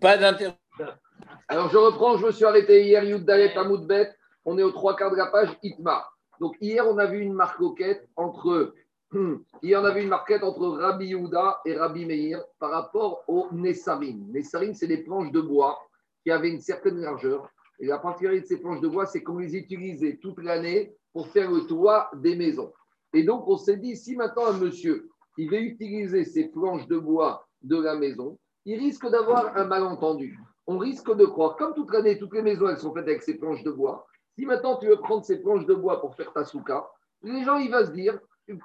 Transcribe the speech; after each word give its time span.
Pas 0.00 0.16
d'intérêt. 0.16 0.56
Alors 1.48 1.68
je 1.70 1.76
reprends, 1.76 2.16
je 2.16 2.26
me 2.26 2.32
suis 2.32 2.44
arrêté 2.44 2.84
hier, 2.84 3.04
Yuddalet 3.04 3.56
Amoudbet, 3.56 4.12
on 4.44 4.58
est 4.58 4.62
aux 4.62 4.70
trois 4.70 4.96
quarts 4.96 5.10
de 5.10 5.16
la 5.16 5.26
page, 5.26 5.50
Itma. 5.62 6.06
Donc 6.40 6.56
hier, 6.60 6.86
on 6.88 6.98
a 6.98 7.06
vu 7.06 7.20
une 7.20 7.32
marque 7.32 7.60
entre 8.16 8.74
marquette 10.08 10.42
entre 10.42 10.68
Rabbi 10.68 11.06
Yehuda 11.06 11.60
et 11.64 11.76
Rabbi 11.76 12.06
Meir 12.06 12.42
par 12.58 12.70
rapport 12.70 13.24
au 13.28 13.48
Nessarim. 13.52 14.26
Nessarim, 14.32 14.74
c'est 14.74 14.86
des 14.86 15.04
planches 15.04 15.30
de 15.30 15.40
bois 15.40 15.78
qui 16.22 16.30
avaient 16.30 16.50
une 16.50 16.60
certaine 16.60 16.98
largeur. 16.98 17.48
Et 17.78 17.86
la 17.86 17.98
particularité 17.98 18.42
de 18.42 18.48
ces 18.48 18.60
planches 18.60 18.80
de 18.80 18.88
bois, 18.88 19.06
c'est 19.06 19.22
qu'on 19.22 19.38
les 19.38 19.56
utilisait 19.56 20.18
toute 20.20 20.42
l'année 20.42 20.96
pour 21.12 21.28
faire 21.28 21.50
le 21.50 21.66
toit 21.66 22.10
des 22.14 22.36
maisons. 22.36 22.72
Et 23.12 23.22
donc, 23.22 23.46
on 23.46 23.56
s'est 23.56 23.76
dit, 23.76 23.96
si 23.96 24.16
maintenant 24.16 24.46
un 24.46 24.58
monsieur, 24.58 25.10
il 25.36 25.50
veut 25.50 25.60
utiliser 25.60 26.24
ces 26.24 26.48
planches 26.48 26.86
de 26.86 26.98
bois 26.98 27.46
de 27.62 27.80
la 27.80 27.96
maison, 27.96 28.38
il 28.64 28.78
risque 28.78 29.08
d'avoir 29.08 29.56
un 29.56 29.64
malentendu. 29.64 30.38
On 30.66 30.78
risque 30.78 31.14
de 31.14 31.26
croire, 31.26 31.56
comme 31.56 31.74
toute 31.74 31.92
l'année, 31.92 32.18
toutes 32.18 32.34
les 32.34 32.42
maisons, 32.42 32.68
elles 32.68 32.78
sont 32.78 32.94
faites 32.94 33.04
avec 33.04 33.22
ces 33.22 33.38
planches 33.38 33.62
de 33.62 33.70
bois. 33.70 34.06
Si 34.36 34.46
maintenant 34.46 34.76
tu 34.78 34.86
veux 34.86 34.96
prendre 34.96 35.24
ces 35.24 35.40
planches 35.40 35.66
de 35.66 35.74
bois 35.74 36.00
pour 36.00 36.14
faire 36.14 36.32
ta 36.32 36.44
souka, 36.44 36.88
les 37.22 37.44
gens, 37.44 37.56
ils 37.56 37.70
vont 37.70 37.84
se 37.84 37.90
dire, 37.90 38.18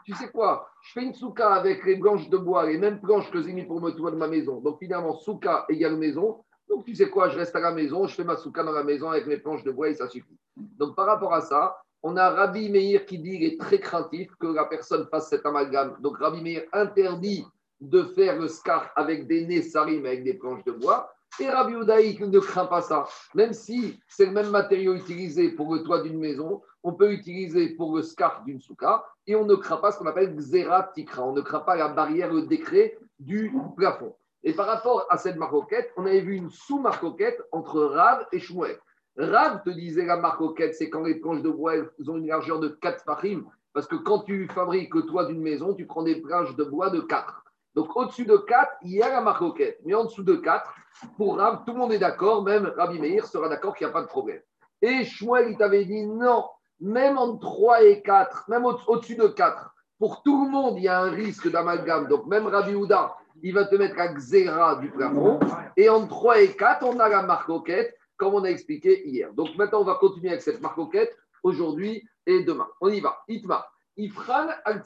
tu 0.04 0.14
sais 0.14 0.32
quoi, 0.32 0.70
je 0.82 0.94
fais 0.94 1.04
une 1.04 1.14
souka 1.14 1.54
avec 1.54 1.86
les 1.86 1.98
planches 1.98 2.30
de 2.30 2.38
bois, 2.38 2.66
les 2.66 2.78
mêmes 2.78 3.00
planches 3.00 3.30
que 3.32 3.42
j'ai 3.42 3.54
mis 3.54 3.66
pour 3.66 3.82
me 3.82 3.92
toit 3.92 4.12
de 4.12 4.18
ma 4.18 4.28
maison. 4.28 4.60
Donc 4.60 4.80
finalement, 4.80 5.14
souka 5.14 5.66
égale 5.70 5.98
maison. 5.98 6.44
Donc 6.68 6.86
tu 6.86 6.96
sais 6.96 7.10
quoi, 7.10 7.30
je 7.30 7.38
reste 7.38 7.56
à 7.56 7.60
la 7.60 7.72
maison, 7.72 8.06
je 8.06 8.16
fais 8.16 8.24
ma 8.24 8.36
souka 8.36 8.64
dans 8.64 8.72
la 8.72 8.84
maison 8.84 9.10
avec 9.10 9.26
mes 9.26 9.38
planches 9.38 9.64
de 9.64 9.72
bois 9.72 9.90
et 9.90 9.96
ça 9.96 10.08
suffit. 10.08 10.38
Donc 10.56 10.96
par 10.96 11.08
rapport 11.08 11.34
à 11.34 11.42
ça, 11.42 11.78
on 12.04 12.16
a 12.18 12.30
Rabbi 12.30 12.70
Meir 12.70 13.06
qui 13.06 13.20
dit, 13.20 13.36
il 13.36 13.44
est 13.44 13.60
très 13.60 13.80
craintif 13.80 14.30
que 14.40 14.48
la 14.48 14.66
personne 14.66 15.08
fasse 15.12 15.30
cet 15.30 15.46
amalgame. 15.46 15.98
Donc 16.00 16.18
Rabbi 16.18 16.42
Meir 16.42 16.64
interdit 16.72 17.46
de 17.82 18.04
faire 18.04 18.40
le 18.40 18.48
scar 18.48 18.92
avec 18.96 19.28
des 19.28 19.46
nez 19.46 19.62
sarim, 19.62 20.06
avec 20.06 20.24
des 20.24 20.34
planches 20.34 20.64
de 20.64 20.72
bois. 20.72 21.12
Et 21.40 21.50
Rabbi 21.50 21.74
Udaïk 21.74 22.22
ne 22.22 22.40
craint 22.40 22.66
pas 22.66 22.82
ça. 22.82 23.06
Même 23.36 23.54
si 23.54 24.00
c'est 24.08 24.26
le 24.26 24.32
même 24.32 24.50
matériau 24.50 24.96
utilisé 24.96 25.52
pour 25.52 25.74
le 25.74 25.84
toit 25.84 26.02
d'une 26.02 26.20
maison, 26.20 26.62
on 26.84 26.94
peut 26.94 27.10
l'utiliser 27.10 27.70
pour 27.76 27.96
le 27.96 28.02
scarf 28.02 28.44
d'une 28.46 28.60
souka 28.60 29.06
et 29.28 29.36
on 29.36 29.46
ne 29.46 29.56
craint 29.56 29.78
pas 29.78 29.92
ce 29.92 30.00
qu'on 30.00 30.08
appelle 30.08 30.36
xéra 30.36 30.92
tikra. 30.94 31.26
On 31.26 31.34
ne 31.34 31.42
craint 31.42 31.60
pas 31.60 31.76
la 31.76 31.90
barrière, 31.90 32.34
le 32.34 32.44
décret 32.44 32.98
du 33.20 33.54
plafond. 33.78 34.16
Et 34.44 34.54
par 34.54 34.68
rapport 34.68 35.06
à 35.10 35.18
cette 35.18 35.36
marcoquette, 35.36 35.92
on 35.98 36.06
avait 36.06 36.22
vu 36.22 36.36
une 36.36 36.50
sous-marcoquette 36.50 37.42
entre 37.52 37.82
Rav 37.82 38.26
et 38.32 38.40
Shmuel. 38.40 38.80
Rav 39.20 39.64
te 39.64 39.70
disait 39.70 40.06
la 40.06 40.16
marcoquette, 40.16 40.76
c'est 40.76 40.90
quand 40.90 41.04
les 41.04 41.16
planches 41.16 41.42
de 41.42 41.50
bois 41.50 41.74
ont 42.08 42.18
une 42.18 42.28
largeur 42.28 42.60
de 42.60 42.70
4 42.70 43.04
farim. 43.04 43.46
Parce 43.74 43.86
que 43.86 43.98
quand 43.98 44.20
tu 44.20 44.48
fabriques 44.48 44.96
le 44.96 45.04
toit 45.04 45.26
d'une 45.26 45.42
maison, 45.42 45.74
tu 45.74 45.86
prends 45.86 46.04
des 46.04 46.22
planches 46.22 46.56
de 46.56 46.64
bois 46.64 46.90
de 46.90 47.02
4. 47.02 47.44
Donc 47.76 47.96
au-dessus 47.96 48.26
de 48.26 48.38
4, 48.38 48.78
il 48.84 48.92
y 48.94 49.02
a 49.02 49.10
la 49.10 49.22
marcoquette. 49.22 49.80
Mais 49.84 49.94
en 49.94 50.06
dessous 50.06 50.24
de 50.24 50.36
4, 50.36 50.74
pour 51.18 51.38
Rav, 51.38 51.64
tout 51.66 51.74
le 51.74 51.80
monde 51.80 51.92
est 51.92 52.00
d'accord, 52.00 52.44
même 52.44 52.72
Rabbi 52.78 52.98
Meir 52.98 53.26
sera 53.26 53.50
d'accord 53.50 53.76
qu'il 53.76 53.86
n'y 53.86 53.92
a 53.92 53.94
pas 53.94 54.02
de 54.02 54.08
problème. 54.08 54.42
Et 54.82 55.04
Shmuel, 55.04 55.50
il 55.50 55.58
t'avait 55.58 55.84
dit 55.84 56.06
non, 56.06 56.46
même 56.80 57.18
entre 57.18 57.42
3 57.42 57.84
et 57.84 58.02
4, 58.02 58.46
même 58.50 58.66
au-dessus 58.66 59.18
de 59.18 59.28
4, 59.28 59.76
pour 60.00 60.24
tout 60.24 60.46
le 60.46 60.50
monde, 60.50 60.78
il 60.78 60.84
y 60.84 60.88
a 60.88 61.02
un 61.02 61.12
risque 61.12 61.52
d'amalgame. 61.52 62.08
Donc 62.08 62.26
même 62.26 62.48
Rabbi 62.48 62.74
Houda, 62.74 63.18
il 63.44 63.54
va 63.54 63.66
te 63.66 63.76
mettre 63.76 63.98
la 63.98 64.14
xéra 64.14 64.78
du 64.78 64.90
plafond. 64.90 65.42
Et 65.76 65.90
entre 65.90 66.08
3 66.08 66.42
et 66.42 66.56
4, 66.56 66.86
on 66.86 67.00
a 67.00 67.10
la 67.10 67.24
marcoquette, 67.24 67.99
comme 68.20 68.36
on 68.36 68.44
a 68.44 68.50
expliqué 68.50 69.08
hier. 69.08 69.34
Donc 69.34 69.56
maintenant, 69.56 69.82
on 69.82 69.86
va 69.86 69.96
continuer 69.96 70.30
avec 70.30 70.42
cette 70.42 70.62
marcoquette 70.62 71.18
aujourd'hui 71.42 72.08
et 72.28 72.44
demain. 72.44 72.68
On 72.82 72.90
y 72.90 73.00
va. 73.00 73.24
Itma. 73.28 73.68
Ifran 73.98 74.48
al 74.66 74.84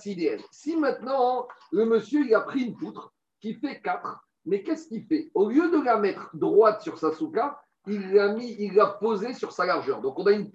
Si 0.51 0.77
maintenant, 0.77 1.47
le 1.71 1.85
monsieur, 1.85 2.25
il 2.25 2.33
a 2.33 2.41
pris 2.41 2.61
une 2.61 2.75
poutre 2.75 3.13
qui 3.41 3.55
fait 3.55 3.81
4, 3.81 4.23
mais 4.45 4.63
qu'est-ce 4.63 4.87
qu'il 4.87 5.03
fait? 5.05 5.29
Au 5.33 5.49
lieu 5.49 5.69
de 5.69 5.83
la 5.83 5.97
mettre 5.97 6.29
droite 6.33 6.81
sur 6.81 6.97
sa 6.97 7.11
souka, 7.11 7.59
il 7.87 8.13
l'a 8.13 8.33
mis, 8.33 8.55
il 8.59 8.73
l'a 8.73 8.87
posée 8.87 9.33
sur 9.33 9.51
sa 9.51 9.65
largeur. 9.65 10.01
Donc 10.01 10.17
on 10.17 10.25
a 10.25 10.31
une, 10.31 10.49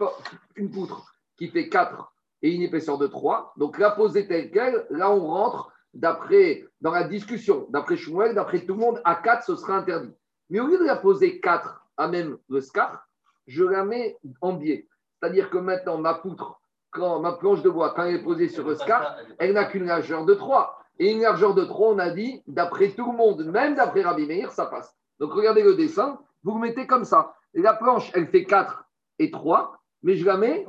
une 0.57 0.71
poutre 0.71 1.15
qui 1.37 1.49
fait 1.49 1.69
4 1.69 2.13
et 2.43 2.53
une 2.53 2.63
épaisseur 2.63 2.97
de 2.99 3.07
3. 3.07 3.55
Donc 3.57 3.79
la 3.79 3.91
poser 3.91 4.27
telle 4.27 4.51
qu'elle, 4.51 4.87
là 4.91 5.11
on 5.11 5.27
rentre 5.27 5.71
d'après 5.95 6.65
dans 6.81 6.93
la 6.93 7.05
discussion, 7.05 7.67
d'après 7.71 7.97
Shmuel, 7.97 8.35
d'après 8.35 8.65
tout 8.65 8.75
le 8.75 8.81
monde, 8.81 9.01
à 9.05 9.17
4 9.17 9.45
ce 9.45 9.57
sera 9.57 9.77
interdit. 9.77 10.15
Mais 10.51 10.61
au 10.61 10.67
lieu 10.67 10.79
de 10.79 10.85
la 10.85 10.97
poser 10.97 11.41
4 11.41 11.88
à 11.99 12.09
même 12.09 12.39
le 12.49 12.61
scar, 12.61 13.07
je 13.47 13.65
la 13.65 13.85
mets 13.85 14.17
en 14.41 14.55
biais. 14.55 14.89
C'est-à-dire 15.21 15.51
que 15.51 15.59
maintenant 15.59 15.99
ma 15.99 16.15
poutre, 16.15 16.61
quand 16.91 17.21
ma 17.21 17.33
planche 17.33 17.63
de 17.63 17.69
bois, 17.69 17.93
quand 17.95 18.05
elle 18.05 18.17
est 18.17 18.23
posée 18.23 18.49
sur 18.49 18.67
le 18.67 18.75
scar, 18.75 19.17
elle 19.39 19.53
n'a 19.53 19.65
qu'une 19.65 19.87
largeur 19.87 20.25
de 20.25 20.35
3. 20.35 20.79
Et 21.01 21.13
une 21.13 21.21
largeur 21.21 21.55
de 21.55 21.65
3, 21.65 21.89
on 21.89 21.99
a 21.99 22.11
dit, 22.11 22.43
d'après 22.47 22.91
tout 22.91 23.11
le 23.13 23.17
monde, 23.17 23.45
même 23.45 23.75
d'après 23.75 24.03
Rabbi 24.03 24.27
Meir, 24.27 24.51
ça 24.53 24.67
passe. 24.67 24.97
Donc 25.21 25.33
regardez 25.33 25.63
le 25.63 25.75
dessin, 25.75 26.19
vous 26.43 26.55
le 26.55 26.61
mettez 26.61 26.87
comme 26.87 27.05
ça. 27.05 27.35
Et 27.55 27.61
la 27.61 27.75
planche, 27.75 28.11
elle 28.15 28.29
fait 28.29 28.45
4 28.45 28.85
et 29.19 29.31
3 29.31 29.79
mais 30.03 30.17
je 30.17 30.25
la 30.25 30.37
mets. 30.37 30.67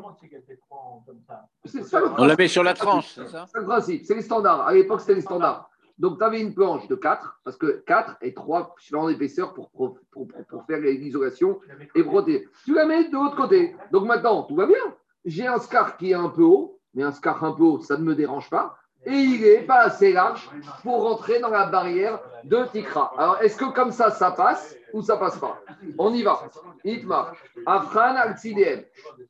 On 2.18 2.26
la 2.26 2.36
met 2.36 2.48
sur 2.48 2.64
la 2.64 2.74
tranche, 2.74 3.14
c'est 3.14 3.28
ça? 3.28 3.46
C'est 3.52 3.60
le 3.60 3.66
principe, 3.66 4.06
c'est 4.06 4.16
les 4.16 4.22
standards. 4.22 4.62
À 4.62 4.74
l'époque, 4.74 5.02
c'était 5.02 5.16
les 5.16 5.22
standards. 5.22 5.69
Donc, 6.00 6.18
tu 6.18 6.24
avais 6.24 6.40
une 6.40 6.54
planche 6.54 6.88
de 6.88 6.96
4, 6.96 7.42
parce 7.44 7.58
que 7.58 7.84
4 7.86 8.18
et 8.22 8.34
3 8.34 8.74
suivant 8.80 9.08
l'épaisseur 9.08 9.54
pour, 9.54 9.70
pour, 9.70 10.00
pour, 10.12 10.28
pour, 10.48 10.66
faire 10.66 10.80
l'isolation 10.80 11.60
et 11.94 12.04
protéger. 12.04 12.48
Tu 12.64 12.74
la 12.74 12.86
mets 12.86 13.10
de 13.10 13.14
l'autre 13.14 13.36
côté. 13.36 13.76
Donc 13.92 14.06
maintenant, 14.06 14.44
tout 14.44 14.56
va 14.56 14.66
bien. 14.66 14.96
J'ai 15.26 15.46
un 15.46 15.60
scar 15.60 15.98
qui 15.98 16.12
est 16.12 16.16
un 16.16 16.30
peu 16.30 16.44
haut, 16.44 16.80
mais 16.94 17.04
un 17.04 17.12
scar 17.12 17.44
un 17.44 17.52
peu 17.52 17.64
haut, 17.64 17.82
ça 17.82 17.98
ne 17.98 18.04
me 18.04 18.16
dérange 18.16 18.50
pas. 18.50 18.78
Et 19.06 19.12
il 19.12 19.42
n'est 19.42 19.62
pas 19.62 19.82
assez 19.82 20.14
large 20.14 20.50
pour 20.84 21.04
rentrer 21.04 21.40
dans 21.40 21.50
la 21.50 21.68
barrière 21.68 22.20
de 22.44 22.66
Tikra. 22.72 23.14
Alors, 23.18 23.42
est-ce 23.42 23.58
que 23.58 23.66
comme 23.74 23.92
ça, 23.92 24.12
ça 24.12 24.32
passe 24.32 24.76
ou 24.94 25.02
ça 25.02 25.18
passe 25.18 25.38
pas? 25.38 25.62
On 25.98 26.14
y 26.14 26.24
va. 26.24 26.44
Itma. 26.84 27.34
Afran 27.66 28.16
al 28.16 28.36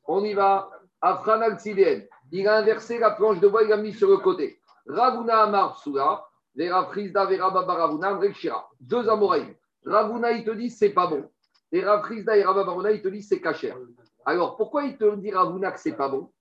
On 0.06 0.24
y 0.24 0.34
va. 0.34 0.70
Afran 1.00 1.40
al 1.40 1.56
Il 2.32 2.48
a 2.48 2.56
inversé 2.56 2.98
la 2.98 3.10
planche 3.10 3.40
de 3.40 3.48
bois, 3.48 3.62
il 3.62 3.68
l'a 3.68 3.76
mis 3.76 3.92
sur 3.92 4.08
le 4.08 4.18
côté. 4.18 4.60
Ravuna 4.86 5.42
Amar 5.42 5.74
Psula. 5.74 6.24
Vera 6.54 6.86
Frisda 6.86 7.26
Vera 7.26 8.14
Mrekshira. 8.14 8.68
Deux 8.80 9.08
Amoraïm. 9.08 9.54
Ravuna, 9.84 10.32
il 10.32 10.44
te 10.44 10.50
dit 10.50 10.70
c'est 10.70 10.90
pas 10.90 11.06
bon. 11.06 11.28
Et 11.72 11.84
Ravfrisda 11.84 12.36
et 12.36 12.44
Rababaruna, 12.44 12.90
il 12.90 13.02
te 13.02 13.08
dit 13.08 13.22
c'est 13.22 13.40
caché. 13.40 13.72
Alors, 14.26 14.56
pourquoi 14.56 14.84
il 14.84 14.98
te 14.98 15.16
dit 15.16 15.30
Ravuna 15.30 15.72
que 15.72 15.80
c'est 15.80 15.96
pas 15.96 16.08
bon? 16.08 16.32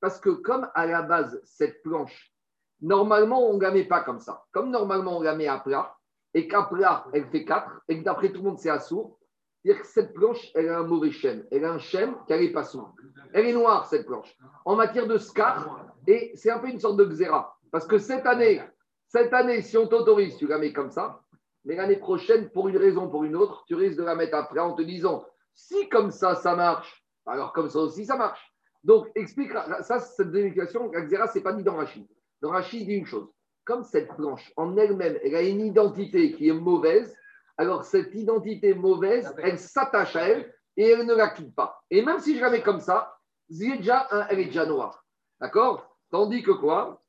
Parce 0.00 0.18
que 0.18 0.30
comme 0.30 0.68
à 0.74 0.86
la 0.86 1.02
base, 1.02 1.40
cette 1.44 1.82
planche, 1.82 2.32
normalement, 2.80 3.48
on 3.48 3.54
ne 3.54 3.62
la 3.62 3.70
met 3.70 3.84
pas 3.84 4.00
comme 4.00 4.20
ça. 4.20 4.44
Comme 4.52 4.70
normalement, 4.70 5.18
on 5.18 5.22
la 5.22 5.34
met 5.34 5.46
à 5.46 5.58
plat, 5.58 5.94
et 6.34 6.48
qu'à 6.48 6.62
plat, 6.62 7.06
elle 7.12 7.26
fait 7.26 7.44
4, 7.44 7.82
et 7.88 7.98
que 7.98 8.04
d'après 8.04 8.30
tout 8.30 8.42
le 8.42 8.48
monde, 8.48 8.58
c'est 8.58 8.70
assourd, 8.70 9.18
c'est-à-dire 9.62 9.82
que 9.82 9.88
cette 9.88 10.14
planche, 10.14 10.50
elle 10.54 10.68
a 10.68 10.78
un 10.78 10.84
mauvais 10.84 11.10
chêne. 11.10 11.46
Elle 11.50 11.64
a 11.64 11.72
un 11.72 11.78
chêne 11.78 12.14
qui 12.26 12.32
n'est 12.32 12.52
pas 12.52 12.62
sourd. 12.62 12.94
Elle 13.32 13.46
est 13.46 13.52
noire, 13.52 13.86
cette 13.86 14.06
planche. 14.06 14.36
En 14.64 14.76
matière 14.76 15.06
de 15.06 15.18
scar, 15.18 15.84
et 16.06 16.32
c'est 16.36 16.50
un 16.50 16.60
peu 16.60 16.68
une 16.68 16.78
sorte 16.78 16.96
de 16.96 17.04
xéra. 17.04 17.58
Parce 17.70 17.86
que 17.86 17.98
cette 17.98 18.24
année, 18.24 18.62
cette 19.08 19.32
année, 19.32 19.62
si 19.62 19.76
on 19.76 19.86
t'autorise, 19.86 20.36
tu 20.36 20.46
la 20.46 20.58
mets 20.58 20.72
comme 20.72 20.90
ça, 20.90 21.22
mais 21.64 21.76
l'année 21.76 21.96
prochaine, 21.96 22.50
pour 22.50 22.68
une 22.68 22.76
raison, 22.76 23.08
pour 23.08 23.24
une 23.24 23.36
autre, 23.36 23.64
tu 23.66 23.74
risques 23.74 23.98
de 23.98 24.04
la 24.04 24.14
mettre 24.14 24.36
après 24.36 24.60
en 24.60 24.74
te 24.74 24.82
disant, 24.82 25.24
si 25.54 25.88
comme 25.88 26.10
ça, 26.10 26.34
ça 26.34 26.54
marche, 26.54 27.04
alors 27.26 27.52
comme 27.52 27.68
ça 27.68 27.80
aussi, 27.80 28.04
ça 28.04 28.16
marche. 28.16 28.40
Donc, 28.84 29.08
explique, 29.14 29.52
ça, 29.82 29.98
cette 29.98 30.30
définition, 30.30 30.90
la 30.92 31.02
xéra, 31.02 31.26
ce 31.26 31.38
n'est 31.38 31.42
pas 31.42 31.52
dit 31.52 31.64
dans 31.64 31.76
Rachid. 31.76 32.06
Dans 32.40 32.50
Rachid, 32.50 32.82
il 32.82 32.86
dit 32.86 32.94
une 32.94 33.06
chose. 33.06 33.28
Comme 33.64 33.82
cette 33.82 34.14
planche, 34.14 34.52
en 34.56 34.76
elle-même, 34.76 35.18
elle 35.22 35.34
a 35.34 35.42
une 35.42 35.60
identité 35.60 36.32
qui 36.32 36.48
est 36.48 36.54
mauvaise, 36.54 37.14
alors 37.56 37.84
cette 37.84 38.14
identité 38.14 38.72
mauvaise, 38.72 39.34
elle 39.42 39.58
s'attache 39.58 40.16
à 40.16 40.28
elle 40.28 40.54
et 40.76 40.90
elle 40.90 41.06
ne 41.06 41.14
la 41.14 41.28
quitte 41.30 41.54
pas. 41.54 41.82
Et 41.90 42.02
même 42.02 42.20
si 42.20 42.36
je 42.36 42.40
la 42.40 42.50
mets 42.50 42.62
comme 42.62 42.80
ça, 42.80 43.18
elle 43.50 44.38
est 44.38 44.44
déjà 44.44 44.66
noire. 44.66 45.04
D'accord? 45.40 45.96
Tandis 46.10 46.42
que 46.42 46.52
quoi? 46.52 47.02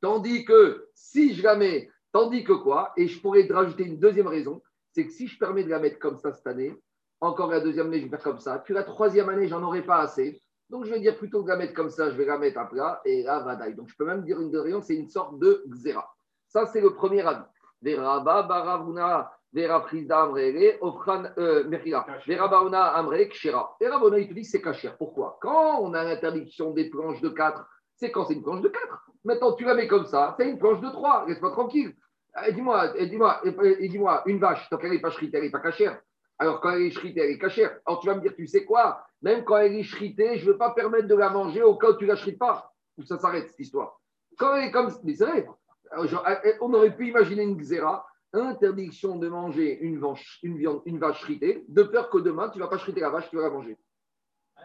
Tandis 0.00 0.44
que 0.44 0.88
si 0.94 1.34
je 1.34 1.42
la 1.42 1.56
mets, 1.56 1.90
tandis 2.12 2.44
que 2.44 2.52
quoi 2.52 2.92
Et 2.96 3.08
je 3.08 3.20
pourrais 3.20 3.46
rajouter 3.48 3.84
une 3.84 3.98
deuxième 3.98 4.26
raison, 4.26 4.62
c'est 4.92 5.06
que 5.06 5.12
si 5.12 5.26
je 5.28 5.38
permets 5.38 5.64
de 5.64 5.70
la 5.70 5.78
mettre 5.78 5.98
comme 5.98 6.18
ça 6.18 6.32
cette 6.32 6.46
année, 6.46 6.74
encore 7.20 7.50
la 7.50 7.60
deuxième 7.60 7.86
année, 7.86 7.98
je 7.98 8.04
vais 8.04 8.10
faire 8.10 8.22
comme 8.22 8.38
ça, 8.38 8.58
puis 8.58 8.74
la 8.74 8.82
troisième 8.82 9.28
année, 9.28 9.48
j'en 9.48 9.62
aurai 9.62 9.82
pas 9.82 9.98
assez. 9.98 10.40
Donc, 10.68 10.84
je 10.84 10.90
vais 10.90 11.00
dire 11.00 11.16
plutôt 11.16 11.40
que 11.40 11.44
de 11.44 11.50
la 11.50 11.56
mettre 11.56 11.74
comme 11.74 11.90
ça, 11.90 12.10
je 12.10 12.16
vais 12.16 12.24
la 12.24 12.38
mettre 12.38 12.58
à 12.58 12.68
plat 12.68 13.00
et 13.04 13.22
là, 13.22 13.40
vadaï. 13.40 13.74
Donc, 13.74 13.88
je 13.88 13.94
peux 13.96 14.04
même 14.04 14.22
dire 14.24 14.40
une 14.40 14.50
deuxième, 14.50 14.82
c'est 14.82 14.96
une 14.96 15.08
sorte 15.08 15.38
de 15.38 15.64
xéra. 15.68 16.12
Ça, 16.48 16.66
c'est 16.66 16.80
le 16.80 16.94
premier 16.94 17.20
avis. 17.20 17.44
Veraba, 17.82 18.42
baravuna, 18.42 19.30
vera 19.52 19.80
prisda 19.80 20.22
amrele, 20.22 20.76
ofran, 20.80 21.24
euh, 21.38 21.64
vera 22.26 22.48
bauna 22.48 22.84
amre, 22.96 23.28
kshera. 23.28 23.76
Et 23.80 23.86
Rabona, 23.86 24.18
il 24.18 24.28
te 24.28 24.34
dit 24.34 24.44
c'est 24.44 24.60
kacher. 24.60 24.90
Pourquoi? 24.98 25.38
Quand 25.40 25.80
on 25.82 25.94
a 25.94 26.02
l'interdiction 26.02 26.72
des 26.72 26.90
planches 26.90 27.20
de 27.20 27.28
4, 27.28 27.64
c'est 27.96 28.10
quand 28.10 28.26
c'est 28.26 28.34
une 28.34 28.42
planche 28.42 28.60
de 28.60 28.68
4. 28.68 29.10
Maintenant, 29.24 29.52
tu 29.52 29.64
la 29.64 29.74
mets 29.74 29.88
comme 29.88 30.06
ça, 30.06 30.34
c'est 30.38 30.48
une 30.48 30.58
planche 30.58 30.80
de 30.80 30.88
3. 30.88 31.24
Reste 31.26 31.40
pas 31.40 31.50
tranquille. 31.50 31.94
dis-moi, 32.52 32.88
dis-moi, 33.06 33.42
dis-moi, 33.80 34.22
une 34.26 34.38
vache, 34.38 34.68
tant 34.68 34.76
qu'elle 34.76 34.92
n'est 34.92 35.00
pas 35.00 35.10
shritée, 35.10 35.38
elle 35.38 35.44
n'est 35.44 35.50
pas 35.50 35.60
cachère. 35.60 36.00
Alors, 36.38 36.60
quand 36.60 36.70
elle 36.70 36.82
est 36.82 36.90
shritée, 36.90 37.20
elle 37.20 37.30
est 37.30 37.38
cachère. 37.38 37.78
Alors, 37.86 38.00
tu 38.00 38.06
vas 38.08 38.14
me 38.14 38.20
dire, 38.20 38.34
tu 38.34 38.46
sais 38.46 38.64
quoi? 38.64 39.06
Même 39.22 39.44
quand 39.44 39.56
elle 39.56 39.74
est 39.74 39.82
shritée, 39.82 40.38
je 40.38 40.46
ne 40.46 40.52
veux 40.52 40.58
pas 40.58 40.70
permettre 40.70 41.08
de 41.08 41.14
la 41.14 41.30
manger 41.30 41.62
au 41.62 41.76
cas 41.76 41.90
où 41.90 41.96
tu 41.96 42.04
ne 42.04 42.10
la 42.10 42.16
shrites 42.16 42.38
pas. 42.38 42.72
Où 42.98 43.04
ça 43.04 43.18
s'arrête, 43.18 43.48
cette 43.48 43.60
histoire? 43.60 43.98
Quand 44.38 44.54
elle 44.54 44.68
est 44.68 44.70
comme. 44.70 44.90
Mais 45.02 45.14
c'est 45.14 45.24
vrai, 45.24 45.46
on 46.60 46.74
aurait 46.74 46.94
pu 46.94 47.08
imaginer 47.08 47.42
une 47.42 47.56
xéra, 47.56 48.06
interdiction 48.34 49.16
de 49.16 49.28
manger 49.28 49.78
une, 49.80 49.98
vache, 49.98 50.38
une, 50.42 50.58
viande, 50.58 50.82
une 50.84 50.98
vache 50.98 51.20
shritée, 51.20 51.64
de 51.68 51.82
peur 51.82 52.10
que 52.10 52.18
demain, 52.18 52.50
tu 52.50 52.58
ne 52.58 52.64
vas 52.64 52.68
pas 52.68 52.78
shriter 52.78 53.00
la 53.00 53.10
vache, 53.10 53.30
tu 53.30 53.36
vas 53.36 53.42
la 53.42 53.50
manger. 53.50 53.78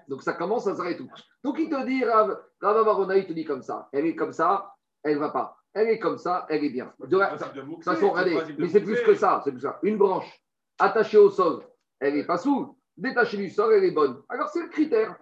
Donc 0.07 0.24
ça 0.24 0.33
commence, 0.33 0.65
ça 0.65 0.75
s'arrête 0.75 0.98
tout. 0.98 1.09
Donc 1.44 1.57
il 1.59 1.69
te 1.69 1.86
dit, 1.86 2.03
Rav, 2.03 2.39
Rav 2.62 3.18
il 3.18 3.27
te 3.27 3.33
dit 3.33 3.45
comme 3.45 3.62
ça. 3.62 3.89
Elle 3.92 4.06
est 4.06 4.15
comme 4.15 4.33
ça, 4.33 4.74
elle 5.03 5.15
ne 5.15 5.19
va 5.19 5.30
pas. 5.30 5.57
Elle 5.74 5.88
est 5.88 6.00
comme 6.00 6.18
ça, 6.18 6.45
elle 6.50 6.63
est 6.65 6.69
bien. 6.69 6.94
De 7.00 7.06
toute 7.07 7.83
façon, 7.83 8.13
mais 8.57 8.68
c'est 8.68 8.81
plus 8.81 9.01
que 9.01 9.15
ça, 9.15 9.42
c'est 9.44 9.51
plus 9.51 9.62
ça. 9.62 9.80
Une 9.83 9.98
branche 9.98 10.30
attachée 10.77 11.18
au 11.18 11.30
sol, 11.30 11.63
elle 12.00 12.15
n'est 12.15 12.25
pas 12.25 12.38
sous. 12.38 12.77
Détachée 12.98 13.38
du 13.38 13.50
sol, 13.50 13.74
elle 13.74 13.86
est 13.86 13.92
bonne. 13.92 14.21
Alors 14.27 14.50
c'est 14.50 14.62
le 14.62 14.69
critère. 14.69 15.18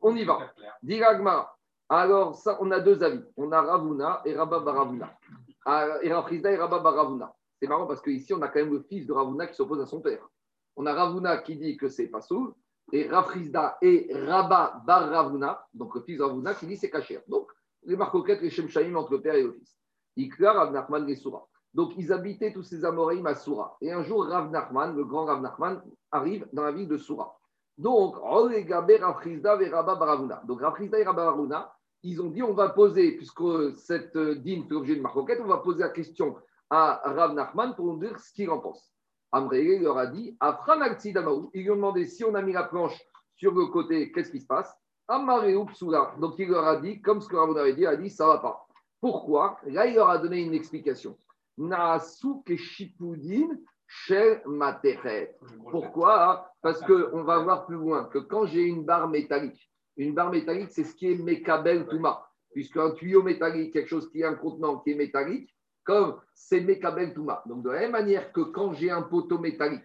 On 0.00 0.14
y 0.14 0.24
va. 0.24 0.38
Diragma. 0.82 1.52
Alors 1.88 2.36
ça, 2.36 2.56
on 2.60 2.70
a 2.70 2.78
deux 2.78 3.02
avis. 3.02 3.22
On 3.36 3.50
a 3.50 3.60
Ravuna 3.60 4.22
et 4.24 4.34
Rabba 4.34 4.60
Baravuna. 4.60 5.12
Ah, 5.66 5.98
et 6.02 6.12
Rafrizda 6.12 6.52
et 6.52 6.56
Rabba 6.56 6.78
Baravuna. 6.78 7.34
C'est 7.60 7.68
marrant 7.68 7.86
parce 7.86 8.00
qu'ici, 8.00 8.32
on 8.32 8.40
a 8.40 8.48
quand 8.48 8.60
même 8.60 8.72
le 8.72 8.82
fils 8.88 9.06
de 9.06 9.12
Ravuna 9.12 9.48
qui 9.48 9.54
s'oppose 9.54 9.80
à 9.80 9.86
son 9.86 10.00
père. 10.00 10.26
On 10.76 10.86
a 10.86 10.94
Ravuna 10.94 11.38
qui 11.38 11.56
dit 11.56 11.76
que 11.76 11.88
c'est 11.88 12.06
pas 12.06 12.20
sous 12.20 12.54
et 12.92 13.08
Rafrizda 13.08 13.78
et 13.82 14.10
Rabba 14.12 14.82
Bar 14.86 15.10
Ravuna, 15.10 15.66
donc 15.74 15.94
le 15.94 16.00
fils 16.02 16.18
de 16.18 16.22
Ravuna, 16.22 16.54
qui 16.54 16.66
dit 16.66 16.76
c'est 16.76 16.90
caché. 16.90 17.20
Donc, 17.28 17.50
les 17.84 17.96
marcoquettes, 17.96 18.42
les 18.42 18.50
Shemshaïm 18.50 18.96
entre 18.96 19.12
le 19.12 19.20
père 19.20 19.34
et 19.34 19.42
le 19.42 19.52
fils. 19.52 19.76
Iklar, 20.16 20.56
Rav 20.56 20.72
Nachman 20.72 21.08
et 21.08 21.16
Soura. 21.16 21.46
Donc, 21.72 21.92
ils 21.96 22.12
habitaient 22.12 22.52
tous 22.52 22.62
ces 22.62 22.84
Amoraïm 22.84 23.26
à 23.26 23.34
Soura. 23.34 23.76
Et 23.80 23.92
un 23.92 24.02
jour, 24.02 24.26
Rav 24.26 24.50
Nachman, 24.50 24.94
le 24.96 25.04
grand 25.04 25.24
Rav 25.24 25.40
Nachman, 25.40 25.80
arrive 26.10 26.46
dans 26.52 26.64
la 26.64 26.72
ville 26.72 26.88
de 26.88 26.98
Soura. 26.98 27.38
Donc, 27.78 28.16
Rafrizda 28.16 29.62
et 29.62 29.68
Rabba 29.68 29.94
Baravuna. 29.94 30.42
Donc, 30.46 30.60
Rafrizda 30.60 30.98
et 30.98 31.04
Rabba 31.04 31.76
ils 32.02 32.20
ont 32.22 32.30
dit 32.30 32.42
on 32.42 32.54
va 32.54 32.70
poser, 32.70 33.12
puisque 33.12 33.76
cette 33.76 34.16
euh, 34.16 34.34
dîme 34.34 34.64
fait 34.64 34.74
l'objet 34.74 34.96
de 34.96 35.02
marcoquette, 35.02 35.40
on 35.42 35.48
va 35.48 35.58
poser 35.58 35.80
la 35.80 35.90
question 35.90 36.36
à 36.70 37.02
Rav 37.04 37.34
Nachman 37.34 37.74
pour 37.74 37.86
nous 37.86 37.98
dire 37.98 38.18
ce 38.18 38.32
qu'il 38.32 38.50
en 38.50 38.58
pense. 38.58 38.90
Amré 39.32 39.78
leur 39.78 39.98
a 39.98 40.06
dit, 40.06 40.36
ils 41.54 41.62
lui 41.62 41.70
ont 41.70 41.76
demandé 41.76 42.06
si 42.06 42.24
on 42.24 42.34
a 42.34 42.42
mis 42.42 42.52
la 42.52 42.64
planche 42.64 43.00
sur 43.36 43.54
le 43.54 43.66
côté, 43.66 44.10
qu'est-ce 44.12 44.30
qui 44.30 44.40
se 44.40 44.46
passe? 44.46 44.76
Donc 45.08 46.34
il 46.38 46.48
leur 46.48 46.66
a 46.66 46.76
dit, 46.76 47.00
comme 47.00 47.20
ce 47.20 47.28
que 47.28 47.36
Ramon 47.36 47.56
avait 47.56 47.74
dit, 47.74 47.82
il 47.82 47.86
a 47.86 47.96
dit, 47.96 48.10
ça 48.10 48.26
va 48.26 48.38
pas. 48.38 48.66
Pourquoi? 49.00 49.58
Là, 49.66 49.86
il 49.86 49.94
leur 49.94 50.10
a 50.10 50.18
donné 50.18 50.40
une 50.42 50.54
explication. 50.54 51.16
Pourquoi? 55.70 56.52
Parce 56.62 56.80
qu'on 56.82 57.22
va 57.24 57.38
voir 57.38 57.66
plus 57.66 57.76
loin 57.76 58.04
que 58.04 58.18
quand 58.18 58.46
j'ai 58.46 58.62
une 58.62 58.84
barre 58.84 59.08
métallique, 59.08 59.70
une 59.96 60.14
barre 60.14 60.30
métallique, 60.30 60.70
c'est 60.70 60.84
ce 60.84 60.94
qui 60.94 61.10
est 61.10 61.16
Mekabel 61.16 61.86
Touma, 61.86 62.24
puisqu'un 62.52 62.92
tuyau 62.92 63.22
métallique, 63.22 63.72
quelque 63.72 63.88
chose 63.88 64.10
qui 64.10 64.20
est 64.20 64.24
un 64.24 64.34
contenant 64.34 64.78
qui 64.78 64.92
est 64.92 64.94
métallique, 64.94 65.54
comme 65.84 66.20
c'est 66.34 66.60
Mekabel 66.60 67.14
Touma. 67.14 67.42
Donc, 67.46 67.62
de 67.62 67.70
la 67.70 67.80
même 67.80 67.92
manière 67.92 68.32
que 68.32 68.40
quand 68.40 68.72
j'ai 68.74 68.90
un 68.90 69.02
poteau 69.02 69.38
métallique, 69.38 69.84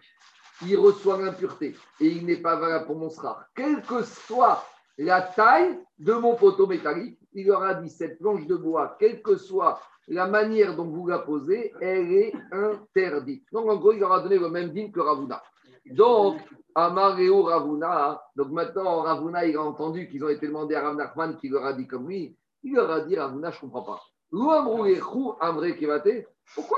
il 0.66 0.76
reçoit 0.76 1.20
l'impureté 1.20 1.76
et 2.00 2.06
il 2.06 2.24
n'est 2.24 2.40
pas 2.40 2.56
valable 2.56 2.86
pour 2.86 2.96
mon 2.96 3.10
srar, 3.10 3.46
quelle 3.54 3.82
que 3.82 4.02
soit 4.02 4.64
la 4.98 5.20
taille 5.20 5.78
de 5.98 6.14
mon 6.14 6.34
poteau 6.34 6.66
métallique, 6.66 7.18
il 7.32 7.50
aura 7.50 7.74
dit 7.74 7.90
cette 7.90 8.18
planche 8.18 8.46
de 8.46 8.56
bois, 8.56 8.96
quelle 8.98 9.20
que 9.22 9.36
soit 9.36 9.78
la 10.08 10.26
manière 10.26 10.76
dont 10.76 10.86
vous 10.86 11.06
la 11.06 11.18
posez, 11.18 11.74
elle 11.80 12.12
est 12.12 12.32
interdite. 12.52 13.44
Donc, 13.52 13.68
en 13.68 13.76
gros, 13.76 13.92
il 13.92 14.02
aura 14.02 14.20
donné 14.20 14.38
le 14.38 14.48
même 14.48 14.70
dîme 14.70 14.92
que 14.92 15.00
Ravuna. 15.00 15.42
Donc, 15.90 16.40
Amareo 16.74 17.42
Ravuna, 17.42 18.22
donc 18.34 18.50
maintenant, 18.50 19.02
Ravuna, 19.02 19.44
il 19.46 19.56
a 19.56 19.62
entendu 19.62 20.08
qu'ils 20.08 20.24
ont 20.24 20.28
été 20.28 20.46
demandés 20.46 20.74
à 20.74 20.82
Rav 20.82 20.96
Nachman 20.96 21.36
qui 21.36 21.48
leur 21.48 21.64
a 21.64 21.72
dit 21.72 21.86
comme 21.86 22.08
lui, 22.08 22.36
il 22.62 22.74
leur 22.74 22.90
a 22.90 23.00
dit 23.00 23.16
Ravuna, 23.16 23.50
je 23.50 23.56
ne 23.56 23.60
comprends 23.60 23.82
pas. 23.82 24.02
Pourquoi 24.30 24.64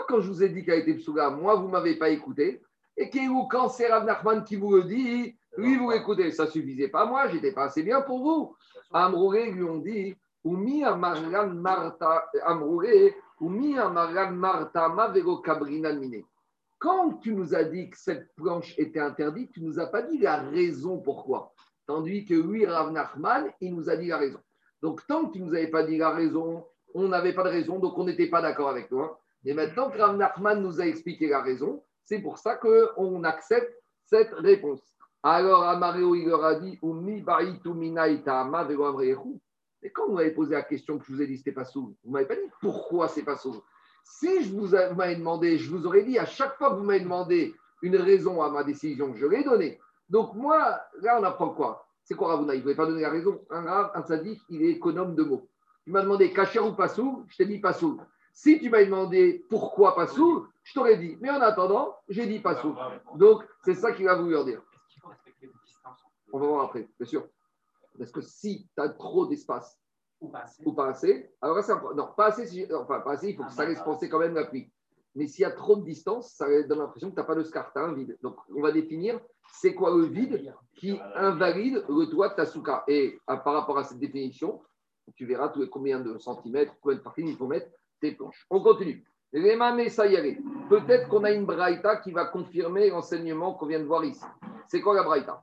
quand 0.09 0.21
je 0.21 0.29
vous 0.29 0.43
ai 0.43 0.49
dit 0.49 0.65
qu'elle 0.65 0.81
été 0.81 0.95
psouga, 0.95 1.31
moi, 1.31 1.55
vous 1.57 1.67
ne 1.67 1.73
m'avez 1.73 1.97
pas 1.97 2.09
écouté 2.11 2.63
Et 2.97 3.11
quand 3.51 3.69
c'est 3.69 3.89
Rav 3.89 4.05
Nachman 4.05 4.45
qui 4.45 4.57
vous 4.57 4.75
le 4.75 4.85
dit, 4.85 5.37
lui, 5.57 5.77
vous 5.77 5.91
l'écoutez. 5.91 6.31
Ça 6.31 6.45
ne 6.45 6.51
suffisait 6.51 6.89
pas 6.89 7.07
moi, 7.07 7.29
j'étais 7.29 7.53
pas 7.53 7.65
assez 7.65 7.83
bien 7.83 8.01
pour 8.03 8.21
vous. 8.21 8.57
Amrouré 8.93 9.51
lui 9.51 9.65
ont 9.65 9.79
dit 9.79 10.15
Umi 10.45 10.85
Amargan 10.85 11.49
Marta, 11.49 12.31
Amrouré, 12.45 13.15
Umi 13.41 13.79
Amargan 13.79 14.33
Marta, 14.33 14.89
Mine. 14.89 16.25
Quand 16.79 17.15
tu 17.15 17.35
nous 17.35 17.55
as 17.55 17.65
dit 17.65 17.91
que 17.91 17.99
cette 17.99 18.33
planche 18.37 18.75
était 18.79 19.01
interdite, 19.01 19.51
tu 19.53 19.63
ne 19.63 19.67
nous 19.67 19.81
as 19.81 19.87
pas 19.87 20.03
dit 20.03 20.19
la 20.19 20.37
raison 20.37 20.99
pourquoi. 20.99 21.53
Tandis 21.87 22.25
que 22.25 22.35
lui, 22.35 22.67
Rav 22.67 22.93
Nachman, 22.93 23.51
il 23.61 23.75
nous 23.75 23.91
a 23.91 23.97
dit 23.97 24.09
la 24.09 24.19
raison. 24.19 24.41
Donc, 24.81 25.05
tant 25.09 25.27
que 25.27 25.33
tu 25.33 25.41
ne 25.41 25.47
nous 25.47 25.55
avais 25.55 25.69
pas 25.69 25.83
dit 25.83 25.99
la 25.99 26.11
raison, 26.11 26.65
on 26.95 27.09
n'avait 27.09 27.33
pas 27.33 27.45
de 27.45 27.51
raison, 27.51 27.79
donc 27.79 27.99
on 27.99 28.05
n'était 28.05 28.29
pas 28.29 28.43
d'accord 28.43 28.69
avec 28.69 28.89
toi. 28.89 29.21
Et 29.45 29.55
maintenant 29.55 29.91
que 29.91 29.99
Rav 29.99 30.17
Nachman 30.17 30.61
nous 30.63 30.81
a 30.81 30.87
expliqué 30.87 31.29
la 31.29 31.43
raison, 31.43 31.83
c'est 32.05 32.21
pour 32.21 32.39
ça 32.39 32.57
qu'on 32.57 33.25
accepte 33.25 33.73
cette 34.05 34.33
réponse. 34.35 34.81
Alors, 35.23 35.65
Amareo, 35.65 36.15
il 36.15 36.33
a 36.33 36.55
dit 36.55 36.79
Et 39.83 39.91
quand 39.91 40.07
vous 40.07 40.15
m'avez 40.15 40.31
posé 40.31 40.55
la 40.55 40.63
question 40.63 40.99
que 40.99 41.05
je 41.07 41.13
vous 41.13 41.23
ai 41.23 41.27
dit, 41.27 41.39
c'était 41.39 41.53
pas 41.53 41.65
sous, 41.65 41.97
vous 42.05 42.11
m'avez 42.11 42.27
pas 42.27 42.37
dit 42.37 42.51
pourquoi 42.61 43.09
c'est 43.09 43.25
pas 43.25 43.37
sous. 43.37 43.63
Si 44.05 44.45
je 44.45 44.53
vous 44.55 44.69
m'avez 44.97 45.17
demandé, 45.17 45.59
je 45.59 45.71
vous 45.71 45.87
aurais 45.87 46.03
dit 46.03 46.19
à 46.19 46.25
chaque 46.25 46.57
fois 46.57 46.71
que 46.71 46.77
vous 46.77 46.85
m'avez 46.85 47.01
demandé 47.01 47.55
une 47.83 47.97
raison 47.97 48.43
à 48.43 48.51
ma 48.51 48.65
décision, 48.65 49.15
je 49.15 49.27
l'ai 49.27 49.45
donnée. 49.45 49.79
Donc, 50.09 50.35
moi, 50.35 50.81
là, 51.01 51.19
on 51.21 51.25
apprend 51.25 51.51
quoi? 51.51 51.87
C'est 52.05 52.15
quoi 52.15 52.29
Ravuna 52.29 52.55
Il 52.55 52.59
ne 52.59 52.63
pouvait 52.63 52.75
pas 52.75 52.87
donner 52.87 53.03
la 53.03 53.11
raison. 53.11 53.41
Un 53.51 53.63
grave, 53.63 53.91
un 53.95 54.03
sadique, 54.03 54.41
il 54.49 54.63
est 54.63 54.71
économe 54.71 55.15
de 55.15 55.23
mots. 55.23 55.47
Tu 55.89 55.93
m'as 55.93 56.03
demandé 56.03 56.31
cacher 56.35 56.59
ou 56.59 56.75
pas 56.75 56.89
sous, 56.89 57.25
je 57.29 57.39
t'ai 57.39 57.47
dit 57.47 57.61
pas 57.61 57.73
sous. 57.73 57.99
Si 58.35 58.61
tu 58.61 58.69
m'as 58.69 58.85
demandé 58.85 59.47
pourquoi 59.49 59.95
pas 59.95 60.07
sous, 60.07 60.47
je 60.63 60.75
t'aurais 60.75 60.99
dit. 60.99 61.17
Mais 61.23 61.31
en 61.31 61.41
attendant, 61.41 61.97
j'ai 62.11 62.27
dit 62.27 62.41
pas 62.41 62.57
sous. 62.57 62.77
Donc, 63.15 63.43
c'est 63.65 63.73
ça 63.73 63.93
qu'il 63.93 64.05
va 64.05 64.15
vouloir 64.15 64.45
dire. 64.45 64.61
On 66.31 66.39
va 66.39 66.47
voir 66.47 66.65
après, 66.67 66.87
bien 67.01 67.09
sûr. 67.09 67.27
Parce 67.97 68.13
que 68.13 68.21
si 68.21 68.69
tu 68.75 68.83
as 68.83 68.91
trop 68.91 69.25
d'espace 69.25 69.81
ou 70.21 70.29
pas 70.75 70.89
assez, 70.89 71.33
alors 71.41 71.57
là, 71.57 71.63
c'est 71.63 71.73
Non, 71.95 72.11
pas 72.15 72.27
assez, 72.27 72.69
enfin, 72.75 73.01
pas 73.01 73.13
assez, 73.13 73.31
il 73.31 73.37
faut 73.37 73.45
que 73.45 73.53
ça 73.53 73.65
laisse 73.65 73.81
penser 73.81 74.11
quand 74.11 74.19
même 74.19 74.35
la 74.35 74.45
pluie. 74.45 74.71
Mais 75.15 75.27
s'il 75.27 75.41
y 75.41 75.47
a 75.47 75.53
trop 75.53 75.77
de 75.77 75.85
distance, 75.85 76.35
ça 76.35 76.47
donne 76.65 76.81
l'impression 76.81 77.09
que 77.09 77.15
tu 77.15 77.21
n'as 77.21 77.27
pas 77.27 77.35
de 77.35 77.45
scar, 77.45 77.73
tu 77.73 77.79
as 77.79 77.85
un 77.85 77.95
vide. 77.95 78.19
Donc, 78.21 78.37
on 78.55 78.61
va 78.61 78.73
définir 78.73 79.19
c'est 79.55 79.73
quoi 79.73 79.97
le 79.97 80.05
vide 80.05 80.55
qui 80.75 81.01
invalide 81.15 81.83
le 81.89 82.05
toit 82.11 82.29
de 82.29 82.35
ta 82.35 82.45
souka. 82.45 82.85
Et 82.89 83.19
par 83.27 83.55
rapport 83.55 83.79
à 83.79 83.85
cette 83.85 83.99
définition, 83.99 84.61
tu 85.17 85.27
verras 85.27 85.53
combien 85.71 86.01
de 86.01 86.19
centimètres, 86.19 86.73
combien 86.81 86.99
de 86.99 87.03
parties 87.03 87.23
il 87.27 87.37
faut 87.37 87.47
mettre 87.47 87.69
tes 88.01 88.13
planches. 88.13 88.47
On 88.51 88.61
continue. 88.63 89.05
Peut-être 89.33 91.09
qu'on 91.09 91.25
a 91.25 91.31
une 91.33 91.45
braïta 91.45 91.97
qui 91.97 92.13
va 92.13 92.25
confirmer 92.27 92.89
l'enseignement 92.91 93.55
qu'on 93.55 93.67
vient 93.67 93.81
de 93.81 93.85
voir 93.85 94.05
ici. 94.05 94.25
C'est 94.69 94.81
quoi 94.81 94.95
la 94.95 95.03
braïta? 95.03 95.43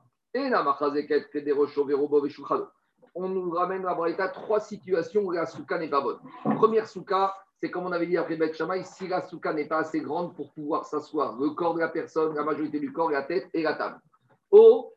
On 3.14 3.28
nous 3.28 3.50
ramène 3.50 3.82
la 3.82 3.94
braïta 3.94 4.28
trois 4.28 4.60
situations 4.60 5.22
où 5.22 5.30
la 5.30 5.46
souka 5.46 5.78
n'est 5.78 5.88
pas 5.88 6.00
bonne. 6.00 6.18
Première 6.56 6.86
souka, 6.86 7.34
c'est 7.60 7.70
comme 7.70 7.86
on 7.86 7.92
avait 7.92 8.06
dit 8.06 8.18
après 8.18 8.36
Beth 8.36 8.54
Shammai, 8.54 8.82
si 8.82 9.08
la 9.08 9.22
souka 9.22 9.54
n'est 9.54 9.68
pas 9.68 9.78
assez 9.78 10.00
grande 10.00 10.34
pour 10.34 10.52
pouvoir 10.52 10.84
s'asseoir, 10.84 11.38
le 11.38 11.50
corps 11.50 11.74
de 11.74 11.80
la 11.80 11.88
personne, 11.88 12.34
la 12.34 12.44
majorité 12.44 12.78
du 12.78 12.92
corps, 12.92 13.10
la 13.10 13.22
tête 13.22 13.48
et 13.54 13.62
la 13.62 13.74
table. 13.74 13.98
O 14.50 14.92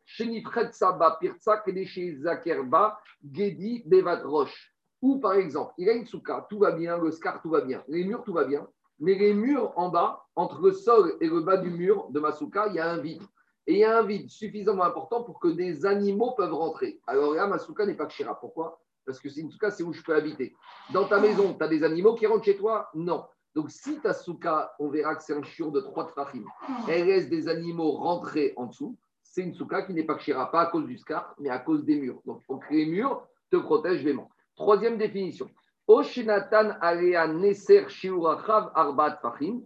Zakerba 2.21 2.99
Gedi 3.31 3.85
Roche. 4.23 4.75
Ou 5.01 5.19
par 5.19 5.33
exemple, 5.33 5.73
il 5.77 5.89
a 5.89 5.93
une 5.93 6.05
souka, 6.05 6.45
tout 6.49 6.59
va 6.59 6.71
bien, 6.71 6.97
le 6.97 7.11
scar, 7.11 7.41
tout 7.41 7.49
va 7.49 7.61
bien, 7.61 7.83
les 7.87 8.03
murs, 8.03 8.23
tout 8.23 8.33
va 8.33 8.43
bien, 8.43 8.67
mais 8.99 9.15
les 9.15 9.33
murs 9.33 9.71
en 9.77 9.89
bas, 9.89 10.25
entre 10.35 10.61
le 10.61 10.73
sol 10.73 11.15
et 11.21 11.27
le 11.27 11.39
bas 11.39 11.57
du 11.57 11.69
mur 11.69 12.09
de 12.09 12.19
ma 12.19 12.33
souka, 12.33 12.67
il 12.67 12.75
y 12.75 12.79
a 12.79 12.91
un 12.91 12.97
vide. 12.97 13.23
Et 13.65 13.73
il 13.73 13.79
y 13.79 13.83
a 13.85 13.99
un 13.99 14.03
vide 14.03 14.29
suffisamment 14.29 14.83
important 14.83 15.23
pour 15.23 15.39
que 15.39 15.47
des 15.47 15.85
animaux 15.85 16.31
peuvent 16.31 16.53
rentrer. 16.53 16.99
Alors 17.07 17.33
là, 17.33 17.47
ma 17.47 17.59
souka 17.59 17.85
n'est 17.85 17.95
pas 17.95 18.07
kshira. 18.07 18.39
Pourquoi? 18.39 18.81
Parce 19.05 19.19
que 19.19 19.29
c'est 19.29 19.41
une 19.41 19.51
souka, 19.51 19.71
c'est 19.71 19.83
où 19.83 19.93
je 19.93 20.01
peux 20.01 20.15
habiter. 20.15 20.53
Dans 20.91 21.05
ta 21.07 21.19
maison, 21.19 21.53
tu 21.53 21.63
as 21.63 21.67
des 21.67 21.83
animaux 21.83 22.15
qui 22.15 22.25
rentrent 22.25 22.45
chez 22.45 22.57
toi? 22.57 22.89
Non. 22.93 23.25
Donc 23.55 23.71
si 23.71 23.99
ta 23.99 24.13
souka, 24.13 24.73
on 24.79 24.89
verra 24.89 25.15
que 25.15 25.23
c'est 25.23 25.35
un 25.35 25.43
chur 25.43 25.71
de 25.71 25.81
trois 25.81 26.05
trachim, 26.07 26.43
elle 26.87 27.07
laisse 27.07 27.29
des 27.29 27.47
animaux 27.47 27.91
rentrer 27.91 28.53
en 28.57 28.65
dessous 28.65 28.97
c'est 29.31 29.41
une 29.41 29.53
souka 29.53 29.83
qui 29.83 29.93
n'est 29.93 30.03
pas 30.03 30.15
kshira, 30.15 30.51
pas 30.51 30.61
à 30.61 30.65
cause 30.67 30.85
du 30.85 30.97
scar, 30.97 31.35
mais 31.39 31.49
à 31.49 31.59
cause 31.59 31.85
des 31.85 31.95
murs. 31.95 32.21
Donc, 32.25 32.41
il 32.41 32.45
faut 32.45 32.59
les 32.71 32.85
murs 32.85 33.27
te 33.51 33.57
protègent 33.57 34.03
vraiment. 34.03 34.29
Troisième 34.55 34.97
définition. 34.97 35.49
Oshinatan 35.87 36.77
alea 36.81 37.27
neser 37.27 37.87
shiurachav 37.89 38.71
arbat 38.75 39.19
fachim, 39.21 39.61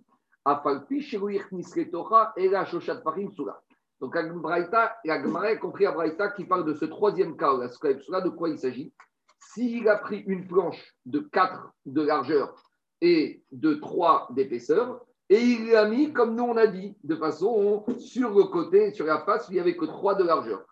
afalpi 0.45 1.01
shiruich 1.01 1.51
nisretocha 1.51 2.33
ela 2.37 2.65
shoshat 2.65 3.01
fachim 3.01 3.29
sula. 3.31 3.59
Donc, 3.99 4.15
la 4.15 4.23
la 5.05 5.21
Gemara 5.21 5.55
compris 5.55 5.85
à 5.85 5.93
Braïta 5.93 6.29
qui 6.31 6.43
parle 6.43 6.65
de 6.65 6.73
ce 6.73 6.85
troisième 6.85 7.37
cas, 7.37 7.55
la 7.57 7.69
souka 7.69 7.93
de 7.93 8.29
quoi 8.29 8.49
il 8.49 8.59
s'agit 8.59 8.91
S'il 9.39 9.87
a 9.87 9.97
pris 9.97 10.19
une 10.27 10.45
planche 10.45 10.93
de 11.05 11.19
4 11.19 11.73
de 11.85 12.01
largeur 12.01 12.53
et 12.99 13.43
de 13.53 13.75
3 13.75 14.27
d'épaisseur, 14.31 15.05
et 15.29 15.39
il 15.39 15.71
l'a 15.71 15.85
mis, 15.85 16.11
comme 16.11 16.35
nous 16.35 16.43
on 16.43 16.57
a 16.57 16.67
dit, 16.67 16.95
de 17.03 17.15
façon 17.15 17.85
sur 17.97 18.31
le 18.31 18.43
côté, 18.45 18.93
sur 18.93 19.05
la 19.05 19.19
face, 19.19 19.47
il 19.49 19.53
n'y 19.53 19.59
avait 19.59 19.75
que 19.75 19.85
3 19.85 20.15
de 20.15 20.23
largeur. 20.23 20.65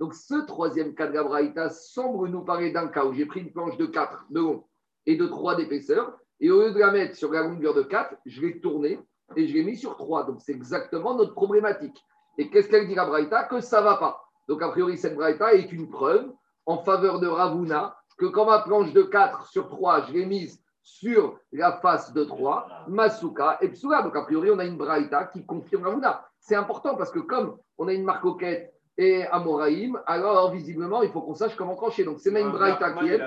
Donc 0.00 0.14
ce 0.14 0.46
troisième 0.46 0.94
cas 0.94 1.06
de 1.06 1.14
la 1.14 1.22
Braïta 1.22 1.70
semble 1.70 2.28
nous 2.28 2.42
parler 2.42 2.72
d'un 2.72 2.88
cas 2.88 3.04
où 3.04 3.12
j'ai 3.12 3.26
pris 3.26 3.40
une 3.40 3.52
planche 3.52 3.76
de 3.76 3.86
4 3.86 4.26
de 4.30 4.40
long 4.40 4.64
et 5.06 5.16
de 5.16 5.26
3 5.26 5.56
d'épaisseur, 5.56 6.18
et 6.40 6.50
au 6.50 6.60
lieu 6.60 6.72
de 6.72 6.78
la 6.78 6.90
mettre 6.90 7.16
sur 7.16 7.32
la 7.32 7.42
longueur 7.42 7.74
de 7.74 7.82
4, 7.82 8.16
je 8.26 8.40
l'ai 8.40 8.60
tournée 8.60 8.98
et 9.36 9.46
je 9.46 9.54
l'ai 9.54 9.62
mis 9.62 9.76
sur 9.76 9.96
3. 9.96 10.24
Donc 10.24 10.40
c'est 10.40 10.52
exactement 10.52 11.14
notre 11.14 11.34
problématique. 11.34 11.96
Et 12.38 12.50
qu'est-ce 12.50 12.68
qu'elle 12.68 12.88
dit 12.88 12.94
la 12.94 13.06
Braïta? 13.06 13.44
Que 13.44 13.60
ça 13.60 13.80
ne 13.80 13.84
va 13.84 13.96
pas. 13.96 14.24
Donc 14.48 14.60
a 14.62 14.68
priori, 14.68 14.98
cette 14.98 15.14
Braïta 15.14 15.54
est 15.54 15.70
une 15.72 15.88
preuve 15.88 16.32
en 16.66 16.78
faveur 16.78 17.20
de 17.20 17.26
Ravuna 17.26 17.96
que 18.18 18.26
quand 18.26 18.46
ma 18.46 18.60
planche 18.60 18.92
de 18.92 19.02
4 19.02 19.46
sur 19.46 19.68
3, 19.68 20.06
je 20.06 20.12
l'ai 20.12 20.26
mise 20.26 20.62
sur 20.84 21.40
la 21.50 21.72
face 21.78 22.12
de 22.12 22.24
3, 22.24 22.84
Masuka 22.88 23.58
et 23.62 23.70
Psula. 23.70 24.02
Donc, 24.02 24.14
a 24.14 24.22
priori, 24.22 24.50
on 24.50 24.58
a 24.58 24.64
une 24.64 24.76
braïta 24.76 25.24
qui 25.24 25.44
confirme 25.44 25.84
Ravuna. 25.84 26.28
C'est 26.38 26.54
important 26.54 26.94
parce 26.94 27.10
que 27.10 27.20
comme 27.20 27.58
on 27.78 27.88
a 27.88 27.92
une 27.94 28.04
marcoquette 28.04 28.72
et 28.98 29.24
Amoraïm, 29.26 30.00
alors 30.06 30.52
visiblement, 30.52 31.02
il 31.02 31.10
faut 31.10 31.22
qu'on 31.22 31.34
sache 31.34 31.56
comment 31.56 31.74
trancher. 31.74 32.04
Donc, 32.04 32.20
c'est 32.20 32.30
même 32.30 32.48
une 32.48 32.52
braïta 32.52 32.92
qui 32.92 33.08
est. 33.08 33.18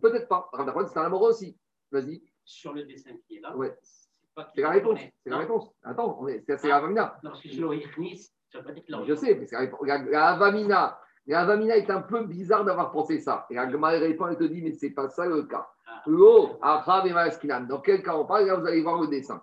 Peut-être 0.00 0.28
pas. 0.28 0.50
C'est 0.86 0.98
un 0.98 1.04
Amora 1.04 1.30
aussi. 1.30 1.58
Vas-y. 1.90 2.22
Sur 2.44 2.74
le 2.74 2.84
dessin 2.84 3.12
qui 3.26 3.38
est 3.38 3.40
là. 3.40 3.56
Ouais. 3.56 3.74
C'est 4.54 4.62
la 4.62 4.70
réponse. 4.70 5.00
C'est 5.24 5.30
la 5.30 5.38
réponse. 5.38 5.70
Attends, 5.82 6.24
c'est 6.46 6.68
la 6.68 6.76
Avamina. 6.76 7.18
Je 9.06 9.14
sais, 9.14 9.34
mais 9.34 9.46
c'est 9.46 9.56
la 10.10 10.28
Avamina. 10.28 10.98
La 11.26 11.40
Avamina 11.40 11.76
est 11.76 11.90
un 11.90 12.02
peu 12.02 12.24
bizarre 12.24 12.64
d'avoir 12.64 12.90
pensé 12.90 13.20
ça. 13.20 13.46
Et 13.50 13.56
Agma 13.56 13.90
répond 13.90 14.28
et 14.28 14.36
te 14.36 14.44
dit, 14.44 14.60
mais 14.60 14.72
ce 14.72 14.86
n'est 14.86 14.92
pas 14.92 15.08
ça 15.08 15.24
le 15.24 15.44
cas. 15.44 15.68
L'eau, 16.06 16.58
Dans 16.60 17.80
quel 17.80 18.02
cas 18.02 18.16
on 18.16 18.24
parle? 18.24 18.46
Là, 18.46 18.56
vous 18.56 18.66
allez 18.66 18.82
voir 18.82 19.00
le 19.00 19.08
dessin. 19.08 19.42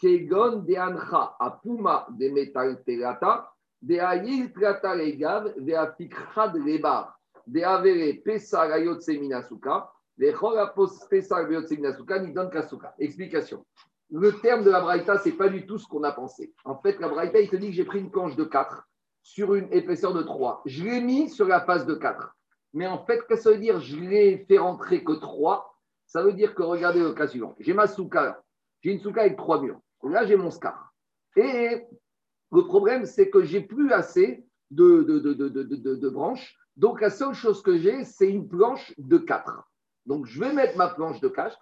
Kegon 0.00 0.64
de 0.66 0.74
Ancha, 0.76 1.36
Apuma 1.38 2.06
de 2.10 2.30
Metal 2.30 2.82
Telata, 2.84 3.52
de 3.82 3.96
Ayil 3.96 4.52
Trata 4.52 4.94
Legav, 4.94 5.54
de 5.58 5.72
Afikra 5.74 6.48
de 6.48 6.58
Lebar, 6.58 7.18
de 7.46 7.62
Avere 7.62 8.14
Pesa 8.24 8.62
Rayot 8.62 9.00
Seminasuka, 9.00 9.90
de 10.16 10.32
Chorapos 10.32 11.06
Pesa 11.08 11.36
Rayot 11.36 11.66
Seminasuka, 11.66 12.18
Nidon 12.18 12.48
Kasuka. 12.48 12.94
Explication. 12.98 13.64
Le 14.10 14.32
terme 14.40 14.64
de 14.64 14.70
la 14.70 14.80
Braïta, 14.80 15.18
ce 15.18 15.28
n'est 15.28 15.36
pas 15.36 15.48
du 15.48 15.66
tout 15.66 15.78
ce 15.78 15.86
qu'on 15.86 16.02
a 16.02 16.12
pensé. 16.12 16.52
En 16.64 16.76
fait, 16.76 16.98
la 16.98 17.08
Braïta, 17.08 17.38
il 17.38 17.48
te 17.48 17.56
dit 17.56 17.68
que 17.68 17.74
j'ai 17.74 17.84
pris 17.84 18.00
une 18.00 18.10
planche 18.10 18.36
de 18.36 18.44
4 18.44 18.88
sur 19.22 19.54
une 19.54 19.72
épaisseur 19.72 20.14
de 20.14 20.22
3. 20.22 20.62
Je 20.66 20.82
l'ai 20.82 21.00
mis 21.00 21.28
sur 21.28 21.46
la 21.46 21.60
face 21.60 21.86
de 21.86 21.94
4. 21.94 22.34
Mais 22.72 22.86
en 22.86 23.04
fait, 23.04 23.18
qu'est-ce 23.28 23.44
que 23.44 23.50
ça 23.50 23.50
veut 23.50 23.58
dire? 23.58 23.78
Je 23.80 23.96
l'ai 23.96 24.44
fait 24.48 24.58
rentrer 24.58 25.04
que 25.04 25.12
3 25.12 25.70
ça 26.10 26.24
veut 26.24 26.32
dire 26.32 26.56
que, 26.56 26.64
regardez 26.64 26.98
le 26.98 27.12
cas 27.12 27.28
suivant. 27.28 27.54
J'ai 27.60 27.72
ma 27.72 27.86
souka, 27.86 28.42
j'ai 28.80 28.90
une 28.90 28.98
souka 28.98 29.20
avec 29.20 29.36
trois 29.36 29.62
murs. 29.62 29.80
Là, 30.02 30.26
j'ai 30.26 30.34
mon 30.34 30.50
scar. 30.50 30.92
Et 31.36 31.84
le 32.50 32.62
problème, 32.62 33.06
c'est 33.06 33.30
que 33.30 33.44
j'ai 33.44 33.60
plus 33.60 33.92
assez 33.92 34.44
de, 34.72 35.02
de, 35.02 36.08
branches. 36.08 36.56
Donc, 36.76 37.00
la 37.00 37.10
seule 37.10 37.34
chose 37.34 37.62
que 37.62 37.78
j'ai, 37.78 38.04
c'est 38.04 38.28
une 38.28 38.48
planche 38.48 38.92
de 38.98 39.18
4. 39.18 39.62
Donc, 40.06 40.26
je 40.26 40.40
vais 40.40 40.52
mettre 40.52 40.76
ma 40.76 40.88
planche 40.88 41.20
de 41.20 41.28
4. 41.28 41.56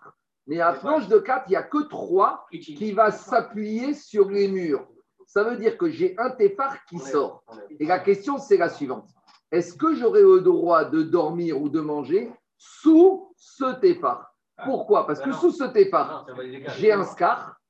Mais 0.46 0.56
la 0.56 0.72
planche 0.72 1.08
de 1.08 1.18
4, 1.18 1.44
il 1.48 1.50
n'y 1.50 1.56
a 1.56 1.62
que 1.62 1.86
3 1.86 2.46
qui 2.50 2.92
va 2.92 3.10
s'appuyer 3.10 3.92
sur 3.92 4.30
les 4.30 4.48
murs. 4.48 4.88
Ça 5.26 5.44
veut 5.44 5.58
dire 5.58 5.76
que 5.76 5.90
j'ai 5.90 6.18
un 6.18 6.30
téphare 6.30 6.82
qui 6.86 6.98
sort. 6.98 7.44
Et 7.78 7.84
la 7.84 7.98
question, 7.98 8.38
c'est 8.38 8.56
la 8.56 8.70
suivante. 8.70 9.10
Est-ce 9.52 9.74
que 9.74 9.94
j'aurai 9.94 10.22
le 10.22 10.40
droit 10.40 10.86
de 10.86 11.02
dormir 11.02 11.60
ou 11.60 11.68
de 11.68 11.80
manger 11.80 12.32
sous 12.56 13.30
ce 13.36 13.78
téphare 13.78 14.24
ah. 14.24 14.37
Pourquoi? 14.64 15.06
Parce 15.06 15.20
que 15.20 15.32
sous 15.32 15.50
ce 15.50 15.64
tépar, 15.64 16.26
j'ai 16.76 16.92
un 16.92 17.04
scar. 17.04 17.60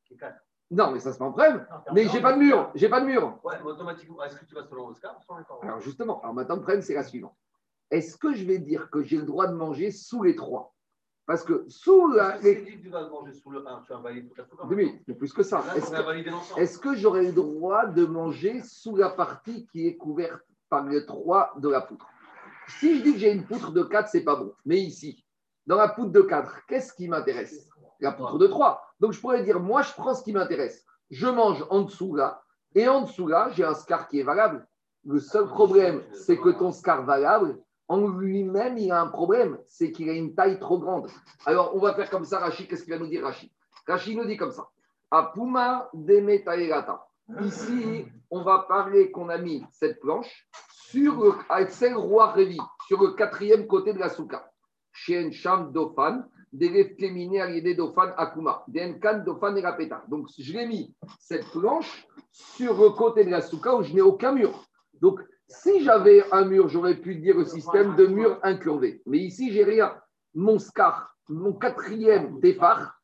Non, 0.70 0.92
mais 0.92 1.00
ça 1.00 1.12
se 1.12 1.18
problème. 1.18 1.66
Mais 1.94 2.08
j'ai 2.08 2.20
pas 2.20 2.34
de 2.34 2.38
mur. 2.38 2.70
J'ai 2.74 2.88
pas 2.88 3.00
de 3.00 3.06
mur. 3.06 3.38
Ouais, 3.42 3.60
automatiquement, 3.62 4.22
est-ce 4.24 4.36
que 4.36 4.44
tu 4.44 4.54
vas 4.54 4.64
selon 4.64 4.88
le 4.88 4.94
scar 4.94 5.18
Alors 5.62 5.80
justement, 5.80 6.20
alors 6.20 6.34
maintenant 6.34 6.56
le 6.56 6.62
problème 6.62 6.82
c'est 6.82 6.94
la 6.94 7.04
suivante. 7.04 7.36
Est-ce 7.90 8.18
que 8.18 8.34
je 8.34 8.44
vais 8.44 8.58
dire 8.58 8.90
que 8.90 9.02
j'ai 9.02 9.16
le 9.16 9.22
droit 9.22 9.46
de 9.46 9.54
manger 9.54 9.90
sous 9.90 10.22
les 10.22 10.36
trois? 10.36 10.74
Parce 11.28 11.44
que 11.44 11.66
sous 11.68 12.10
la. 12.12 12.40
Si 12.40 12.80
tu 12.80 12.88
vas 12.88 13.06
manger 13.06 13.34
sous 13.34 13.50
le 13.50 13.66
1, 13.66 13.82
tu 13.86 13.92
vas 13.92 13.98
valider 13.98 14.28
toute 14.28 14.38
la 14.38 14.64
Oui, 14.64 14.98
mais 15.06 15.14
plus 15.14 15.30
que 15.30 15.42
ça. 15.42 15.62
Est-ce 16.56 16.78
que, 16.78 16.94
j'aurai 16.94 17.26
le 17.26 17.32
droit 17.32 17.84
de 17.84 18.06
manger 18.06 18.62
sous 18.62 18.96
la 18.96 19.10
partie 19.10 19.66
qui 19.66 19.86
est 19.86 19.96
couverte 19.98 20.42
par 20.70 20.84
le 20.84 21.04
3 21.04 21.56
de 21.58 21.68
la 21.68 21.82
poutre? 21.82 22.06
Si 22.80 22.98
je 22.98 23.02
dis 23.02 23.12
que 23.12 23.18
j'ai 23.18 23.32
une 23.32 23.44
poutre 23.44 23.72
de 23.72 23.82
4, 23.82 24.08
c'est 24.08 24.24
pas 24.24 24.36
bon. 24.36 24.54
Mais 24.64 24.78
ici, 24.78 25.22
dans 25.68 25.76
la 25.76 25.88
poutre 25.88 26.12
de 26.12 26.22
4, 26.22 26.64
qu'est-ce 26.66 26.94
qui 26.94 27.08
m'intéresse? 27.08 27.68
La 28.00 28.12
poutre 28.12 28.38
de 28.38 28.46
3. 28.46 28.82
Donc 29.00 29.12
je 29.12 29.20
pourrais 29.20 29.42
dire, 29.42 29.60
moi 29.60 29.82
je 29.82 29.92
prends 29.92 30.14
ce 30.14 30.24
qui 30.24 30.32
m'intéresse. 30.32 30.82
Je 31.10 31.26
mange 31.26 31.64
en 31.68 31.82
dessous 31.82 32.16
là, 32.16 32.42
et 32.74 32.88
en 32.88 33.02
dessous 33.02 33.26
là, 33.26 33.50
j'ai 33.52 33.64
un 33.64 33.74
scar 33.74 34.08
qui 34.08 34.18
est 34.18 34.22
valable. 34.22 34.66
Le 35.04 35.20
seul 35.20 35.46
problème, 35.46 36.02
c'est 36.12 36.38
que 36.38 36.48
ton 36.48 36.72
scar 36.72 37.04
valable, 37.04 37.58
en 37.86 38.08
lui-même, 38.08 38.78
il 38.78 38.90
a 38.90 39.00
un 39.00 39.08
problème, 39.08 39.58
c'est 39.66 39.92
qu'il 39.92 40.08
a 40.08 40.14
une 40.14 40.34
taille 40.34 40.58
trop 40.58 40.78
grande. 40.78 41.10
Alors 41.44 41.76
on 41.76 41.80
va 41.80 41.92
faire 41.92 42.08
comme 42.08 42.24
ça, 42.24 42.38
Rachid, 42.38 42.66
qu'est-ce 42.66 42.84
qu'il 42.84 42.94
va 42.94 42.98
nous 42.98 43.08
dire 43.08 43.22
Rachid? 43.22 43.50
Rachid 43.86 44.16
nous 44.16 44.24
dit 44.24 44.38
comme 44.38 44.52
ça. 44.52 44.68
Apuma 45.10 45.90
demetaerata. 45.92 47.06
Ici, 47.42 48.06
on 48.30 48.42
va 48.42 48.60
parler 48.60 49.10
qu'on 49.10 49.28
a 49.28 49.36
mis 49.36 49.62
cette 49.70 50.00
planche 50.00 50.48
sur 50.72 51.22
le, 51.22 51.96
roi 51.96 52.32
Révi, 52.32 52.58
sur 52.86 53.02
le 53.02 53.12
quatrième 53.12 53.66
côté 53.66 53.92
de 53.92 53.98
la 53.98 54.08
souka. 54.08 54.50
Chien 55.04 55.30
Sham 55.30 55.72
Dofan, 55.72 56.24
Alide 57.40 57.76
Dofan 57.76 58.12
Akuma, 58.16 58.64
Denkan 58.68 59.24
Dofan 59.24 59.56
et. 59.56 60.02
Donc, 60.08 60.28
je 60.38 60.52
l'ai 60.52 60.66
mis 60.66 60.94
cette 61.20 61.46
planche 61.50 62.06
sur 62.32 62.80
le 62.80 62.90
côté 62.90 63.24
de 63.24 63.30
la 63.30 63.40
souka 63.40 63.76
où 63.76 63.82
je 63.82 63.92
n'ai 63.94 64.00
aucun 64.00 64.32
mur. 64.32 64.64
Donc, 65.00 65.20
si 65.46 65.82
j'avais 65.82 66.24
un 66.32 66.44
mur, 66.44 66.68
j'aurais 66.68 66.96
pu 66.96 67.14
dire 67.16 67.36
le 67.36 67.44
système 67.44 67.96
de 67.96 68.06
mur 68.06 68.38
incurvé. 68.42 69.02
Mais 69.06 69.18
ici, 69.18 69.52
j'ai 69.52 69.64
rien. 69.64 69.94
Mon 70.34 70.58
scar, 70.58 71.16
mon 71.28 71.52
quatrième 71.52 72.38
départ, 72.40 73.00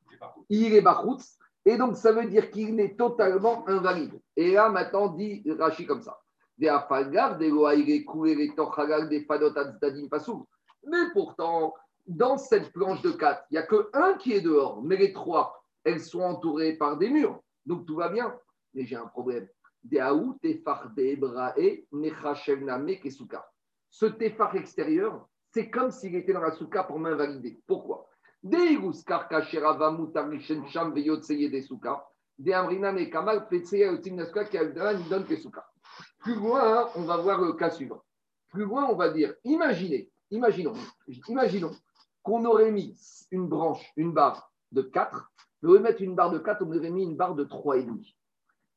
il 0.48 0.74
est 0.74 0.82
Bachoutz. 0.82 1.38
Et 1.66 1.78
donc, 1.78 1.96
ça 1.96 2.12
veut 2.12 2.28
dire 2.28 2.50
qu'il 2.50 2.78
est 2.80 2.98
totalement 2.98 3.66
invalide. 3.68 4.20
Et 4.36 4.52
là, 4.52 4.68
maintenant, 4.68 5.08
dit 5.08 5.42
Rachi 5.58 5.86
comme 5.86 6.02
ça. 6.02 6.18
Mais 6.58 6.68
pourtant, 11.14 11.74
dans 12.06 12.36
cette 12.36 12.72
planche 12.72 13.02
de 13.02 13.10
4, 13.10 13.46
il 13.50 13.54
n'y 13.54 13.58
a 13.58 13.62
que 13.62 13.88
un 13.92 14.14
qui 14.14 14.32
est 14.32 14.40
dehors, 14.40 14.82
mais 14.82 14.96
les 14.96 15.12
trois, 15.12 15.64
elles 15.84 16.00
sont 16.00 16.20
entourées 16.20 16.74
par 16.74 16.96
des 16.96 17.10
murs. 17.10 17.40
Donc 17.66 17.86
tout 17.86 17.96
va 17.96 18.08
bien. 18.08 18.34
Mais 18.74 18.84
j'ai 18.84 18.96
un 18.96 19.06
problème. 19.06 19.48
Ce 23.90 24.06
tefar 24.06 24.56
extérieur, 24.56 25.28
c'est 25.52 25.70
comme 25.70 25.90
s'il 25.90 26.14
était 26.16 26.32
dans 26.32 26.40
la 26.40 26.52
souka 26.52 26.84
pour 26.84 26.98
m'invalider. 26.98 27.60
Pourquoi? 27.66 28.08
Plus 36.18 36.34
loin, 36.34 36.90
on 36.96 37.02
va 37.02 37.16
voir 37.18 37.40
le 37.40 37.52
cas 37.52 37.70
suivant. 37.70 38.02
Plus 38.48 38.64
loin, 38.64 38.86
on 38.90 38.96
va 38.96 39.10
dire, 39.10 39.34
imaginez, 39.44 40.10
imaginons, 40.30 40.74
imaginons 41.28 41.72
qu'on 42.24 42.44
aurait 42.46 42.72
mis 42.72 42.98
une 43.30 43.46
branche, 43.46 43.92
une 43.96 44.12
barre 44.12 44.50
de 44.72 44.82
4, 44.82 45.30
mais 45.62 45.78
mettre 45.78 46.02
une 46.02 46.16
barre 46.16 46.30
de 46.30 46.38
4, 46.38 46.62
on 46.62 46.76
aurait 46.76 46.90
mis 46.90 47.04
une 47.04 47.16
barre 47.16 47.34
de 47.34 47.44
3,5. 47.44 48.16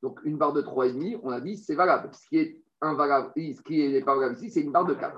Donc 0.04 0.20
une 0.26 0.38
barre 0.38 0.54
de 0.54 0.62
3,5, 0.62 1.22
on 1.24 1.32
a 1.32 1.42
dit 1.42 1.58
c'est 1.58 1.74
valable. 1.74 2.14
Ce 2.14 2.28
qui 2.28 2.38
est 2.38 2.62
invalable, 2.82 3.32
ce 3.36 3.62
qui 3.64 3.90
n'est 3.90 4.04
pas 4.04 4.16
valable 4.16 4.36
ici, 4.36 4.52
c'est 4.52 4.62
une 4.62 4.72
barre 4.72 4.86
de 4.86 4.94
4. 4.94 5.18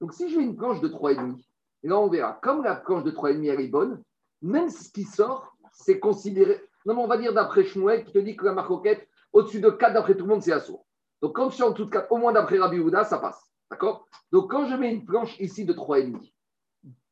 Donc 0.00 0.14
si 0.14 0.24
mets 0.36 0.42
une 0.42 0.56
planche 0.56 0.80
de 0.80 0.88
3,5, 0.88 1.38
et 1.82 1.88
là 1.88 1.98
on 2.00 2.08
verra, 2.08 2.38
comme 2.42 2.64
la 2.64 2.74
planche 2.74 3.04
de 3.04 3.12
3,5 3.12 3.52
elle 3.52 3.60
est 3.60 3.68
bonne, 3.68 4.02
même 4.42 4.70
ce 4.70 4.90
qui 4.90 5.04
sort, 5.04 5.54
c'est 5.70 6.00
considéré. 6.00 6.60
Non, 6.86 6.94
mais 6.94 7.02
on 7.02 7.06
va 7.06 7.18
dire 7.18 7.34
d'après 7.34 7.64
Shmuel 7.64 8.04
qui 8.04 8.12
te 8.12 8.18
dit 8.18 8.36
que 8.36 8.46
la 8.46 8.52
marcoquette, 8.52 9.06
au-dessus 9.32 9.60
de 9.60 9.70
4, 9.70 9.92
d'après 9.92 10.16
tout 10.16 10.24
le 10.24 10.30
monde, 10.30 10.42
c'est 10.42 10.52
assaut. 10.52 10.82
Donc 11.20 11.36
quand 11.36 11.50
je 11.50 11.56
suis 11.56 11.62
en 11.62 11.70
dessous 11.70 11.84
de 11.84 11.90
4, 11.90 12.10
au 12.10 12.16
moins 12.16 12.32
d'après 12.32 12.58
Rabbi 12.58 12.78
Houda, 12.78 13.04
ça 13.04 13.18
passe. 13.18 13.52
D'accord? 13.70 14.06
Donc 14.32 14.50
quand 14.50 14.66
je 14.66 14.76
mets 14.76 14.92
une 14.92 15.04
planche 15.04 15.38
ici 15.40 15.64
de 15.64 15.74
3,5, 15.74 16.32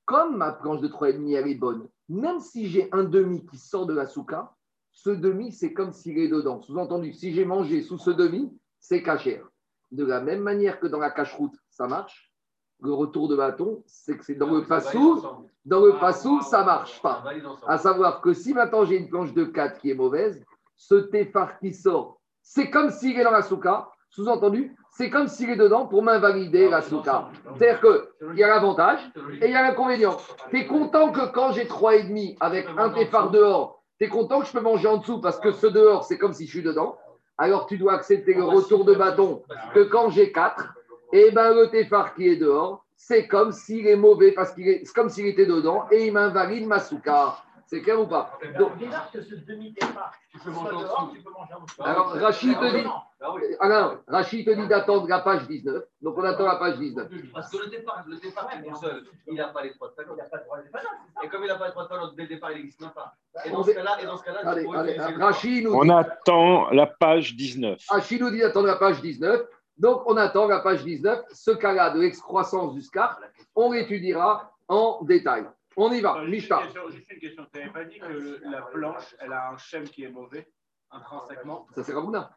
comme 0.05 0.37
ma 0.37 0.53
planche 0.53 0.81
de 0.81 0.89
3,5 0.89 1.37
elle 1.37 1.49
est 1.49 1.55
bonne, 1.55 1.89
même 2.09 2.41
si 2.41 2.69
j'ai 2.69 2.89
un 2.93 3.05
demi 3.05 3.45
qui 3.47 3.57
sort 3.57 3.87
de 3.87 3.95
la 3.95 4.07
souka, 4.07 4.55
ce 4.93 5.11
demi, 5.11 5.53
c'est 5.53 5.73
comme 5.73 5.93
s'il 5.93 6.19
est 6.19 6.29
dedans. 6.29 6.61
Sous-entendu, 6.63 7.13
si 7.13 7.33
j'ai 7.33 7.45
mangé 7.45 7.83
sous 7.83 7.99
ce 7.99 8.11
demi, 8.11 8.57
c'est 8.79 9.03
cachère. 9.03 9.49
De 9.91 10.05
la 10.05 10.21
même 10.21 10.41
manière 10.41 10.79
que 10.79 10.87
dans 10.87 10.99
la 10.99 11.11
cache-route, 11.11 11.57
ça 11.69 11.89
marche, 11.89 12.33
le 12.81 12.93
retour 12.93 13.29
de 13.29 13.37
bâton, 13.37 13.83
c'est 13.87 14.17
que 14.17 14.25
c'est 14.25 14.35
dans 14.35 14.51
le 14.51 14.65
passou, 14.65 15.23
dans 15.65 15.85
le 15.85 15.99
passou, 15.99 16.41
ça 16.43 16.65
marche 16.65 17.01
pas. 17.03 17.25
À 17.67 17.79
savoir 17.79 18.21
que 18.21 18.33
si 18.35 18.55
maintenant 18.55 18.85
j'ai 18.85 18.97
une 18.97 19.09
planche 19.09 19.33
de 19.33 19.45
4 19.45 19.81
qui 19.81 19.91
est 19.91 19.95
mauvaise, 19.95 20.45
ce 20.77 20.95
téphar 20.95 21.59
qui 21.59 21.73
sort, 21.73 22.21
c'est 22.43 22.71
comme 22.71 22.91
s'il 22.91 23.19
est 23.19 23.25
dans 23.25 23.31
la 23.31 23.43
souka, 23.43 23.89
sous-entendu, 24.11 24.77
c'est 24.97 25.11
comme 25.11 25.27
s'il 25.27 25.51
est 25.51 25.57
dedans 25.57 25.87
pour 25.87 26.03
m'invalider 26.03 26.69
la 26.69 26.81
souka. 26.81 27.29
C'est-à-dire 27.57 27.81
qu'il 27.81 28.39
y 28.39 28.45
a 28.45 28.49
l'avantage 28.49 29.01
et 29.41 29.47
il 29.47 29.51
y 29.51 29.55
a 29.55 29.63
l'inconvénient. 29.63 30.17
Tu 30.51 30.61
es 30.61 30.67
content 30.67 31.11
que 31.11 31.33
quand 31.33 31.53
j'ai 31.53 31.65
3,5 31.65 32.37
avec 32.41 32.67
un 32.79 32.91
téphar 32.91 33.31
dehors, 33.31 33.83
tu 33.99 34.07
es 34.07 34.09
content 34.09 34.41
que 34.41 34.47
je 34.47 34.53
peux 34.53 34.61
manger 34.61 34.89
en 34.89 34.99
dessous 34.99 35.21
parce 35.21 35.39
que 35.41 35.51
ce 35.51 35.67
dehors, 35.67 36.05
c'est 36.05 36.17
comme 36.17 36.33
si 36.33 36.47
je 36.47 36.51
suis 36.51 36.63
dedans. 36.63 36.97
Alors 37.39 37.67
tu 37.67 37.77
dois 37.77 37.95
accepter 37.95 38.35
le 38.35 38.45
retour 38.45 38.85
de 38.85 38.95
bâton 38.95 39.43
que 39.75 39.81
quand 39.81 40.11
j'ai 40.11 40.31
4, 40.31 40.75
Et 41.13 41.31
ben 41.31 41.55
le 41.55 41.71
téfar 41.71 42.15
qui 42.15 42.29
est 42.29 42.37
dehors, 42.37 42.85
c'est 42.97 43.29
comme 43.29 43.53
s'il 43.53 43.87
est 43.87 43.97
mauvais 43.97 44.33
parce 44.33 44.53
qu'il 44.53 44.69
est, 44.69 44.85
c'est 44.85 44.95
comme 44.95 45.09
s'il 45.09 45.27
était 45.27 45.47
dedans 45.47 45.85
et 45.91 46.07
il 46.07 46.13
m'invalide 46.13 46.67
ma 46.67 46.81
souka. 46.81 47.37
C'est 47.67 47.81
clair 47.83 48.01
ou 48.01 48.07
pas 48.07 48.39
Donc, 48.59 48.73
C'est 48.79 48.85
bizarre 48.85 49.11
que 49.11 49.23
ce 49.23 49.35
demi-départ, 49.37 50.13
Tu 50.31 50.39
peux 50.39 50.51
manger 50.51 50.75
en 50.75 50.81
dehors, 50.81 51.07
dessous. 51.07 51.17
tu 51.17 51.23
peux 51.23 51.31
manger 51.31 51.55
en 51.55 51.61
dessous. 51.65 51.83
Alors, 51.83 52.09
Rachid 52.13 52.59
te 52.59 52.77
dit, 52.77 52.85
Ah 53.21 53.35
alors, 53.61 53.97
Rachid 54.07 54.47
te 54.47 54.51
dit 54.51 54.69
d'attendre 54.69 55.09
la 55.09 55.21
page 55.21 55.47
19. 55.49 55.83
Donc, 56.03 56.19
on 56.19 56.25
attend 56.25 56.47
la 56.47 56.57
page 56.57 56.79
19. 56.79 57.09
Parce 57.33 57.51
que 57.51 57.57
le 57.65 57.67
départ, 57.71 58.05
le 58.07 58.17
départ 58.17 58.49
est 58.53 58.63
tout 58.69 58.77
seul, 58.77 59.05
il 59.27 59.35
n'a 59.35 59.49
pas 59.49 59.63
les 59.63 59.73
trois 59.73 59.89
de 59.89 59.95
Il 59.99 60.05
talons. 60.05 60.15
n'y 60.15 60.21
a 60.21 60.25
pas 60.25 60.39
de 60.39 60.45
ça 60.73 60.91
Et 61.23 61.29
comme 61.29 61.43
il 61.43 61.49
n'a 61.49 61.57
pas 61.57 61.67
les 61.67 61.73
trois 61.73 61.85
de 61.85 61.89
talons, 61.89 62.13
dès 62.17 62.23
le 62.23 62.29
départ, 62.29 62.53
il 62.53 62.57
n'existe 62.59 62.81
même 62.81 62.91
pas. 62.91 63.15
Et 63.45 63.51
On 63.51 63.55
dans 63.55 63.63
ce 63.65 63.71
cas-là, 63.73 64.01
et 64.01 64.07
dans 64.07 64.17
ce 64.17 64.25
le 64.31 65.25
Rachid 65.25 65.65
nous 65.65 65.73
On 65.73 65.85
dit, 65.85 65.91
attend 65.91 66.71
la 66.71 66.87
page 66.87 67.35
19. 67.35 67.81
Rachid 67.89 68.21
nous 68.21 68.31
dit 68.31 68.41
d'attendre 68.41 68.67
la 68.67 68.77
page 68.77 69.01
19. 69.01 69.43
Donc, 69.79 70.03
on 70.07 70.17
attend 70.17 70.47
la 70.47 70.61
page 70.61 70.85
19. 70.85 71.25
Ce 71.33 71.51
cas-là 71.51 71.91
de 71.91 72.01
l'excroissance 72.01 72.75
du 72.75 72.83
scar, 72.83 73.19
on 73.57 73.73
l'étudiera 73.73 74.53
en 74.69 75.03
détail. 75.03 75.45
On 75.77 75.91
y 75.93 76.01
va, 76.01 76.21
juste, 76.21 76.31
Mishta. 76.31 76.57
une 76.59 76.65
question, 76.65 76.91
juste 76.91 77.11
une 77.13 77.19
question. 77.21 77.47
Tu 77.53 77.59
n'avais 77.59 77.73
pas 77.73 77.85
dit 77.85 77.99
que 77.99 78.07
le- 78.07 78.41
la 78.45 78.63
planche, 78.63 79.15
elle 79.19 79.33
a 79.33 79.51
un 79.51 79.57
schème 79.57 79.85
qui 79.85 80.05
est 80.05 80.11
mauvais, 80.11 80.49
intrinsèquement 80.91 81.67
Ça, 81.75 81.83
c'est 81.83 81.93
Ravuna. 81.93 82.37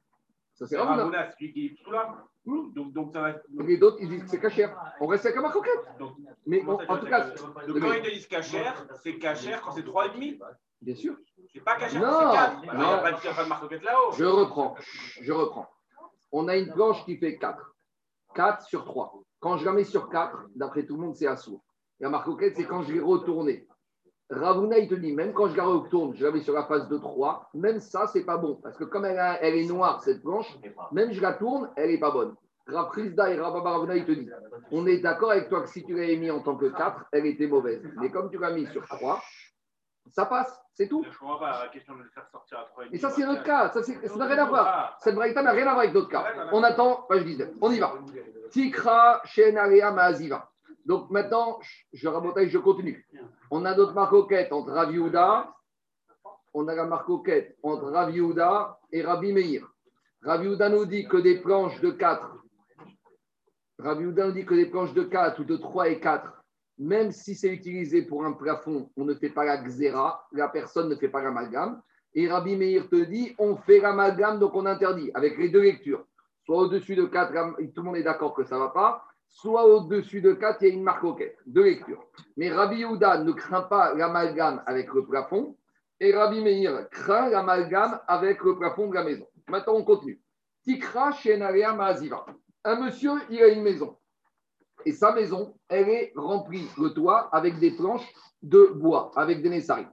Ça, 0.53 0.65
c'est 0.65 0.75
C'est 0.75 0.81
Ravuna. 0.81 1.03
Ravuna, 1.03 1.31
celui 1.31 1.53
qui 1.53 1.65
est 1.67 1.75
sous 1.83 1.91
là. 1.91 2.23
Hmm. 2.45 2.71
Donc, 2.73 2.93
donc, 2.93 3.13
ça 3.13 3.21
va. 3.21 3.33
Les 3.65 3.81
autres, 3.83 3.97
ils 3.99 4.09
disent 4.09 4.23
que 4.23 4.29
c'est 4.29 4.39
cachère. 4.39 4.75
On 5.01 5.07
reste 5.07 5.25
avec 5.25 5.35
la 5.35 5.41
marcoquette. 5.43 5.79
Donc, 5.99 6.13
Mais 6.45 6.63
on- 6.65 6.71
en 6.79 6.97
tout 6.97 7.05
cas, 7.05 7.29
que- 7.29 7.37
donc, 7.39 7.53
quand 7.81 7.93
ils 7.93 8.01
te 8.01 8.09
disent 8.09 8.27
cachère, 8.27 8.85
c'est 9.03 9.17
cachère 9.19 9.61
quand 9.61 9.71
c'est 9.73 9.83
3,5 9.83 10.39
bien 10.81 10.95
sûr, 10.95 11.15
C'est 11.53 11.59
pas 11.61 11.75
cachère 11.75 12.01
Non, 12.01 12.07
quand 12.07 12.31
c'est 12.31 12.37
4. 12.37 12.55
non. 12.55 12.61
Il 12.73 12.77
n'y 12.77 12.83
a 12.85 12.97
pas 12.97 13.11
de, 13.11 13.17
il 13.21 13.25
y 13.25 13.27
a 13.29 13.33
pas 13.33 13.43
de 13.43 13.49
marque 13.49 13.71
là-haut. 13.71 14.11
je 14.13 14.25
reprends. 14.25 14.75
Je 15.21 15.31
reprends. 15.33 15.69
On 16.31 16.47
a 16.47 16.55
une 16.57 16.71
planche 16.71 17.03
qui 17.05 17.17
fait 17.17 17.37
4. 17.37 17.75
4 18.33 18.65
sur 18.65 18.83
3. 18.85 19.13
Quand 19.39 19.57
je 19.57 19.65
la 19.65 19.73
mets 19.73 19.83
sur 19.83 20.09
4, 20.09 20.45
d'après 20.55 20.85
tout 20.85 20.95
le 20.95 21.01
monde, 21.01 21.15
c'est 21.15 21.27
assourd. 21.27 21.63
La 21.99 22.09
marcoquette, 22.09 22.55
c'est 22.55 22.65
quand 22.65 22.83
je 22.83 22.93
l'ai 22.93 22.99
retournée. 22.99 23.67
Ravuna, 24.29 24.77
il 24.77 24.89
te 24.89 24.95
dit, 24.95 25.13
même 25.13 25.31
quand 25.33 25.47
je 25.47 25.55
la 25.55 25.63
retourne, 25.63 26.13
je 26.15 26.25
la 26.25 26.31
mets 26.31 26.41
sur 26.41 26.53
la 26.53 26.65
face 26.65 26.87
de 26.89 26.97
3, 26.97 27.49
même 27.53 27.79
ça, 27.79 28.07
c'est 28.07 28.25
pas 28.25 28.37
bon. 28.37 28.55
Parce 28.61 28.75
que 28.77 28.83
comme 28.83 29.05
elle, 29.05 29.17
a- 29.19 29.41
elle 29.41 29.55
est 29.55 29.65
noire, 29.67 30.01
cette 30.03 30.21
planche, 30.21 30.53
même 30.91 31.11
je 31.13 31.21
la 31.21 31.33
tourne, 31.33 31.69
elle 31.77 31.91
n'est 31.91 31.99
pas 31.99 32.11
bonne. 32.11 32.35
Raprisda 32.67 33.31
et 33.31 33.39
Rababa 33.39 33.71
Ravuna, 33.71 33.95
il 33.95 34.05
te 34.05 34.11
dit, 34.11 34.29
on 34.71 34.85
est 34.85 34.97
d'accord 34.99 35.31
avec 35.31 35.47
toi 35.47 35.61
que 35.61 35.69
si 35.69 35.85
tu 35.85 35.93
l'avais 35.95 36.17
mis 36.17 36.29
en 36.29 36.41
tant 36.41 36.57
que 36.57 36.65
4, 36.65 37.05
elle 37.13 37.25
était 37.25 37.47
mauvaise. 37.47 37.81
Mais 38.01 38.11
comme 38.11 38.29
tu 38.29 38.37
l'as 38.37 38.51
mis 38.51 38.65
sur 38.67 38.85
3, 38.85 39.21
ça 40.11 40.25
passe, 40.25 40.59
c'est 40.73 40.89
tout. 40.89 41.05
Je 41.09 41.17
comprends 41.17 41.39
pas 41.39 41.63
la 41.63 41.69
question 41.69 41.95
de 41.95 42.03
le 42.03 42.09
faire 42.09 42.27
sortir 42.29 42.59
à 42.59 42.63
3,5. 42.65 42.89
Et 42.91 42.97
ça, 42.97 43.09
c'est 43.09 43.25
notre 43.25 43.43
cas. 43.43 43.71
Ça, 43.71 43.79
n'a 44.17 44.25
rien 44.25 44.43
à 44.43 44.45
voir. 44.45 44.97
Cette 44.99 45.15
braïta 45.15 45.41
n'a 45.41 45.51
rien 45.51 45.61
à 45.67 45.71
voir 45.71 45.79
avec 45.79 45.93
d'autres 45.93 46.09
cas. 46.09 46.25
On 46.51 46.61
attend, 46.63 47.05
page 47.07 47.23
19. 47.23 47.49
On 47.61 47.71
y 47.71 47.79
va. 47.79 47.93
Tikra, 48.51 49.21
Shenarea, 49.23 49.91
Maaziva. 49.91 50.49
Donc 50.87 51.09
maintenant, 51.09 51.59
je 51.91 52.07
rabotage, 52.07 52.47
je 52.47 52.57
continue. 52.57 53.05
On 53.51 53.65
a 53.65 53.75
notre 53.75 53.93
marcoquette 53.93 54.53
entre 54.53 54.71
Rav. 54.71 54.89
On 56.53 56.67
a 56.69 56.75
la 56.75 56.85
marcoquette 56.85 57.57
entre 57.61 57.91
Rav 57.91 58.15
et 58.93 59.01
Rabbi 59.01 59.33
Meir. 59.33 59.67
Rav 60.23 60.41
nous 60.41 60.85
dit 60.85 61.05
que 61.05 61.17
des 61.17 61.41
planches 61.41 61.81
de 61.81 61.91
4. 61.91 62.37
Rav 63.79 63.99
nous 63.99 64.31
dit 64.31 64.45
que 64.45 64.55
des 64.55 64.67
planches 64.67 64.93
de 64.93 65.03
4 65.03 65.41
ou 65.41 65.43
de 65.43 65.57
3 65.57 65.89
et 65.89 65.99
4, 65.99 66.41
même 66.79 67.11
si 67.11 67.35
c'est 67.35 67.49
utilisé 67.49 68.03
pour 68.03 68.25
un 68.25 68.31
plafond, 68.31 68.89
on 68.95 69.03
ne 69.03 69.13
fait 69.13 69.29
pas 69.29 69.43
la 69.43 69.57
xéra, 69.57 70.25
la 70.31 70.47
personne 70.47 70.87
ne 70.89 70.95
fait 70.95 71.09
pas 71.09 71.21
l'amalgame. 71.21 71.81
Et 72.13 72.29
Rabbi 72.29 72.55
Meir 72.55 72.87
te 72.87 72.95
dit, 72.95 73.35
on 73.37 73.57
fait 73.57 73.81
l'amalgame, 73.81 74.39
donc 74.39 74.55
on 74.55 74.65
interdit, 74.65 75.11
avec 75.13 75.37
les 75.37 75.49
deux 75.49 75.63
lectures. 75.63 76.05
Soit 76.45 76.59
au-dessus 76.59 76.95
de 76.95 77.05
4, 77.05 77.57
tout 77.75 77.81
le 77.81 77.83
monde 77.83 77.97
est 77.97 78.03
d'accord 78.03 78.33
que 78.33 78.45
ça 78.45 78.55
ne 78.55 78.61
va 78.61 78.69
pas, 78.69 79.03
soit 79.29 79.65
au-dessus 79.65 80.21
de 80.21 80.33
4, 80.33 80.61
il 80.61 80.67
y 80.67 80.71
a 80.71 80.73
une 80.73 80.83
marcoquette, 80.83 81.37
deux 81.45 81.63
lectures. 81.63 82.03
Mais 82.37 82.49
Rabbi 82.49 82.77
Yehuda 82.77 83.23
ne 83.23 83.31
craint 83.31 83.63
pas 83.63 83.93
l'amalgame 83.93 84.63
avec 84.65 84.93
le 84.93 85.05
plafond, 85.05 85.55
et 85.99 86.13
Rabbi 86.13 86.41
Meir 86.41 86.89
craint 86.89 87.29
l'amalgame 87.29 87.99
avec 88.07 88.43
le 88.43 88.57
plafond 88.57 88.87
de 88.89 88.95
la 88.95 89.03
maison. 89.03 89.27
Maintenant, 89.47 89.75
on 89.75 89.83
continue. 89.83 90.21
Tikra 90.63 91.11
Shenaria 91.11 91.73
Maaziva. 91.73 92.25
Un 92.63 92.81
monsieur, 92.83 93.11
il 93.29 93.41
a 93.41 93.47
une 93.47 93.63
maison. 93.63 93.97
Et 94.85 94.91
sa 94.91 95.13
maison, 95.13 95.57
elle 95.69 95.89
est 95.89 96.13
remplie, 96.15 96.67
le 96.77 96.89
toit, 96.89 97.29
avec 97.33 97.59
des 97.59 97.71
planches 97.71 98.07
de 98.41 98.67
bois, 98.75 99.11
avec 99.15 99.41
des 99.41 99.49
nessaris. 99.49 99.87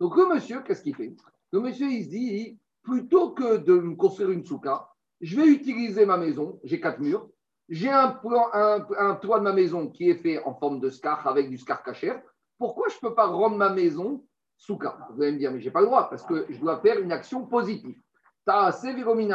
Donc 0.00 0.16
le 0.16 0.26
monsieur, 0.26 0.60
qu'est-ce 0.62 0.82
qu'il 0.82 0.94
fait? 0.94 1.14
Le 1.52 1.60
monsieur, 1.60 1.86
il 1.86 2.04
se 2.04 2.10
dit, 2.10 2.58
plutôt 2.82 3.30
que 3.30 3.56
de 3.56 3.74
me 3.74 3.96
construire 3.96 4.30
une 4.30 4.44
souka, 4.44 4.88
je 5.20 5.36
vais 5.36 5.48
utiliser 5.48 6.06
ma 6.06 6.16
maison, 6.16 6.60
j'ai 6.62 6.80
quatre 6.80 7.00
murs, 7.00 7.28
j'ai 7.68 7.90
un, 7.90 8.10
toit 8.12 9.38
de 9.38 9.44
ma 9.44 9.52
maison 9.52 9.88
qui 9.88 10.08
est 10.08 10.16
fait 10.16 10.42
en 10.44 10.54
forme 10.54 10.80
de 10.80 10.90
scar, 10.90 11.26
avec 11.26 11.50
du 11.50 11.58
scar 11.58 11.82
cachère. 11.82 12.20
Pourquoi 12.58 12.88
je 12.88 12.94
ne 12.96 13.08
peux 13.08 13.14
pas 13.14 13.26
rendre 13.26 13.56
ma 13.56 13.70
maison 13.70 14.24
souka 14.56 14.98
Vous 15.12 15.22
allez 15.22 15.32
me 15.32 15.38
dire, 15.38 15.52
mais 15.52 15.60
je 15.60 15.66
n'ai 15.66 15.70
pas 15.70 15.80
le 15.80 15.86
droit, 15.86 16.08
parce 16.08 16.24
que 16.24 16.46
je 16.48 16.58
dois 16.58 16.80
faire 16.80 16.98
une 16.98 17.12
action 17.12 17.46
positive. 17.46 18.00
T'as 18.44 18.64
assez 18.64 18.94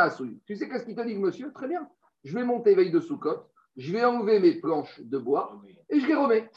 souille. 0.09 0.41
Tu 0.45 0.55
sais 0.55 0.67
qu'est-ce 0.67 0.85
qu'il 0.85 0.95
te 0.95 1.01
dit, 1.01 1.15
monsieur? 1.15 1.53
Très 1.53 1.67
bien. 1.67 1.87
Je 2.23 2.33
vais 2.33 2.43
monter 2.43 2.73
veille 2.73 2.91
de 2.91 2.99
soukot, 2.99 3.43
je 3.75 3.91
vais 3.91 4.03
enlever 4.03 4.39
mes 4.39 4.55
planches 4.55 4.99
de 5.01 5.17
bois 5.17 5.61
et 5.89 5.99
je 5.99 6.07
les 6.07 6.15
remets. 6.15 6.49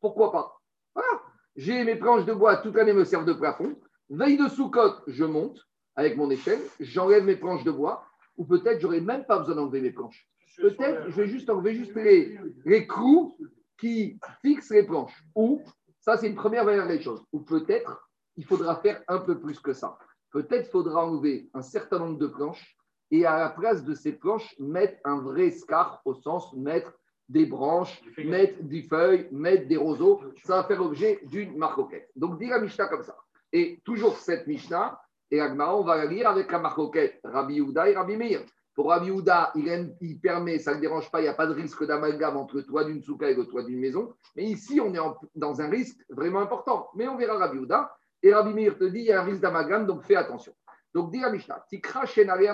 Pourquoi 0.00 0.32
pas? 0.32 0.60
Voilà. 0.94 1.22
J'ai 1.56 1.84
mes 1.84 1.96
planches 1.96 2.24
de 2.24 2.34
bois, 2.34 2.56
toute 2.56 2.74
l'année 2.74 2.92
me 2.92 3.04
servent 3.04 3.24
de 3.24 3.32
plafond. 3.32 3.76
Veille 4.10 4.36
de 4.36 4.48
soukot, 4.48 5.02
je 5.06 5.24
monte 5.24 5.60
avec 5.96 6.16
mon 6.16 6.30
échelle, 6.30 6.60
j'enlève 6.80 7.24
mes 7.24 7.36
planches 7.36 7.64
de 7.64 7.70
bois, 7.70 8.04
ou 8.36 8.44
peut-être 8.44 8.80
j'aurais 8.80 9.00
même 9.00 9.24
pas 9.24 9.38
besoin 9.38 9.56
d'enlever 9.56 9.80
mes 9.80 9.90
planches. 9.90 10.28
Peut-être 10.60 11.10
je 11.10 11.16
vais 11.16 11.28
juste 11.28 11.48
enlever 11.50 11.74
juste 11.74 11.94
les, 11.94 12.38
les 12.64 12.86
clous 12.86 13.36
qui 13.78 14.18
fixent 14.42 14.70
les 14.70 14.84
planches. 14.84 15.22
Ou, 15.34 15.62
ça 16.00 16.16
c'est 16.16 16.28
une 16.28 16.34
première 16.34 16.64
manière 16.64 16.88
des 16.88 17.00
choses. 17.00 17.24
Ou 17.32 17.40
peut-être 17.40 18.08
il 18.36 18.44
faudra 18.44 18.76
faire 18.76 19.02
un 19.08 19.18
peu 19.18 19.40
plus 19.40 19.58
que 19.60 19.72
ça. 19.72 19.98
Peut-être 20.30 20.70
faudra 20.70 21.06
enlever 21.06 21.48
un 21.54 21.62
certain 21.62 21.98
nombre 21.98 22.18
de 22.18 22.26
planches 22.26 22.76
et 23.10 23.24
à 23.24 23.38
la 23.38 23.50
place 23.50 23.84
de 23.84 23.94
ces 23.94 24.12
planches, 24.12 24.54
mettre 24.58 24.98
un 25.04 25.20
vrai 25.20 25.50
scar 25.50 26.02
au 26.04 26.14
sens 26.14 26.52
mettre 26.54 26.92
des 27.28 27.46
branches, 27.46 28.02
mettre 28.18 28.62
des 28.62 28.82
feuilles, 28.82 29.28
mettre 29.30 29.68
des 29.68 29.76
roseaux. 29.76 30.20
Ça 30.44 30.56
va 30.56 30.64
faire 30.64 30.78
l'objet 30.78 31.20
d'une 31.24 31.56
marcoquette. 31.56 32.10
Donc, 32.16 32.38
dit 32.38 32.48
la 32.48 32.60
Mishnah 32.60 32.88
comme 32.88 33.02
ça. 33.02 33.16
Et 33.52 33.80
toujours 33.84 34.16
cette 34.16 34.46
Mishnah, 34.46 35.00
et 35.30 35.40
Agmara, 35.40 35.76
on 35.76 35.84
va 35.84 35.96
la 35.96 36.06
lire 36.06 36.28
avec 36.28 36.50
la 36.50 36.58
marcoquette 36.58 37.20
Rabbi 37.22 37.56
Yehuda 37.56 37.90
et 37.90 37.94
Rabbi 37.94 38.16
Meir. 38.16 38.44
Pour 38.78 38.90
Rabbi 38.90 39.06
Yehuda, 39.08 39.50
il, 39.56 39.66
aime- 39.66 39.92
il 40.00 40.20
permet, 40.20 40.60
ça 40.60 40.70
ne 40.70 40.76
le 40.76 40.80
dérange 40.82 41.10
pas, 41.10 41.18
il 41.18 41.24
n'y 41.24 41.28
a 41.28 41.34
pas 41.34 41.48
de 41.48 41.52
risque 41.52 41.84
d'amalgame 41.84 42.36
entre 42.36 42.54
le 42.58 42.62
toit 42.62 42.84
d'une 42.84 43.02
souka 43.02 43.28
et 43.28 43.34
le 43.34 43.44
toit 43.44 43.64
d'une 43.64 43.80
maison. 43.80 44.14
Mais 44.36 44.44
ici, 44.44 44.80
on 44.80 44.94
est 44.94 45.00
en- 45.00 45.16
dans 45.34 45.60
un 45.60 45.68
risque 45.68 45.98
vraiment 46.08 46.38
important. 46.38 46.88
Mais 46.94 47.08
on 47.08 47.16
verra 47.16 47.38
Rabbi 47.38 47.56
Yehuda. 47.58 47.90
Et 48.22 48.32
Rabbi 48.32 48.54
Meir 48.54 48.78
te 48.78 48.84
dit, 48.84 49.00
il 49.00 49.06
y 49.06 49.10
a 49.12 49.20
un 49.20 49.24
risque 49.24 49.40
d'amalgame, 49.40 49.84
donc 49.84 50.04
fais 50.04 50.14
attention. 50.14 50.52
Donc, 50.94 51.10
dit 51.10 51.18
la 51.18 51.30
Mishnah, 51.32 51.64
Tikra 51.68 52.04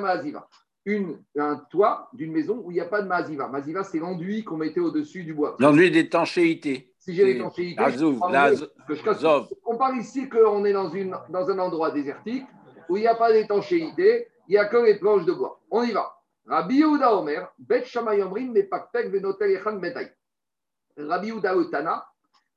Maaziva. 0.00 0.48
Un 1.38 1.56
toit 1.70 2.08
d'une 2.14 2.32
maison 2.32 2.62
où 2.64 2.70
il 2.70 2.74
n'y 2.74 2.80
a 2.80 2.86
pas 2.86 3.02
de 3.02 3.06
Maaziva. 3.06 3.48
Maaziva, 3.48 3.84
c'est 3.84 3.98
l'enduit 3.98 4.44
qu'on 4.44 4.56
mettait 4.56 4.80
au-dessus 4.80 5.24
du 5.24 5.34
bois. 5.34 5.56
L'enduit 5.58 5.90
d'étanchéité. 5.90 6.90
Si 6.98 7.14
j'ai 7.14 7.24
l'étanchéité, 7.34 7.82
je. 7.90 7.98
On 9.66 9.76
parle 9.76 9.98
ici 9.98 10.26
qu'on 10.30 10.64
est 10.64 10.72
dans, 10.72 10.88
une, 10.88 11.14
dans 11.28 11.50
un 11.50 11.58
endroit 11.58 11.90
désertique 11.90 12.46
où 12.88 12.96
il 12.96 13.00
n'y 13.00 13.06
a 13.08 13.14
pas 13.14 13.30
d'étanchéité, 13.30 14.28
il 14.48 14.52
n'y 14.52 14.58
a 14.58 14.66
que 14.66 14.76
les 14.76 14.98
planches 14.98 15.24
de 15.24 15.32
bois. 15.32 15.60
On 15.70 15.82
y 15.82 15.92
va. 15.92 16.14
Rabbi 16.46 16.76
Yehuda 16.76 17.16
Omer, 17.16 17.50
Bet 17.58 17.84
Shammai 17.84 18.22
Omrim, 18.22 18.52
Mepakpek 18.52 19.10
Venotel 19.10 19.52
Echan. 19.52 19.80
Rabbi 20.96 21.28
Yehuda 21.28 21.56
Otana, 21.56 22.06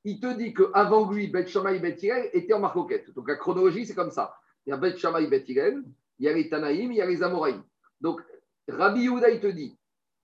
il 0.04 0.20
te 0.20 0.34
dit 0.34 0.54
qu'avant 0.54 1.10
lui, 1.10 1.28
Bet 1.28 1.48
Shammai 1.48 1.80
Bet 1.80 1.98
était 2.34 2.54
en 2.54 2.60
marcoquette. 2.60 3.14
Donc 3.14 3.30
la 3.30 3.36
chronologie, 3.36 3.86
c'est 3.86 3.96
comme 3.96 4.12
ça. 4.12 4.36
Il 4.66 4.72
y 4.72 4.74
a 4.74 4.78
Bet 4.78 4.98
Shammai 4.98 5.28
Bet 5.28 5.46
il 5.48 5.84
y 6.20 6.28
a 6.28 6.34
les 6.34 6.50
Tanaïm, 6.50 6.92
il 6.92 6.98
y 6.98 7.02
a 7.02 7.06
les 7.06 7.24
Amoraïm. 7.24 7.64
Donc 8.02 8.22
Rabbi 8.68 9.02
Yehuda, 9.02 9.30
il 9.30 9.40
te 9.40 9.48
dit, 9.48 9.78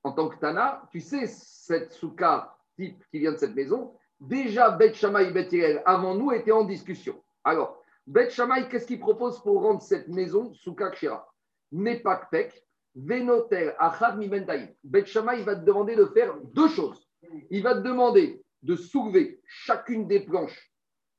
en 0.04 0.12
tant 0.12 0.28
que 0.28 0.38
Tana, 0.38 0.84
tu 0.92 1.00
sais, 1.00 1.28
cette 1.28 1.94
souka 1.94 2.56
type 2.76 3.02
qui 3.10 3.20
vient 3.20 3.32
de 3.32 3.38
cette 3.38 3.56
maison, 3.56 3.94
déjà 4.20 4.70
Bet 4.70 4.94
Shammai 4.94 5.32
Bet 5.32 5.82
avant 5.86 6.16
nous, 6.16 6.32
était 6.34 6.52
en 6.52 6.66
discussion. 6.66 7.22
Alors, 7.46 7.82
Bet 8.06 8.30
Shammai, 8.30 8.68
qu'est-ce 8.68 8.88
qu'il 8.88 9.00
propose 9.00 9.42
pour 9.42 9.62
rendre 9.62 9.82
cette 9.82 10.10
maison 10.10 10.54
souka 10.54 10.90
kshira? 10.90 11.33
Nepakpek, 11.74 12.64
Venotel, 12.96 13.76
Achad 13.80 14.18
Mimentaïm. 14.18 14.70
Bet 14.84 15.06
Shammai 15.06 15.44
va 15.44 15.56
te 15.56 15.66
demander 15.66 15.96
de 15.96 16.06
faire 16.06 16.36
deux 16.54 16.70
choses. 16.70 17.08
Il 17.50 17.64
va 17.64 17.76
te 17.76 17.82
demander 17.82 18.42
de 18.62 18.76
soulever 18.76 19.42
chacune 19.46 20.08
des 20.08 20.22
planches 20.22 20.72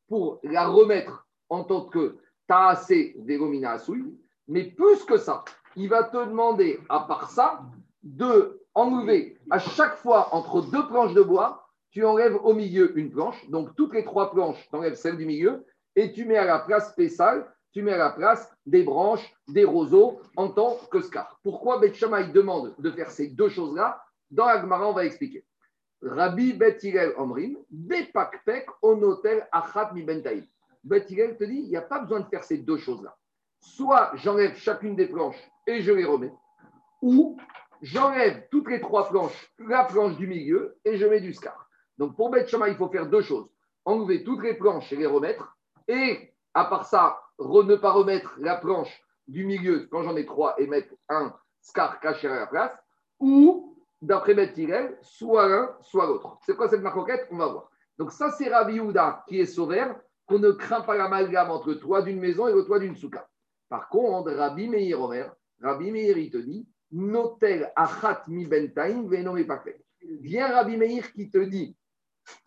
pour 0.09 0.41
la 0.45 0.67
remettre 0.67 1.27
en 1.49 1.65
tant 1.65 1.87
que 1.87 2.19
Taase 2.47 3.15
Véromina 3.19 3.73
Assoui. 3.73 4.17
Mais 4.49 4.65
plus 4.65 5.05
que 5.05 5.17
ça, 5.17 5.45
il 5.77 5.89
va 5.89 6.05
te 6.05 6.17
demander, 6.17 6.79
à 6.89 7.01
part 7.01 7.31
ça, 7.31 7.63
de 8.03 8.61
enlever 8.75 9.39
à 9.51 9.59
chaque 9.59 9.97
fois 9.97 10.35
entre 10.35 10.63
deux 10.63 10.87
planches 10.89 11.15
de 11.15 11.23
bois, 11.23 11.69
tu 11.91 12.05
enlèves 12.05 12.37
au 12.43 12.55
milieu 12.55 12.97
une 12.99 13.11
planche. 13.11 13.49
Donc 13.51 13.75
toutes 13.77 13.95
les 13.95 14.05
trois 14.05 14.31
planches, 14.33 14.69
tu 14.69 14.77
enlèves 14.77 14.95
celle 14.95 15.17
du 15.17 15.27
milieu 15.27 15.65
et 15.97 16.13
tu 16.13 16.25
mets 16.25 16.37
à 16.37 16.45
la 16.45 16.59
place 16.59 16.95
Pessal, 16.95 17.47
tu 17.75 17.83
mets 17.83 17.93
à 17.93 17.99
la 17.99 18.11
place 18.11 18.49
des 18.65 18.85
branches, 18.85 19.35
des 19.49 19.65
roseaux 19.65 20.21
en 20.37 20.49
tant 20.49 20.79
que 20.93 21.01
scar. 21.01 21.41
Pourquoi 21.43 21.81
Bet 21.81 21.93
Shammai 21.93 22.29
demande 22.29 22.73
de 22.79 22.91
faire 22.93 23.11
ces 23.11 23.27
deux 23.27 23.49
choses-là 23.49 24.01
Dans 24.31 24.47
la 24.47 24.61
Gemara, 24.61 24.89
on 24.89 24.93
va 24.93 25.05
expliquer. 25.05 25.45
Rabbi 26.01 26.53
Bet 26.53 26.79
Hillel 26.83 27.13
Omrim, 27.17 27.57
Bepakpek 27.71 28.69
Onotel 28.81 29.49
Achat 29.51 29.91
Mi 29.93 30.05
Bentaïm. 30.05 30.47
Bet 30.85 31.07
te 31.07 31.45
dit, 31.45 31.63
il 31.65 31.69
n'y 31.69 31.77
a 31.77 31.83
pas 31.83 31.99
besoin 31.99 32.21
de 32.21 32.27
faire 32.27 32.45
ces 32.45 32.59
deux 32.59 32.77
choses-là. 32.77 33.17
Soit 33.59 34.13
j'enlève 34.15 34.55
chacune 34.57 34.95
des 34.95 35.07
planches 35.07 35.43
et 35.67 35.81
je 35.81 35.91
les 35.91 36.05
remets, 36.05 36.33
ou 37.03 37.39
j'enlève 37.83 38.47
toutes 38.51 38.69
les 38.69 38.81
trois 38.81 39.09
planches, 39.09 39.51
la 39.59 39.85
planche 39.85 40.17
du 40.17 40.29
milieu 40.29 40.77
et 40.85 40.97
je 40.97 41.07
mets 41.07 41.21
du 41.21 41.33
scar. 41.33 41.69
Donc 41.99 42.15
pour 42.15 42.31
Bet 42.31 42.47
Shammai, 42.47 42.71
il 42.71 42.77
faut 42.77 42.91
faire 42.91 43.09
deux 43.09 43.23
choses. 43.23 43.49
Enlever 43.85 44.23
toutes 44.23 44.43
les 44.43 44.55
planches 44.55 44.93
et 44.93 44.97
les 44.97 45.07
remettre, 45.07 45.57
et 45.89 46.35
à 46.53 46.67
part 46.67 46.87
ça, 46.87 47.24
ne 47.39 47.77
pas 47.77 47.93
remettre 47.93 48.35
la 48.39 48.57
planche 48.57 49.03
du 49.27 49.45
milieu 49.45 49.89
quand 49.91 50.03
j'en 50.03 50.17
ai 50.17 50.27
trois 50.27 50.55
et 50.59 50.67
mettre 50.67 50.95
un 51.09 51.35
scar 51.61 52.01
caché 52.01 52.29
à 52.29 52.37
la 52.37 52.47
place, 52.47 52.73
ou 53.19 53.77
d'après 54.03 54.35
Bet 54.35 54.53
Hillel, 54.57 54.99
soit 55.01 55.49
l'un, 55.49 55.77
soit 55.81 56.07
l'autre. 56.07 56.39
C'est 56.45 56.57
quoi 56.57 56.69
cette 56.69 56.83
marcoquette? 56.83 57.27
On 57.31 57.39
va 57.39 57.47
voir. 57.47 57.71
Donc 57.99 58.13
ça, 58.13 58.31
c'est 58.31 58.49
Rabbi 58.49 58.75
Yehuda 58.75 59.25
qui 59.29 59.41
est 59.41 59.47
sauveur, 59.47 59.97
qu'on 60.27 60.39
ne 60.39 60.51
craint 60.53 60.83
pas 60.83 60.97
l'amalgame 60.97 61.51
entre 61.51 61.69
le 61.69 61.79
toit 61.79 62.03
d'une 62.03 62.21
maison 62.21 62.49
et 62.49 62.53
le 62.53 62.65
toit 62.65 62.79
d'une 62.79 62.97
souka. 62.97 63.29
Par 63.69 63.89
contre, 63.89 64.33
Rabbi 64.33 64.69
Meir 64.69 65.01
Omer, 65.01 65.33
Rabbi 65.63 65.91
Meir, 65.91 66.19
il 66.19 66.31
te 66.31 66.39
dit, 66.39 66.69
Notel 66.93 67.73
achat 67.75 68.23
mi 68.29 68.47
bentaim 68.47 69.09
venome 69.09 69.45
pakpek. 69.47 69.85
Viens 70.21 70.49
Rabbi 70.49 70.77
Meir 70.77 71.13
qui 71.13 71.31
te 71.31 71.39
dit, 71.39 71.77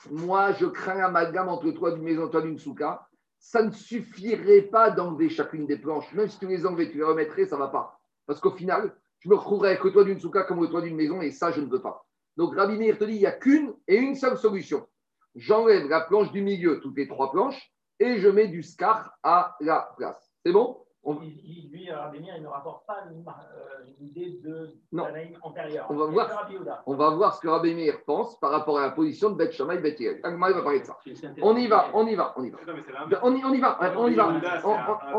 moi 0.10 0.54
je 0.54 0.66
crains 0.66 0.96
l'amalgame 0.96 1.50
entre 1.50 1.66
le 1.66 1.74
toit 1.74 1.92
d'une 1.92 2.04
maison 2.04 2.22
et 2.22 2.26
le 2.26 2.32
toit 2.32 2.42
d'une 2.42 2.58
souka, 2.58 3.07
ça 3.40 3.64
ne 3.64 3.72
suffirait 3.72 4.64
pas 4.64 4.92
d'enlever 4.92 5.30
chacune 5.30 5.68
des 5.68 5.78
planches. 5.78 6.12
Même 6.14 6.28
si 6.28 6.40
tu 6.40 6.48
les 6.48 6.66
enlevais, 6.66 6.90
tu 6.90 6.98
les 6.98 7.04
remettrais, 7.04 7.46
ça 7.46 7.56
ne 7.56 7.62
va 7.62 7.68
pas. 7.68 8.00
Parce 8.26 8.40
qu'au 8.40 8.52
final, 8.52 8.96
je 9.20 9.30
me 9.30 9.36
retrouverai 9.36 9.70
avec 9.70 9.84
le 9.84 9.92
toit 9.92 10.04
d'une 10.04 10.20
souka 10.20 10.44
comme 10.44 10.62
le 10.62 10.68
toit 10.68 10.82
d'une 10.82 10.96
maison 10.96 11.22
et 11.22 11.32
ça, 11.32 11.52
je 11.52 11.62
ne 11.62 11.68
veux 11.68 11.82
pas. 11.82 12.06
Donc 12.36 12.56
Rabbi 12.56 12.78
Meir 12.78 12.98
te 12.98 13.04
dit, 13.04 13.14
il 13.14 13.20
n'y 13.20 13.26
a 13.26 13.32
qu'une 13.32 13.74
et 13.88 13.98
une 13.98 14.16
seule 14.16 14.38
solution. 14.38 14.88
J'enlève 15.36 15.88
la 15.88 16.02
planche 16.02 16.32
du 16.32 16.42
milieu, 16.42 16.80
toutes 16.80 16.98
les 16.98 17.08
trois 17.08 17.32
planches, 17.32 17.72
et 18.00 18.18
je 18.18 18.28
mets 18.28 18.48
du 18.48 18.64
scar 18.64 19.18
à 19.24 19.56
la 19.60 19.94
place. 19.98 20.32
C'est 20.46 20.52
bon? 20.52 20.78
On- 21.10 21.22
Il- 21.22 21.70
Lui, 21.72 21.90
Rabbi 21.92 22.20
Meir, 22.20 22.36
il 22.38 22.44
ne 22.44 22.48
rapporte 22.48 22.86
pas 22.86 22.98
une, 23.10 23.24
euh, 23.26 24.42
de 24.44 24.74
Non. 24.92 25.04
d'anaïm 25.04 25.38
antérieure. 25.42 25.86
On 25.90 25.96
va 25.96 26.06
voir. 26.08 26.28
que 26.28 26.34
Rabbi. 26.36 26.56
On 26.86 26.96
va 26.96 27.10
voir 27.12 27.34
ce 27.36 27.42
que 27.42 27.48
Rabbi 27.48 27.74
Meir 27.76 28.04
pense 28.06 28.38
par 28.40 28.52
rapport 28.52 28.78
à 28.78 28.82
la 28.82 28.92
position 28.92 29.30
de 29.30 29.36
Beth 29.36 29.54
Shammai 29.54 29.76
et 29.76 29.80
Beth 29.80 30.00
Hillel. 30.00 30.20
Agmar, 30.24 30.50
il 30.50 30.56
va 30.56 30.62
parler 30.64 30.80
de 30.82 30.86
ça. 30.86 30.98
On 31.42 31.56
y 31.56 31.68
va, 31.68 31.88
on 31.94 32.06
y 32.08 32.16
va, 32.16 32.34
on 32.36 32.44
y 32.44 32.50
va. 32.50 32.58
Non, 32.68 32.74
mais 32.74 32.82
c'est 32.86 32.92
l'inverse. 32.92 33.22
On 33.24 33.36
y, 33.36 33.46
on 33.46 33.54
y 33.54 33.60
va, 33.60 33.78
on 33.98 34.08
y 34.10 34.16
va. 34.16 34.34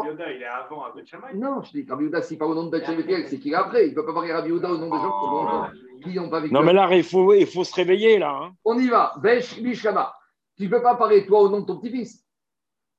Yehuda, 0.05 0.33
il 0.33 0.42
est 0.42 0.44
avant 0.44 0.85
à 0.85 0.92
Beth 0.92 1.07
Shammai. 1.07 1.35
Non, 1.35 1.62
je 1.62 1.70
dis, 1.72 1.87
Rabbi 1.88 2.05
Yehuda, 2.05 2.22
s'il 2.22 2.38
parle 2.38 2.51
au 2.51 2.55
nom 2.55 2.64
de 2.66 2.70
Beth 2.70 2.85
Shammai 2.85 3.03
Beth 3.05 3.29
c'est 3.29 3.38
qu'il 3.38 3.53
est 3.53 3.57
après. 3.57 3.87
Il 3.87 3.90
ne 3.90 3.94
peut 3.94 4.05
pas 4.05 4.12
parler 4.14 4.33
Rabbi 4.33 4.48
Yehuda 4.51 4.70
au 4.70 4.77
nom 4.79 4.90
des 4.90 4.96
gens 5.03 5.20
qui 5.20 5.27
n'ont- 5.31 6.03
qui 6.12 6.18
n'ont 6.18 6.29
pas 6.29 6.40
vécu. 6.40 6.53
Non, 6.53 6.62
mais 6.62 6.72
là, 6.74 6.88
il 6.94 7.03
faut, 7.05 7.33
il 7.33 7.46
faut 7.46 7.64
se 7.64 7.74
réveiller, 7.74 8.18
là. 8.18 8.31
hein. 8.42 8.53
On 8.64 8.79
y 8.79 8.88
va. 8.88 9.14
Besh 9.22 9.59
Bishama. 9.61 10.14
Tu 10.57 10.64
ne 10.64 10.70
peux 10.70 10.83
pas 10.83 10.96
parler 10.96 11.24
toi 11.24 11.40
au 11.40 11.48
nom 11.48 11.61
de 11.61 11.66
ton 11.66 11.79
petit-fils. 11.79 12.24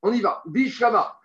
On 0.02 0.12
y 0.12 0.20
va. 0.20 0.42
Bishama. 0.46 1.16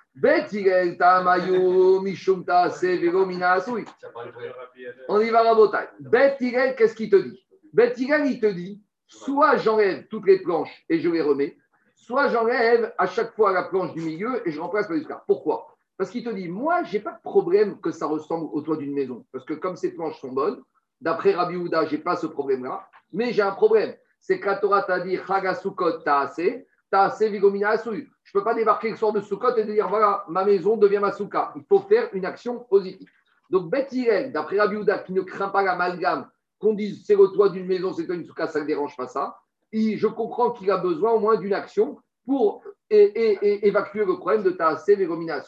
On 5.10 5.20
y 5.20 5.30
va, 5.30 5.44
Rabotai. 5.44 5.90
Bet 6.00 6.38
Hillel, 6.40 6.76
qu'est-ce 6.76 6.96
qu'il 6.96 7.10
te 7.10 7.18
dit? 7.18 7.46
Bet 7.74 7.94
il 7.98 8.40
te 8.40 8.46
dit 8.46 8.82
soit 9.08 9.58
j'enlève 9.58 10.08
toutes 10.08 10.26
les 10.26 10.40
planches 10.40 10.84
et 10.90 11.00
je 11.00 11.10
les 11.10 11.22
remets, 11.22 11.58
soit 11.96 12.30
j'enlève 12.30 12.94
à 12.98 13.06
chaque 13.08 13.34
fois 13.36 13.52
la 13.52 13.64
planche 13.64 13.94
du 13.94 14.02
milieu 14.02 14.48
et 14.48 14.52
je 14.52 14.60
remplace 14.60 14.88
par 14.88 14.96
du 14.96 15.04
scar. 15.04 15.26
Pourquoi? 15.26 15.68
Parce 15.98 16.10
qu'il 16.10 16.24
te 16.24 16.30
dit 16.30 16.48
moi, 16.48 16.84
j'ai 16.84 17.00
pas 17.00 17.12
de 17.12 17.22
problème 17.22 17.80
que 17.82 17.92
ça 17.92 18.06
ressemble 18.06 18.50
au 18.52 18.62
toit 18.62 18.78
d'une 18.78 18.94
maison. 18.94 19.26
Parce 19.32 19.46
que 19.46 19.54
comme 19.54 19.76
ces 19.76 19.94
planches 19.94 20.20
sont 20.20 20.32
bonnes, 20.32 20.62
d'après 21.02 21.34
Rabbi 21.34 21.56
Houda, 21.56 21.86
j'ai 21.86 21.98
pas 21.98 22.16
ce 22.16 22.28
problème-là. 22.28 22.88
Mais 23.14 23.34
j'ai 23.34 23.42
un 23.42 23.52
problème. 23.52 23.94
C'est 24.20 24.40
que 24.40 24.46
la 24.46 24.56
Torah 24.56 24.84
t'a 24.84 25.00
dit 25.02 25.18
Chagasukot 25.18 26.00
Taase, 26.00 26.66
Taase 26.96 27.24
Vigomina. 27.30 27.76
Je 27.76 28.32
peux 28.32 28.44
pas 28.44 28.54
débarquer 28.54 28.90
le 28.92 28.96
soir 28.96 29.12
de 29.12 29.20
Sukkot 29.20 29.56
et 29.58 29.66
dire 29.66 29.90
voilà, 29.90 30.24
ma 30.30 30.46
maison 30.46 30.78
devient 30.78 31.00
ma 31.00 31.12
souka. 31.12 31.52
Il 31.58 31.64
faut 31.68 31.80
faire 31.80 32.10
une 32.14 32.26
action 32.26 32.60
positive. 32.60 33.10
Donc, 33.50 33.72
Hillel, 33.92 34.32
d'après 34.32 34.60
Rabbi 34.60 34.78
qui 35.06 35.14
ne 35.14 35.22
craint 35.22 35.50
pas 35.50 35.62
l'amalgame, 35.62 36.30
qu'on 36.58 36.74
dise 36.74 37.06
c'est 37.06 37.16
le 37.16 37.28
toit 37.28 37.50
d'une 37.50 37.68
maison, 37.68 37.94
c'est 37.94 38.08
une 38.08 38.24
souka, 38.26 38.48
ça 38.48 38.62
ne 38.62 38.66
dérange 38.66 38.96
pas 38.96 39.08
ça. 39.08 39.36
Il- 39.72 39.98
je 39.98 40.08
comprends 40.08 40.52
qu'il 40.52 40.72
a 40.72 40.78
besoin 40.78 41.12
au 41.12 41.20
moins 41.20 41.36
d'une 41.36 41.54
action 41.54 42.00
pour 42.26 42.64
évacuer 42.90 44.06
le 44.06 44.18
problème 44.18 44.44
de 44.44 44.52
Taase 44.52 44.88
Vigomina. 44.88 45.44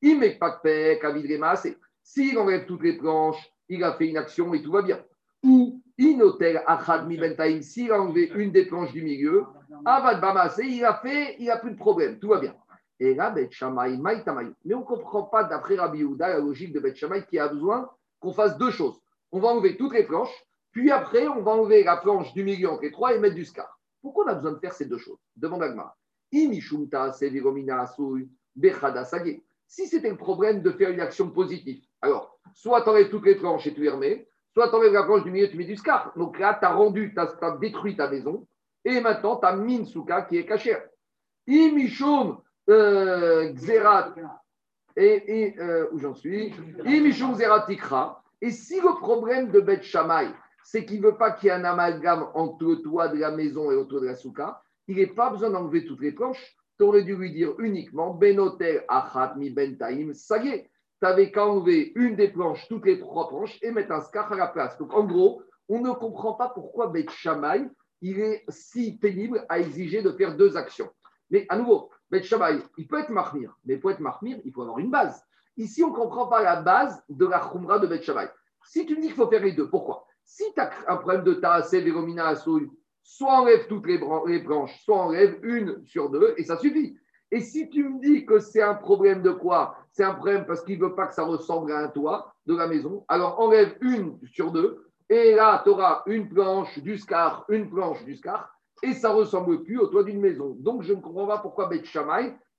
Il 0.00 0.18
met 0.18 0.38
pas 0.38 0.50
de 0.50 0.60
paix, 0.62 1.00
c'est 1.56 1.76
S'il 2.02 2.38
enlève 2.38 2.64
toutes 2.66 2.82
les 2.82 2.96
planches, 2.96 3.42
il 3.68 3.84
a 3.84 3.92
fait 3.92 4.06
une 4.06 4.16
action 4.16 4.52
et 4.54 4.62
tout 4.62 4.72
va 4.72 4.82
bien. 4.82 4.98
Ou 5.42 5.80
Inotel 5.98 6.62
Achad 6.66 7.06
Mi 7.06 7.16
Bentaim, 7.16 7.62
s'il 7.62 7.90
a 7.92 8.00
enlevé 8.00 8.30
une 8.34 8.52
des 8.52 8.66
planches 8.66 8.92
du 8.92 9.02
milieu, 9.02 9.44
Avad 9.84 10.20
Bamassé, 10.20 10.64
il 10.64 10.84
a 10.84 10.94
fait, 10.94 11.36
il 11.38 11.46
n'a 11.46 11.56
plus 11.56 11.72
de 11.72 11.76
problème, 11.76 12.18
tout 12.18 12.28
va 12.28 12.38
bien. 12.38 12.54
Et 12.98 13.14
là, 13.14 13.30
Bet 13.30 13.50
Tamaï. 13.58 13.98
Mais 14.64 14.74
on 14.74 14.80
ne 14.80 14.84
comprend 14.84 15.24
pas, 15.24 15.44
d'après 15.44 15.76
Rabbi 15.76 15.98
Yehuda, 15.98 16.28
la 16.28 16.38
logique 16.38 16.72
de 16.72 16.80
Bet 16.80 16.94
Shammai, 16.94 17.26
qui 17.26 17.38
a 17.38 17.48
besoin 17.48 17.90
qu'on 18.20 18.32
fasse 18.32 18.56
deux 18.58 18.70
choses. 18.70 18.98
On 19.32 19.40
va 19.40 19.48
enlever 19.48 19.76
toutes 19.76 19.92
les 19.92 20.04
planches, 20.04 20.32
puis 20.72 20.90
après, 20.90 21.26
on 21.28 21.42
va 21.42 21.52
enlever 21.52 21.84
la 21.84 21.96
planche 21.96 22.32
du 22.34 22.44
milieu 22.44 22.70
entre 22.70 22.82
les 22.82 22.90
trois 22.90 23.14
et 23.14 23.18
mettre 23.18 23.34
du 23.34 23.44
scar. 23.44 23.78
Pourquoi 24.02 24.24
on 24.24 24.28
a 24.28 24.34
besoin 24.34 24.52
de 24.52 24.58
faire 24.58 24.72
ces 24.72 24.86
deux 24.86 24.98
choses? 24.98 25.18
Demande 25.34 25.62
Agmar. 25.62 25.96
Imishumta. 26.32 27.12
Si 27.12 27.30
c'était 29.88 30.10
le 30.10 30.16
problème 30.16 30.62
de 30.62 30.70
faire 30.70 30.90
une 30.90 31.00
action 31.00 31.30
positive, 31.30 31.82
alors, 32.00 32.38
soit 32.54 32.82
tu 32.82 32.88
enlèves 32.88 33.10
toutes 33.10 33.26
les 33.26 33.34
planches 33.34 33.66
et 33.66 33.74
tu 33.74 33.82
les 33.82 33.90
remets, 33.90 34.28
soit 34.56 34.70
tu 34.70 34.76
enlèves 34.76 34.94
la 34.94 35.02
planche 35.02 35.22
du 35.22 35.30
milieu 35.30 35.50
tu 35.50 35.58
mets 35.58 35.64
du 35.64 35.76
scar. 35.76 36.12
Donc 36.16 36.38
là, 36.38 36.56
tu 36.58 36.64
as 36.64 36.72
rendu, 36.72 37.12
tu 37.12 37.20
as, 37.20 37.56
détruit 37.60 37.94
ta 37.94 38.08
maison, 38.08 38.46
et 38.86 39.00
maintenant, 39.00 39.36
tu 39.36 39.46
as 39.46 39.54
mis 39.54 39.76
une 39.76 39.86
qui 40.28 40.38
est 40.38 40.46
cachée. 40.46 40.76
Imishum 41.46 42.38
euh, 42.70 43.52
et, 44.96 45.54
euh, 45.58 45.88
où 45.92 45.98
j'en 45.98 46.14
suis. 46.14 46.54
Et 48.40 48.50
si 48.50 48.80
le 48.80 48.98
problème 48.98 49.50
de 49.50 49.60
Beth 49.60 49.82
Shammai, 49.82 50.30
c'est 50.64 50.86
qu'il 50.86 51.02
ne 51.02 51.06
veut 51.08 51.16
pas 51.16 51.32
qu'il 51.32 51.48
y 51.48 51.50
ait 51.50 51.54
un 51.54 51.64
amalgame 51.64 52.26
entre 52.34 52.64
le 52.64 52.76
toit 52.80 53.08
de 53.08 53.18
la 53.18 53.30
maison 53.30 53.70
et 53.70 53.86
toit 53.86 54.00
de 54.00 54.06
la 54.06 54.14
souka, 54.14 54.62
il 54.88 54.96
n'est 54.96 55.06
pas 55.06 55.28
besoin 55.30 55.50
d'enlever 55.50 55.84
toutes 55.84 56.00
les 56.00 56.12
planches. 56.12 56.56
Tu 56.78 56.84
aurais 56.84 57.02
dû 57.02 57.14
lui 57.14 57.30
dire 57.30 57.52
uniquement 57.58 58.14
Benoter 58.14 58.80
Achat 58.88 59.34
Mi 59.36 59.50
Bentaim 59.50 60.14
Sagé. 60.14 60.70
Tu 61.00 61.06
n'avais 61.06 61.30
qu'à 61.30 61.46
enlever 61.46 61.92
une 61.94 62.16
des 62.16 62.28
planches, 62.28 62.66
toutes 62.68 62.86
les 62.86 62.98
trois 62.98 63.28
planches, 63.28 63.58
et 63.62 63.70
mettre 63.70 63.92
un 63.92 64.00
scar 64.00 64.32
à 64.32 64.36
la 64.36 64.46
place. 64.46 64.78
Donc 64.78 64.94
en 64.94 65.04
gros, 65.04 65.42
on 65.68 65.80
ne 65.80 65.92
comprend 65.92 66.34
pas 66.34 66.48
pourquoi 66.48 66.88
Beth 66.88 67.10
Shammai, 67.10 67.68
il 68.00 68.20
est 68.20 68.44
si 68.48 68.96
pénible 68.96 69.44
à 69.48 69.58
exiger 69.58 70.02
de 70.02 70.12
faire 70.12 70.36
deux 70.36 70.56
actions. 70.56 70.90
Mais 71.30 71.44
à 71.48 71.56
nouveau, 71.58 71.90
Beth 72.10 72.24
Shammai, 72.24 72.60
il 72.78 72.86
peut 72.86 73.00
être 73.00 73.10
marmire, 73.10 73.58
mais 73.64 73.76
pour 73.76 73.90
être 73.90 74.00
marmire, 74.00 74.38
il 74.44 74.52
faut 74.52 74.62
avoir 74.62 74.78
une 74.78 74.90
base. 74.90 75.22
Ici, 75.56 75.82
on 75.82 75.90
ne 75.90 75.94
comprend 75.94 76.28
pas 76.28 76.42
la 76.42 76.62
base 76.62 77.02
de 77.08 77.26
la 77.26 77.40
Khumra 77.40 77.78
de 77.78 77.86
Beth 77.86 78.02
Shammai. 78.02 78.28
Si 78.64 78.86
tu 78.86 78.96
me 78.96 79.00
dis 79.00 79.08
qu'il 79.08 79.16
faut 79.16 79.28
faire 79.28 79.42
les 79.42 79.52
deux, 79.52 79.68
pourquoi? 79.68 80.06
Si 80.24 80.44
tu 80.54 80.60
as 80.60 80.70
un 80.88 80.96
problème 80.96 81.24
de 81.24 81.34
Taase, 81.34 81.72
Véromina, 81.72 82.34
soit 82.34 83.32
enlève 83.32 83.66
toutes 83.68 83.86
les 83.86 83.98
branches, 83.98 84.80
soit 84.82 84.96
enlève 84.96 85.38
une 85.42 85.84
sur 85.84 86.10
deux, 86.10 86.34
et 86.36 86.44
ça 86.44 86.56
suffit. 86.58 86.98
Et 87.30 87.40
si 87.40 87.68
tu 87.68 87.88
me 87.88 88.00
dis 88.00 88.24
que 88.24 88.38
c'est 88.38 88.62
un 88.62 88.74
problème 88.74 89.22
de 89.22 89.30
quoi? 89.30 89.76
C'est 89.90 90.04
un 90.04 90.14
problème 90.14 90.46
parce 90.46 90.62
qu'il 90.62 90.78
ne 90.78 90.84
veut 90.84 90.94
pas 90.94 91.06
que 91.06 91.14
ça 91.14 91.24
ressemble 91.24 91.72
à 91.72 91.78
un 91.78 91.88
toit 91.88 92.32
de 92.46 92.54
la 92.56 92.66
maison, 92.66 93.04
alors 93.08 93.40
enlève 93.40 93.76
une 93.80 94.18
sur 94.26 94.52
deux, 94.52 94.86
et 95.08 95.34
là, 95.34 95.60
tu 95.64 95.70
auras 95.70 96.02
une 96.06 96.28
planche 96.28 96.78
du 96.78 96.98
scar, 96.98 97.44
une 97.48 97.70
planche 97.70 98.04
du 98.04 98.16
scar, 98.16 98.52
et 98.82 98.92
ça 98.92 99.10
ressemble 99.10 99.62
plus 99.62 99.78
au 99.78 99.86
toit 99.86 100.04
d'une 100.04 100.20
maison. 100.20 100.56
Donc, 100.58 100.82
je 100.82 100.92
ne 100.92 101.00
comprends 101.00 101.26
pas 101.26 101.38
pourquoi 101.38 101.68
Beth 101.68 101.86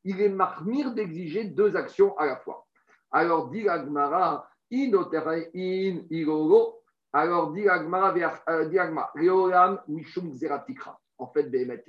il 0.04 0.22
est 0.22 0.30
marmire 0.30 0.94
d'exiger 0.94 1.44
deux 1.46 1.76
actions 1.76 2.18
à 2.18 2.26
la 2.26 2.38
fois. 2.38 2.66
Alors, 3.12 3.50
dit 3.50 3.64
l'Agmara, 3.64 4.50
in 4.72 4.92
in 4.94 6.02
iroro. 6.10 6.82
Alors, 7.14 7.52
dit 7.52 7.64
l'Agmara, 7.64 8.12
vers- 8.12 8.42
euh, 8.50 8.70
Reolam 9.16 9.82
mishum 9.88 10.32
zeratikra. 10.32 11.00
En 11.18 11.28
fait, 11.28 11.44
Behemet 11.44 11.84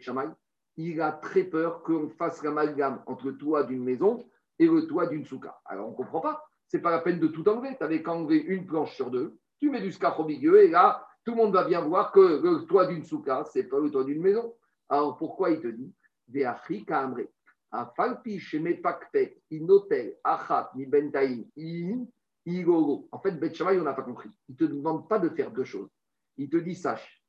Shammai, 0.00 0.28
il 0.78 1.00
a 1.00 1.12
très 1.12 1.44
peur 1.44 1.82
qu'on 1.82 2.08
fasse 2.08 2.42
l'amalgame 2.42 3.02
entre 3.06 3.26
le 3.26 3.36
toit 3.36 3.64
d'une 3.64 3.82
maison 3.82 4.24
et 4.58 4.66
le 4.66 4.86
toit 4.86 5.06
d'une 5.06 5.24
souka. 5.24 5.60
Alors, 5.64 5.88
on 5.88 5.90
ne 5.90 5.96
comprend 5.96 6.20
pas. 6.20 6.44
C'est 6.68 6.80
pas 6.80 6.90
la 6.90 7.00
peine 7.00 7.18
de 7.18 7.26
tout 7.26 7.48
enlever. 7.48 7.70
Tu 7.76 7.82
n'avais 7.82 8.02
qu'à 8.02 8.12
enlever 8.12 8.38
une 8.38 8.66
planche 8.66 8.94
sur 8.94 9.10
deux. 9.10 9.36
Tu 9.58 9.70
mets 9.70 9.80
du 9.80 9.90
scar 9.90 10.18
au 10.20 10.24
milieu 10.24 10.62
et 10.62 10.68
là, 10.68 11.04
tout 11.24 11.32
le 11.32 11.36
monde 11.36 11.52
va 11.52 11.64
bien 11.64 11.80
voir 11.80 12.12
que 12.12 12.20
le 12.20 12.64
toit 12.66 12.86
d'une 12.86 13.04
souka, 13.04 13.44
ce 13.44 13.58
n'est 13.58 13.64
pas 13.64 13.80
le 13.80 13.90
toit 13.90 14.04
d'une 14.04 14.22
maison. 14.22 14.54
Alors, 14.88 15.18
pourquoi 15.18 15.50
il 15.50 15.60
te 15.60 15.68
dit 15.68 15.92
sheme 18.38 18.80
pakpek 18.80 19.42
inotel 19.50 20.16
mi 20.74 20.86
in. 21.58 22.06
En 23.12 23.18
fait, 23.18 23.32
Bet 23.32 23.52
on 23.60 23.82
n'a 23.82 23.92
pas 23.92 24.02
compris. 24.02 24.30
Il 24.48 24.52
ne 24.52 24.56
te 24.56 24.64
demande 24.64 25.08
pas 25.08 25.18
de 25.18 25.28
faire 25.28 25.50
deux 25.50 25.64
choses. 25.64 25.90
Il 26.38 26.48
te 26.48 26.56
dit, 26.56 26.74
sache. 26.74 27.22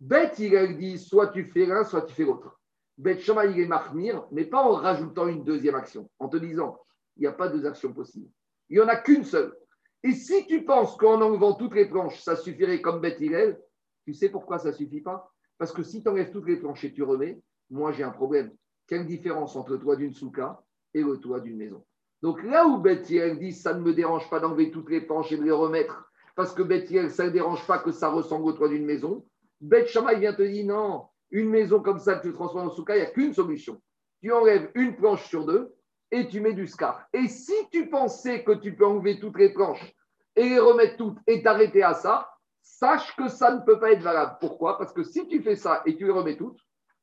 Bet, 0.00 0.32
il 0.38 0.76
dit, 0.76 0.98
soit 0.98 1.28
tu 1.28 1.44
fais 1.44 1.66
l'un, 1.66 1.84
soit 1.84 2.02
tu 2.02 2.14
fais 2.14 2.24
l'autre. 2.24 2.58
Bet 2.98 3.18
Shammai, 3.18 3.60
est 3.60 3.66
marmire, 3.66 4.26
mais 4.32 4.44
pas 4.44 4.62
en 4.62 4.72
rajoutant 4.72 5.26
une 5.26 5.44
deuxième 5.44 5.74
action, 5.74 6.08
en 6.18 6.28
te 6.28 6.36
disant, 6.36 6.78
il 7.16 7.20
n'y 7.20 7.26
a 7.26 7.32
pas 7.32 7.48
deux 7.48 7.66
actions 7.66 7.92
possibles. 7.92 8.30
Il 8.68 8.76
n'y 8.76 8.82
en 8.82 8.88
a 8.88 8.96
qu'une 8.96 9.24
seule. 9.24 9.54
Et 10.02 10.12
si 10.12 10.46
tu 10.46 10.64
penses 10.64 10.96
qu'en 10.96 11.20
enlevant 11.20 11.54
toutes 11.54 11.74
les 11.74 11.88
planches, 11.88 12.20
ça 12.22 12.36
suffirait 12.36 12.80
comme 12.80 13.00
Beth 13.00 13.20
Hillel, 13.20 13.60
tu 14.04 14.14
sais 14.14 14.28
pourquoi 14.28 14.58
ça 14.58 14.68
ne 14.68 14.74
suffit 14.74 15.00
pas? 15.00 15.30
Parce 15.58 15.72
que 15.72 15.82
si 15.82 16.02
tu 16.02 16.08
enlèves 16.08 16.30
toutes 16.30 16.46
les 16.46 16.56
planches 16.56 16.84
et 16.84 16.92
tu 16.92 17.02
remets, 17.02 17.40
moi 17.70 17.92
j'ai 17.92 18.04
un 18.04 18.10
problème. 18.10 18.52
Quelle 18.86 19.06
différence 19.06 19.56
entre 19.56 19.72
le 19.72 19.78
toit 19.78 19.96
d'une 19.96 20.12
souka 20.12 20.62
et 20.94 21.02
le 21.02 21.18
toit 21.18 21.40
d'une 21.40 21.56
maison? 21.56 21.84
Donc 22.22 22.42
là 22.44 22.66
où 22.66 22.78
Beth 22.78 23.08
Hillel 23.10 23.38
dit 23.38 23.52
ça 23.52 23.74
ne 23.74 23.80
me 23.80 23.92
dérange 23.92 24.28
pas 24.30 24.40
d'enlever 24.40 24.70
toutes 24.70 24.90
les 24.90 25.00
planches 25.00 25.32
et 25.32 25.36
de 25.36 25.42
les 25.42 25.50
remettre, 25.50 26.10
parce 26.34 26.52
que 26.52 26.62
Beth 26.62 26.90
Hillel, 26.90 27.10
ça 27.10 27.24
ne 27.24 27.30
dérange 27.30 27.66
pas 27.66 27.78
que 27.78 27.90
ça 27.90 28.10
ressemble 28.10 28.46
au 28.46 28.52
toit 28.52 28.68
d'une 28.68 28.84
maison, 28.84 29.26
Beth 29.60 29.88
Shammai 29.88 30.20
vient 30.20 30.34
te 30.34 30.42
dire 30.42 30.66
non, 30.66 31.06
une 31.30 31.50
maison 31.50 31.80
comme 31.80 31.98
ça 31.98 32.14
que 32.14 32.26
tu 32.26 32.32
transformes 32.32 32.68
en 32.68 32.70
souka, 32.70 32.96
il 32.96 33.00
n'y 33.00 33.06
a 33.06 33.10
qu'une 33.10 33.34
solution. 33.34 33.80
Tu 34.20 34.32
enlèves 34.32 34.70
une 34.74 34.96
planche 34.96 35.26
sur 35.28 35.44
deux 35.44 35.74
et 36.10 36.28
tu 36.28 36.40
mets 36.40 36.54
du 36.54 36.66
scar. 36.66 37.06
Et 37.12 37.28
si 37.28 37.54
tu 37.70 37.88
pensais 37.88 38.44
que 38.44 38.52
tu 38.52 38.74
peux 38.74 38.86
enlever 38.86 39.18
toutes 39.18 39.38
les 39.38 39.52
planches 39.52 39.94
et 40.34 40.48
les 40.48 40.58
remettre 40.58 40.96
toutes 40.96 41.18
et 41.26 41.42
t'arrêter 41.42 41.82
à 41.82 41.94
ça, 41.94 42.30
sache 42.62 43.14
que 43.16 43.28
ça 43.28 43.54
ne 43.54 43.60
peut 43.60 43.78
pas 43.78 43.92
être 43.92 44.02
valable. 44.02 44.36
Pourquoi? 44.40 44.78
Parce 44.78 44.92
que 44.92 45.02
si 45.02 45.26
tu 45.28 45.42
fais 45.42 45.56
ça 45.56 45.82
et 45.86 45.96
tu 45.96 46.04
les 46.04 46.12
remets 46.12 46.36
toutes, 46.36 46.58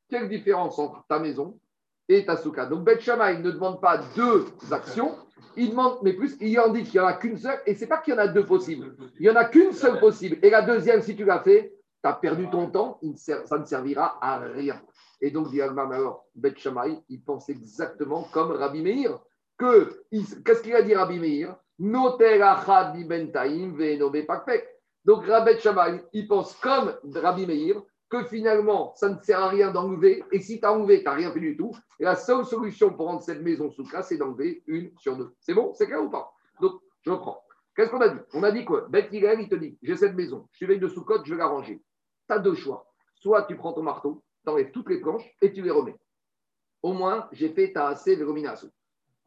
quelle 0.10 0.30
différence 0.30 0.78
entre 0.78 1.06
ta 1.08 1.20
maison 1.20 1.60
et 2.10 2.26
ta 2.26 2.38
souka? 2.38 2.66
Donc 2.66 2.84
Beth 2.84 3.02
Shammai 3.02 3.40
ne 3.40 3.52
demande 3.52 3.82
pas 3.82 4.00
deux 4.16 4.46
actions, 4.72 5.18
il 5.56 5.70
demande, 5.70 6.00
mais 6.04 6.14
plus, 6.14 6.36
il 6.42 6.60
en 6.60 6.70
dit 6.70 6.84
qu'il 6.84 7.00
n'y 7.00 7.06
en 7.06 7.10
a 7.10 7.14
qu'une 7.14 7.38
seule, 7.38 7.60
et 7.66 7.76
c'est 7.76 7.88
pas 7.88 7.98
qu'il 7.98 8.14
y 8.14 8.18
en 8.18 8.20
a 8.20 8.28
deux 8.28 8.46
possibles, 8.46 8.96
il 9.20 9.24
n'y 9.24 9.30
en 9.30 9.36
a 9.36 9.46
qu'une 9.46 9.72
seule 9.72 10.00
possible. 10.00 10.38
Et 10.42 10.50
la 10.50 10.62
deuxième, 10.62 11.02
si 11.02 11.16
tu 11.16 11.26
l'as 11.26 11.40
fait, 11.42 11.74
tu 12.04 12.10
as 12.10 12.14
perdu 12.14 12.50
ton 12.50 12.70
temps, 12.70 13.00
ça 13.16 13.58
ne 13.58 13.66
servira 13.66 14.18
à 14.22 14.40
rien. 14.40 14.82
Et 15.22 15.32
donc, 15.32 15.50
dit 15.52 15.62
alors, 15.62 16.26
Shammai, 16.58 17.02
il 17.08 17.24
pense 17.24 17.48
exactement 17.48 18.24
comme 18.34 18.52
Rabbi 18.52 18.82
Meir. 18.82 19.20
Qu'est-ce 19.58 20.62
qu'il 20.62 20.76
a 20.76 20.82
dit 20.82 20.94
Rabbi 20.94 21.20
Meir? 21.20 21.56
Pakpek. 24.28 24.68
Donc, 25.06 25.26
Rabbi 25.26 25.60
Shammai, 25.60 26.04
il 26.12 26.28
pense 26.28 26.56
comme 26.56 26.94
Rabbi 27.16 27.46
Meir 27.46 27.82
que 28.10 28.26
finalement, 28.26 28.94
ça 28.96 29.10
ne 29.10 29.20
sert 29.22 29.40
à 29.40 29.48
rien 29.48 29.72
d'enlever. 29.72 30.24
Et 30.32 30.40
si 30.40 30.60
tu 30.60 30.66
as 30.66 30.74
enlevé, 30.74 31.00
tu 31.00 31.06
n'as 31.06 31.14
rien 31.14 31.32
fait 31.32 31.40
du 31.40 31.56
tout. 31.56 31.72
Et 32.00 32.04
la 32.04 32.16
seule 32.16 32.46
solution 32.46 32.94
pour 32.94 33.08
rendre 33.08 33.24
cette 33.24 33.42
maison 33.42 33.72
sous 33.72 33.86
cas, 33.86 34.04
c'est 34.04 34.18
d'enlever 34.18 34.62
une 34.68 34.92
sur 35.00 35.16
deux. 35.16 35.34
C'est 35.40 35.54
bon? 35.54 35.74
C'est 35.74 35.88
clair 35.88 36.04
ou 36.04 36.10
pas? 36.10 36.32
Donc, 36.62 36.82
je 37.02 37.12
reprends. 37.12 37.42
Qu'est-ce 37.76 37.90
qu'on 37.90 38.02
a 38.02 38.10
dit? 38.10 38.20
On 38.34 38.44
a 38.44 38.52
dit 38.52 38.66
quoi? 38.66 38.82
Beth 38.90 39.08
il 39.12 39.50
te 39.50 39.56
dit 39.56 39.80
j'ai 39.82 39.96
cette 39.98 40.14
maison, 40.16 40.48
je 40.52 40.58
suis 40.58 40.66
veille 40.68 40.80
de 40.80 40.88
sous-côte, 40.88 41.26
je 41.26 41.34
vais 41.34 41.40
la 41.40 41.48
ranger. 41.48 41.82
Tu 42.28 42.34
as 42.34 42.40
deux 42.40 42.56
choix. 42.56 42.86
Soit 43.16 43.44
tu 43.44 43.56
prends 43.56 43.74
ton 43.74 43.84
marteau, 43.84 44.24
tu 44.44 44.52
enlèves 44.52 44.72
toutes 44.72 44.90
les 44.90 45.00
planches 45.00 45.30
et 45.42 45.52
tu 45.52 45.62
les 45.62 45.72
remets. 45.72 45.96
Au 46.82 46.94
moins, 46.94 47.28
j'ai 47.32 47.50
fait 47.50 47.72
ta 47.72 47.88
assez 47.88 48.16
vérominasso. 48.16 48.68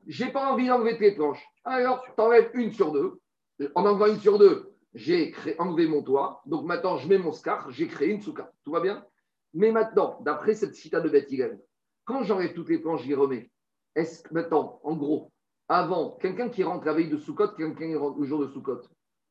J'ai 0.06 0.30
pas 0.30 0.52
envie 0.52 0.68
d'enlever 0.68 0.92
toutes 0.92 1.00
les 1.00 1.14
planches. 1.14 1.44
Alors, 1.64 2.02
tu 2.04 2.20
enlèves 2.20 2.50
une 2.54 2.72
sur 2.72 2.92
deux. 2.92 3.20
En 3.74 3.86
enlevant 3.86 4.06
une 4.06 4.20
sur 4.20 4.38
deux, 4.38 4.72
j'ai 4.94 5.34
enlevé 5.58 5.88
mon 5.88 6.02
toit. 6.02 6.42
Donc 6.46 6.64
maintenant, 6.64 6.96
je 6.98 7.08
mets 7.08 7.18
mon 7.18 7.32
scar, 7.32 7.70
j'ai 7.70 7.88
créé 7.88 8.10
une 8.10 8.20
souka. 8.20 8.52
Tout 8.64 8.72
va 8.72 8.80
bien? 8.80 9.04
Mais 9.54 9.72
maintenant, 9.72 10.18
d'après 10.20 10.54
cette 10.54 10.74
cita 10.74 11.00
de 11.00 11.08
Beth 11.08 11.30
Hillel, 11.30 11.58
quand 12.04 12.22
j'enlève 12.22 12.52
toutes 12.52 12.68
les 12.68 12.78
planches, 12.78 13.02
j'y 13.02 13.14
remets. 13.14 13.50
Est-ce 13.94 14.22
que 14.22 14.34
maintenant, 14.34 14.78
en 14.84 14.94
gros, 14.94 15.32
avant, 15.68 16.10
quelqu'un 16.20 16.50
qui 16.50 16.62
rentre 16.62 16.84
la 16.84 16.92
veille 16.92 17.08
de 17.08 17.16
Soukot, 17.16 17.48
quelqu'un 17.56 17.88
qui 17.88 17.96
rentre 17.96 18.18
le 18.20 18.26
jour 18.26 18.38
de 18.40 18.48
Soukot, 18.48 18.82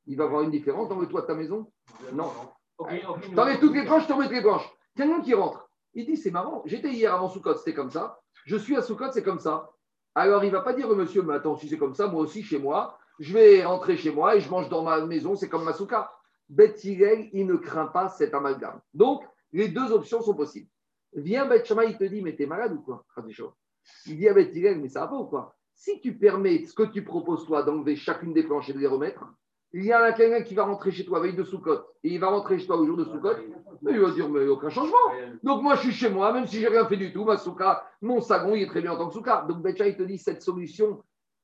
il 0.08 0.18
va 0.18 0.26
avoir 0.26 0.42
une 0.42 0.52
différence 0.52 0.90
dans 0.90 1.00
le 1.00 1.08
toit 1.08 1.22
de 1.22 1.28
ta 1.28 1.36
maison? 1.36 1.72
Non. 2.12 2.32
T'enlèves 2.78 3.60
toutes 3.60 3.74
les 3.74 3.86
planches, 3.86 4.08
t'enlèves 4.08 4.28
toutes 4.28 4.38
les 4.38 4.42
planches. 4.42 4.70
Quelqu'un 4.96 5.22
qui 5.22 5.34
rentre, 5.34 5.70
il 5.94 6.06
dit 6.06 6.18
c'est 6.18 6.32
marrant, 6.32 6.62
j'étais 6.66 6.92
hier 6.92 7.14
avant 7.14 7.30
Soukot, 7.30 7.56
c'était 7.56 7.74
comme 7.74 7.92
ça. 7.92 8.20
Je 8.46 8.56
suis 8.56 8.76
à 8.76 8.82
Soukot, 8.82 9.12
c'est 9.12 9.24
comme 9.24 9.40
ça. 9.40 9.72
Alors 10.14 10.44
il 10.44 10.52
va 10.52 10.62
pas 10.62 10.74
dire 10.74 10.88
monsieur, 10.90 11.22
mais 11.22 11.36
attends, 11.36 11.58
si 11.58 11.68
c'est 11.68 11.78
comme 11.78 11.96
ça, 11.96 12.08
moi 12.08 12.22
aussi 12.22 12.44
chez 12.44 12.60
moi, 12.60 12.98
je 13.20 13.34
vais 13.34 13.64
rentrer 13.64 13.98
chez 13.98 14.12
moi 14.12 14.36
et 14.36 14.42
je 14.42 14.50
mange 14.50 14.70
dans 14.70 14.84
ma 14.84 15.06
maison, 15.06 15.36
c'est 15.36 15.50
comme 15.50 15.64
ma 15.64 15.74
souka. 15.74 16.12
Hillel, 16.50 17.30
il 17.34 17.48
ne 17.48 17.56
craint 17.56 17.88
pas 17.88 18.10
cet 18.10 18.34
amalgame. 18.34 18.80
Donc, 18.94 19.24
les 19.52 19.70
deux 19.70 19.92
options 19.92 20.22
sont 20.22 20.36
possibles. 20.36 20.70
Viens 21.14 21.46
Beth 21.46 21.66
Shammai, 21.66 21.88
il 21.90 21.98
te 21.98 22.04
dit, 22.04 22.22
mais 22.22 22.36
t'es 22.36 22.46
malade 22.46 22.74
ou 22.74 22.82
quoi 22.82 23.06
Il 24.06 24.18
dit 24.18 24.28
à 24.28 24.38
Hillel, 24.40 24.80
mais 24.80 24.90
ça 24.90 25.02
va 25.02 25.08
pas 25.08 25.16
ou 25.16 25.26
quoi? 25.26 25.56
Si 25.74 26.00
tu 26.02 26.18
permets 26.18 26.66
ce 26.66 26.74
que 26.74 26.84
tu 26.84 27.04
proposes 27.04 27.46
toi 27.46 27.64
d'enlever 27.64 27.96
chacune 27.96 28.34
des 28.34 28.44
planches 28.44 28.70
et 28.70 28.74
de 28.74 28.80
les 28.80 28.88
remettre, 28.88 29.26
il 29.78 29.84
y 29.84 29.92
a 29.92 30.14
quelqu'un 30.14 30.42
qui 30.42 30.56
va 30.56 30.64
rentrer 30.64 30.90
chez 30.90 31.04
toi 31.04 31.20
veille 31.20 31.36
de 31.36 31.44
Soukot 31.44 31.82
et 32.02 32.14
il 32.14 32.18
va 32.18 32.28
rentrer 32.28 32.58
chez 32.58 32.66
toi 32.66 32.78
au 32.78 32.86
jour 32.86 32.96
de 32.96 33.04
Soukot, 33.04 33.36
mais 33.82 33.92
il 33.92 34.00
va 34.00 34.10
dire, 34.12 34.30
mais 34.30 34.48
aucun 34.48 34.70
changement. 34.70 35.12
Donc 35.44 35.64
moi, 35.64 35.76
je 35.76 35.82
suis 35.82 35.92
chez 35.92 36.10
moi, 36.10 36.32
même 36.32 36.48
si 36.48 36.62
j'ai 36.62 36.70
rien 36.70 36.86
fait 36.88 36.96
du 36.96 37.12
tout, 37.12 37.26
ma 37.26 37.36
souka, 37.36 37.86
mon 38.02 38.22
sagon, 38.22 38.56
il 38.56 38.64
est 38.64 38.68
très 38.68 38.82
bien 38.82 38.94
en 38.94 38.98
tant 38.98 39.10
que 39.10 39.14
souka. 39.14 39.46
Donc 39.50 39.62
Betcha, 39.62 39.86
il 39.86 39.98
te 39.98 40.04
dit, 40.04 40.18
cette 40.18 40.42
solution, 40.42 41.04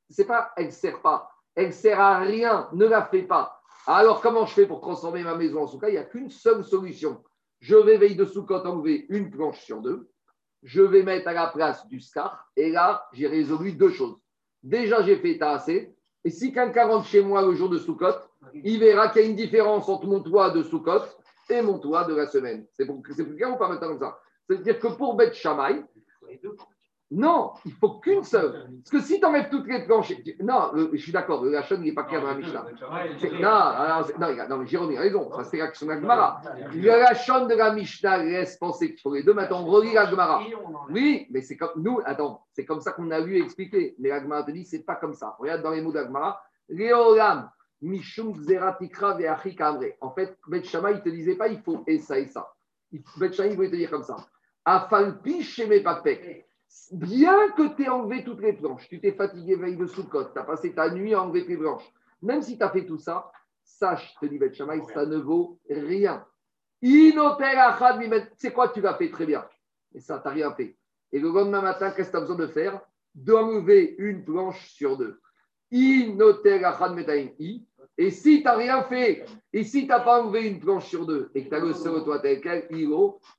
c'est 0.10 0.24
pas, 0.24 0.54
elle 0.56 0.68
ne 0.68 0.72
sert 0.72 1.02
pas. 1.02 1.30
Elle 1.56 1.74
sert 1.74 2.00
à 2.00 2.20
rien, 2.20 2.70
ne 2.72 2.86
la 2.86 3.04
fais 3.04 3.24
pas. 3.24 3.60
Alors, 3.86 4.22
comment 4.22 4.46
je 4.46 4.54
fais 4.54 4.66
pour 4.66 4.80
transformer 4.80 5.24
ma 5.24 5.36
maison 5.36 5.64
en 5.64 5.68
souka 5.68 5.90
Il 5.90 5.94
n'y 5.94 5.98
a 5.98 6.06
qu'une 6.06 6.30
seule 6.30 6.64
solution. 6.64 7.22
Je 7.60 7.76
vais 7.76 7.98
veille 7.98 8.16
de 8.16 8.24
Soukot 8.24 8.66
enlever 8.66 9.08
une 9.10 9.30
planche 9.30 9.60
sur 9.60 9.82
deux. 9.82 10.10
Je 10.64 10.82
vais 10.82 11.04
mettre 11.04 11.28
à 11.28 11.34
la 11.34 11.48
place 11.48 11.86
du 11.90 12.00
scar. 12.00 12.50
Et 12.56 12.70
là, 12.70 13.10
j'ai 13.12 13.28
résolu 13.28 13.74
deux 13.74 13.90
choses. 13.90 14.16
Déjà, 14.64 15.02
j'ai 15.02 15.18
fait 15.18 15.42
assez. 15.42 15.94
Et 16.24 16.30
si 16.30 16.54
quelqu'un 16.54 16.88
rentre 16.88 17.08
chez 17.08 17.24
moi 17.24 17.42
le 17.42 17.56
jour 17.56 17.70
de 17.70 17.78
Soukot, 17.78 18.14
il 18.54 18.80
verra 18.80 19.10
qu'il 19.10 19.22
y 19.22 19.26
a 19.26 19.28
une 19.28 19.36
différence 19.36 19.90
entre 19.90 20.06
mon 20.08 20.22
toit 20.22 20.52
de 20.52 20.64
Soukot 20.64 21.02
et 21.50 21.62
mon 21.62 21.80
toit 21.80 22.04
de 22.06 22.16
la 22.16 22.28
semaine. 22.28 22.66
C'est 22.74 22.86
plus 22.86 23.36
clair 23.36 23.54
ou 23.54 23.58
pas 23.58 23.68
maintenant 23.68 23.90
comme 23.90 24.00
ça? 24.00 24.20
C'est-à-dire 24.48 24.80
que 24.80 24.88
pour 24.88 25.16
Beth 25.16 25.34
Shammai, 25.34 25.84
non, 27.14 27.52
il 27.66 27.74
faut 27.74 28.00
qu'une 28.00 28.24
seule. 28.24 28.70
Parce 28.84 28.90
que 28.90 29.00
si 29.02 29.20
tu 29.20 29.26
enlèves 29.26 29.50
toutes 29.50 29.68
les 29.68 29.86
planches, 29.86 30.14
non, 30.42 30.72
le- 30.74 30.90
je 30.94 30.98
suis 30.98 31.12
d'accord, 31.12 31.44
le 31.44 31.52
Lachon, 31.52 31.76
il 31.80 31.82
n'est 31.84 31.92
pas 31.94 32.04
clair 32.06 32.22
dans 32.22 32.28
la 32.28 32.36
Mishnah. 32.36 32.66
Non, 33.40 34.48
non, 34.50 34.58
mais 34.60 34.68
Jérôme 34.68 34.96
a 34.96 35.00
raison, 35.02 35.30
ça 35.34 35.44
c'est 35.44 35.58
l'action 35.58 35.86
de 35.88 35.92
la 35.92 36.00
Gemara. 36.02 36.42
Le 36.74 36.88
Lachon 36.88 37.46
de 37.48 37.54
la 37.56 37.74
Mishnah 37.74 38.18
laisse 38.24 38.56
penser 38.58 38.90
qu'il 38.92 39.00
faut 39.02 39.14
les 39.14 39.24
deux, 39.24 39.34
maintenant 39.34 39.62
on 39.62 39.66
relit 39.66 39.94
la 39.94 40.10
Gemara. 40.10 40.42
Oui, 40.90 41.28
mais 41.32 41.42
c'est 41.42 41.58
comme 41.58 41.72
nous, 41.76 42.00
attends, 42.06 42.46
c'est 42.54 42.64
comme 42.66 42.80
ça 42.80 42.94
qu'on 42.94 43.12
a 43.12 43.20
vu 43.22 43.42
expliquer. 43.42 43.96
Mais 44.00 44.10
la 44.10 44.22
Gemara 44.22 44.44
te 44.44 44.52
dit, 44.52 44.64
c'est 44.64 44.86
pas 44.86 44.96
comme 44.96 45.14
ça. 45.14 45.36
Regarde 45.38 45.64
dans 45.64 45.72
les 45.72 45.82
mots 45.82 45.92
de 45.92 46.00
la 46.00 46.06
Gemara, 46.06 46.42
Léolam, 46.70 47.50
Mishum 47.82 48.34
Xeratikra 48.40 49.16
Veachi 49.16 49.56
Kamre. 49.56 49.96
En 50.00 50.12
fait, 50.12 50.38
Bet 50.48 50.64
Shammai, 50.64 50.94
il 50.94 51.02
te 51.02 51.10
disait 51.10 51.36
pas, 51.36 51.48
il 51.50 51.60
faut 51.62 51.84
et 51.88 52.00
ça 52.00 52.18
et 52.20 52.28
ça. 52.28 52.54
Bet 53.18 53.34
Shammai, 53.34 53.50
il 53.50 53.56
voulait 53.58 53.70
te 53.72 53.76
dire 53.76 53.90
comme 53.90 54.04
ça. 54.04 54.16
Afalpi 54.64 55.44
Sheme 55.44 55.82
Papek. 55.84 56.46
Bien 56.92 57.50
que 57.52 57.76
tu 57.76 57.84
aies 57.84 57.90
enlevé 57.90 58.24
toutes 58.24 58.42
les 58.42 58.54
planches, 58.54 58.88
tu 58.90 59.00
t'es 59.00 59.14
fatigué 59.14 59.56
veille 59.56 59.78
de 59.78 59.88
Soukot, 59.88 60.26
tu 60.26 60.40
as 60.40 60.44
passé 60.44 60.74
ta 60.74 60.90
nuit 60.90 61.14
à 61.14 61.24
enlever 61.24 61.46
tes 61.46 61.58
planches, 61.58 61.90
même 62.22 62.42
si 62.42 62.58
tu 62.58 62.64
as 62.64 62.70
fait 62.70 62.86
tout 62.86 62.98
ça, 62.98 63.32
sache, 63.64 64.16
te 64.20 64.26
dit 64.26 64.38
Bet 64.38 64.54
Shammai, 64.54 64.82
ça 64.94 65.06
ne 65.06 65.18
vaut 65.18 65.60
rien. 65.70 66.26
C'est 66.82 68.54
quoi, 68.54 68.70
tu 68.70 68.82
l'as 68.82 68.96
fait 68.96 69.10
très 69.10 69.26
bien. 69.26 69.46
Et 69.94 70.00
ça, 70.00 70.20
tu 70.20 70.28
n'as 70.28 70.34
rien 70.34 70.54
fait. 70.54 70.78
Et 71.12 71.20
le 71.20 71.30
lendemain 71.30 71.62
matin, 71.62 71.92
qu'est-ce 71.92 72.10
que 72.10 72.12
tu 72.12 72.18
as 72.18 72.22
besoin 72.22 72.38
de 72.38 72.48
faire? 72.48 72.82
D'enlever 73.14 73.96
une 73.98 74.24
planche 74.24 74.70
sur 74.70 74.98
deux. 74.98 75.20
Et 75.72 76.16
si 78.12 78.38
tu 78.38 78.44
n'as 78.44 78.56
rien 78.56 78.84
fait, 78.84 79.26
et 79.54 79.64
si 79.64 79.82
tu 79.82 79.88
n'as 79.88 80.00
pas 80.00 80.24
enlevé 80.24 80.48
une 80.48 80.60
planche 80.60 80.88
sur 80.88 81.06
deux, 81.06 81.30
et 81.36 81.44
que 81.44 81.50
tu 81.50 81.56
as 81.56 81.60
le 81.60 81.74
seul 81.74 82.04
toit 82.04 82.20
tel 82.20 82.42
quel, 82.42 82.68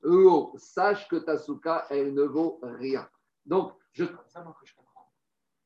lo, 0.01 0.53
sache 0.57 1.07
que 1.07 1.17
ta 1.17 1.37
souka, 1.37 1.85
elle 1.89 2.13
ne 2.13 2.23
vaut 2.23 2.59
rien. 2.61 3.07
Donc, 3.45 3.73
je, 3.91 4.05
C'est 4.05 4.11
comme 4.15 4.27
ça, 4.27 4.41
moi, 4.43 4.55
que 4.59 4.65
je 4.67 4.75
comprends. 4.75 5.11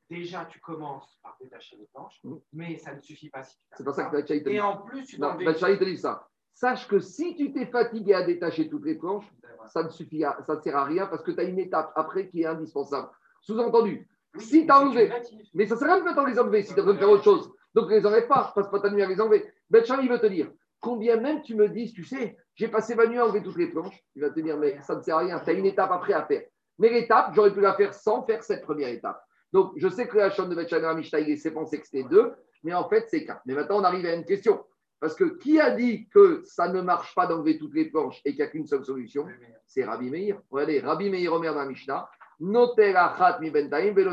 Déjà, 0.09 0.45
tu 0.45 0.59
commences 0.59 1.17
par 1.21 1.37
détacher 1.41 1.75
les 1.77 1.85
planches, 1.87 2.19
Mm. 2.23 2.35
mais 2.53 2.77
ça 2.77 2.93
ne 2.93 3.01
suffit 3.01 3.29
pas 3.29 3.43
si 3.43 3.57
tu 3.57 3.63
c'est 3.77 3.83
pour 3.83 3.93
ça 3.93 4.05
que 4.05 4.11
Bachaï 4.13 4.41
te 4.43 4.49
dit. 4.49 4.55
Et 4.55 4.61
en 4.61 4.77
plus, 4.77 5.03
tu 5.05 5.19
Non, 5.19 5.35
te 5.37 5.83
dit 5.83 5.97
ça. 5.97 6.27
Sache 6.53 6.87
que 6.87 6.99
si 6.99 7.35
tu 7.35 7.51
t'es 7.53 7.67
fatigué 7.67 8.13
à 8.13 8.23
détacher 8.23 8.67
toutes 8.69 8.85
les 8.85 8.95
planches, 8.95 9.31
ça 9.67 9.83
ne 9.83 9.89
suffit 9.89 10.23
à, 10.23 10.37
ça 10.47 10.55
ne 10.55 10.61
sert 10.61 10.75
à 10.75 10.85
rien 10.85 11.05
parce 11.07 11.21
que 11.23 11.31
tu 11.31 11.39
as 11.39 11.43
une 11.43 11.59
étape 11.59 11.91
après 11.95 12.29
qui 12.29 12.41
est 12.41 12.45
indispensable. 12.45 13.09
Sous-entendu, 13.41 14.09
si 14.39 14.65
tu 14.65 14.71
as 14.71 14.79
enlevé, 14.81 15.11
mais 15.53 15.67
ça 15.67 15.75
ne 15.75 15.79
sert 15.79 15.89
à 15.89 15.95
rien 15.95 16.03
de 16.03 16.29
les 16.29 16.39
enlever 16.39 16.63
si 16.63 16.73
tu 16.73 16.79
as 16.79 16.83
besoin 16.83 16.93
de 16.95 16.99
faire 16.99 17.09
autre 17.09 17.23
chose. 17.23 17.51
Donc, 17.75 17.89
ne 17.89 17.95
les 17.95 18.05
enlève 18.05 18.27
pas, 18.27 18.51
passe 18.55 18.69
pas 18.71 18.79
ta 18.79 18.89
nuit 18.89 19.03
à 19.03 19.07
les 19.07 19.21
enlever. 19.21 19.51
Betchan, 19.69 19.99
il 19.99 20.09
veut 20.09 20.19
te 20.19 20.25
dire, 20.25 20.49
combien 20.79 21.17
même 21.17 21.43
tu 21.43 21.53
me 21.53 21.69
dises, 21.69 21.93
tu 21.93 22.03
sais, 22.03 22.37
j'ai 22.55 22.69
passé 22.69 22.95
ma 22.95 23.05
nuit 23.05 23.19
à 23.19 23.25
enlever 23.25 23.43
toutes 23.43 23.57
les 23.57 23.67
planches, 23.67 24.03
il 24.15 24.21
va 24.23 24.31
te 24.31 24.39
dire, 24.39 24.57
mais 24.57 24.81
ça 24.81 24.95
ne 24.95 25.01
sert 25.01 25.17
à 25.17 25.19
rien, 25.19 25.39
tu 25.39 25.49
as 25.49 25.53
une 25.53 25.65
étape 25.65 25.91
après 25.91 26.13
à 26.13 26.25
faire. 26.25 26.43
Mais 26.79 26.89
l'étape, 26.89 27.33
j'aurais 27.33 27.53
pu 27.53 27.61
la 27.61 27.73
faire 27.73 27.93
sans 27.93 28.23
faire 28.23 28.43
cette 28.43 28.63
première 28.63 28.89
étape. 28.89 29.21
Donc, 29.53 29.73
je 29.77 29.87
sais 29.87 30.07
que 30.07 30.17
la 30.17 30.29
chambre 30.29 30.49
de 30.49 30.55
la 30.55 30.93
Mishnah, 30.93 31.19
il 31.19 31.27
laissait 31.27 31.51
penser 31.51 31.79
que 31.79 31.85
c'était 31.85 32.07
deux, 32.07 32.33
mais 32.63 32.73
en 32.73 32.87
fait, 32.89 33.05
c'est 33.09 33.25
quatre. 33.25 33.41
Mais 33.45 33.53
maintenant, 33.53 33.79
on 33.79 33.83
arrive 33.83 34.05
à 34.05 34.13
une 34.13 34.25
question. 34.25 34.63
Parce 34.99 35.15
que 35.15 35.25
qui 35.37 35.59
a 35.59 35.71
dit 35.71 36.07
que 36.09 36.41
ça 36.43 36.69
ne 36.69 36.81
marche 36.81 37.13
pas 37.13 37.27
d'enlever 37.27 37.57
toutes 37.57 37.75
les 37.75 37.85
planches 37.85 38.19
et 38.25 38.31
qu'il 38.31 38.39
n'y 38.39 38.45
a 38.45 38.47
qu'une 38.47 38.65
seule 38.65 38.83
solution 38.83 39.27
C'est 39.67 39.85
Rabbi 39.85 40.09
Meir. 40.09 40.41
Regardez, 40.49 40.79
Rabbi 40.79 41.09
Meir 41.09 41.33
Omer 41.33 41.53
dans 41.53 41.59
la 41.59 41.67
Mishnah, 41.67 42.09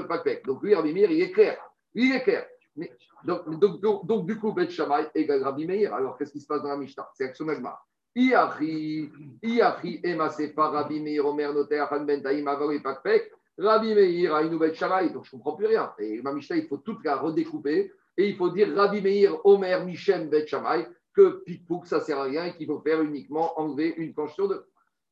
pakpek. 0.06 0.44
Donc 0.44 0.62
lui, 0.62 0.74
Rabbi 0.74 0.92
Meir, 0.92 1.10
il 1.10 1.22
est 1.22 1.32
clair. 1.32 1.58
Lui, 1.94 2.10
il 2.10 2.16
est 2.16 2.22
clair. 2.22 2.46
Mais, 2.76 2.92
donc, 3.24 3.48
donc, 3.58 3.80
donc, 3.80 4.06
donc, 4.06 4.26
du 4.26 4.38
coup, 4.38 4.52
Bet 4.52 4.68
Shammai 4.68 5.08
égale 5.14 5.42
Rabbi 5.42 5.66
Meir. 5.66 5.94
Alors, 5.94 6.18
qu'est-ce 6.18 6.32
qui 6.32 6.40
se 6.40 6.46
passe 6.46 6.62
dans 6.62 6.68
la 6.68 6.76
Mishnah? 6.76 7.08
C'est 7.14 7.24
Action 7.24 7.46
Magma. 7.46 7.78
Iachi, 8.16 9.10
Iachi, 9.42 10.00
Ema 10.04 10.30
Sefa, 10.30 10.70
Rabbi 10.70 11.00
Meir, 11.00 11.26
Omer, 11.26 11.52
Noter, 11.52 11.86
mi 11.92 12.06
bentaim, 12.06 12.46
avalo 12.46 12.80
pakpek. 12.80 13.32
Rabbi 13.58 13.94
Meir, 13.94 14.34
Aïnou 14.34 14.58
Bet. 14.58 14.72
Donc, 15.12 15.24
je 15.24 15.36
ne 15.36 15.42
comprends 15.42 15.56
plus 15.56 15.66
rien. 15.66 15.92
Et 15.98 16.20
ma 16.22 16.32
Mishnah, 16.32 16.56
il 16.56 16.66
faut 16.66 16.78
toute 16.78 17.04
la 17.04 17.16
redécouper 17.16 17.92
Et 18.16 18.28
il 18.28 18.36
faut 18.36 18.50
dire 18.50 18.74
Rabbi 18.74 19.00
Meir, 19.00 19.44
Omer, 19.44 19.84
Michem, 19.84 20.28
Bet 20.28 20.46
Shammai, 20.46 20.88
que 21.12 21.42
Pikpouk, 21.44 21.86
ça 21.86 22.00
sert 22.00 22.18
à 22.18 22.24
rien 22.24 22.46
et 22.46 22.56
qu'il 22.56 22.66
faut 22.66 22.80
faire 22.80 23.00
uniquement 23.00 23.58
enlever 23.58 23.94
une 23.96 24.12
planche 24.14 24.34
sur 24.34 24.48
deux. 24.48 24.64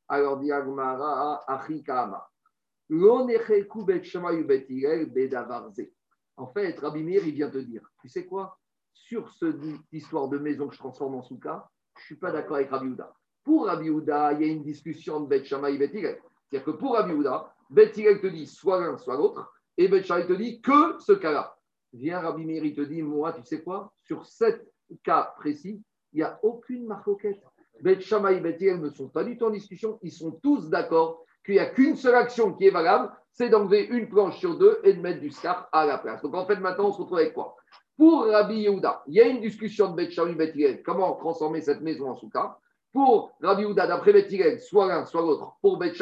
Alors, 0.09 0.38
dit 0.38 0.51
Agmara, 0.51 1.43
Achi 1.47 1.83
Kahama. 1.83 2.29
En 6.37 6.47
fait, 6.49 6.79
Rabbi 6.79 7.03
Meir, 7.03 7.27
il 7.27 7.35
vient 7.35 7.51
te 7.51 7.59
dire, 7.59 7.83
tu 8.01 8.09
sais 8.09 8.27
quoi? 8.27 8.59
Sur 8.93 9.33
cette 9.33 9.57
histoire 9.93 10.29
de 10.29 10.38
maison 10.38 10.69
que 10.69 10.75
je 10.75 10.79
transforme 10.79 11.15
en 11.15 11.23
souka, 11.23 11.71
je 11.96 12.00
ne 12.00 12.05
suis 12.07 12.16
pas 12.16 12.33
d'accord 12.33 12.57
avec 12.57 12.70
Rabbi 12.70 12.88
Houda. 12.88 13.12
Pour 13.44 13.66
Rabbi 13.66 13.90
Houda, 13.90 14.33
il 14.33 14.46
y 14.46 14.50
a 14.50 14.52
une 14.52 14.62
discussion 14.62 15.20
de 15.20 15.26
Bet 15.26 15.44
Shammai 15.44 15.74
et 15.74 15.78
Bet. 15.78 15.90
C'est-à-dire 15.92 16.64
que 16.64 16.70
pour 16.70 16.94
Rabbi 16.94 17.12
Houda, 17.12 17.52
Bet 17.70 17.92
Hillel 17.96 18.20
te 18.20 18.26
dit 18.26 18.46
soit 18.46 18.81
l'un, 18.81 18.96
soit 18.98 19.16
l'autre, 19.16 19.52
et 19.76 19.88
Bet 19.88 20.02
Shammai 20.02 20.26
te 20.26 20.33
dit 20.33 20.61
que 20.61 20.98
ce 21.00 21.12
cas-là. 21.12 21.57
Viens 21.92 22.20
Rabbi 22.20 22.44
Meir, 22.44 22.64
il 22.64 22.74
te 22.74 22.81
dit, 22.81 23.02
moi, 23.02 23.33
tu 23.33 23.44
sais 23.44 23.62
quoi? 23.62 23.92
Sur 24.05 24.24
cet 24.26 24.66
cas 25.02 25.35
précis, 25.38 25.83
il 26.12 26.16
n'y 26.16 26.22
a 26.22 26.38
aucune 26.42 26.87
marcoquette. 26.87 27.42
Bet 27.83 28.00
Shammai 28.00 28.37
et 28.37 28.40
Bet 28.40 28.59
ne 28.61 28.90
sont 28.90 29.09
pas 29.09 29.24
du 29.24 29.37
tout 29.37 29.46
en 29.46 29.50
discussion. 29.50 29.98
Ils 30.02 30.12
sont 30.12 30.33
tous 30.42 30.68
d'accord 30.68 31.24
qu'il 31.44 31.55
n'y 31.55 31.61
a 31.61 31.66
qu'une 31.66 31.96
seule 31.96 32.14
action 32.14 32.52
qui 32.55 32.66
est 32.66 32.70
valable, 32.70 33.12
c'est 33.33 33.48
d'enlever 33.48 33.87
une 33.87 34.09
planche 34.09 34.38
sur 34.38 34.57
deux 34.59 34.81
et 34.85 34.92
de 34.92 35.00
mettre 35.00 35.20
du 35.20 35.31
scar 35.31 35.68
à 35.72 35.87
la 35.87 35.98
place. 35.98 36.22
Donc 36.22 36.35
en 36.35 36.46
fait, 36.46 36.57
maintenant, 36.57 36.88
on 36.88 36.92
se 36.92 36.98
retrouve 37.00 37.18
avec 37.18 37.35
quoi? 37.35 37.57
Pour 37.96 38.26
Rabbi 38.26 38.62
Yehuda, 38.62 39.02
il 39.07 39.14
y 39.14 39.20
a 39.20 39.26
une 39.26 39.40
discussion 39.40 39.90
de 39.90 39.96
Bet 39.96 40.11
Bet 40.35 40.83
comment 40.83 41.14
transformer 41.14 41.61
cette 41.61 41.83
maison 41.83 42.11
en 42.11 42.16
souka. 42.16 42.59
Pour 42.92 43.33
Rabbi 43.40 43.62
Yehuda, 43.62 43.87
d'après 43.87 44.12
Bet 44.12 44.59
soit 44.59 44.87
l'un, 44.87 45.05
soit 45.05 45.22
l'autre. 45.22 45.52
Pour 45.61 45.78
Bet 45.78 45.92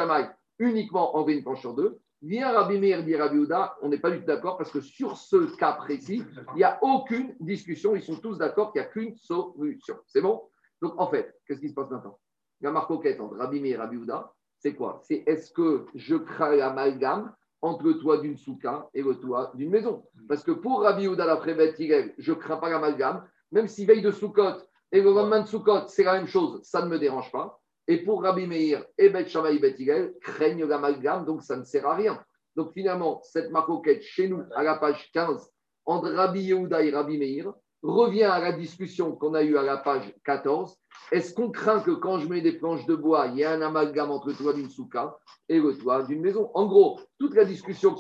uniquement 0.59 1.17
enlever 1.17 1.35
une 1.35 1.43
planche 1.43 1.61
sur 1.61 1.75
deux. 1.75 1.99
Vient 2.23 2.53
Rabbi 2.53 2.79
Meir 2.79 3.03
dit 3.03 3.17
Rabbi 3.17 3.39
Houda, 3.39 3.77
on 3.81 3.89
n'est 3.89 3.99
pas 3.99 4.11
du 4.11 4.21
tout 4.21 4.27
d'accord 4.27 4.59
parce 4.59 4.71
que 4.71 4.83
sur 4.83 5.17
ce 5.17 5.57
cas 5.57 5.73
précis, 5.73 6.23
il 6.55 6.57
n'y 6.57 6.65
a 6.65 6.79
aucune 6.83 7.35
discussion. 7.41 7.97
Ils 7.97 8.03
sont 8.03 8.17
tous 8.17 8.37
d'accord 8.37 8.73
qu'il 8.73 8.83
n'y 8.83 8.87
a 8.87 8.91
qu'une 8.91 9.17
solution. 9.17 9.97
C'est 10.07 10.21
bon? 10.21 10.43
Donc 10.83 11.01
en 11.01 11.09
fait, 11.09 11.35
qu'est-ce 11.47 11.61
qui 11.61 11.71
se 11.71 11.75
passe 11.75 11.89
maintenant? 11.89 12.19
La 12.61 12.73
marcoquette 12.73 13.21
entre 13.21 13.37
Rabbi 13.37 13.61
Meir 13.61 13.77
et 13.77 13.79
Rabbi 13.79 13.97
Houda, 13.97 14.35
c'est 14.59 14.75
quoi? 14.75 15.01
C'est 15.03 15.25
est-ce 15.27 15.51
que 15.51 15.87
je 15.95 16.17
crains 16.17 16.57
l'amalgame 16.57 17.35
entre 17.63 17.85
le 17.85 17.99
toit 17.99 18.19
d'une 18.19 18.37
souka 18.37 18.89
et 18.95 19.03
le 19.03 19.15
toit 19.17 19.53
d'une 19.55 19.71
maison 19.71 20.05
Parce 20.29 20.43
que 20.43 20.53
pour 20.53 20.83
Rabbi 20.83 21.09
Houda, 21.09 21.41
Hillel, 21.79 22.15
je 22.19 22.33
ne 22.33 22.37
crains 22.37 22.57
pas 22.57 22.71
l'amalgame, 22.71 23.27
même 23.53 23.69
si 23.69 23.85
veille 23.85 24.03
de 24.03 24.11
Soukot 24.11 24.63
et 24.93 25.01
le 25.01 25.13
lendemain 25.13 25.41
de 25.41 25.47
Soukot, 25.47 25.89
c'est 25.89 26.05
la 26.05 26.15
même 26.15 26.27
chose, 26.27 26.61
ça 26.63 26.83
ne 26.83 26.89
me 26.89 26.99
dérange 26.99 27.31
pas. 27.31 27.61
Et 27.87 27.99
pour 27.99 28.23
Rabbi 28.23 28.47
Meir 28.47 28.85
et 28.99 29.09
Bet 29.09 29.29
Shammai 29.29 29.57
et 29.57 29.59
Bet 29.59 29.77
Hillel, 29.79 30.15
craignent 30.21 30.65
l'amalgame, 30.65 31.25
donc 31.25 31.43
ça 31.43 31.57
ne 31.57 31.65
sert 31.65 31.87
à 31.87 31.95
rien. 31.95 32.23
Donc 32.57 32.73
finalement, 32.73 33.21
cette 33.23 33.51
marcoquette 33.51 34.03
chez 34.03 34.29
nous, 34.29 34.43
à 34.55 34.63
la 34.63 34.77
page 34.77 35.11
15, 35.13 35.51
entre 35.87 36.11
Rabbi 36.11 36.43
Yehuda 36.43 36.83
et 36.83 36.91
Rabbi 36.91 37.19
Meir, 37.19 37.53
revient 37.83 38.25
à 38.25 38.41
la 38.41 38.53
discussion 38.53 39.13
qu'on 39.17 39.35
a 39.35 39.43
eue 39.43 39.57
à 39.57 39.63
la 39.63 39.77
page 39.77 40.15
14. 40.25 40.77
Est-ce 41.13 41.35
qu'on 41.35 41.51
craint 41.51 41.81
que 41.81 41.91
quand 41.91 42.19
je 42.19 42.29
mets 42.29 42.41
des 42.41 42.53
planches 42.53 42.87
de 42.87 42.95
bois, 42.95 43.27
il 43.29 43.39
y 43.39 43.43
ait 43.43 43.47
un 43.47 43.63
amalgame 43.63 44.11
entre 44.11 44.29
le 44.29 44.35
toit 44.35 44.53
d'une 44.53 44.71
souka 44.71 45.19
et 45.49 45.59
le 45.59 45.77
toit 45.77 46.03
d'une 46.03 46.21
maison? 46.21 46.51
En 46.55 46.67
gros, 46.67 47.01
toute 47.19 47.35
la 47.35 47.45
discussion. 47.45 47.97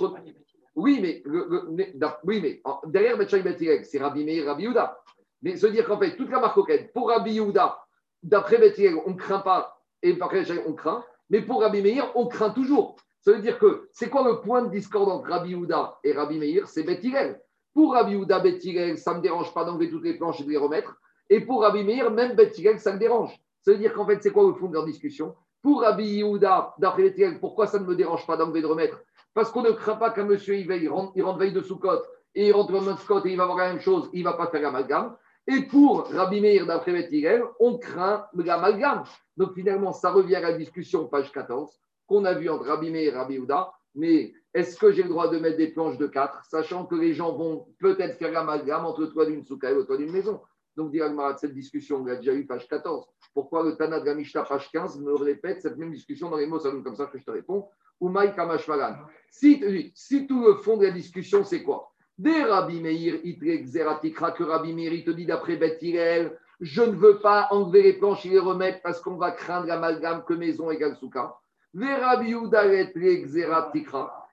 Oui, 0.77 1.01
mais, 1.01 1.23
oui, 2.25 2.41
mais 2.41 2.63
derrière 2.87 3.19
Bet 3.19 3.29
Shammai 3.29 3.41
et 3.41 3.53
Bet 3.53 3.57
Hillel, 3.61 3.85
c'est 3.85 3.99
Rabbi 3.99 4.25
Meir 4.25 4.47
Rabbi 4.47 4.65
Yehuda. 4.65 4.99
Mais 5.43 5.57
se 5.57 5.67
dire 5.67 5.87
qu'en 5.87 5.99
fait, 5.99 6.17
toute 6.17 6.31
la 6.31 6.41
marcoquette, 6.41 6.93
pour 6.93 7.09
Rabbi 7.09 7.33
Yehuda, 7.33 7.79
d'après 8.23 8.59
Hillel, 8.77 8.97
on 9.07 9.11
ne 9.11 9.17
craint 9.17 9.41
pas 9.41 9.81
et 10.03 10.17
contre, 10.17 10.53
on 10.67 10.75
craint. 10.75 11.05
Mais 11.31 11.43
pour 11.43 11.61
Rabbi 11.63 11.83
Meir, 11.83 12.11
on 12.15 12.27
craint 12.27 12.51
toujours. 12.51 12.97
Ça 13.21 13.33
veut 13.33 13.41
dire 13.41 13.59
que 13.59 13.89
c'est 13.93 14.09
quoi 14.09 14.25
le 14.25 14.41
point 14.41 14.63
de 14.63 14.71
discorde 14.71 15.11
entre 15.11 15.29
Rabbi 15.29 15.55
Houda 15.55 15.99
et 16.05 16.13
Rabbi 16.13 16.39
Meir? 16.39 16.69
C'est 16.69 16.85
Bet 16.85 17.01
Hillel. 17.03 17.41
Pour 17.75 17.93
Rabbi 17.95 18.17
Houda, 18.17 18.41
Bet 18.41 18.59
Hillel, 18.63 18.99
ça 18.99 19.13
ne 19.13 19.19
me 19.19 19.23
dérange 19.23 19.55
pas 19.55 19.65
d'enlever 19.65 19.91
toutes 19.91 20.05
les 20.05 20.15
planches 20.15 20.41
et 20.41 20.45
de 20.45 20.51
les 20.51 20.57
remettre. 20.57 20.97
Et 21.29 21.41
pour 21.41 21.63
Rabbi 21.63 21.85
Meir, 21.85 22.11
même 22.11 22.35
Bet 22.35 22.53
Hillel, 22.57 22.81
ça 22.81 22.93
me 22.93 22.99
dérange. 22.99 23.39
Ça 23.63 23.73
veut 23.73 23.79
dire 23.79 23.93
qu'en 23.93 24.07
fait, 24.07 24.23
c'est 24.23 24.33
quoi 24.33 24.45
le 24.45 24.55
fond 24.55 24.69
de 24.69 24.75
leur 24.75 24.85
discussion? 24.85 25.35
Pour 25.63 25.83
Rabbi 25.83 26.05
Yehuda, 26.05 26.75
d'après 26.79 27.03
Bet 27.03 27.15
Hillel, 27.17 27.39
pourquoi 27.39 27.67
ça 27.67 27.79
ne 27.79 27.85
me 27.85 27.95
dérange 27.95 28.27
pas 28.27 28.37
d'enlever 28.37 28.63
de 28.63 28.67
remettre? 28.67 29.01
Parce 29.35 29.51
qu'on 29.51 29.63
ne 29.63 29.71
craint 29.71 29.97
pas 29.97 30.11
qu'un 30.11 30.25
monsieur, 30.25 30.57
il, 30.57 30.71
il, 30.71 30.89
rentre, 30.89 31.13
il 31.15 31.23
rentre 31.23 31.39
veille 31.39 31.53
de 31.53 31.63
Soukot 31.63 32.03
et 32.35 32.49
il 32.49 32.53
rentre 32.53 32.73
de 32.73 32.97
Soukot 32.97 33.25
et 33.25 33.31
il 33.31 33.37
va 33.37 33.45
avoir 33.45 33.59
la 33.59 33.69
même 33.69 33.81
chose, 33.81 34.11
il 34.13 34.21
ne 34.21 34.25
va 34.25 34.33
pas 34.33 34.49
faire 34.49 34.63
l'amalgame. 34.63 35.17
Et 35.47 35.63
pour 35.63 36.09
Rabbi 36.09 36.41
Meir, 36.41 36.67
d'après 36.67 36.93
Bet 36.93 37.09
Hillel, 37.11 37.43
on 37.61 37.79
craint 37.79 38.27
l'amalgame. 38.35 39.05
Donc 39.37 39.55
finalement, 39.55 39.93
ça 39.93 40.11
revient 40.11 40.37
à 40.37 40.41
la 40.41 40.53
discussion, 40.55 41.07
page 41.07 41.31
14, 41.31 41.71
qu'on 42.07 42.25
a 42.25 42.35
vu 42.35 42.49
entre 42.51 42.67
Rabbi 42.67 42.91
Meir 42.91 43.15
et 43.15 43.17
Rabbi 43.17 43.39
Houda. 43.39 43.73
Mais 43.95 44.33
est-ce 44.55 44.79
que 44.79 44.93
j'ai 44.93 45.03
le 45.03 45.09
droit 45.09 45.29
de 45.29 45.39
mettre 45.39 45.57
des 45.57 45.69
planches 45.69 45.99
de 45.99 46.07
4, 46.07 46.45
sachant 46.45 46.87
que 46.87 46.95
les 46.95 47.15
gens 47.15 47.33
vont 47.33 47.67
peut-être 47.79 48.17
faire 48.19 48.33
l'amalgame 48.33 48.85
entre 48.85 49.01
le 49.01 49.27
d'une 49.27 49.45
souka 49.45 49.71
et 49.71 49.75
le 49.75 49.85
toit 49.85 49.97
d'une 49.97 50.13
maison? 50.13 50.41
Donc, 50.77 50.93
dit 50.93 51.03
Agmarat, 51.03 51.37
cette 51.37 51.55
discussion, 51.55 51.99
on 51.99 52.05
l'a 52.05 52.17
déjà 52.17 52.33
eu, 52.33 52.47
page 52.47 52.69
14. 52.69 53.05
Pourquoi 53.35 53.65
le 53.65 53.77
Tana 53.77 54.01
de 54.01 54.49
page 54.49 54.71
15, 54.73 55.01
me 55.01 55.15
répète 55.15 55.63
cette 55.63 55.77
même 55.77 55.93
discussion 55.93 56.31
dans 56.31 56.37
les 56.37 56.47
mots, 56.47 56.61
ça 56.61 56.71
comme 56.71 56.97
ça 56.97 57.07
que 57.07 57.19
je 57.19 57.25
te 57.25 57.31
réponds 57.31 57.69
Umaï 58.01 58.35
Kamashmalan. 58.35 58.97
Si, 59.31 59.63
si 59.95 60.27
tout 60.27 60.47
le 60.47 60.55
fond 60.55 60.77
de 60.77 60.87
la 60.87 60.91
discussion, 60.91 61.45
c'est 61.45 61.63
quoi? 61.63 61.93
Des 62.17 62.43
Rabbi 62.43 62.81
Meir, 62.81 63.21
que 63.23 64.43
Rabbi 64.43 64.73
Meir, 64.73 64.93
il 64.93 65.05
te 65.05 65.11
dit 65.11 65.27
d'après 65.27 65.57
Beth 65.57 65.83
je 66.61 66.83
ne 66.83 66.93
veux 66.93 67.19
pas 67.19 67.49
enlever 67.51 67.83
les 67.83 67.93
planches 67.95 68.27
et 68.27 68.31
les 68.31 68.39
remettre 68.39 68.83
parce 68.83 69.01
qu'on 69.01 69.17
va 69.17 69.31
craindre 69.31 69.67
l'amalgame 69.67 70.25
que 70.25 70.35
maison 70.35 70.71
égale 70.71 70.97
souka. 70.97 71.40
Rabbi. 71.75 72.35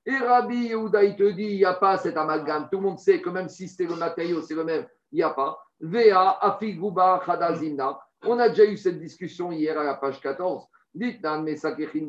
Et 0.06 0.18
Rabbi 0.18 0.68
Yehuda, 0.68 1.04
il 1.04 1.16
te 1.16 1.30
dit, 1.32 1.44
il 1.44 1.58
n'y 1.58 1.66
a 1.66 1.74
pas 1.74 1.98
cet 1.98 2.16
amalgame. 2.16 2.70
Tout 2.72 2.78
le 2.78 2.84
monde 2.84 3.00
sait 3.00 3.22
que 3.22 3.30
même 3.30 3.50
si 3.50 3.68
c'est 3.68 3.86
le 3.86 3.96
matériau, 3.96 4.42
c'est 4.42 4.56
le 4.56 4.64
même, 4.64 4.86
il 5.12 5.18
n'y 5.18 5.24
a 5.24 5.32
pas. 5.32 5.60
Vea, 5.80 6.38
Afiguba, 6.42 7.22
Khadazimna. 7.26 8.00
On 8.24 8.40
a 8.40 8.50
déjà 8.50 8.66
eu 8.66 8.78
cette 8.78 9.00
discussion 9.00 9.52
hier 9.52 9.78
à 9.78 9.84
la 9.84 9.96
page 9.96 10.20
14. 10.22 10.66
Dites, 10.96 11.22
Nan, 11.22 11.44
Mesakechin, 11.44 12.08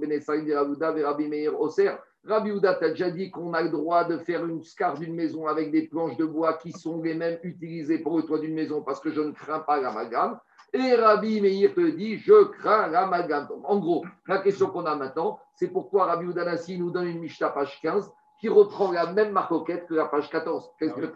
Rabouda, 0.54 0.92
Ve 0.92 1.04
Rabbi 1.04 1.28
Meir, 1.28 1.60
Oser. 1.60 1.90
Rabbi 2.24 2.60
t'a 2.60 2.90
déjà 2.90 3.10
dit 3.10 3.30
qu'on 3.30 3.52
a 3.54 3.62
le 3.62 3.70
droit 3.70 4.04
de 4.04 4.18
faire 4.18 4.44
une 4.46 4.62
scar 4.62 4.98
d'une 4.98 5.14
maison 5.14 5.46
avec 5.46 5.70
des 5.70 5.88
planches 5.88 6.16
de 6.16 6.24
bois 6.24 6.54
qui 6.54 6.72
sont 6.72 7.02
les 7.02 7.14
mêmes 7.14 7.38
utilisées 7.42 7.98
pour 7.98 8.16
le 8.16 8.22
toit 8.22 8.38
d'une 8.38 8.54
maison 8.54 8.82
parce 8.82 9.00
que 9.00 9.10
je 9.10 9.20
ne 9.20 9.32
crains 9.32 9.60
pas 9.60 9.80
l'amalgame. 9.80 10.38
Et 10.72 10.94
Rabbi 10.94 11.40
Meir 11.40 11.74
te 11.74 11.90
dit, 11.90 12.18
je 12.18 12.44
crains 12.44 12.88
l'amalgame. 12.88 13.48
En 13.64 13.78
gros, 13.78 14.04
la 14.26 14.38
question 14.38 14.68
qu'on 14.68 14.84
a 14.86 14.94
maintenant, 14.96 15.40
c'est 15.54 15.68
pourquoi 15.68 16.06
Rabbi 16.06 16.26
Houda 16.26 16.44
Nassi 16.44 16.78
nous 16.78 16.90
donne 16.90 17.06
une 17.08 17.20
Mishnah 17.20 17.50
page 17.50 17.80
15 17.80 18.10
qui 18.40 18.48
reprend 18.48 18.92
la 18.92 19.12
même 19.12 19.32
marcoquette 19.32 19.86
que 19.86 19.94
la 19.94 20.06
page 20.06 20.28
14. 20.30 20.70
Qu'est-ce 20.78 20.94
que- 20.94 21.12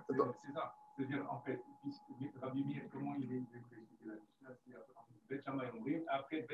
C'est 0.46 0.52
ça. 0.52 0.74
C'est-à-dire, 0.96 1.26
en 1.30 1.40
fait, 1.40 1.60
puisque 1.82 2.02
Rabbi 2.40 2.64
Meir, 2.64 2.82
comment 2.92 3.14
il 3.18 3.32
est 3.32 3.42
après 6.08 6.46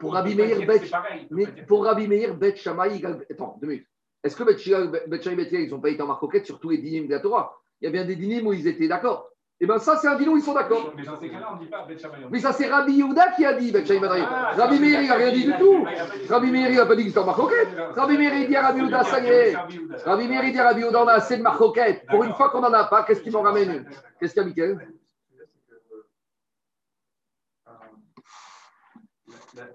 Pour 0.00 0.12
Rabbi 0.14 0.34
Meir, 0.34 0.66
Bet- 0.66 0.78
pour 1.66 1.84
Rabbi 1.84 2.08
Meir, 2.08 2.34
Bet 2.36 2.56
Shammai. 2.56 3.02
Attends, 3.30 3.56
deux 3.60 3.66
minutes. 3.68 3.86
Est-ce 4.22 4.36
que 4.36 4.44
Bet 4.44 4.58
Shammai 4.58 5.42
et 5.42 5.46
Bet 5.46 5.64
ils 5.64 5.70
n'ont 5.70 5.80
pas 5.80 5.90
été 5.90 6.02
en 6.02 6.06
marcoquette 6.06 6.46
sur 6.46 6.58
tous 6.60 6.70
les 6.70 6.78
dynimes 6.78 7.06
de 7.06 7.12
la 7.12 7.20
Torah? 7.20 7.56
Il 7.80 7.84
y 7.84 7.88
a 7.88 7.90
bien 7.90 8.04
des 8.04 8.16
dynimes 8.16 8.46
où 8.46 8.52
ils 8.52 8.66
étaient 8.66 8.88
d'accord. 8.88 9.28
Et 9.60 9.66
bien 9.66 9.78
ça, 9.78 9.96
c'est 9.96 10.08
un 10.08 10.16
dinim 10.16 10.32
où 10.32 10.36
ils 10.36 10.42
sont 10.42 10.52
d'accord. 10.52 10.92
Mais 10.96 11.04
dans 11.04 11.18
ces 11.18 11.30
cas-là, 11.30 11.50
on 11.52 11.54
ne 11.56 11.60
dit 11.60 11.66
pas 11.70 11.84
Bet 11.86 11.96
Shammai 11.96 12.16
Omrim. 12.16 12.30
Mais 12.32 12.40
ça, 12.40 12.52
c'est 12.52 12.66
Rabbi 12.66 12.92
Yehuda 12.94 13.32
qui 13.32 13.44
a 13.46 13.54
dit 13.54 13.70
Bet 13.70 13.86
Shammai 13.86 14.00
Bet 14.00 14.06
Hillel. 14.16 14.26
Ah, 14.28 14.52
Rabbi 14.56 14.80
Meir, 14.80 15.00
il 15.02 15.08
n'a 15.08 15.14
rien 15.14 15.32
dit 15.32 15.44
du 15.44 15.52
tout. 15.56 15.86
Il 15.86 15.96
a 15.96 16.04
pas 16.06 16.16
dit- 16.18 16.26
Rabbi 16.28 16.50
Meir, 16.50 16.70
il 16.70 16.76
n'a 16.76 16.86
pas 16.86 16.96
dit 16.96 17.02
que 17.04 17.08
c'était 17.08 17.20
en 17.20 17.26
marcoquette. 17.26 17.68
Rabbi 17.94 18.18
Meir, 18.18 18.34
il 18.34 18.48
dit 18.48 18.56
à 18.56 18.62
Rabbi 18.62 18.80
Yehuda, 18.80 19.04
ça 19.04 19.20
y 19.20 19.26
est. 19.28 19.54
Rabbi 20.04 20.28
Meir, 20.28 20.44
il 20.44 20.52
dit 20.52 20.58
à 20.58 20.64
Rabbi 20.64 20.80
Yehuda, 20.80 21.04
on 21.04 21.06
a 21.08 21.12
assez 21.12 21.36
de 21.36 21.42
marcoquettes. 21.42 22.04
Pour 22.06 22.24
une 22.24 22.34
fois 22.34 22.50
qu'on 22.50 22.60
n'en 22.60 22.72
a 22.72 22.84
pas, 22.84 23.04
qu'est-ce 23.04 23.22
qui 23.22 23.30
m'en 23.30 23.42
ramène? 23.42 23.70
Une 23.70 23.86
Qu'est-ce 24.18 24.32
qu'il 24.34 24.42
y 24.42 24.44
a, 24.44 24.48
Mickaël 24.48 24.88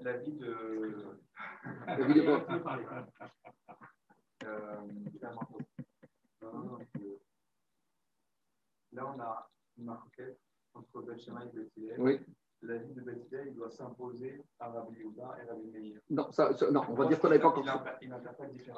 La, 0.01 0.13
vie 0.17 0.33
de. 0.33 0.55
La 1.87 1.95
vie 1.95 2.13
de 2.15 2.21
quoi? 2.21 2.45
Euh, 4.45 4.75
non, 5.21 6.53
non, 6.53 6.59
non, 6.63 6.77
que- 6.93 7.19
Là, 8.93 9.13
on 9.13 9.19
a 9.19 9.49
entre 9.87 11.01
et 11.01 11.55
Beth 11.55 11.71
Hillel. 11.77 11.95
Oui. 11.99 12.19
La 12.61 12.77
vie 12.77 12.93
de 12.93 13.01
Beth 13.01 13.25
Hillel, 13.31 13.47
il 13.47 13.55
doit 13.55 13.69
s'imposer 13.69 14.41
à 14.59 14.69
Rabbi 14.69 14.97
Yehuda 14.97 15.37
et 15.41 15.49
Rabbi 15.49 15.67
Meir. 15.71 15.99
Non, 16.09 16.29
ça- 16.31 16.53
ça- 16.57 16.69
non, 16.71 16.81
on 16.89 16.93
va 16.93 17.05
dire 17.05 17.19
qu'on 17.19 17.29
n'avait 17.29 17.39
pas 17.39 17.47
encore. 17.47 17.63
Il 18.01 18.13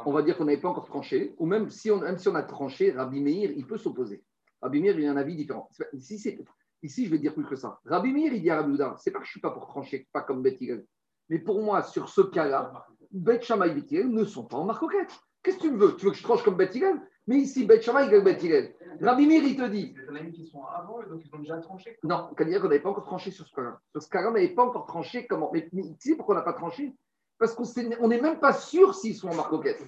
on 0.05 0.11
va 0.11 0.21
dire 0.21 0.37
qu'on 0.37 0.45
n'avait 0.45 0.61
pas 0.61 0.69
encore 0.69 0.85
tranché, 0.85 1.33
ou 1.39 1.45
même 1.45 1.69
si 1.69 1.89
on, 1.89 1.99
même 1.99 2.17
si 2.17 2.27
on 2.29 2.35
a 2.35 2.43
tranché, 2.43 2.91
Rabbi 2.91 3.21
Meir, 3.21 3.51
il 3.51 3.65
peut 3.65 3.77
s'opposer. 3.77 4.23
Rabbi 4.61 4.81
Meir, 4.81 4.99
il 4.99 5.07
a 5.07 5.11
un 5.11 5.17
avis 5.17 5.35
différent. 5.35 5.67
Ici, 5.93 6.19
c'est- 6.19 6.37
ici, 6.83 7.05
je 7.05 7.11
vais 7.11 7.17
dire 7.17 7.33
plus 7.33 7.45
que 7.45 7.55
ça. 7.55 7.79
Rabbi 7.85 8.13
Meir, 8.13 8.33
il 8.33 8.41
dit 8.41 8.49
à 8.51 8.57
Rabbi 8.57 8.73
Houda, 8.73 8.95
c'est 8.99 9.09
pas 9.11 9.19
que 9.19 9.25
je 9.25 9.31
suis 9.31 9.41
pas 9.41 9.51
pour 9.51 9.65
trancher, 9.67 10.07
pas 10.13 10.21
comme 10.21 10.43
Beth 10.43 10.61
Hillel. 10.61 10.85
Mais 11.29 11.39
pour 11.39 11.61
moi, 11.63 11.81
sur 11.81 12.07
ce 12.09 12.21
cas-là, 12.21 12.85
Beth 13.09 13.41
Shammai 13.43 13.69
et 13.69 13.73
Beth 13.73 13.91
Hillel 13.91 14.09
ne 14.09 14.25
sont 14.25 14.45
pas 14.45 14.57
en 14.57 14.65
marcoquette. 14.65 15.19
Qu'est-ce 15.41 15.57
que 15.57 15.63
tu 15.63 15.71
me 15.71 15.77
veux? 15.77 15.95
Tu 15.95 16.05
veux 16.05 16.11
que 16.11 16.17
je 16.17 16.23
tranche 16.23 16.43
comme 16.43 16.55
Beth 16.55 16.75
Hillel 16.75 17.01
Mais 17.31 17.37
ici, 17.37 17.65
Beth 17.65 17.81
Shammai 17.81 18.07
Hillel. 18.07 18.73
Rabbi 18.99 19.25
Meir, 19.25 19.41
il 19.43 19.55
te 19.55 19.63
dit, 19.63 19.93
des 19.93 20.19
amis 20.19 20.33
qui 20.33 20.45
sont 20.45 20.65
avant 20.65 20.99
donc 21.09 21.21
ils 21.25 21.33
ont 21.33 21.39
déjà 21.39 21.57
tranché. 21.59 21.97
non, 22.03 22.27
on 22.37 22.43
dire 22.43 22.59
qu'on 22.59 22.67
n'avait 22.67 22.81
pas 22.81 22.89
encore 22.89 23.05
tranché 23.05 23.31
sur 23.31 23.47
ce 23.47 23.55
cas-là. 23.55 23.79
Sur 23.93 24.01
ce 24.03 24.09
cas-là, 24.09 24.31
on 24.31 24.33
n'avait 24.33 24.49
pas 24.49 24.65
encore 24.65 24.85
tranché 24.85 25.27
comment. 25.27 25.49
Mais, 25.53 25.69
mais 25.71 25.83
tu 25.97 26.09
sais 26.09 26.15
pourquoi 26.17 26.35
on 26.35 26.39
n'a 26.39 26.43
pas 26.43 26.51
tranché? 26.51 26.93
Parce 27.39 27.53
qu'on 27.53 28.07
n'est 28.09 28.19
même 28.19 28.39
pas 28.39 28.51
sûr 28.51 28.93
s'ils 28.93 29.15
sont 29.15 29.29
en 29.29 29.35
marcoquette. 29.35 29.81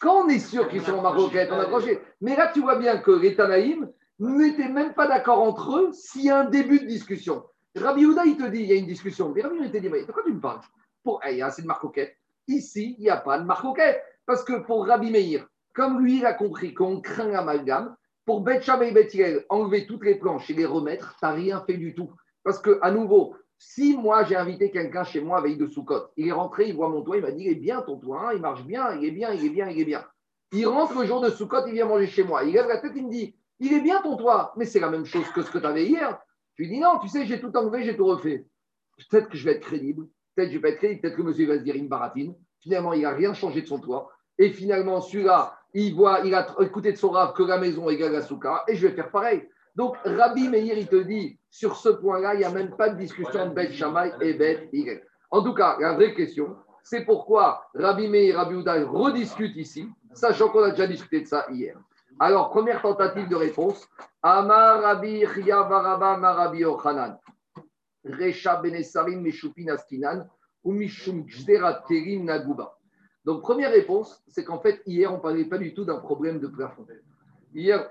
Quand 0.00 0.24
on 0.24 0.28
est 0.28 0.40
sûr 0.40 0.68
qu'ils 0.68 0.82
sont 0.82 0.94
en 0.94 1.02
marcoquette, 1.02 1.50
on 1.52 1.60
a 1.60 1.66
tranché. 1.66 2.00
Mais 2.20 2.34
là, 2.34 2.50
tu 2.52 2.62
vois 2.62 2.76
bien 2.76 2.98
que 2.98 3.12
les 3.12 3.36
Tanaïm, 3.36 3.88
n'étaient 4.18 4.68
même 4.68 4.92
pas 4.92 5.06
d'accord 5.06 5.40
entre 5.40 5.78
eux 5.78 5.92
s'il 5.92 6.24
y 6.24 6.30
a 6.30 6.40
un 6.40 6.50
début 6.50 6.80
de 6.80 6.86
discussion. 6.86 7.44
Rabbi 7.76 8.06
Houda, 8.06 8.24
il 8.26 8.36
te 8.36 8.48
dit, 8.48 8.62
il 8.62 8.66
y 8.66 8.72
a 8.72 8.76
une 8.76 8.86
discussion. 8.86 9.32
Mais 9.32 9.42
Rabbi 9.42 9.58
Houda, 9.58 9.66
il 9.66 9.70
te 9.70 9.78
dit, 9.78 9.88
mais 9.88 10.04
de 10.04 10.10
quoi 10.10 10.24
tu 10.26 10.32
me 10.32 10.40
parles? 10.40 10.62
Pour, 11.04 11.20
eh, 11.24 11.30
Il 11.30 11.38
y 11.38 11.42
a 11.42 11.46
assez 11.46 11.62
de 11.62 11.68
marcoquette. 11.68 12.16
Ici, 12.48 12.96
il 12.98 13.02
n'y 13.02 13.10
a 13.10 13.18
pas 13.18 13.38
de 13.38 13.44
marcoquette. 13.44 14.02
Parce 14.26 14.42
que 14.42 14.58
pour 14.64 14.84
Rabbi 14.84 15.12
Meir, 15.12 15.46
comme 15.78 16.00
lui, 16.00 16.18
il 16.18 16.26
a 16.26 16.34
compris 16.34 16.74
qu'on 16.74 17.00
craint 17.00 17.28
l'amalgame, 17.28 17.94
pour 18.24 18.40
Bet 18.40 18.62
et 18.66 18.90
Bet 18.90 19.46
enlever 19.48 19.86
toutes 19.86 20.04
les 20.04 20.16
planches 20.16 20.50
et 20.50 20.54
les 20.54 20.66
remettre, 20.66 21.14
tu 21.20 21.24
n'as 21.24 21.30
rien 21.30 21.62
fait 21.64 21.76
du 21.76 21.94
tout. 21.94 22.10
Parce 22.42 22.58
que, 22.58 22.80
à 22.82 22.90
nouveau, 22.90 23.36
si 23.58 23.96
moi 23.96 24.24
j'ai 24.24 24.34
invité 24.34 24.72
quelqu'un 24.72 25.04
chez 25.04 25.20
moi 25.20 25.40
veille 25.40 25.56
de 25.56 25.68
Soukot, 25.68 26.08
il 26.16 26.26
est 26.26 26.32
rentré, 26.32 26.68
il 26.68 26.74
voit 26.74 26.88
mon 26.88 27.02
toit, 27.02 27.16
il 27.16 27.22
m'a 27.22 27.30
dit 27.30 27.44
il 27.44 27.52
est 27.52 27.54
bien 27.54 27.80
ton 27.82 27.96
toit, 27.96 28.28
hein, 28.28 28.32
il 28.34 28.40
marche 28.40 28.64
bien, 28.64 28.92
il 28.96 29.04
est 29.04 29.12
bien, 29.12 29.32
il 29.32 29.44
est 29.44 29.50
bien, 29.50 29.68
il 29.68 29.80
est 29.80 29.84
bien. 29.84 30.04
Il 30.50 30.66
rentre 30.66 30.98
le 30.98 31.06
jour 31.06 31.20
de 31.20 31.30
Soukot, 31.30 31.64
il 31.68 31.74
vient 31.74 31.86
manger 31.86 32.08
chez 32.08 32.24
moi. 32.24 32.42
Il 32.42 32.54
lève 32.54 32.66
la 32.66 32.78
tête, 32.78 32.92
il 32.96 33.06
me 33.06 33.10
dit 33.12 33.36
il 33.60 33.72
est 33.72 33.80
bien 33.80 34.02
ton 34.02 34.16
toit, 34.16 34.54
mais 34.56 34.64
c'est 34.64 34.80
la 34.80 34.90
même 34.90 35.04
chose 35.04 35.28
que 35.30 35.42
ce 35.42 35.50
que 35.52 35.58
tu 35.58 35.66
avais 35.66 35.86
hier. 35.86 36.18
Je 36.56 36.64
lui 36.64 36.70
dis 36.70 36.80
non, 36.80 36.98
tu 36.98 37.08
sais, 37.08 37.24
j'ai 37.24 37.40
tout 37.40 37.56
enlevé, 37.56 37.84
j'ai 37.84 37.96
tout 37.96 38.06
refait. 38.06 38.46
Peut-être 39.10 39.28
que 39.28 39.36
je 39.36 39.44
vais 39.44 39.52
être 39.52 39.60
crédible, 39.60 40.08
peut-être 40.34 40.48
que 40.48 40.54
je 40.54 40.58
vais 40.58 40.70
être 40.70 40.78
crédible, 40.78 41.00
peut-être 41.02 41.16
que 41.16 41.22
monsieur 41.22 41.46
va 41.46 41.58
se 41.58 41.62
dire 41.62 41.76
une 41.76 41.86
baratine. 41.86 42.34
Finalement, 42.58 42.94
il 42.94 43.02
n'a 43.02 43.12
rien 43.12 43.32
changé 43.32 43.62
de 43.62 43.66
son 43.68 43.78
toit. 43.78 44.10
Et 44.38 44.50
finalement, 44.50 45.00
celui-là, 45.00 45.57
il 45.74 45.94
voit, 45.94 46.20
il 46.24 46.34
a 46.34 46.46
écouté 46.60 46.92
de 46.92 46.96
son 46.96 47.10
rave 47.10 47.32
que 47.32 47.42
la 47.42 47.58
maison 47.58 47.88
égale 47.88 48.12
la 48.12 48.22
souka, 48.22 48.64
et 48.68 48.76
je 48.76 48.86
vais 48.86 48.94
faire 48.94 49.10
pareil. 49.10 49.48
Donc, 49.76 49.96
Rabbi 50.04 50.48
Meir, 50.48 50.76
il 50.76 50.88
te 50.88 50.96
dit, 50.96 51.38
sur 51.50 51.76
ce 51.76 51.88
point-là, 51.88 52.34
il 52.34 52.38
n'y 52.38 52.44
a 52.44 52.50
même 52.50 52.74
pas 52.76 52.88
de 52.88 52.98
discussion 52.98 53.48
de 53.48 53.54
Beth 53.54 53.72
Shammai 53.72 54.12
et 54.20 54.34
Beth 54.34 54.68
Y. 54.72 55.02
En 55.30 55.42
tout 55.42 55.54
cas, 55.54 55.76
la 55.78 55.94
vraie 55.94 56.14
question, 56.14 56.56
c'est 56.82 57.04
pourquoi 57.04 57.64
Rabbi 57.74 58.08
Meir 58.08 58.34
et 58.34 58.36
Rabbi 58.36 58.54
Ouda 58.54 58.74
rediscutent 58.84 59.56
ici, 59.56 59.88
sachant 60.14 60.48
qu'on 60.48 60.62
a 60.62 60.70
déjà 60.70 60.86
discuté 60.86 61.20
de 61.20 61.26
ça 61.26 61.46
hier. 61.50 61.76
Alors, 62.20 62.50
première 62.50 62.82
tentative 62.82 63.28
de 63.28 63.36
réponse. 63.36 63.88
Amar 64.22 64.82
Rabbi 64.82 65.24
Marabi 65.24 66.64
Ochanan. 66.64 67.16
Recha 68.04 68.56
Benesarim 68.56 69.20
Meshupin 69.20 69.68
Askinan 69.68 70.28
ou 70.64 70.72
Mishum 70.72 71.24
Gzera 71.28 71.84
Terim 71.86 72.24
Naguba. 72.24 72.77
Donc, 73.28 73.42
première 73.42 73.72
réponse, 73.72 74.24
c'est 74.28 74.42
qu'en 74.42 74.58
fait, 74.58 74.80
hier, 74.86 75.12
on 75.12 75.18
ne 75.18 75.20
parlait 75.20 75.44
pas 75.44 75.58
du 75.58 75.74
tout 75.74 75.84
d'un 75.84 75.98
problème 75.98 76.40
de 76.40 76.46
plafond. 76.46 76.86
Hier, 77.52 77.90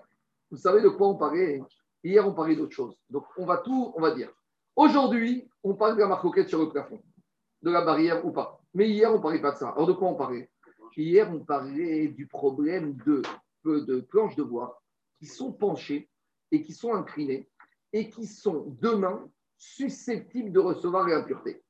vous 0.49 0.57
savez 0.57 0.81
de 0.81 0.89
quoi 0.89 1.09
on 1.09 1.15
parlait 1.15 1.61
Hier, 2.03 2.27
on 2.27 2.33
parlait 2.33 2.55
d'autre 2.55 2.73
chose. 2.73 2.97
Donc, 3.11 3.23
on 3.37 3.45
va 3.45 3.57
tout, 3.57 3.93
on 3.95 4.01
va 4.01 4.15
dire. 4.15 4.31
Aujourd'hui, 4.75 5.47
on 5.61 5.75
parle 5.75 5.93
de 5.93 5.99
la 5.99 6.07
marcoquette 6.07 6.49
sur 6.49 6.57
le 6.57 6.71
plafond, 6.71 6.99
de 7.61 7.69
la 7.69 7.85
barrière 7.85 8.25
ou 8.25 8.31
pas. 8.31 8.59
Mais 8.73 8.89
hier, 8.89 9.11
on 9.11 9.17
ne 9.17 9.21
parlait 9.21 9.39
pas 9.39 9.51
de 9.51 9.57
ça. 9.57 9.69
Alors, 9.69 9.85
de 9.85 9.93
quoi 9.93 10.07
on 10.07 10.15
parlait? 10.15 10.49
Hier, 10.95 11.31
on 11.31 11.45
parlait 11.45 12.07
du 12.07 12.25
problème 12.25 12.97
de, 13.05 13.21
de 13.63 13.99
planches 13.99 14.35
de 14.37 14.43
bois 14.43 14.81
qui 15.19 15.27
sont 15.27 15.53
penchées 15.53 16.09
et 16.51 16.63
qui 16.63 16.73
sont 16.73 16.95
inclinées 16.95 17.47
et 17.93 18.09
qui 18.09 18.25
sont 18.25 18.75
demain 18.81 19.29
susceptibles 19.59 20.51
de 20.51 20.59
recevoir 20.59 21.07
l'impureté. 21.07 21.61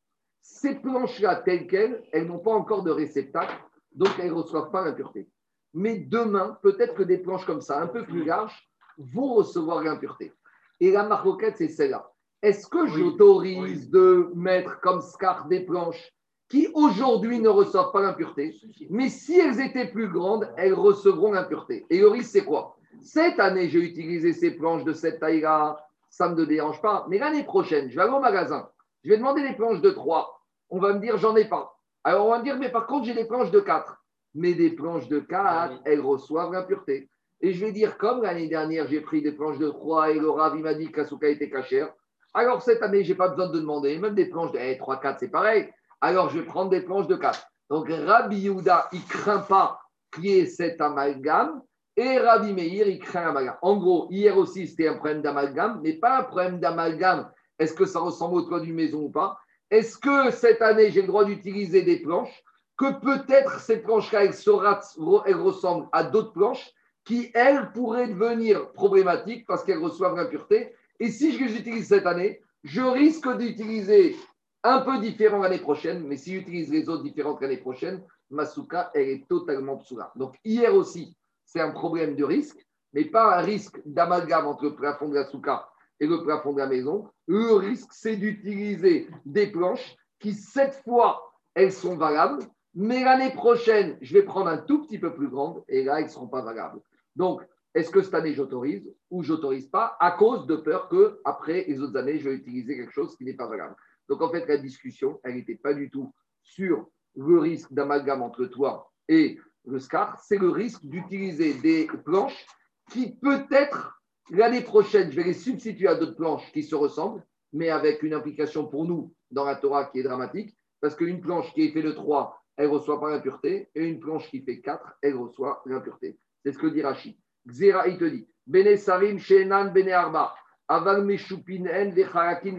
Ces 0.49 0.75
planches-là, 0.75 1.35
telles 1.35 1.67
quelles, 1.67 2.03
elles 2.13 2.25
n'ont 2.25 2.39
pas 2.39 2.53
encore 2.53 2.81
de 2.81 2.89
réceptacle, 2.89 3.53
donc 3.93 4.09
elles 4.17 4.29
ne 4.29 4.41
reçoivent 4.41 4.71
pas 4.71 4.83
l'impureté. 4.83 5.29
Mais 5.73 5.99
demain, 5.99 6.57
peut-être 6.63 6.95
que 6.95 7.03
des 7.03 7.17
planches 7.17 7.45
comme 7.45 7.61
ça, 7.61 7.81
un 7.81 7.87
peu 7.87 8.05
plus 8.05 8.23
larges, 8.23 8.67
vont 8.97 9.33
recevoir 9.33 9.83
l'impureté. 9.83 10.31
Et 10.79 10.91
la 10.91 11.03
marcoquette, 11.03 11.57
c'est 11.57 11.67
celle-là. 11.67 12.09
Est-ce 12.41 12.65
que 12.65 12.87
j'autorise 12.87 13.91
de 13.91 14.31
mettre 14.35 14.79
comme 14.79 15.01
scar 15.01 15.47
des 15.47 15.59
planches 15.59 16.13
qui 16.49 16.69
aujourd'hui 16.73 17.39
ne 17.39 17.49
reçoivent 17.49 17.91
pas 17.91 18.01
l'impureté, 18.01 18.55
mais 18.89 19.09
si 19.09 19.37
elles 19.37 19.59
étaient 19.59 19.91
plus 19.91 20.07
grandes, 20.07 20.49
elles 20.55 20.73
recevront 20.73 21.33
l'impureté. 21.33 21.85
Et 21.89 21.99
le 21.99 22.07
risque, 22.07 22.31
c'est 22.31 22.45
quoi? 22.45 22.77
Cette 23.01 23.39
année, 23.41 23.67
j'ai 23.67 23.81
utilisé 23.81 24.31
ces 24.31 24.51
planches 24.51 24.85
de 24.85 24.93
cette 24.93 25.19
taille-là, 25.19 25.85
ça 26.09 26.29
ne 26.29 26.35
me 26.35 26.45
dérange 26.45 26.81
pas. 26.81 27.05
Mais 27.09 27.17
l'année 27.17 27.43
prochaine, 27.43 27.89
je 27.89 27.97
vais 27.97 28.03
aller 28.03 28.13
au 28.13 28.21
magasin, 28.21 28.69
je 29.03 29.09
vais 29.09 29.17
demander 29.17 29.41
des 29.45 29.55
planches 29.55 29.81
de 29.81 29.91
3. 29.91 30.36
On 30.70 30.80
va 30.80 30.93
me 30.93 30.99
dire, 30.99 31.18
j'en 31.18 31.36
ai 31.36 31.45
pas. 31.45 31.78
Alors 32.03 32.28
on 32.28 32.32
va 32.32 32.39
me 32.39 32.43
dire, 32.43 32.57
mais 32.57 32.70
par 32.70 32.88
contre, 32.88 33.05
j'ai 33.05 33.13
des 33.13 33.26
planches 33.26 33.51
de 33.51 33.59
4. 33.59 33.97
Mais 34.36 34.53
des 34.53 34.72
planches 34.72 35.07
de 35.07 35.20
4, 35.20 35.82
elles 35.86 36.01
reçoivent 36.01 36.51
l'impureté. 36.51 37.09
Et 37.41 37.53
je 37.53 37.65
vais 37.65 37.72
dire, 37.72 37.97
comme 37.97 38.24
l'année 38.24 38.47
dernière, 38.47 38.88
j'ai 38.88 39.01
pris 39.01 39.22
des 39.22 39.32
planches 39.32 39.59
de 39.59 39.70
3 39.70 40.11
et 40.11 40.20
le 40.20 40.30
Rav, 40.30 40.55
il 40.55 40.63
m'a 40.63 40.74
dit 40.74 40.91
qu'Asuka 40.91 41.28
était 41.28 41.49
cachère. 41.49 41.91
Alors 42.34 42.61
cette 42.61 42.82
année, 42.84 43.03
je 43.03 43.11
n'ai 43.11 43.18
pas 43.18 43.30
besoin 43.30 43.49
de 43.49 43.59
demander. 43.59 43.97
Même 43.97 44.15
des 44.15 44.26
planches 44.26 44.51
de 44.51 44.78
3, 44.78 44.99
4, 44.99 45.20
c'est 45.20 45.30
pareil. 45.30 45.70
Alors 46.01 46.30
je 46.30 46.39
vais 46.39 46.45
prendre 46.45 46.70
des 46.70 46.82
planches 46.82 47.07
de 47.07 47.15
4. 47.15 47.47
Donc 47.70 47.89
Rabbi 47.89 48.38
Yehuda, 48.38 48.89
il 48.91 48.99
ne 48.99 49.07
craint 49.07 49.39
pas 49.39 49.80
qu'il 50.13 50.26
y 50.26 50.39
ait 50.39 50.45
cet 50.45 50.82
amalgame. 50.82 51.61
Et 51.95 52.20
Rabbi 52.20 52.53
Meir, 52.53 52.88
il 52.88 52.99
craint 52.99 53.26
l'amalgame. 53.26 53.57
En 53.63 53.78
gros, 53.78 54.07
hier 54.11 54.38
aussi, 54.38 54.68
c'était 54.68 54.88
un 54.88 54.93
problème 54.93 55.24
d'amalgame, 55.24 55.82
mais 55.84 55.93
pas 55.93 56.20
un 56.20 56.24
problème 56.24 56.59
d'amalgame. 56.59 57.32
Est-ce 57.57 57.74
que 57.74 57.86
ça 57.86 57.99
ressemble 57.99 58.36
au 58.36 58.41
toit 58.43 58.59
d'une 58.59 58.76
maison 58.76 58.99
ou 58.99 59.09
pas? 59.09 59.38
Est-ce 59.70 59.97
que 59.97 60.32
cette 60.32 60.61
année, 60.61 60.91
j'ai 60.91 61.01
le 61.01 61.07
droit 61.07 61.26
d'utiliser 61.26 61.82
des 61.82 61.99
planches? 61.99 62.43
Que 62.78 62.99
peut-être 62.99 63.59
ces 63.59 63.78
planches-là, 63.78 64.26
elles, 64.26 65.36
ressemblent 65.36 65.89
à 65.91 66.03
d'autres 66.03 66.32
planches 66.32 66.72
qui, 67.03 67.32
elles, 67.34 67.72
pourraient 67.74 68.07
devenir 68.07 68.72
problématiques 68.72 69.45
parce 69.45 69.63
qu'elles 69.63 69.84
reçoivent 69.84 70.15
l'impureté. 70.15 70.74
Et 70.99 71.09
si 71.09 71.34
je 71.34 71.43
les 71.43 71.57
utilise 71.57 71.88
cette 71.88 72.05
année, 72.05 72.41
je 72.63 72.82
risque 72.82 73.36
d'utiliser 73.38 74.15
un 74.63 74.82
peu 74.82 74.99
différent 74.99 75.39
l'année 75.39 75.59
prochaine, 75.59 76.03
mais 76.03 76.18
si 76.18 76.34
j'utilise 76.34 76.72
les 76.72 76.88
autres 76.89 77.03
différentes 77.03 77.41
l'année 77.41 77.57
prochaine, 77.57 78.03
ma 78.30 78.45
souka, 78.45 78.91
elle 78.93 79.09
est 79.09 79.28
totalement 79.28 79.78
psoula. 79.78 80.11
Donc 80.15 80.36
hier 80.43 80.74
aussi, 80.74 81.15
c'est 81.45 81.61
un 81.61 81.72
problème 81.72 82.15
de 82.15 82.24
risque, 82.24 82.65
mais 82.93 83.05
pas 83.05 83.38
un 83.38 83.41
risque 83.41 83.80
d'amalgame 83.86 84.47
entre 84.47 84.65
le 84.65 84.76
plafond 84.76 85.09
de 85.09 85.15
la 85.15 85.26
souka 85.26 85.70
et 85.99 86.07
le 86.07 86.23
plafond 86.23 86.53
de 86.53 86.59
la 86.59 86.67
maison. 86.67 87.07
Le 87.27 87.53
risque, 87.53 87.89
c'est 87.91 88.15
d'utiliser 88.15 89.07
des 89.25 89.47
planches 89.47 89.95
qui, 90.19 90.33
cette 90.33 90.75
fois, 90.83 91.33
elles 91.53 91.73
sont 91.73 91.97
valables, 91.97 92.43
mais 92.73 93.03
l'année 93.03 93.31
prochaine, 93.31 93.97
je 94.01 94.13
vais 94.13 94.23
prendre 94.23 94.49
un 94.49 94.57
tout 94.57 94.83
petit 94.83 94.99
peu 94.99 95.13
plus 95.13 95.29
grande 95.29 95.63
et 95.67 95.83
là, 95.83 95.99
elles 95.99 96.05
ne 96.05 96.11
seront 96.11 96.27
pas 96.27 96.41
valables. 96.41 96.79
Donc, 97.15 97.41
est-ce 97.73 97.91
que 97.91 98.01
cette 98.01 98.13
année 98.13 98.33
j'autorise 98.33 98.91
ou 99.11 99.23
j'autorise 99.23 99.67
pas 99.67 99.97
à 99.99 100.11
cause 100.11 100.47
de 100.47 100.55
peur 100.55 100.89
que 100.89 101.19
après 101.25 101.65
les 101.67 101.79
autres 101.79 101.97
années, 101.97 102.19
je 102.19 102.29
vais 102.29 102.35
utiliser 102.35 102.75
quelque 102.75 102.93
chose 102.93 103.15
qui 103.15 103.23
n'est 103.23 103.35
pas 103.35 103.47
valable. 103.47 103.75
Donc 104.09 104.21
en 104.21 104.29
fait, 104.29 104.47
la 104.47 104.57
discussion, 104.57 105.19
elle 105.23 105.35
n'était 105.35 105.55
pas 105.55 105.73
du 105.73 105.89
tout 105.89 106.13
sur 106.41 106.87
le 107.15 107.39
risque 107.39 107.71
d'amalgame 107.73 108.21
entre 108.21 108.45
toi 108.45 108.91
et 109.07 109.39
le 109.65 109.79
SCAR, 109.79 110.17
c'est 110.19 110.37
le 110.37 110.49
risque 110.49 110.85
d'utiliser 110.85 111.53
des 111.55 111.87
planches 112.05 112.45
qui 112.89 113.15
peut-être 113.15 113.96
l'année 114.30 114.61
prochaine, 114.61 115.11
je 115.11 115.15
vais 115.15 115.23
les 115.23 115.34
substituer 115.34 115.88
à 115.88 115.95
d'autres 115.95 116.15
planches 116.15 116.51
qui 116.51 116.63
se 116.63 116.75
ressemblent, 116.75 117.23
mais 117.53 117.69
avec 117.69 118.03
une 118.03 118.13
implication 118.13 118.67
pour 118.67 118.86
nous 118.86 119.13
dans 119.32 119.45
la 119.45 119.55
Torah 119.55 119.86
qui 119.86 119.99
est 119.99 120.03
dramatique, 120.03 120.57
parce 120.82 120.95
qu'une 120.95 121.21
planche 121.21 121.53
qui 121.53 121.65
est 121.65 121.71
faite 121.71 121.86
de 121.86 121.91
3, 121.91 122.41
elle 122.57 122.67
reçoit 122.67 122.99
pas 122.99 123.09
l'impureté, 123.09 123.69
et 123.75 123.86
une 123.86 123.99
planche 123.99 124.30
qui 124.30 124.41
fait 124.41 124.59
4, 124.59 124.97
elle 125.01 125.15
reçoit 125.15 125.61
l'impureté. 125.65 126.17
C'est 126.43 126.51
ce 126.51 126.57
que 126.57 126.67
dit 126.67 126.82
Rachid. 126.82 127.17
Xera, 127.47 127.88
il 127.88 127.97
te 127.97 128.05
dit, 128.05 128.28
Bene 128.45 128.75
Sarim, 128.78 129.19
Shenan, 129.19 129.71
Bene 129.71 129.91
Arba, 129.91 130.36
Aval 130.67 131.05
Meshupinen, 131.05 131.91
Vecharakin, 131.91 132.57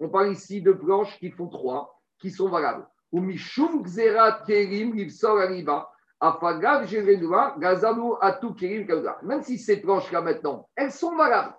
on 0.00 0.08
parle 0.08 0.32
ici 0.32 0.62
de 0.62 0.72
planches 0.72 1.18
qui 1.18 1.30
font 1.30 1.48
trois, 1.48 2.00
qui 2.18 2.30
sont 2.30 2.48
valables. 2.48 2.86
Xera. 3.12 4.44
Même 9.22 9.42
si 9.42 9.58
ces 9.58 9.80
planches-là 9.80 10.20
maintenant, 10.20 10.68
elles 10.74 10.92
sont 10.92 11.14
valables. 11.16 11.54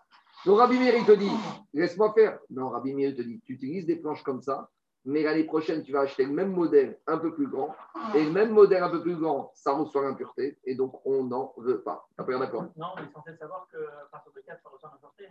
Donc 0.46 0.60
Rabbi 0.60 0.78
Meir, 0.78 1.06
te 1.06 1.12
dit, 1.14 1.32
laisse-moi 1.74 2.14
faire. 2.14 2.40
Non, 2.50 2.70
Rabbi 2.70 2.94
Meir 2.94 3.16
te 3.16 3.22
dit, 3.22 3.42
tu 3.46 3.54
utilises 3.54 3.86
des 3.86 3.98
planches 3.98 4.24
comme 4.24 4.42
ça, 4.42 4.70
mais 5.06 5.24
l'année 5.24 5.46
prochaine, 5.46 5.82
tu 5.84 5.94
vas 5.94 6.02
acheter 6.02 6.26
le 6.26 6.34
même 6.34 6.52
modèle 6.52 7.00
un 7.08 7.18
peu 7.18 7.34
plus 7.34 7.48
grand. 7.48 7.74
Et 8.16 8.24
le 8.24 8.32
même 8.32 8.52
modèle 8.52 8.84
un 8.84 8.90
peu 8.90 9.02
plus 9.02 9.16
grand, 9.16 9.52
ça 9.54 9.72
reçoit 9.72 10.04
l'impureté. 10.04 10.58
Et 10.66 10.76
donc, 10.76 11.00
on 11.06 11.24
n'en 11.24 11.54
veut 11.58 11.82
pas. 11.82 12.08
T'as 12.18 12.24
pas 12.26 12.38
d'accord? 12.38 12.66
Non, 12.76 12.88
mais 12.96 13.04
ils 13.04 13.12
sont 13.14 13.22
censés 13.22 13.38
savoir 13.38 13.66
que 13.72 13.78
partir 14.12 14.32
de 14.34 14.42
4, 14.42 14.62
ça 14.62 14.70
reçoit 14.70 14.92
l'impureté. 14.92 15.30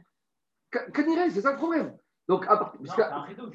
C'est 1.31 1.43
ça 1.43 1.53
le 1.53 1.59
problème. 1.59 1.97
Donc, 2.29 2.45
à 2.47 2.57
part, 2.57 2.73
puisque, 2.73 3.03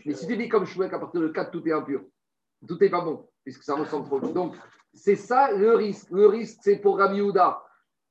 mais 0.06 0.14
si 0.14 0.28
tu 0.28 0.38
dis 0.38 0.50
comme 0.50 0.66
Chouek, 0.66 0.94
à 0.94 1.00
partir 1.00 1.22
de 1.22 1.28
4, 1.28 1.52
tout 1.52 1.68
est 1.68 1.72
impur, 1.72 2.02
tout 2.68 2.78
n'est 2.80 2.90
pas 2.90 3.02
bon, 3.02 3.28
puisque 3.44 3.64
ça 3.64 3.76
ressemble 3.76 4.08
trop. 4.08 4.20
Donc, 4.20 4.56
c'est 4.94 5.16
ça 5.16 5.52
le 5.52 5.76
risque. 5.76 6.10
Le 6.12 6.28
risque, 6.28 6.60
c'est 6.62 6.78
pour 6.78 6.98
Rabbi 6.98 7.22
Houda. 7.22 7.64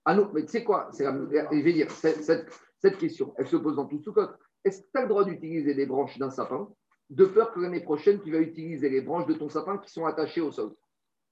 Ah 0.05 0.14
non, 0.14 0.30
mais 0.35 0.43
tu 0.43 0.49
sais 0.49 0.64
quoi 0.64 0.89
c'est, 0.93 1.05
Je 1.05 1.62
vais 1.62 1.72
dire, 1.72 1.91
cette, 1.91 2.99
question, 2.99 3.33
elle 3.39 3.47
se 3.47 3.57
pose 3.57 3.76
dans 3.76 3.87
tout 3.87 4.12
code. 4.12 4.37
Est-ce 4.64 4.83
que 4.83 4.87
tu 4.93 4.99
as 4.99 5.03
le 5.03 5.09
droit 5.09 5.24
d'utiliser 5.24 5.74
des 5.74 5.87
branches 5.87 6.18
d'un 6.18 6.30
sapin 6.30 6.68
de 7.11 7.24
peur 7.26 7.53
que 7.53 7.61
l'année 7.61 7.83
prochaine, 7.83 8.20
tu 8.20 8.33
vas 8.33 8.39
utiliser 8.39 8.89
les 8.89 9.01
branches 9.01 9.26
de 9.26 9.35
ton 9.35 9.49
sapin 9.49 9.78
qui 9.78 9.91
sont 9.91 10.07
attachées 10.07 10.41
au 10.41 10.51
sol? 10.51 10.74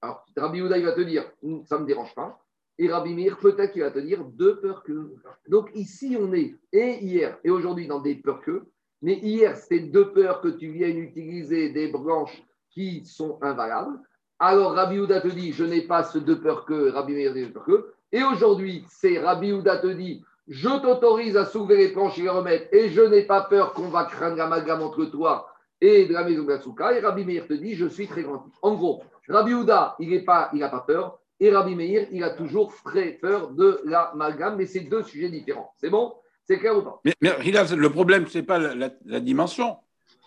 Alors, 0.01 0.25
Rabbi 0.35 0.61
Houda, 0.61 0.77
il 0.77 0.85
va 0.85 0.93
te 0.93 1.01
dire, 1.01 1.29
hmm, 1.41 1.63
ça 1.65 1.77
ne 1.77 1.81
me 1.81 1.87
dérange 1.87 2.15
pas. 2.15 2.43
Et 2.77 2.89
Rabbi 2.89 3.13
Mir, 3.13 3.37
peut-être 3.37 3.73
qu'il 3.73 3.81
va 3.81 3.91
te 3.91 3.99
dire, 3.99 4.23
de 4.25 4.51
peur 4.53 4.83
que. 4.83 5.13
Donc, 5.47 5.69
ici, 5.75 6.17
on 6.19 6.33
est, 6.33 6.55
et 6.71 7.03
hier, 7.03 7.37
et 7.43 7.49
aujourd'hui, 7.49 7.87
dans 7.87 7.99
des 7.99 8.15
peurs 8.15 8.41
que. 8.41 8.63
Mais 9.01 9.15
hier, 9.15 9.57
c'était 9.57 9.87
de 9.87 10.03
peur 10.03 10.41
que 10.41 10.47
tu 10.47 10.71
viennes 10.71 10.97
utiliser 10.97 11.69
des 11.69 11.89
branches 11.89 12.41
qui 12.69 13.05
sont 13.05 13.37
invalables. 13.41 13.99
Alors 14.43 14.73
Rabbi 14.73 14.97
Houda 14.97 15.21
te 15.21 15.27
dit, 15.27 15.53
je 15.53 15.63
n'ai 15.63 15.83
pas 15.83 16.03
ce 16.03 16.17
de 16.17 16.33
peur 16.33 16.65
que, 16.65 16.89
Rabbi 16.89 17.13
Meir 17.13 17.31
dit 17.31 17.45
de 17.45 17.51
peur 17.51 17.63
que. 17.63 17.93
Et 18.11 18.23
aujourd'hui, 18.23 18.83
c'est 18.89 19.19
Rabbi 19.19 19.53
Houda 19.53 19.77
te 19.77 19.85
dit, 19.85 20.25
je 20.47 20.67
t'autorise 20.81 21.37
à 21.37 21.45
soulever 21.45 21.77
les 21.77 21.89
planches 21.89 22.17
et 22.17 22.23
les 22.23 22.29
remettre, 22.29 22.65
et 22.73 22.89
je 22.89 23.01
n'ai 23.03 23.21
pas 23.21 23.41
peur 23.41 23.73
qu'on 23.73 23.89
va 23.89 24.05
craindre 24.05 24.37
l'amalgame 24.37 24.81
entre 24.81 25.05
toi 25.05 25.47
et 25.79 26.07
de 26.07 26.13
la 26.13 26.23
maison 26.23 26.43
de 26.43 26.49
la 26.49 26.59
Souka. 26.59 26.91
Et 26.91 27.01
Rabbi 27.01 27.23
Meir 27.23 27.45
te 27.47 27.53
dit, 27.53 27.75
je 27.75 27.85
suis 27.85 28.07
très 28.07 28.23
grand. 28.23 28.47
En 28.63 28.73
gros, 28.73 29.03
Rabbi 29.29 29.53
Houda, 29.53 29.95
il 29.99 30.11
n'a 30.11 30.23
pas, 30.23 30.49
il 30.55 30.63
a 30.63 30.69
pas 30.69 30.81
peur, 30.81 31.19
et 31.39 31.51
Rabbi 31.51 31.75
Meir, 31.75 32.07
il 32.11 32.23
a 32.23 32.31
toujours 32.31 32.73
très 32.83 33.11
peur 33.11 33.51
de 33.51 33.79
l'amalgame, 33.85 34.55
mais 34.57 34.65
c'est 34.65 34.79
deux 34.81 35.03
sujets 35.03 35.29
différents. 35.29 35.71
C'est 35.77 35.91
bon? 35.91 36.15
C'est 36.45 36.57
clair 36.57 36.75
ou 36.75 36.81
pas? 36.81 36.99
Mais, 37.05 37.13
le 37.21 37.89
problème, 37.89 38.25
c'est 38.27 38.41
pas 38.41 38.57
la, 38.57 38.73
la- 38.73 38.89
la 39.05 39.19
dimension. 39.19 39.77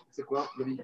C'est 0.09 0.23
quoi, 0.23 0.47
Rabbi? 0.57 0.77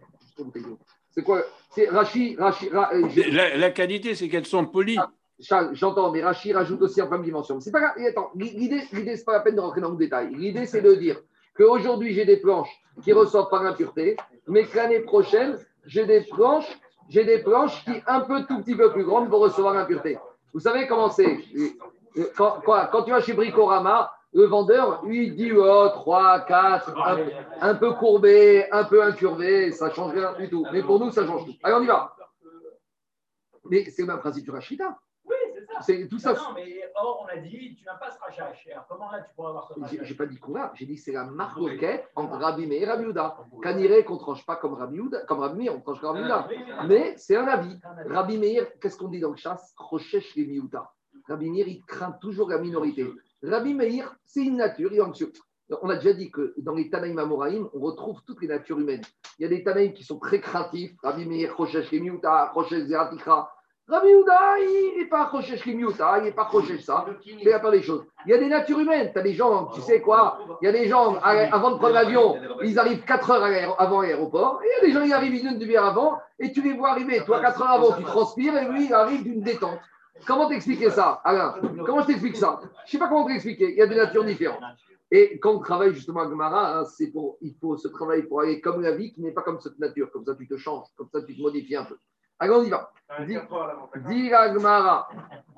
C'est 1.12 1.24
quoi? 1.24 1.41
C'est 1.70 1.89
Rachi, 1.89 2.36
Rachi, 2.38 2.70
Ra- 2.70 2.89
euh, 2.93 3.07
La, 3.32 3.57
la 3.57 3.72
qualité, 3.72 4.16
c'est 4.16 4.28
qu'elles 4.30 4.45
sont 4.45 4.66
polies. 4.66 4.97
Charles, 5.39 5.70
j'entends, 5.74 6.12
mais 6.12 6.22
Rachid 6.24 6.55
rajoute 6.55 6.82
aussi 6.84 7.01
en 7.01 7.07
pleine 7.07 7.24
dimension. 7.24 7.59
C'est 7.59 7.72
pas 7.72 7.80
grave. 7.80 7.93
Et 7.97 8.07
Attends, 8.07 8.30
l'idée, 8.36 8.82
c'est 8.91 9.26
pas 9.26 9.34
la 9.34 9.39
peine 9.39 9.55
de 9.55 9.62
rentrer 9.62 9.82
dans 9.82 9.89
le 9.91 9.97
détail. 9.97 10.34
L'idée, 10.36 10.66
c'est 10.66 10.82
de 10.82 10.93
dire 10.95 11.20
qu'aujourd'hui, 11.57 12.14
j'ai 12.14 12.26
des 12.26 12.38
planches 12.38 12.70
qui 13.03 13.12
ressortent 13.14 13.49
par 13.49 13.64
l'impureté, 13.64 14.18
mais 14.47 14.66
que 14.66 14.76
l'année 14.78 14.99
prochaine, 14.99 15.57
j'ai 15.86 16.05
des 16.05 16.22
planches, 16.22 16.68
j'ai 17.09 17.24
des 17.26 17.39
planches 17.39 17.84
qui 17.86 17.93
un 18.05 18.20
peu 18.22 18.43
tout 18.45 18.62
petit 18.62 18.76
peu 18.76 18.91
plus 18.91 19.03
grandes 19.03 19.30
vont 19.30 19.39
recevoir 19.39 19.74
l'impureté. 19.74 20.18
Vous 20.53 20.59
savez 20.59 20.86
comment 20.88 21.09
c'est? 21.09 21.39
Quand, 22.38 22.59
quand- 22.66 22.88
quand 22.91 23.03
tu 23.03 23.12
vas 23.12 23.22
chez 23.22 23.34
Bricorama, 23.34 24.12
le 24.34 24.46
vendeur, 24.46 25.04
lui, 25.04 25.28
il 25.28 25.36
dit 25.36 25.52
oh, 25.52 25.90
3, 25.90 26.42
4, 26.42 26.98
un, 26.98 27.18
un 27.62 27.76
peu 27.76 27.94
courbé, 27.94 28.70
un 28.72 28.86
peu 28.86 29.04
incurvé, 29.04 29.72
ça 29.72 29.90
ne 29.90 29.94
change 29.94 30.14
rien 30.14 30.34
du 30.34 30.50
tout. 30.50 30.66
Mais 30.72 30.82
pour 30.82 31.00
nous, 31.00 31.12
ça 31.12 31.26
change 31.26 31.46
tout. 31.46 31.54
Allez, 31.64 31.76
on 31.76 31.82
y 31.82 31.88
va. 31.88 32.16
Mais 33.70 33.86
c'est 33.90 34.04
le 34.04 34.08
même 34.08 34.20
principe 34.20 34.46
du 34.46 34.52
Rachida. 34.52 34.98
Oui, 35.26 35.36
c'est 35.54 35.66
ça. 35.66 35.82
C'est 35.82 36.08
tout 36.08 36.18
ça. 36.18 36.34
Non, 36.34 36.54
mais 36.56 36.82
or, 36.96 37.26
on 37.26 37.38
a 37.38 37.38
dit, 37.38 37.76
tu 37.76 37.86
n'as 37.86 37.96
pas 37.96 38.10
ce 38.10 38.20
rachage. 38.20 38.68
Alors, 38.72 38.88
comment 38.88 39.12
là, 39.12 39.22
tu 39.22 39.34
pourras 39.36 39.50
avoir 39.50 39.68
ce 39.68 39.74
J'ai 39.76 39.82
rachage 39.82 40.08
j'ai 40.08 40.16
pas 40.16 40.26
dit 40.26 40.40
qu'on 40.40 40.56
a, 40.56 40.72
j'ai 40.76 40.86
dit 40.86 40.98
c'est 40.98 41.12
la 41.12 41.26
marloquette 41.26 42.10
entre 42.16 42.38
Rabbi 42.38 42.68
Meir 42.68 42.84
et 42.84 42.86
Rabbi 42.86 43.06
Houda. 43.06 43.38
Kaniré 43.62 44.04
qu'on 44.06 44.18
tranche 44.18 44.46
pas 44.46 44.56
comme 44.56 44.74
Rabbi 44.74 45.00
Houda, 45.00 45.26
comme 45.26 45.40
Rabbi 45.40 45.58
Meir, 45.58 45.76
on 45.76 45.82
tranche 45.82 46.00
comme 46.00 46.16
Rabbi 46.16 46.24
Houda. 46.24 46.48
Mais 46.88 47.16
c'est 47.18 47.36
un 47.36 47.48
avis. 47.48 47.78
Rabbi 48.08 48.38
Meir, 48.38 48.68
qu'est-ce 48.80 48.98
qu'on 48.98 49.10
dit 49.10 49.20
dans 49.20 49.32
le 49.32 49.38
chasse? 49.38 49.74
Rochesh 49.78 50.36
les 50.36 50.46
Miouta. 50.46 50.92
Rabbi 51.28 51.50
Meir, 51.50 51.68
il 51.68 51.84
craint 51.86 52.14
toujours 52.14 52.50
la 52.50 52.58
minorité. 52.58 53.08
Rabbi 53.44 53.74
Meir, 53.74 54.16
c'est 54.26 54.44
une 54.44 54.58
nature, 54.58 54.92
il 54.92 54.98
est 54.98 55.02
anxieux. 55.02 55.32
On 55.82 55.89
a 55.89 55.96
déjà 55.96 56.14
dit 56.14 56.30
que 56.30 56.54
dans 56.58 56.74
les 56.74 56.89
Tanaïm 56.89 57.18
Amoraïm, 57.18 57.68
on 57.74 57.80
retrouve 57.80 58.20
toutes 58.28 58.42
les 58.42 58.48
natures 58.48 58.80
humaines. 58.80 59.02
Il 59.39 59.44
y 59.44 59.46
a 59.46 59.50
des 59.50 59.64
Tanaïm 59.64 59.94
qui 59.94 60.04
sont 60.04 60.20
très 60.20 60.42
craintifs. 60.42 60.92
Rabbi 61.02 61.26
Meir, 61.26 61.56
Rochesh 61.56 61.92
les 61.92 62.02
Miouta, 62.02 62.52
Rochesh 62.54 62.84
Zeratikra. 62.84 63.52
Rabbi 63.88 64.14
Houda, 64.14 64.60
il 64.60 65.00
n'est 65.00 65.06
pas 65.06 65.26
Rochesh 65.26 65.66
les 65.66 65.74
Miouta, 65.74 66.20
il 66.20 66.26
n'est 66.26 66.34
pas 66.34 66.44
Rochesh 66.44 66.82
ça. 66.82 67.06
Il 67.26 67.38
n'y 67.38 67.52
a 67.52 67.60
pas 67.60 67.72
des 67.72 67.82
choses. 67.82 68.06
Il 68.26 68.32
y 68.32 68.34
a 68.34 68.38
des 68.38 68.48
natures 68.48 68.80
humaines. 68.80 69.12
Tu 69.14 69.20
as 69.20 69.24
des 69.24 69.34
gens, 69.34 69.68
tu 69.68 69.82
sais 69.82 70.02
quoi? 70.02 70.39
Il 70.62 70.66
y 70.66 70.68
a 70.68 70.72
des 70.72 70.88
gens, 70.88 71.16
avant 71.16 71.72
de 71.72 71.78
prendre 71.78 71.94
l'avion, 71.94 72.38
ils 72.64 72.78
arrivent 72.78 73.04
4 73.06 73.32
heures 73.32 73.76
avant 73.80 74.02
l'aéroport. 74.02 74.62
Et 74.64 74.68
il 74.68 74.72
y 74.72 74.78
a 74.78 74.88
des 74.88 74.94
gens, 75.00 75.06
ils 75.06 75.14
arrivent 75.14 75.46
une 75.46 75.58
demi-heure 75.58 75.86
avant. 75.86 76.20
Et 76.38 76.52
tu 76.52 76.62
les 76.62 76.74
vois 76.74 76.89
arriver. 76.89 77.24
Toi, 77.26 77.39
4 77.42 77.62
heures 77.62 77.72
avant, 77.72 77.94
tu 77.94 78.04
transpires. 78.04 78.58
Et 78.58 78.66
lui, 78.66 78.86
il 78.86 78.94
arrive 78.94 79.24
d'une 79.24 79.42
détente. 79.42 79.80
Comment 80.26 80.47
t'expliquer 80.47 80.89
ça, 80.89 81.22
Alain 81.24 81.55
Comment 81.86 82.01
je 82.01 82.07
t'explique 82.07 82.38
ça 82.38 82.59
Je 82.61 82.67
ne 82.67 82.88
sais 82.88 82.97
pas 82.97 83.07
comment 83.07 83.26
t'expliquer. 83.28 83.72
Il 83.72 83.78
y 83.78 83.82
a 83.82 83.88
des 83.88 83.95
natures 83.95 84.24
différentes. 84.24 84.61
Et 85.09 85.39
quand 85.39 85.51
on 85.51 85.59
travaille 85.59 85.93
justement 85.93 86.22
à 86.22 86.30
Gemara, 86.30 86.80
hein, 86.80 86.86
c'est 86.86 87.11
pour, 87.11 87.38
il 87.41 87.53
faut 87.59 87.76
ce 87.76 87.89
travail 87.89 88.24
pour 88.24 88.41
aller 88.41 88.61
comme 88.61 88.82
la 88.82 88.91
vie 88.91 89.11
qui 89.11 89.22
n'est 89.22 89.34
pas 89.34 89.41
comme 89.41 89.59
cette 89.59 89.78
nature. 89.78 90.09
Comme 90.11 90.24
ça, 90.26 90.36
tu 90.36 90.47
te 90.47 90.55
changes. 90.55 90.88
Comme 90.95 91.09
ça, 91.11 91.22
tu 91.22 91.36
te 91.36 91.41
modifies 91.41 91.76
un 91.76 91.84
peu. 91.86 91.97
Allez, 92.39 92.53
on 92.53 92.63
y 92.63 92.69
va. 92.69 92.91
Dis- 93.28 94.30
la 94.30 94.53
Gemara. 94.53 95.09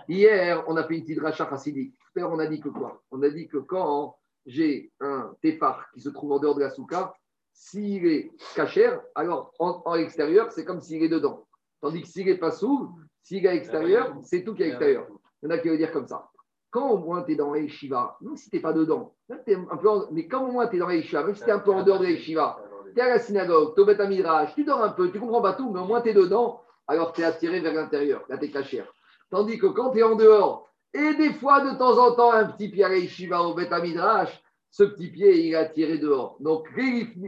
Hier, 0.07 0.63
on 0.67 0.75
a 0.75 0.83
fait 0.83 0.95
une 0.95 1.03
petite 1.03 1.21
rachat 1.21 1.47
chassidique. 1.49 1.93
Tout 2.15 2.23
à 2.23 2.27
on 2.27 2.39
a 2.39 2.47
dit 2.47 2.59
que 2.59 2.69
quoi? 2.69 3.01
On 3.11 3.21
a 3.21 3.29
dit 3.29 3.47
que 3.47 3.57
quand 3.57 4.17
j'ai 4.45 4.91
un 4.99 5.33
tépar 5.41 5.89
qui 5.93 6.01
se 6.01 6.09
trouve 6.09 6.31
en 6.33 6.39
dehors 6.39 6.55
de 6.55 6.61
la 6.61 6.69
souka, 6.71 7.13
s'il 7.53 8.05
est 8.07 8.31
cachère, 8.55 8.99
alors 9.15 9.53
en, 9.59 9.81
en 9.85 9.95
extérieur, 9.95 10.51
c'est 10.51 10.65
comme 10.65 10.81
s'il 10.81 11.03
est 11.03 11.09
dedans. 11.09 11.45
Tandis 11.79 12.01
que 12.01 12.07
s'il 12.07 12.25
n'est 12.25 12.37
pas 12.37 12.51
sous, 12.51 12.89
s'il 13.23 13.45
est 13.45 13.49
à 13.49 13.53
l'extérieur, 13.53 14.13
c'est 14.21 14.43
tout 14.43 14.53
qui 14.53 14.61
est 14.61 14.65
à 14.65 14.67
l'extérieur. 14.67 15.07
Il 15.41 15.49
y 15.49 15.51
en 15.51 15.55
a 15.55 15.57
qui 15.57 15.69
veulent 15.69 15.77
dire 15.77 15.91
comme 15.91 16.07
ça. 16.07 16.29
Quand 16.69 16.89
au 16.91 16.97
moins 16.97 17.23
tu 17.23 17.33
es 17.33 17.35
dans 17.35 17.53
Shiva, 17.67 18.17
même 18.21 18.35
si 18.35 18.49
tu 18.49 18.55
n'es 18.55 18.61
pas 18.61 18.73
dedans, 18.73 19.13
un 19.29 19.77
peu 19.77 20.07
mais 20.11 20.27
quand 20.27 20.47
au 20.47 20.51
moins 20.51 20.67
tu 20.67 20.75
es 20.75 20.79
dans 20.79 20.89
Shiva, 20.89 21.23
même 21.23 21.35
si 21.35 21.43
tu 21.43 21.49
es 21.49 21.53
un 21.53 21.59
peu 21.59 21.71
en 21.71 21.83
dehors 21.83 21.99
de 21.99 22.05
Shiva, 22.07 22.59
tu 22.93 22.99
es 22.99 23.03
à 23.03 23.09
la 23.09 23.19
synagogue, 23.19 23.75
tu 23.75 23.81
es 23.81 23.85
Beth 23.85 24.07
Midrash, 24.07 24.53
tu 24.55 24.63
dors 24.63 24.83
un 24.83 24.89
peu, 24.89 25.11
tu 25.11 25.19
comprends 25.19 25.41
pas 25.41 25.53
tout, 25.53 25.71
mais 25.71 25.79
au 25.79 25.85
moins 25.85 26.01
tu 26.01 26.09
es 26.09 26.13
dedans, 26.13 26.61
alors 26.87 27.13
tu 27.13 27.21
es 27.21 27.23
attiré 27.23 27.59
vers 27.59 27.73
l'intérieur, 27.73 28.23
là 28.27 28.37
tu 28.37 28.45
es 28.45 28.49
cachère. 28.49 28.91
Tandis 29.29 29.57
que 29.57 29.67
quand 29.67 29.91
tu 29.91 29.99
es 29.99 30.03
en 30.03 30.15
dehors, 30.15 30.69
et 30.93 31.13
des 31.15 31.33
fois 31.33 31.61
de 31.61 31.77
temps 31.77 31.97
en 31.97 32.13
temps 32.15 32.31
un 32.31 32.45
petit 32.45 32.69
pied 32.69 32.83
à 32.83 32.95
Shiva 33.07 33.41
au 33.41 33.53
Beth 33.53 33.71
Midrash, 33.81 34.41
ce 34.69 34.83
petit 34.83 35.11
pied 35.11 35.45
il 35.45 35.53
est 35.53 35.55
attiré 35.55 35.99
dehors. 35.99 36.37
Donc 36.39 36.67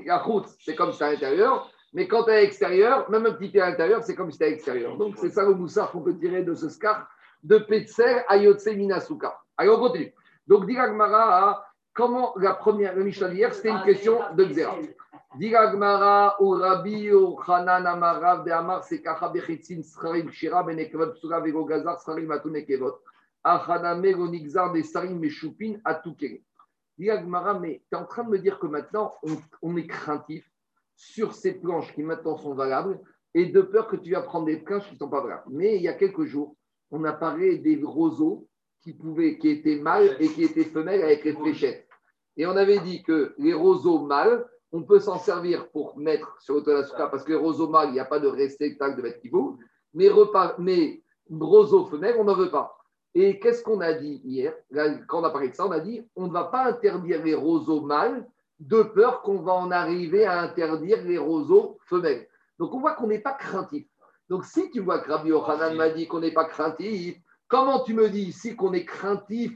la 0.06 0.18
route, 0.18 0.48
c'est 0.60 0.76
comme 0.76 0.92
c'était 0.92 1.06
à 1.06 1.12
l'intérieur, 1.12 1.70
mais 1.96 2.10
quand 2.10 2.26
tu 2.26 2.32
es 2.32 2.36
à 2.36 2.42
l'extérieur, 2.42 3.10
même 3.10 3.26
un 3.26 3.32
petit 3.32 3.50
pied 3.50 3.62
à 3.62 3.70
l'intérieur, 3.70 4.04
c'est 4.04 4.16
comme 4.16 4.30
si 4.30 4.38
tu 4.38 4.44
à 4.44 4.50
l'extérieur. 4.50 4.98
Donc 4.98 5.16
c'est 5.16 5.30
ça 5.30 5.44
le 5.46 5.54
moussard 5.54 5.92
qu'on 5.92 6.02
peut 6.02 6.18
tirer 6.18 6.44
de 6.44 6.54
ce 6.54 6.68
scar 6.68 7.08
de 7.42 7.58
Petzer 7.58 8.22
à 8.28 8.36
Yotse 8.36 8.68
Minasuka. 8.68 9.40
Allez, 9.56 9.70
on 9.70 9.80
continue. 9.80 10.14
Donc, 10.46 10.66
Diragmara, 10.66 11.66
comment 11.94 12.34
la 12.36 12.54
première, 12.54 12.96
le 12.96 13.06
Mishnah 13.06 13.30
d'hier, 13.30 13.54
c'était 13.54 13.70
une 13.70 13.84
question 13.84 14.20
de 14.36 14.44
Xera. 14.44 14.76
Diragmara, 15.38 16.36
ou 16.42 16.50
Rabbi, 16.50 17.14
ou 17.14 17.40
Hanan, 17.48 17.88
Amarav, 17.88 18.44
de 18.44 18.52
Amar, 18.52 18.84
c'est 18.84 19.02
Kacha 19.02 19.30
Bechitzin, 19.30 19.82
Scharim, 19.82 20.30
Shira, 20.32 20.64
Benekevot, 20.64 21.14
Psura, 21.14 21.40
Vego 21.40 21.64
Gazar, 21.64 21.98
Scharim, 22.02 22.30
Atunekevot, 22.30 23.00
Achaname, 23.42 24.12
Gonixar, 24.12 24.74
des 24.74 24.84
Sarim, 24.84 25.18
Meshupin, 25.18 25.76
Atukere. 25.86 26.42
Diragmara, 26.98 27.58
mais 27.58 27.82
tu 27.90 27.98
es 27.98 28.02
en 28.02 28.06
train 28.06 28.26
de 28.26 28.32
me 28.32 28.40
dire 28.40 28.60
que 28.60 28.68
maintenant, 28.68 29.14
on, 29.24 29.38
on 29.62 29.78
est 29.78 29.88
craintif 29.88 30.46
sur 30.96 31.34
ces 31.34 31.54
planches 31.54 31.94
qui 31.94 32.04
maintenant 32.04 32.38
sont 32.38 32.54
valables 32.54 33.00
et 33.34 33.48
de 33.48 33.62
peur 33.62 33.88
que 33.88 33.98
tu 33.98 34.12
vas 34.12 34.22
prendre 34.22 34.46
des 34.46 34.58
planches 34.58 34.88
qui 34.88 34.94
ne 34.94 35.00
sont 35.00 35.10
pas 35.10 35.22
valables. 35.22 35.44
Mais 35.50 35.76
il 35.76 35.82
y 35.82 35.88
a 35.88 35.94
quelques 35.94 36.24
jours, 36.24 36.56
on 36.92 37.04
a 37.04 37.14
parlé 37.14 37.58
des 37.58 37.82
roseaux 37.84 38.48
qui, 38.82 38.94
pouvaient, 38.94 39.38
qui 39.38 39.50
étaient 39.50 39.80
mâles 39.80 40.16
et 40.20 40.28
qui 40.30 40.44
étaient 40.44 40.64
femelles 40.64 41.02
avec 41.02 41.24
les 41.26 41.34
fléchettes. 41.34 41.88
Et 42.38 42.46
on 42.46 42.56
avait 42.56 42.80
dit 42.80 43.04
que 43.04 43.34
les 43.38 43.54
roseaux 43.54 44.00
mâles, 44.06 44.46
on 44.72 44.84
peut 44.84 45.00
s'en 45.00 45.18
servir 45.18 45.70
pour 45.72 45.98
mettre 45.98 46.38
sur 46.42 46.56
le 46.56 46.62
toit 46.62 46.74
de 46.74 46.80
la 46.80 46.86
souka, 46.86 47.08
parce 47.08 47.24
que 47.24 47.32
les 47.32 47.38
roseaux 47.38 47.70
mâles, 47.70 47.90
il 47.90 47.94
n'y 47.94 48.00
a 48.00 48.06
pas 48.06 48.20
de 48.20 48.28
réceptacle 48.28 48.98
de 48.98 49.02
mettre 49.02 49.20
qui 49.20 49.30
bouge, 49.30 49.58
mais, 49.94 50.10
mais 50.60 51.02
roseaux 51.30 51.86
femelles, 51.86 52.16
on 52.20 52.26
n'en 52.26 52.36
veut 52.36 52.52
pas. 52.52 52.78
Et 53.14 53.40
qu'est-ce 53.40 53.64
qu'on 53.64 53.80
a 53.80 53.94
dit 53.94 54.22
hier? 54.26 54.54
Quand 55.08 55.22
on 55.22 55.24
a 55.24 55.30
parlé 55.30 55.50
de 55.50 55.56
ça, 55.56 55.66
on 55.66 55.72
a 55.72 55.80
dit 55.80 56.06
on 56.16 56.28
ne 56.28 56.34
va 56.34 56.46
pas 56.46 56.66
interdire 56.66 57.24
les 57.24 57.34
roseaux 57.34 57.82
mâles 57.82 58.28
de 58.60 58.84
peur 58.84 59.22
qu'on 59.22 59.42
va 59.42 59.54
en 59.54 59.72
arriver 59.72 60.26
à 60.26 60.42
interdire 60.42 61.04
les 61.04 61.18
roseaux 61.18 61.78
femelles. 61.88 62.28
Donc 62.60 62.74
on 62.74 62.80
voit 62.80 62.94
qu'on 62.94 63.08
n'est 63.08 63.20
pas 63.20 63.34
craintif. 63.34 63.86
Donc 64.30 64.46
si 64.46 64.72
tu 64.72 64.80
vois 64.80 65.00
que 65.00 65.12
Rabbi 65.12 65.30
Yochanan 65.30 65.76
m'a 65.76 65.90
dit 65.90 66.08
qu'on 66.08 66.20
n'est 66.20 66.34
pas 66.34 66.46
craintif, 66.46 67.18
comment 67.48 67.84
tu 67.84 67.94
me 67.94 68.10
dis 68.10 68.24
ici 68.24 68.56
qu'on 68.56 68.74
est 68.74 68.86
craintif 68.86 69.52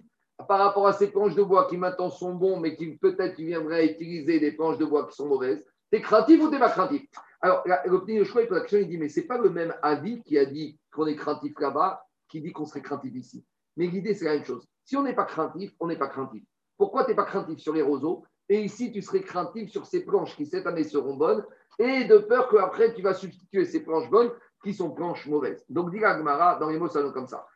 par 0.47 0.59
rapport 0.59 0.87
à 0.87 0.93
ces 0.93 1.11
planches 1.11 1.35
de 1.35 1.43
bois 1.43 1.67
qui 1.67 1.77
maintenant 1.77 2.09
sont 2.09 2.33
bons, 2.33 2.59
mais 2.59 2.75
qui 2.75 2.97
peut-être 2.97 3.35
tu 3.35 3.45
viendrais 3.45 3.85
utiliser 3.87 4.39
des 4.39 4.51
planches 4.51 4.77
de 4.77 4.85
bois 4.85 5.07
qui 5.07 5.15
sont 5.15 5.27
mauvaises? 5.27 5.65
T'es 5.91 6.01
craintif 6.01 6.41
ou 6.41 6.49
t'es 6.49 6.59
pas 6.59 6.69
craintif? 6.69 7.03
Alors 7.41 7.63
la- 7.65 7.85
le 7.85 8.03
petit 8.03 8.23
choix, 8.25 8.41
il 8.41 8.47
pose 8.47 8.57
la 8.57 8.61
question, 8.61 8.79
il 8.79 8.89
dit 8.89 8.97
mais 8.97 9.09
c'est 9.09 9.25
pas 9.25 9.37
le 9.37 9.49
même 9.49 9.73
avis 9.81 10.21
qui 10.23 10.37
a 10.37 10.45
dit 10.45 10.77
qu'on 10.91 11.07
est 11.07 11.15
craintif 11.15 11.57
là-bas 11.59 12.03
qui 12.27 12.41
dit 12.41 12.51
qu'on 12.51 12.65
serait 12.65 12.81
craintif 12.81 13.15
ici. 13.15 13.45
Mais 13.75 13.87
l'idée 13.87 14.13
c'est 14.13 14.25
la 14.25 14.35
même 14.35 14.45
chose. 14.45 14.67
Si 14.83 14.97
on 14.97 15.03
n'est 15.03 15.15
pas 15.15 15.25
craintif, 15.25 15.71
on 15.79 15.87
n'est 15.87 15.97
pas 15.97 16.09
craintif. 16.09 16.43
Pourquoi 16.77 17.05
tu 17.05 17.11
n'es 17.11 17.15
pas 17.15 17.25
craintif 17.25 17.59
sur 17.59 17.73
les 17.73 17.81
roseaux? 17.81 18.23
Et 18.49 18.61
ici, 18.61 18.91
tu 18.91 19.01
serais 19.01 19.21
craintif 19.21 19.69
sur 19.69 19.85
ces 19.85 20.03
planches 20.03 20.35
qui 20.35 20.45
cette 20.45 20.67
année 20.67 20.83
seront 20.83 21.15
bonnes, 21.15 21.45
et 21.77 22.03
de 22.05 22.17
peur 22.17 22.49
qu'après, 22.49 22.93
tu 22.93 23.01
vas 23.01 23.13
substituer 23.13 23.63
ces 23.65 23.83
planches 23.83 24.09
bonnes 24.09 24.31
qui 24.63 24.73
sont 24.73 24.89
planches 24.89 25.25
mauvaises. 25.27 25.63
Donc, 25.69 25.91
dit 25.91 25.99
la 25.99 26.17
Gemara, 26.17 26.59
dans 26.59 26.69
les 26.69 26.77
mots, 26.77 26.89
ça 26.89 27.01
donne 27.01 27.13
comme 27.13 27.27
ça. 27.27 27.47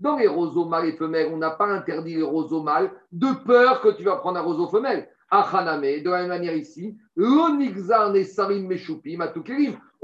Dans 0.00 0.16
les 0.16 0.26
roseaux 0.26 0.64
mâles 0.64 0.86
et 0.86 0.92
femelles, 0.92 1.30
on 1.32 1.36
n'a 1.36 1.50
pas 1.50 1.66
interdit 1.66 2.14
les 2.14 2.22
roseaux 2.22 2.62
mâles 2.62 2.90
de 3.12 3.26
peur 3.44 3.82
que 3.82 3.90
tu 3.90 4.04
vas 4.04 4.16
prendre 4.16 4.38
un 4.38 4.42
roseau 4.42 4.68
femelle. 4.68 5.08
De 5.30 6.10
la 6.10 6.18
même 6.20 6.28
manière 6.28 6.56
ici. 6.56 6.96
On 7.16 7.58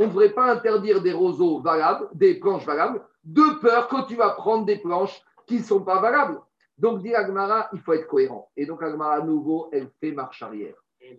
ne 0.04 0.08
devrait 0.08 0.30
pas 0.30 0.52
interdire 0.52 1.02
des 1.02 1.12
roseaux 1.12 1.60
valables, 1.60 2.08
des 2.14 2.34
planches 2.34 2.66
valables, 2.66 3.02
de 3.24 3.60
peur 3.60 3.88
que 3.88 4.06
tu 4.06 4.16
vas 4.16 4.30
prendre 4.30 4.66
des 4.66 4.78
planches 4.78 5.22
qui 5.50 5.58
ne 5.58 5.64
sont 5.64 5.82
pas 5.82 6.00
valables. 6.00 6.40
Donc, 6.78 7.02
dit 7.02 7.12
Agmara, 7.12 7.68
il 7.72 7.80
faut 7.80 7.92
être 7.92 8.06
cohérent. 8.06 8.52
Et 8.56 8.66
donc, 8.66 8.84
Agmara, 8.84 9.16
à 9.16 9.20
nouveau, 9.20 9.68
elle 9.72 9.88
fait 9.98 10.12
marche 10.12 10.42
arrière. 10.44 10.76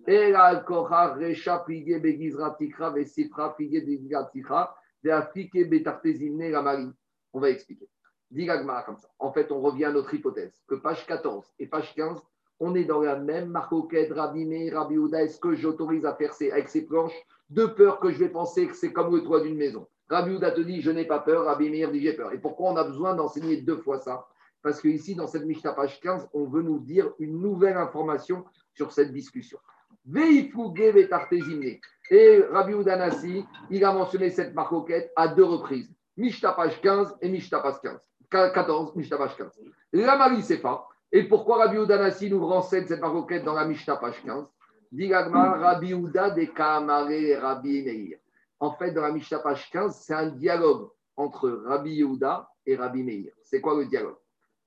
Et 0.07 0.32
la 0.32 0.63
Recha, 0.65 1.65
Begizra, 1.67 2.55
Tikra, 2.57 2.91
Begizra, 2.91 3.51
Veafike, 5.03 5.69
Betartezimne. 5.69 6.93
On 7.34 7.39
va 7.41 7.49
expliquer. 7.49 7.89
Dit 8.29 8.49
Agmara 8.49 8.84
comme 8.84 8.97
ça. 8.97 9.09
En 9.19 9.34
fait, 9.34 9.51
on 9.51 9.59
revient 9.59 9.86
à 9.86 9.91
notre 9.91 10.13
hypothèse 10.13 10.63
que 10.65 10.75
page 10.75 11.05
14 11.05 11.45
et 11.59 11.67
page 11.67 11.93
15, 11.95 12.21
on 12.61 12.73
est 12.75 12.86
dans 12.86 13.01
la 13.01 13.17
même 13.17 13.49
marcoquette, 13.49 14.13
Rabbi 14.13 14.97
Houda. 14.97 15.23
Est-ce 15.23 15.41
que 15.41 15.55
j'autorise 15.55 16.05
à 16.05 16.15
faire 16.15 16.32
avec 16.53 16.69
ces 16.69 16.86
planches 16.86 17.19
de 17.49 17.65
peur 17.65 17.99
que 17.99 18.11
je 18.11 18.19
vais 18.19 18.29
penser 18.29 18.67
que 18.67 18.75
c'est 18.75 18.93
comme 18.93 19.13
le 19.13 19.23
toit 19.23 19.41
d'une 19.41 19.57
maison? 19.57 19.88
Rabbi 20.12 20.32
Houda 20.32 20.51
te 20.51 20.59
dit, 20.59 20.82
je 20.82 20.91
n'ai 20.91 21.05
pas 21.05 21.20
peur. 21.20 21.45
Rabbi 21.45 21.70
Meir 21.70 21.89
dit, 21.89 22.01
j'ai 22.01 22.14
peur. 22.14 22.34
Et 22.34 22.38
pourquoi 22.38 22.72
on 22.72 22.76
a 22.76 22.84
besoin 22.84 23.16
d'enseigner 23.16 23.62
deux 23.62 23.78
fois 23.78 23.97
ça? 23.99 24.28
Parce 24.62 24.82
que 24.82 24.89
ici, 24.89 25.16
dans 25.16 25.26
cette 25.26 25.45
Mishnah 25.45 25.72
page 25.72 26.01
15, 26.01 26.28
on 26.34 26.45
veut 26.45 26.62
nous 26.62 26.80
dire 26.80 27.12
une 27.18 27.39
nouvelle 27.39 27.78
information 27.78 28.43
sur 28.74 28.91
cette 28.91 29.14
discussion. 29.14 29.57
Et 32.12 32.43
Rabbi 32.51 32.74
Oudanassi, 32.74 33.45
il 33.70 33.86
a 33.86 33.93
mentionné 33.93 34.30
cette 34.30 34.53
marcoquette 34.53 35.14
à 35.16 35.30
deux 35.30 35.45
reprises. 35.45 35.89
Mishnah 36.18 36.51
page 36.51 36.82
15 36.82 37.16
et 37.22 37.30
Mishnah 37.30 37.62
page 37.62 37.80
15. 37.82 38.01
14, 38.30 38.95
Mishnah 38.95 39.18
page 39.18 39.38
15. 39.38 39.59
La 39.93 40.18
Marie 40.18 40.43
pas. 40.57 40.89
Et 41.12 41.24
pourquoi 41.24 41.57
Rabbi 41.57 41.78
Oudanassi 41.78 42.30
nous 42.30 42.45
renseigne 42.45 42.86
cette 42.86 42.99
marcoquette 43.01 43.45
dans 43.45 43.53
la 43.53 43.66
Mishnah 43.66 43.95
page 43.95 44.22
15 44.26 44.45
Dit 44.91 45.07
l'Agma, 45.07 45.53
Rabbi 45.53 45.93
Ouda 45.93 46.32
de 46.32 46.43
Kaamare 46.43 47.12
et 47.12 47.38
Rabbi 47.38 47.82
Meir. 47.84 48.20
En 48.62 48.74
fait, 48.74 48.91
dans 48.91 49.01
la 49.01 49.12
Mishnah 49.12 49.39
page 49.39 49.72
15, 49.72 50.03
c'est 50.05 50.14
un 50.14 50.28
dialogue 50.28 50.88
entre 51.18 51.49
Rabbi 51.66 51.95
Yehuda 51.95 52.47
et 52.68 52.76
Rabbi 52.76 53.01
Meir. 53.01 53.34
C'est 53.41 53.59
quoi 53.59 53.76
le 53.76 53.88
dialogue? 53.88 54.18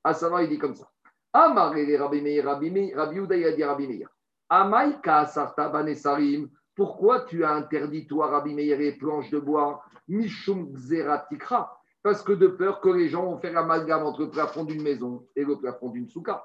À 0.03 0.13
savoir, 0.13 0.43
il 0.43 0.49
dit 0.49 0.59
comme 0.59 0.75
ça. 0.75 0.91
Amaré 1.33 1.97
Rabbi 1.97 2.21
Meir, 2.21 2.45
Rabbi 2.45 2.71
Yehuda, 2.71 3.37
il 3.37 3.45
a 3.47 3.53
dit 3.53 3.63
Rabbi 3.63 3.87
Meir. 3.87 4.09
Amaïka 4.49 5.27
sarta 5.27 5.69
banesarim. 5.69 6.51
Pourquoi 6.75 7.21
tu 7.21 7.45
as 7.45 7.53
interdit, 7.53 8.09
toi, 8.09 8.27
Rabbi 8.27 8.53
Meir, 8.53 8.79
les 8.79 8.99
planches 8.99 9.31
de 9.31 9.39
bois? 9.39 9.81
Mishum 10.09 10.75
xeratikra. 10.75 11.81
Parce 12.03 12.21
que 12.25 12.33
de 12.33 12.49
peur 12.49 12.81
que 12.81 12.89
les 12.89 13.09
gens 13.09 13.25
vont 13.25 13.39
faire 13.39 13.53
l'amalgame 13.53 14.03
entre 14.03 14.23
le 14.23 14.31
plafond 14.31 14.65
d'une 14.65 14.83
maison 14.83 15.25
et 15.37 15.45
le 15.45 15.57
plafond 15.57 15.91
d'une 15.91 16.09
souka. 16.09 16.45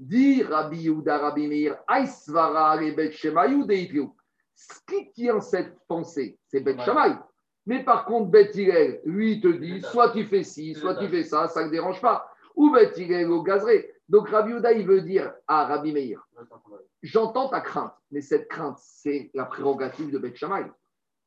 Dit 0.00 0.42
Rabbi 0.42 0.78
Yehuda, 0.78 1.18
Rabbi 1.18 1.46
Meir, 1.46 1.76
Aïsvara, 1.86 2.80
les 2.80 2.92
Bet 2.92 3.12
Shemayou, 3.12 3.66
Ce 4.56 4.80
qui 4.88 5.10
tient 5.12 5.40
cette 5.40 5.78
pensée, 5.86 6.38
c'est 6.48 6.60
Bet 6.60 6.78
Shemay. 6.80 7.14
Mais 7.66 7.84
par 7.84 8.06
contre, 8.06 8.30
Bet 8.30 8.52
Hillel, 8.54 9.02
lui, 9.04 9.32
il 9.32 9.40
te 9.40 9.48
dit, 9.48 9.82
soit 9.82 10.10
tu 10.10 10.24
fais 10.24 10.42
ci, 10.42 10.74
soit 10.74 10.94
tu 10.94 11.08
fais 11.08 11.24
ça, 11.24 11.46
ça 11.46 11.66
ne 11.66 11.70
dérange 11.70 12.00
pas. 12.00 12.26
Ou 12.54 12.72
Bet 12.72 12.92
Hillel 12.96 13.30
au 13.30 13.42
gazeré. 13.42 13.92
Donc 14.08 14.30
Rabbi 14.30 14.52
Yehuda, 14.52 14.72
il 14.72 14.86
veut 14.86 15.02
dire 15.02 15.32
à 15.46 15.66
Rabbi 15.66 15.92
Meir, 15.92 16.26
j'entends 17.02 17.48
ta 17.48 17.60
crainte, 17.60 17.92
mais 18.10 18.22
cette 18.22 18.48
crainte, 18.48 18.78
c'est 18.78 19.30
la 19.34 19.44
prérogative 19.44 20.10
de 20.10 20.18
Bet 20.18 20.34
Shammai. 20.34 20.64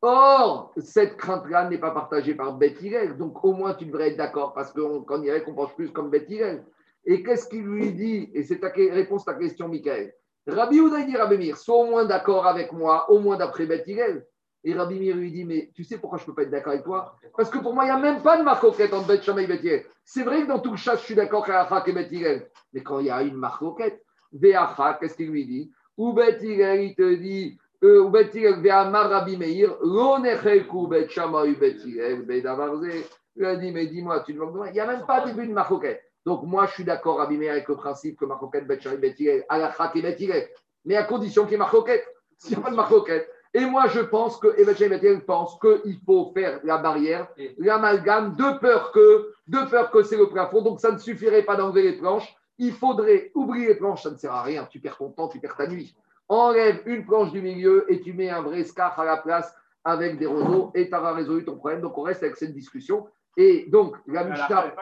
Or, 0.01 0.73
cette 0.77 1.17
crainte-là 1.17 1.69
n'est 1.69 1.77
pas 1.77 1.91
partagée 1.91 2.33
par 2.33 2.57
Bet 2.57 2.77
Hillel, 2.81 3.17
donc 3.17 3.43
au 3.43 3.51
moins 3.51 3.75
tu 3.75 3.85
devrais 3.85 4.09
être 4.09 4.17
d'accord, 4.17 4.53
parce 4.53 4.71
qu'on 4.71 5.19
dirait 5.19 5.43
qu'on 5.43 5.53
pense 5.53 5.75
plus 5.75 5.91
comme 5.91 6.09
Bet 6.09 6.25
Hillel. 6.29 6.65
Et 7.05 7.21
qu'est-ce 7.21 7.47
qu'il 7.47 7.63
lui 7.63 7.91
dit? 7.91 8.31
Et 8.33 8.43
c'est 8.43 8.59
ta 8.59 8.69
réponse 8.69 9.27
à 9.27 9.33
ta 9.33 9.39
question, 9.39 9.67
Michael. 9.67 10.13
Rabbi 10.53 10.77
il 10.77 11.05
dit 11.05 11.17
Rabbi 11.17 11.37
Meir, 11.37 11.57
sois 11.57 11.77
au 11.77 11.85
moins 11.85 12.05
d'accord 12.05 12.45
avec 12.47 12.71
moi, 12.71 13.09
au 13.09 13.19
moins 13.19 13.37
d'après 13.37 13.65
Bet 13.65 13.83
Hillel. 13.87 14.25
Et 14.63 14.73
Rabbi 14.73 14.99
Meir 14.99 15.15
lui 15.15 15.31
dit, 15.31 15.45
mais 15.45 15.71
tu 15.73 15.83
sais 15.83 15.97
pourquoi 15.97 16.17
je 16.17 16.23
ne 16.23 16.27
peux 16.27 16.35
pas 16.35 16.41
être 16.43 16.49
d'accord 16.49 16.73
avec 16.73 16.83
toi? 16.83 17.15
Parce 17.35 17.49
que 17.49 17.59
pour 17.59 17.73
moi, 17.73 17.85
il 17.85 17.87
n'y 17.87 17.93
a 17.93 17.97
même 17.97 18.21
pas 18.21 18.37
de 18.37 18.43
marcoquette 18.43 18.93
entre 18.93 19.07
Bet 19.07 19.21
Shammai 19.21 19.47
et. 19.49 19.85
C'est 20.03 20.23
vrai 20.23 20.43
que 20.43 20.47
dans 20.47 20.59
tout 20.59 20.71
le 20.71 20.77
chat, 20.77 20.95
je 20.97 21.03
suis 21.03 21.15
d'accord 21.15 21.43
avec 21.43 21.55
Achak 21.55 21.87
et 21.87 21.93
Bet 21.93 22.09
Hillel. 22.11 22.49
Mais 22.73 22.81
quand 22.81 22.99
il 22.99 23.05
y 23.05 23.09
a 23.09 23.21
une 23.21 23.35
marcoquette, 23.35 24.03
Ve'achak, 24.33 24.99
qu'est-ce 24.99 25.15
qu'il 25.15 25.29
lui 25.29 25.45
dit? 25.45 25.71
Ou 25.97 26.13
Bet 26.13 26.39
Hillel, 26.41 26.81
il 26.81 26.95
te 26.95 27.15
dit, 27.15 27.57
euh, 27.83 28.03
ou 28.03 28.09
Bet 28.09 28.31
Hillel, 28.33 28.61
Ve'amar 28.61 29.09
Rabbi 29.09 29.37
Meir, 29.37 29.77
lo 29.81 30.19
necheku 30.19 30.87
Bet 30.87 31.09
Shammai 31.09 31.55
Bet 31.55 31.77
Hillel, 31.85 32.23
Be'davarze. 32.23 33.05
Il 33.37 33.45
a 33.45 33.55
dit, 33.55 33.71
mais 33.71 33.87
dis-moi, 33.87 34.21
tu 34.25 34.33
demandes 34.33 34.65
Il 34.67 34.73
n'y 34.73 34.79
a 34.81 34.87
même 34.87 35.05
pas 35.05 35.25
début 35.25 35.47
de 35.47 35.53
marcoquette. 35.53 36.08
Donc 36.25 36.43
moi, 36.43 36.65
je 36.67 36.73
suis 36.73 36.83
d'accord, 36.83 37.27
Meir, 37.29 37.51
avec 37.51 37.67
le 37.67 37.75
principe 37.75 38.19
que 38.19 38.25
marcoquette 38.25 38.67
Bet 38.67 38.81
Shammai 38.81 38.97
Bet 38.97 39.15
Hillel, 39.17 39.45
Achak 39.49 39.95
et 39.95 40.01
Bet 40.01 40.17
Hillel. 40.19 40.47
Mais 40.85 40.95
à 40.95 41.03
condition 41.03 41.43
qu'il 41.43 41.53
y 41.53 41.55
ait 41.55 41.59
marcoquette. 41.59 42.05
S'il 42.37 42.55
n'y 42.57 42.61
a 42.61 42.65
pas 42.65 42.71
de 42.71 42.75
marcoquette, 42.75 43.29
et 43.53 43.65
moi, 43.65 43.87
je 43.87 43.99
pense 43.99 44.37
que 44.37 44.47
Evetchen 44.59 45.21
pense 45.21 45.57
qu'il 45.59 45.99
faut 46.05 46.31
faire 46.35 46.59
la 46.63 46.77
barrière, 46.77 47.27
l'amalgame, 47.57 48.35
de 48.35 48.59
peur 48.59 48.91
que, 48.91 49.33
de 49.47 49.69
peur 49.69 49.89
que 49.89 50.03
c'est 50.03 50.17
le 50.17 50.29
plafond. 50.29 50.61
Donc, 50.61 50.79
ça 50.79 50.91
ne 50.91 50.99
suffirait 50.99 51.41
pas 51.41 51.55
d'enlever 51.55 51.81
les 51.81 51.97
planches. 51.97 52.35
Il 52.59 52.73
faudrait 52.73 53.31
oublier 53.33 53.69
les 53.69 53.75
planches, 53.75 54.03
ça 54.03 54.11
ne 54.11 54.17
sert 54.17 54.33
à 54.33 54.43
rien. 54.43 54.67
Tu 54.69 54.79
perds 54.79 54.97
ton 54.97 55.09
temps, 55.09 55.29
tu 55.29 55.39
perds 55.39 55.55
ta 55.55 55.67
nuit. 55.67 55.95
Enlève 56.27 56.83
une 56.85 57.05
planche 57.05 57.31
du 57.31 57.41
milieu 57.41 57.91
et 57.91 58.01
tu 58.01 58.13
mets 58.13 58.29
un 58.29 58.41
vrai 58.41 58.63
scarf 58.63 58.99
à 58.99 59.05
la 59.05 59.17
place 59.17 59.51
avec 59.83 60.19
des 60.19 60.27
roseaux 60.27 60.71
et 60.75 60.87
tu 60.87 60.95
auras 60.95 61.13
résolu 61.13 61.43
ton 61.43 61.55
problème. 61.55 61.81
Donc, 61.81 61.97
on 61.97 62.03
reste 62.03 62.21
avec 62.21 62.37
cette 62.37 62.53
discussion. 62.53 63.07
Et 63.35 63.65
donc, 63.69 63.95
la 64.05 64.25
Mishnah. 64.25 64.75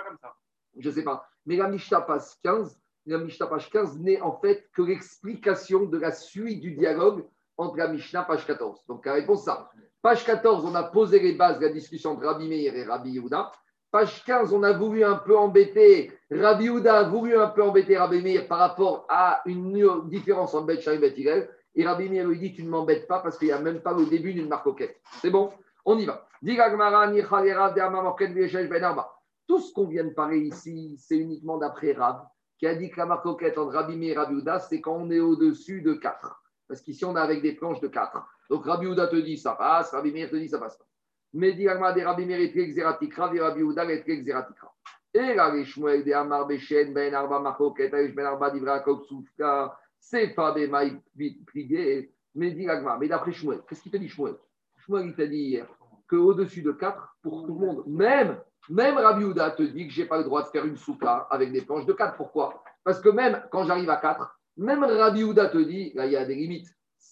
Je 0.80 0.90
ne 0.90 0.94
sais 0.94 1.04
pas. 1.04 1.28
Mais 1.46 1.56
la 1.56 1.68
Mishnah 1.68 2.02
passe 2.02 2.38
15. 2.44 2.80
La 3.08 3.18
Mishnah 3.20 3.48
page 3.48 3.70
15 3.70 4.00
n'est 4.00 4.20
en 4.22 4.38
fait 4.38 4.68
que 4.74 4.82
l'explication 4.82 5.86
de 5.86 5.98
la 5.98 6.12
suite 6.12 6.60
du 6.60 6.74
dialogue 6.74 7.26
entre 7.58 7.78
la 7.78 7.88
Mishnah, 7.88 8.24
page 8.24 8.46
14. 8.46 8.86
Donc 8.88 9.06
la 9.06 9.14
réponse, 9.14 9.46
ça. 9.46 9.72
Page 10.02 10.26
14, 10.26 10.66
on 10.66 10.76
a 10.76 10.84
posé 10.84 11.20
les 11.20 11.34
bases 11.34 11.60
de 11.60 11.66
la 11.66 11.72
discussion 11.72 12.12
entre 12.12 12.26
Rabbi 12.26 12.48
Meir 12.48 12.76
et 12.76 12.84
Rabbi 12.84 13.12
Yehuda. 13.12 13.52
Page 13.92 14.26
15, 14.26 14.54
on 14.54 14.64
a 14.64 14.74
voulu 14.74 15.04
un 15.06 15.16
peu 15.16 15.38
embêter, 15.38 16.12
Rabbi 16.30 16.66
Yehuda 16.66 17.00
a 17.00 17.04
voulu 17.04 17.38
un 17.38 17.48
peu 17.48 17.64
embêter 17.64 17.98
Rabbi 17.98 18.22
Meir 18.22 18.48
par 18.48 18.60
rapport 18.60 19.06
à 19.10 19.42
une 19.46 20.10
différence 20.10 20.54
entre 20.54 20.66
Bet 20.68 20.84
et 20.86 20.98
Bet 20.98 21.14
Hillel. 21.18 21.50
Et 21.76 21.86
Rabbi 21.86 22.10
Meir 22.10 22.28
lui 22.28 22.40
dit 22.40 22.54
Tu 22.54 22.64
ne 22.64 22.70
m'embêtes 22.70 23.08
pas 23.08 23.20
parce 23.20 23.38
qu'il 23.38 23.48
n'y 23.48 23.54
a 23.54 23.60
même 23.60 23.80
pas 23.80 23.94
le 23.94 24.06
début 24.06 24.34
d'une 24.34 24.50
marcoquette. 24.50 25.00
C'est 25.22 25.30
bon? 25.30 25.52
On 25.86 25.98
y 25.98 26.06
va. 26.06 26.28
Tout 29.48 29.60
ce 29.60 29.74
qu'on 29.74 29.88
vient 29.88 30.04
de 30.04 30.14
parler 30.14 30.40
ici, 30.40 30.98
c'est 31.00 31.18
uniquement 31.18 31.58
d'après 31.58 31.94
Rab, 31.94 32.28
qui 32.58 32.68
a 32.68 32.76
dit 32.76 32.90
que 32.90 32.98
la 32.98 33.06
marcoquette 33.06 33.58
entre 33.58 33.74
Rabbi 33.74 34.08
et 34.08 34.14
Rabbi 34.14 34.42
c'est 34.68 34.82
quand 34.82 34.98
on 34.98 35.10
est 35.10 35.20
au-dessus 35.20 35.82
de 35.82 35.94
4. 35.94 36.44
Parce 36.68 36.82
qu'ici, 36.82 37.06
on 37.06 37.16
est 37.16 37.20
avec 37.20 37.42
des 37.42 37.54
planches 37.54 37.80
de 37.80 37.88
4. 37.88 38.26
Donc 38.50 38.66
Rabbi 38.66 38.88
Houda 38.88 39.08
te 39.08 39.16
dit 39.16 39.38
ça 39.38 39.54
passe, 39.54 39.92
Rabbi 39.92 40.12
Meir 40.12 40.30
te 40.30 40.36
dit 40.36 40.50
ça 40.50 40.60
passe 40.60 40.78
pas. 40.78 40.86
Mais 41.34 41.54
dit 41.54 41.68
Agma 41.68 41.94
de 41.94 42.02
Rabbi 42.02 42.26
Meir 42.26 42.40
et 42.40 42.52
Xeratikra, 42.52 43.30
dit 43.30 43.40
Rabbi 43.40 43.62
Houda 43.62 43.86
et 43.92 44.04
Xeratikra. 44.04 44.74
Et 45.14 45.34
là, 45.34 45.54
les 45.54 46.04
de 46.04 46.14
Amar 46.14 46.46
Beshen, 46.46 46.94
Ben 46.94 47.14
Arba 47.14 47.40
Machoket, 47.40 47.94
Aish 47.94 48.14
Ben 48.14 48.26
Arba 48.26 48.52
Divra 48.52 48.84
c'est 50.00 50.30
pas 50.30 50.52
des 50.54 50.68
mailles 50.68 51.02
priguées. 51.46 52.14
Mais 52.36 52.56
mais 53.00 53.08
d'après 53.08 53.32
Shmuel, 53.32 53.62
qu'est-ce 53.68 53.82
qu'il 53.82 53.92
te 53.92 53.98
dit 53.98 54.10
Shmuel? 54.10 54.36
Shmuel, 54.78 55.08
il 55.08 55.16
t'a 55.16 55.26
dit 55.26 55.38
hier 55.38 55.68
qu'au-dessus 56.08 56.62
de 56.62 56.72
4, 56.72 57.18
pour 57.24 57.46
tout 57.46 57.60
le 57.60 57.66
monde, 57.66 57.84
même, 57.88 58.40
même 58.70 58.98
Rabbi 58.98 59.24
Houda 59.24 59.52
te 59.52 59.64
dit 59.64 59.88
que 59.88 59.94
je 59.94 60.02
n'ai 60.02 60.08
pas 60.08 60.18
le 60.18 60.24
droit 60.24 60.44
de 60.44 60.48
faire 60.48 60.66
une 60.66 60.78
souka 60.78 61.28
avec 61.30 61.52
des 61.52 61.62
planches 61.62 61.86
de 61.86 61.94
4. 61.94 62.18
Pourquoi? 62.18 62.64
Parce 62.84 63.00
que 63.00 63.10
même 63.10 63.42
quand 63.52 63.66
j'arrive 63.66 63.90
à 63.90 63.98
4, 63.98 64.40
même 64.58 64.84
Rabbi 64.84 65.24
Houda 65.24 65.48
te 65.48 65.58
dit, 65.58 65.92
là, 65.94 66.06
il 66.06 66.12
y 66.12 66.18
a 66.18 66.26
des 66.26 66.36
limites. 66.36 66.68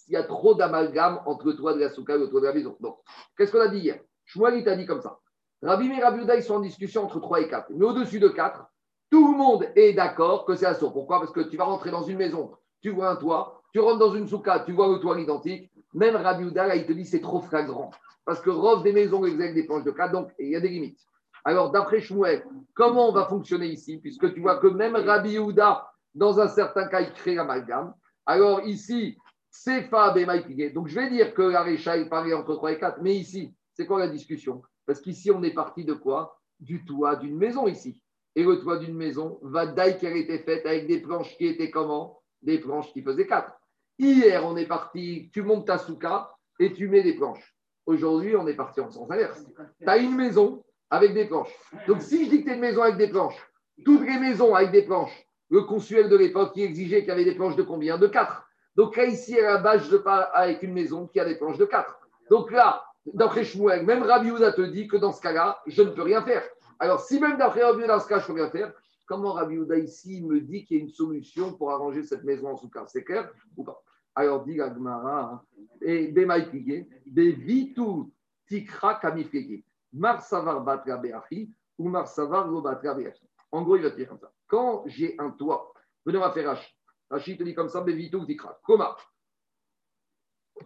Il 0.07 0.13
y 0.13 0.17
a 0.17 0.23
trop 0.23 0.53
d'amalgame 0.53 1.21
entre 1.25 1.47
le 1.47 1.55
toit 1.55 1.73
de 1.73 1.79
la 1.79 1.89
souka 1.89 2.15
et 2.15 2.19
le 2.19 2.29
toit 2.29 2.41
de 2.41 2.45
la 2.45 2.53
maison. 2.53 2.75
Donc, 2.79 2.97
qu'est-ce 3.37 3.51
qu'on 3.51 3.61
a 3.61 3.67
dit 3.67 3.79
hier? 3.79 3.99
Shmuel, 4.25 4.63
t'a 4.63 4.75
dit 4.75 4.85
comme 4.85 5.01
ça. 5.01 5.19
Rabbi 5.61 5.89
et 5.89 6.03
Rabbi 6.03 6.21
Houda, 6.21 6.35
ils 6.35 6.43
sont 6.43 6.55
en 6.55 6.59
discussion 6.59 7.03
entre 7.03 7.19
3 7.19 7.41
et 7.41 7.47
4. 7.47 7.71
Mais 7.71 7.85
au-dessus 7.85 8.19
de 8.19 8.27
4, 8.27 8.65
tout 9.09 9.31
le 9.31 9.37
monde 9.37 9.67
est 9.75 9.93
d'accord 9.93 10.45
que 10.45 10.55
c'est 10.55 10.65
assaut. 10.65 10.91
Pourquoi? 10.91 11.19
Parce 11.19 11.31
que 11.31 11.41
tu 11.41 11.57
vas 11.57 11.63
rentrer 11.63 11.91
dans 11.91 12.03
une 12.03 12.17
maison, 12.17 12.51
tu 12.81 12.89
vois 12.89 13.09
un 13.09 13.15
toit, 13.15 13.61
tu 13.73 13.79
rentres 13.79 13.99
dans 13.99 14.13
une 14.13 14.27
souka, 14.27 14.59
tu 14.59 14.73
vois 14.73 14.87
le 14.87 14.99
toit 14.99 15.19
identique. 15.19 15.71
Même 15.93 16.15
Rabbi 16.15 16.43
Houda, 16.43 16.67
là, 16.67 16.75
il 16.75 16.85
te 16.85 16.91
dit 16.91 17.05
c'est 17.05 17.21
trop 17.21 17.41
flagrant. 17.41 17.91
Parce 18.25 18.41
que 18.41 18.49
rof 18.49 18.83
des 18.83 18.91
maisons 18.91 19.23
exactes 19.25 19.53
des 19.53 19.65
planches 19.65 19.83
de 19.83 19.91
4, 19.91 20.11
donc 20.11 20.31
il 20.39 20.49
y 20.49 20.55
a 20.55 20.59
des 20.59 20.69
limites. 20.69 20.99
Alors, 21.45 21.71
d'après 21.71 22.01
Shmuel, 22.01 22.43
comment 22.73 23.09
on 23.09 23.11
va 23.11 23.25
fonctionner 23.25 23.67
ici 23.67 23.97
Puisque 23.97 24.33
tu 24.33 24.41
vois 24.41 24.57
que 24.57 24.67
même 24.67 24.95
Rabbi 24.95 25.37
Houda, 25.37 25.87
dans 26.15 26.39
un 26.39 26.47
certain 26.47 26.87
cas, 26.87 27.01
il 27.01 27.13
crée 27.13 27.35
l'amalgame. 27.35 27.93
Alors 28.25 28.61
ici, 28.61 29.15
c'est 29.51 29.83
Fab 29.83 30.17
et 30.17 30.25
Mike 30.25 30.73
Donc 30.73 30.87
je 30.87 30.95
vais 30.95 31.09
dire 31.09 31.33
que 31.35 31.43
la 31.43 31.61
Récha, 31.61 32.03
parlait 32.05 32.33
entre 32.33 32.55
3 32.55 32.71
et 32.71 32.79
4. 32.79 32.99
Mais 33.01 33.15
ici, 33.15 33.53
c'est 33.73 33.85
quoi 33.85 33.99
la 33.99 34.07
discussion? 34.07 34.63
Parce 34.87 34.99
qu'ici, 34.99 35.29
on 35.29 35.43
est 35.43 35.53
parti 35.53 35.85
de 35.85 35.93
quoi? 35.93 36.39
Du 36.59 36.83
toit 36.83 37.15
d'une 37.15 37.37
maison 37.37 37.67
ici. 37.67 38.01
Et 38.35 38.43
le 38.43 38.59
toit 38.59 38.79
d'une 38.79 38.95
maison, 38.95 39.39
va 39.43 39.67
d'ailleurs 39.67 39.99
qu'elle 39.99 40.17
était 40.17 40.39
faite 40.39 40.65
avec 40.65 40.87
des 40.87 40.99
planches 40.99 41.37
qui 41.37 41.45
étaient 41.45 41.69
comment? 41.69 42.21
Des 42.41 42.57
planches 42.57 42.91
qui 42.91 43.03
faisaient 43.03 43.27
4. 43.27 43.53
Hier, 43.99 44.45
on 44.45 44.57
est 44.57 44.65
parti, 44.65 45.29
tu 45.31 45.43
montes 45.43 45.67
ta 45.67 45.77
souka 45.77 46.31
et 46.59 46.73
tu 46.73 46.89
mets 46.89 47.03
des 47.03 47.13
planches. 47.13 47.55
Aujourd'hui, 47.85 48.35
on 48.35 48.47
est 48.47 48.55
parti 48.55 48.81
en 48.81 48.89
sens 48.89 49.09
inverse. 49.11 49.45
Tu 49.79 49.87
as 49.87 49.97
une 49.97 50.15
maison 50.15 50.64
avec 50.89 51.13
des 51.13 51.25
planches. 51.25 51.53
Donc 51.87 52.01
si 52.01 52.29
je 52.29 52.49
as 52.49 52.53
une 52.53 52.59
maison 52.59 52.83
avec 52.83 52.97
des 52.97 53.09
planches, 53.09 53.37
toutes 53.83 54.05
les 54.05 54.19
maisons 54.19 54.55
avec 54.55 54.71
des 54.71 54.83
planches, 54.83 55.25
le 55.49 55.61
consuel 55.61 56.09
de 56.09 56.15
l'époque 56.15 56.53
qui 56.53 56.63
exigeait 56.63 56.99
qu'il 56.99 57.09
y 57.09 57.11
avait 57.11 57.25
des 57.25 57.35
planches 57.35 57.55
de 57.55 57.63
combien? 57.63 57.97
De 57.97 58.07
4. 58.07 58.43
Donc 58.75 58.95
là, 58.97 59.05
ici, 59.05 59.39
à 59.39 59.43
la 59.53 59.57
base, 59.57 59.89
je 59.89 59.97
pars 59.97 60.29
avec 60.33 60.63
une 60.63 60.73
maison 60.73 61.07
qui 61.07 61.19
a 61.19 61.25
des 61.25 61.35
planches 61.35 61.57
de 61.57 61.65
4. 61.65 61.99
Donc 62.29 62.51
là, 62.51 62.83
d'après 63.05 63.43
Shmuel, 63.43 63.85
même 63.85 64.03
Rabbi 64.03 64.31
Houda 64.31 64.51
te 64.51 64.61
dit 64.61 64.87
que 64.87 64.97
dans 64.97 65.11
ce 65.11 65.21
cas-là, 65.21 65.59
je 65.67 65.81
ne 65.81 65.91
peux 65.91 66.01
rien 66.01 66.21
faire. 66.23 66.43
Alors, 66.79 66.99
si 66.99 67.19
même 67.19 67.37
d'après 67.37 67.63
Rabbi 67.63 67.83
Houda, 67.83 67.95
dans 67.95 67.99
ce 67.99 68.07
cas, 68.07 68.19
je 68.19 68.27
peux 68.27 68.33
rien 68.33 68.49
faire, 68.49 68.73
comment 69.05 69.33
Rabbi 69.33 69.57
Houda 69.57 69.77
ici 69.77 70.23
me 70.23 70.41
dit 70.41 70.65
qu'il 70.65 70.77
y 70.77 70.79
a 70.79 70.83
une 70.83 70.89
solution 70.89 71.53
pour 71.53 71.71
arranger 71.71 72.03
cette 72.03 72.23
maison 72.23 72.49
en 72.49 72.57
sous-cas 72.57 72.85
C'est 72.87 73.03
clair 73.03 73.31
ou 73.55 73.63
pas? 73.63 73.81
Alors, 74.15 74.43
dit 74.43 74.55
Gagmara, 74.55 75.43
et 75.81 76.07
Bemaï 76.07 76.49
Pigué, 76.49 76.87
Bevitu 77.05 78.11
Tikra 78.47 78.95
Kamifege, 78.95 79.63
Marsavar 79.95 80.61
Batra 80.61 80.97
Beachi 80.97 81.49
ou 81.77 81.89
Marsavar 81.89 82.47
Lobatra 82.47 82.93
Beachi. 82.93 83.27
En 83.51 83.61
gros, 83.61 83.77
il 83.77 83.83
va 83.83 83.91
te 83.91 83.95
dire 83.95 84.09
comme 84.09 84.19
ça. 84.19 84.31
Quand 84.47 84.83
j'ai 84.85 85.15
un 85.17 85.31
toit, 85.31 85.73
venez, 86.05 86.17
on 86.17 86.21
va 86.21 86.31
faire 86.31 86.49
Rashi. 86.49 86.75
Rashi 87.09 87.37
te 87.37 87.43
dit 87.43 87.55
comme 87.55 87.69
ça, 87.69 87.81
Bevito 87.81 88.25
Dikra. 88.25 88.59
Comment 88.63 88.95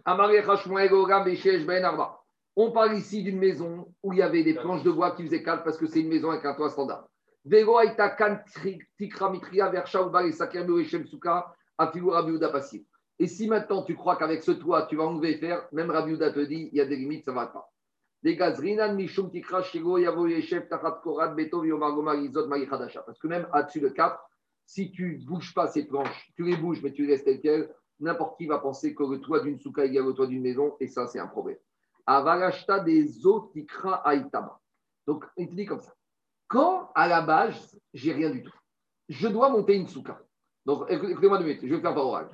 ben 0.04 0.16
On 2.56 2.72
parle 2.72 2.94
ici 2.96 3.22
d'une 3.22 3.38
maison 3.38 3.94
où 4.02 4.12
il 4.12 4.18
y 4.18 4.22
avait 4.22 4.42
des 4.42 4.54
planches 4.54 4.82
de 4.82 4.90
bois 4.90 5.12
qui 5.12 5.22
faisaient 5.22 5.42
4 5.42 5.62
parce 5.62 5.78
que 5.78 5.86
c'est 5.86 6.00
une 6.00 6.08
maison 6.08 6.30
avec 6.30 6.44
un 6.44 6.54
toit 6.54 6.70
standard. 6.70 7.06
Et 13.18 13.26
si 13.26 13.48
maintenant 13.48 13.82
tu 13.84 13.94
crois 13.94 14.16
qu'avec 14.16 14.42
ce 14.42 14.50
toit, 14.50 14.86
tu 14.86 14.96
vas 14.96 15.04
enlever 15.04 15.30
et 15.32 15.38
faire, 15.38 15.68
même 15.72 15.90
Rabbi 15.90 16.10
Yehuda 16.10 16.32
te 16.32 16.40
dit, 16.40 16.68
il 16.72 16.76
y 16.76 16.80
a 16.80 16.86
des 16.86 16.96
limites, 16.96 17.24
ça 17.24 17.30
ne 17.30 17.36
va 17.36 17.46
pas. 17.46 17.70
Des. 18.22 18.36
Parce 18.36 18.60
que 23.18 23.28
même 23.28 23.48
au-dessus 23.54 23.80
de 23.80 23.88
4, 23.88 24.30
si 24.66 24.92
tu 24.92 25.18
ne 25.18 25.26
bouges 25.26 25.54
pas 25.54 25.66
ces 25.68 25.86
planches, 25.86 26.30
tu 26.36 26.44
les 26.44 26.56
bouges, 26.56 26.82
mais 26.82 26.92
tu 26.92 27.06
les 27.06 27.14
restes 27.14 27.24
telles 27.24 27.40
quelles, 27.40 27.74
n'importe 27.98 28.36
qui 28.38 28.46
va 28.46 28.58
penser 28.58 28.94
que 28.94 29.02
le 29.02 29.20
toit 29.20 29.40
d'une 29.40 29.58
souka 29.58 29.84
est 29.84 29.88
égal 29.88 30.06
au 30.06 30.12
toit 30.12 30.26
d'une 30.26 30.42
maison, 30.42 30.76
et 30.80 30.86
ça, 30.86 31.06
c'est 31.06 31.18
un 31.18 31.26
problème. 31.26 31.58
Avarashta 32.06 32.80
des 32.80 33.26
eaux 33.26 33.50
tikra 33.52 34.02
aitama. 34.14 34.60
Donc, 35.06 35.24
il 35.36 35.48
te 35.48 35.54
dit 35.54 35.66
comme 35.66 35.80
ça. 35.80 35.94
Quand, 36.46 36.90
à 36.94 37.08
la 37.08 37.22
base, 37.22 37.78
j'ai 37.94 38.12
rien 38.12 38.30
du 38.30 38.42
tout, 38.42 38.54
je 39.08 39.28
dois 39.28 39.48
monter 39.48 39.74
une 39.76 39.88
souka. 39.88 40.20
Donc, 40.66 40.90
écoute- 40.90 41.10
écoutez-moi 41.10 41.38
deux 41.38 41.44
minutes, 41.44 41.62
je 41.64 41.74
vais 41.74 41.80
faire 41.80 41.94
par 41.94 42.06
oral. 42.06 42.28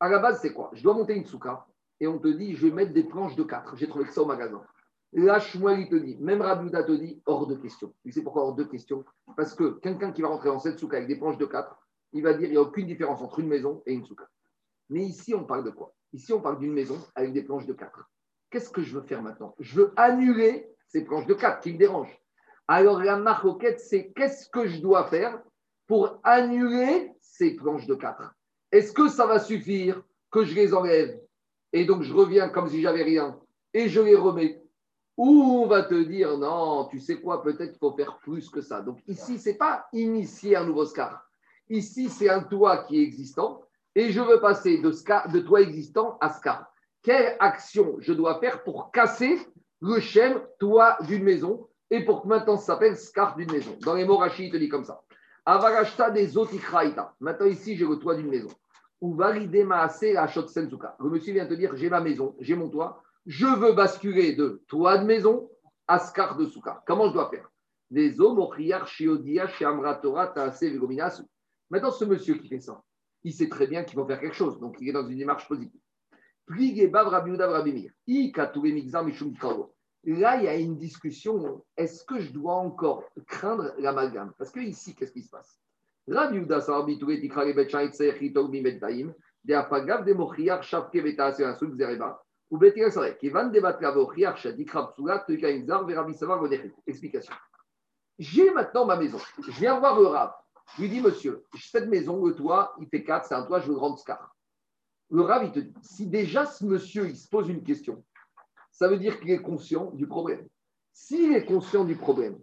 À 0.00 0.08
la 0.08 0.18
base, 0.18 0.40
c'est 0.40 0.52
quoi? 0.52 0.70
Je 0.72 0.82
dois 0.82 0.94
monter 0.94 1.14
une 1.14 1.26
souka, 1.26 1.66
et 2.00 2.06
on 2.06 2.18
te 2.18 2.28
dit, 2.28 2.54
je 2.54 2.66
vais 2.66 2.72
mettre 2.72 2.92
des 2.92 3.04
planches 3.04 3.36
de 3.36 3.44
4. 3.44 3.76
J'ai 3.76 3.88
trouvé 3.88 4.04
que 4.04 4.12
ça 4.12 4.22
au 4.22 4.26
magasin. 4.26 4.62
Shmuel, 5.14 5.80
il 5.80 5.88
te 5.88 5.96
dit, 5.96 6.16
même 6.18 6.40
Rabouda 6.40 6.84
te 6.84 6.92
dit, 6.92 7.20
hors 7.26 7.46
de 7.46 7.56
question. 7.56 7.92
Tu 8.04 8.12
sais 8.12 8.22
pourquoi 8.22 8.42
hors 8.42 8.54
de 8.54 8.64
question? 8.64 9.04
Parce 9.36 9.54
que 9.54 9.78
quelqu'un 9.80 10.12
qui 10.12 10.22
va 10.22 10.28
rentrer 10.28 10.48
dans 10.48 10.58
cette 10.58 10.78
souka 10.78 10.96
avec 10.96 11.08
des 11.08 11.16
planches 11.16 11.38
de 11.38 11.46
4, 11.46 11.76
il 12.12 12.22
va 12.22 12.34
dire, 12.34 12.48
il 12.48 12.52
n'y 12.52 12.56
a 12.56 12.62
aucune 12.62 12.86
différence 12.86 13.20
entre 13.20 13.40
une 13.40 13.48
maison 13.48 13.82
et 13.86 13.92
une 13.92 14.04
souka. 14.04 14.28
Mais 14.88 15.04
ici, 15.04 15.34
on 15.34 15.44
parle 15.44 15.64
de 15.64 15.70
quoi? 15.70 15.92
Ici, 16.12 16.32
on 16.32 16.40
parle 16.40 16.58
d'une 16.58 16.72
maison 16.72 16.98
avec 17.14 17.32
des 17.32 17.42
planches 17.42 17.66
de 17.66 17.72
4. 17.72 18.08
Qu'est-ce 18.50 18.70
que 18.70 18.82
je 18.82 18.94
veux 18.94 19.02
faire 19.02 19.22
maintenant? 19.22 19.54
Je 19.58 19.76
veux 19.76 19.92
annuler 19.96 20.68
ces 20.88 21.04
planches 21.04 21.26
de 21.26 21.34
4 21.34 21.60
qui 21.60 21.72
me 21.72 21.78
dérangent. 21.78 22.20
Alors, 22.68 23.02
la 23.02 23.16
marquette, 23.16 23.80
c'est 23.80 24.12
qu'est-ce 24.12 24.48
que 24.48 24.66
je 24.66 24.80
dois 24.80 25.04
faire 25.04 25.40
pour 25.86 26.20
annuler 26.22 27.12
ces 27.20 27.56
planches 27.56 27.86
de 27.86 27.94
4 27.94 28.32
Est-ce 28.72 28.92
que 28.92 29.08
ça 29.08 29.26
va 29.26 29.38
suffire 29.38 30.02
que 30.30 30.44
je 30.44 30.54
les 30.54 30.72
enlève 30.74 31.20
et 31.72 31.84
donc 31.84 32.02
je 32.02 32.12
reviens 32.12 32.48
comme 32.48 32.68
si 32.68 32.82
j'avais 32.82 33.02
rien 33.02 33.38
et 33.74 33.88
je 33.88 34.00
les 34.00 34.16
remets 34.16 34.60
ou 35.16 35.62
on 35.62 35.66
va 35.66 35.82
te 35.82 35.94
dire 35.94 36.38
non, 36.38 36.86
tu 36.90 36.98
sais 36.98 37.20
quoi, 37.20 37.42
peut-être 37.42 37.70
qu'il 37.70 37.78
faut 37.78 37.94
faire 37.94 38.18
plus 38.18 38.48
que 38.48 38.60
ça. 38.60 38.80
Donc 38.80 39.00
ici, 39.06 39.38
ce 39.38 39.50
n'est 39.50 39.56
pas 39.56 39.86
initier 39.92 40.56
un 40.56 40.64
nouveau 40.64 40.86
scar. 40.86 41.26
Ici, 41.68 42.08
c'est 42.08 42.28
un 42.28 42.42
toit 42.42 42.84
qui 42.84 42.98
est 42.98 43.02
existant 43.02 43.62
et 43.94 44.10
je 44.12 44.20
veux 44.20 44.40
passer 44.40 44.78
de, 44.78 44.92
scar, 44.92 45.30
de 45.30 45.40
toit 45.40 45.60
existant 45.60 46.16
à 46.20 46.30
scar. 46.30 46.72
Quelle 47.02 47.36
action 47.38 47.96
je 48.00 48.12
dois 48.12 48.40
faire 48.40 48.62
pour 48.62 48.90
casser 48.92 49.38
le 49.80 50.00
chêne 50.00 50.40
toit 50.58 50.98
d'une 51.02 51.24
maison 51.24 51.68
et 51.90 52.04
pour 52.04 52.22
que 52.22 52.28
maintenant 52.28 52.56
ça 52.56 52.66
s'appelle 52.66 52.96
scar 52.96 53.36
d'une 53.36 53.50
maison? 53.50 53.76
Dans 53.82 53.94
les 53.94 54.04
mots 54.04 54.22
il 54.38 54.50
te 54.50 54.56
dit 54.56 54.68
comme 54.68 54.84
ça. 54.84 55.02
Avarashta 55.46 56.10
des 56.10 56.36
otikraïta. 56.36 57.14
Maintenant 57.20 57.46
ici, 57.46 57.76
j'ai 57.76 57.86
le 57.86 57.96
toit 57.96 58.14
d'une 58.14 58.28
maison. 58.28 58.50
Ou 59.00 59.14
validé 59.14 59.64
maase 59.64 60.02
la. 60.02 60.26
Le 60.26 61.10
monsieur 61.10 61.32
vient 61.32 61.46
te 61.46 61.54
dire 61.54 61.74
j'ai 61.76 61.88
ma 61.88 62.00
maison, 62.00 62.36
j'ai 62.40 62.54
mon 62.54 62.68
toit 62.68 63.02
je 63.26 63.46
veux 63.46 63.72
basculer 63.72 64.34
de 64.34 64.62
toit 64.66 64.98
de 64.98 65.04
maison 65.04 65.50
à 65.86 65.98
scar 65.98 66.36
de 66.36 66.46
souka. 66.46 66.82
Comment 66.86 67.08
je 67.08 67.14
dois 67.14 67.30
faire? 67.30 67.50
Des 67.90 68.20
hommes. 68.20 68.38
Maintenant, 71.70 71.90
ce 71.90 72.04
monsieur 72.04 72.34
qui 72.34 72.48
fait 72.48 72.60
ça, 72.60 72.82
il 73.22 73.32
sait 73.32 73.48
très 73.48 73.66
bien 73.66 73.84
qu'il 73.84 73.98
faut 73.98 74.06
faire 74.06 74.20
quelque 74.20 74.36
chose, 74.36 74.58
donc 74.60 74.76
il 74.80 74.88
est 74.88 74.92
dans 74.92 75.06
une 75.06 75.18
démarche 75.18 75.48
positive. 75.48 75.80
Là, 80.04 80.36
il 80.36 80.44
y 80.44 80.48
a 80.48 80.56
une 80.56 80.76
discussion. 80.78 81.64
Est-ce 81.76 82.04
que 82.04 82.18
je 82.20 82.32
dois 82.32 82.54
encore 82.54 83.04
craindre 83.26 83.74
l'amalgame? 83.78 84.32
Parce 84.38 84.50
que 84.50 84.60
ici, 84.60 84.94
qu'est-ce 84.94 85.12
qui 85.12 85.22
se 85.22 85.30
passe? 85.30 85.60
Zereba. 92.50 93.78
Explication. 96.86 97.34
J'ai 98.18 98.50
maintenant 98.50 98.84
ma 98.86 98.96
maison. 98.96 99.18
Je 99.38 99.50
viens 99.52 99.78
voir 99.78 99.98
le 99.98 100.06
Rav. 100.06 100.32
Je 100.76 100.82
lui 100.82 100.88
dis, 100.88 101.00
monsieur, 101.00 101.44
cette 101.58 101.88
maison, 101.88 102.24
le 102.24 102.34
toit, 102.34 102.74
il 102.80 102.86
fait 102.88 103.02
4, 103.02 103.26
c'est 103.26 103.34
un 103.34 103.44
toit, 103.44 103.60
je 103.60 103.68
veux 103.68 103.76
rendre 103.76 103.98
scar. 103.98 104.36
Le 105.10 105.22
Rav, 105.22 105.44
il 105.44 105.52
te 105.52 105.58
dit, 105.58 105.74
si 105.82 106.06
déjà 106.06 106.46
ce 106.46 106.64
monsieur, 106.64 107.08
il 107.08 107.16
se 107.16 107.28
pose 107.28 107.48
une 107.48 107.64
question, 107.64 108.04
ça 108.70 108.86
veut 108.88 108.98
dire 108.98 109.18
qu'il 109.18 109.30
est 109.30 109.42
conscient 109.42 109.90
du 109.92 110.06
problème. 110.06 110.46
S'il 110.92 111.34
est 111.34 111.44
conscient 111.44 111.84
du 111.84 111.96
problème, 111.96 112.38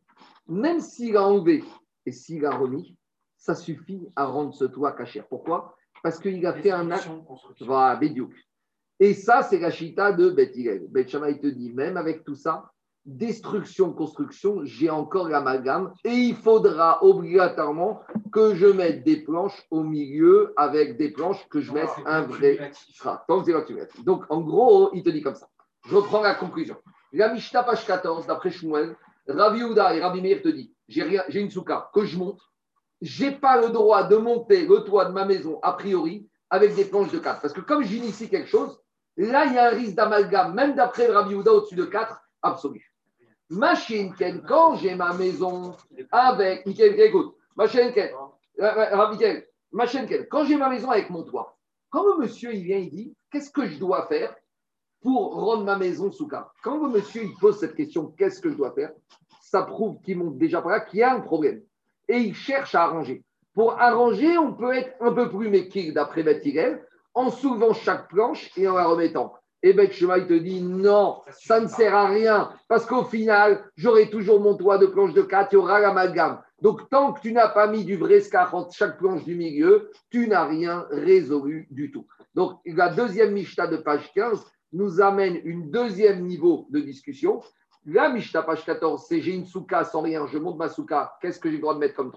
même 0.47 0.81
s'il 0.81 1.15
a 1.15 1.23
enlevé 1.23 1.63
et 2.05 2.11
s'il 2.11 2.45
a 2.45 2.55
remis, 2.55 2.97
ça 3.37 3.55
suffit 3.55 4.09
à 4.15 4.25
rendre 4.25 4.53
ce 4.53 4.65
toit 4.65 4.91
caché. 4.91 5.21
Pourquoi? 5.29 5.75
Parce 6.03 6.19
qu'il 6.19 6.45
a 6.45 6.53
fait 6.53 6.71
un 6.71 6.91
acte. 6.91 7.09
Voilà, 7.61 7.95
Bédiouk. 7.95 8.33
Et 8.99 9.13
ça, 9.13 9.43
c'est 9.43 9.59
la 9.59 9.69
chita 9.69 10.11
de 10.11 10.29
Beth 10.29 10.55
Hillel. 10.55 10.87
Beth 10.89 11.09
Shammai 11.09 11.39
te 11.39 11.47
dit, 11.47 11.71
même 11.71 11.97
avec 11.97 12.23
tout 12.23 12.35
ça, 12.35 12.71
destruction, 13.05 13.93
construction, 13.93 14.61
j'ai 14.63 14.89
encore 14.89 15.29
l'amalgame 15.29 15.93
et 16.03 16.13
il 16.13 16.35
faudra 16.35 17.03
obligatoirement 17.03 18.01
que 18.31 18.53
je 18.53 18.67
mette 18.67 19.03
des 19.05 19.23
planches 19.23 19.65
au 19.71 19.81
milieu 19.83 20.53
avec 20.57 20.97
des 20.97 21.11
planches 21.11 21.47
que 21.49 21.61
je 21.61 21.71
mette 21.71 21.89
un 22.05 22.23
vrai 22.23 22.71
strat. 22.73 23.25
Donc, 23.27 23.47
mets. 23.47 23.87
En 24.29 24.41
gros, 24.41 24.89
il 24.93 25.03
te 25.03 25.09
dit 25.09 25.21
comme 25.21 25.35
ça. 25.35 25.47
Je 25.87 25.95
reprends 25.95 26.21
la 26.21 26.35
conclusion. 26.35 26.75
La 27.13 27.33
Mishnah, 27.33 27.63
page 27.63 27.85
14, 27.85 28.27
d'après 28.27 28.51
Shmuel, 28.51 28.95
Rabbi 29.27 29.59
Yehuda 29.59 29.95
et 29.95 30.01
Rabbi 30.01 30.21
Meir 30.21 30.41
te 30.41 30.49
dit, 30.49 30.73
j'ai 30.87 31.39
une 31.39 31.49
souka 31.49 31.89
que 31.93 32.03
je 32.03 32.17
monte, 32.17 32.41
j'ai 33.01 33.31
pas 33.31 33.61
le 33.61 33.69
droit 33.69 34.03
de 34.03 34.17
monter 34.17 34.65
le 34.65 34.79
toit 34.79 35.05
de 35.05 35.13
ma 35.13 35.23
maison 35.23 35.59
a 35.61 35.73
priori 35.73 36.27
avec 36.49 36.75
des 36.75 36.85
planches 36.85 37.11
de 37.11 37.19
4. 37.19 37.41
Parce 37.41 37.53
que 37.53 37.61
comme 37.61 37.83
j'initie 37.83 38.29
quelque 38.29 38.49
chose, 38.49 38.77
là, 39.25 39.45
il 39.45 39.53
y 39.53 39.57
a 39.57 39.67
un 39.67 39.75
risque 39.75 39.95
d'amalgame, 39.95 40.53
même 40.53 40.75
d'après 40.75 41.07
Rabbi 41.07 41.31
Yehuda 41.31 41.51
au-dessus 41.51 41.75
de 41.75 41.85
4, 41.85 42.21
absolu. 42.43 42.93
Machine 43.49 44.13
Ken, 44.13 44.41
quand 44.47 44.75
j'ai 44.75 44.95
ma 44.95 45.13
maison 45.13 45.75
avec. 46.11 46.65
Michael, 46.65 46.99
écoute, 46.99 47.35
Machine 47.55 47.91
Ken, 47.93 48.11
euh, 48.59 48.63
euh, 48.63 49.41
Machine 49.71 50.05
Ken, 50.05 50.27
quand 50.29 50.45
j'ai 50.45 50.57
ma 50.57 50.69
maison 50.69 50.91
avec 50.91 51.09
mon 51.09 51.23
toit, 51.23 51.57
quand 51.89 52.03
le 52.03 52.17
monsieur 52.19 52.53
il 52.53 52.63
vient, 52.63 52.77
il 52.77 52.89
dit 52.89 53.15
Qu'est-ce 53.31 53.51
que 53.51 53.65
je 53.65 53.79
dois 53.79 54.07
faire 54.07 54.35
pour 55.01 55.33
rendre 55.35 55.63
ma 55.63 55.77
maison 55.77 56.11
sous 56.11 56.27
cas 56.27 56.51
Quand 56.61 56.77
le 56.77 56.89
monsieur 56.89 57.23
il 57.23 57.33
pose 57.35 57.59
cette 57.59 57.75
question 57.75 58.13
Qu'est-ce 58.17 58.41
que 58.41 58.49
je 58.49 58.55
dois 58.55 58.71
faire? 58.71 58.91
Ça 59.41 59.63
prouve 59.63 60.01
qu'il 60.01 60.17
monte 60.17 60.37
déjà 60.37 60.61
par 60.61 60.71
là 60.71 60.79
qu'il 60.81 60.99
y 60.99 61.03
a 61.03 61.13
un 61.13 61.21
problème. 61.21 61.61
Et 62.09 62.17
il 62.17 62.35
cherche 62.35 62.75
à 62.75 62.83
arranger. 62.83 63.23
Pour 63.53 63.79
arranger, 63.79 64.37
on 64.37 64.53
peut 64.53 64.75
être 64.75 64.93
un 64.99 65.13
peu 65.13 65.29
plus 65.29 65.49
méquille 65.49 65.93
d'après 65.93 66.23
Beth 66.23 66.45
Hillel, 66.45 66.85
en 67.17 67.31
soulevant 67.31 67.73
chaque 67.73 68.09
planche 68.09 68.51
et 68.55 68.67
en 68.67 68.75
la 68.75 68.85
remettant. 68.85 69.33
Et 69.63 69.73
Beth 69.73 69.91
Shema, 69.91 70.19
il 70.19 70.27
te 70.27 70.33
dit 70.33 70.61
non, 70.61 71.21
ça 71.31 71.59
ne 71.59 71.67
sert 71.67 71.95
à 71.95 72.07
rien, 72.07 72.51
parce 72.67 72.85
qu'au 72.85 73.03
final, 73.03 73.63
j'aurai 73.75 74.11
toujours 74.11 74.39
mon 74.39 74.55
toit 74.55 74.77
de 74.77 74.85
planche 74.85 75.13
de 75.13 75.23
4, 75.23 75.51
il 75.51 75.55
y 75.55 75.57
aura 75.57 75.79
l'amalgame. 75.79 76.39
Donc, 76.61 76.87
tant 76.91 77.13
que 77.13 77.21
tu 77.21 77.33
n'as 77.33 77.49
pas 77.49 77.65
mis 77.65 77.83
du 77.85 77.97
vrai 77.97 78.21
scar 78.21 78.53
entre 78.53 78.71
chaque 78.75 78.99
planche 78.99 79.23
du 79.23 79.33
milieu, 79.33 79.89
tu 80.11 80.27
n'as 80.27 80.45
rien 80.45 80.85
résolu 80.91 81.67
du 81.71 81.91
tout. 81.91 82.05
Donc, 82.35 82.59
la 82.65 82.89
deuxième 82.89 83.33
Mishnah 83.33 83.65
de 83.65 83.77
page 83.77 84.13
15 84.13 84.45
nous 84.73 85.01
amène 85.01 85.41
une 85.43 85.71
deuxième 85.71 86.23
niveau 86.23 86.67
de 86.69 86.79
discussion. 86.79 87.41
La 87.87 88.09
Mishnah, 88.09 88.43
page 88.43 88.63
14, 88.63 89.05
c'est 89.09 89.21
j'ai 89.21 89.33
une 89.33 89.47
souka 89.47 89.85
sans 89.85 90.01
rien, 90.01 90.27
je 90.27 90.37
monte 90.37 90.57
ma 90.57 90.69
souka, 90.69 91.17
qu'est-ce 91.19 91.39
que 91.39 91.49
j'ai 91.49 91.55
le 91.55 91.61
droit 91.61 91.73
de 91.73 91.79
mettre 91.79 91.95
comme 91.95 92.11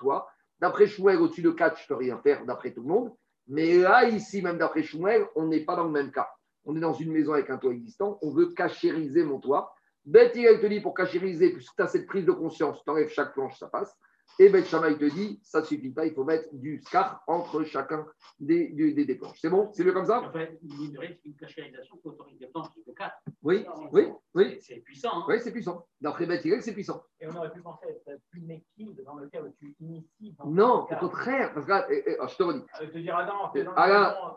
toit? 0.00 0.28
D'après 0.58 0.88
Shmuel, 0.88 1.18
au-dessus 1.18 1.42
de 1.42 1.50
4, 1.50 1.76
je 1.78 1.84
ne 1.84 1.88
peux 1.88 1.94
rien 1.94 2.18
faire, 2.18 2.44
d'après 2.44 2.72
tout 2.72 2.82
le 2.82 2.88
monde. 2.88 3.12
Mais 3.50 3.78
là, 3.78 4.08
ici, 4.08 4.42
même 4.42 4.58
d'après 4.58 4.84
Shmuel, 4.84 5.26
on 5.34 5.48
n'est 5.48 5.64
pas 5.64 5.74
dans 5.74 5.84
le 5.84 5.90
même 5.90 6.12
cas. 6.12 6.28
On 6.64 6.76
est 6.76 6.80
dans 6.80 6.92
une 6.92 7.10
maison 7.10 7.32
avec 7.32 7.50
un 7.50 7.58
toit 7.58 7.72
existant, 7.72 8.16
on 8.22 8.30
veut 8.30 8.52
cachériser 8.52 9.24
mon 9.24 9.40
toit. 9.40 9.74
Beth 10.04 10.32
te 10.32 10.66
dit 10.66 10.80
pour 10.80 10.94
cachériser, 10.94 11.52
puisque 11.52 11.74
tu 11.74 11.82
as 11.82 11.88
cette 11.88 12.06
prise 12.06 12.24
de 12.24 12.30
conscience, 12.30 12.82
tu 12.84 12.90
enlèves 12.90 13.10
chaque 13.10 13.34
planche, 13.34 13.58
ça 13.58 13.66
passe. 13.66 13.92
Et 14.40 14.48
Beth 14.48 14.64
Shammai 14.68 14.96
te 14.96 15.04
dit, 15.04 15.38
ça 15.42 15.60
ne 15.60 15.66
suffit 15.66 15.90
pas, 15.90 16.06
il 16.06 16.14
faut 16.14 16.24
mettre 16.24 16.48
du 16.54 16.80
scar 16.80 17.22
entre 17.26 17.62
chacun 17.64 18.06
des, 18.38 18.68
des, 18.68 18.94
des- 18.94 19.04
des 19.04 19.14
planches. 19.16 19.38
C'est 19.38 19.50
bon? 19.50 19.70
C'est 19.74 19.84
mieux 19.84 19.92
comme 19.92 20.06
ça? 20.06 20.22
En 20.22 20.32
fait, 20.32 20.58
il 20.62 21.18
une 21.26 21.36
cachérisation 21.36 21.98
qui 21.98 22.08
autorise 22.08 22.38
des 22.38 22.46
planches 22.46 22.68
de 22.74 22.90
4. 22.90 23.16
Oui, 23.42 23.66
oui, 23.92 24.08
oui. 24.32 24.58
C'est 24.62 24.76
puissant. 24.76 25.10
Hein 25.12 25.24
Oui, 25.28 25.40
c'est 25.40 25.52
puissant. 25.52 25.86
D'après 26.00 26.24
Hillel, 26.24 26.62
c'est 26.62 26.72
puissant. 26.72 27.04
Et 27.20 27.26
on 27.26 27.36
aurait 27.36 27.52
pu 27.52 27.60
penser 27.60 27.84
être 28.06 28.18
plus 28.30 28.40
méquille 28.40 28.96
dans 29.04 29.16
le 29.16 29.28
cas 29.28 29.42
où 29.42 29.52
tu 29.58 29.76
inities. 29.78 30.34
Non, 30.46 30.86
au 30.90 30.96
contraire. 30.96 31.52
Parce 31.52 31.66
que, 31.66 31.70
là, 31.70 31.86
eh, 31.90 32.02
eh, 32.06 32.14
alors, 32.14 32.28
je 32.28 32.36
te 32.36 32.42
redis. 32.42 32.64
Euh, 32.80 32.86
te 32.86 32.96
dire, 32.96 33.14
ah 33.14 33.26
non, 33.26 33.62
dans 33.62 33.74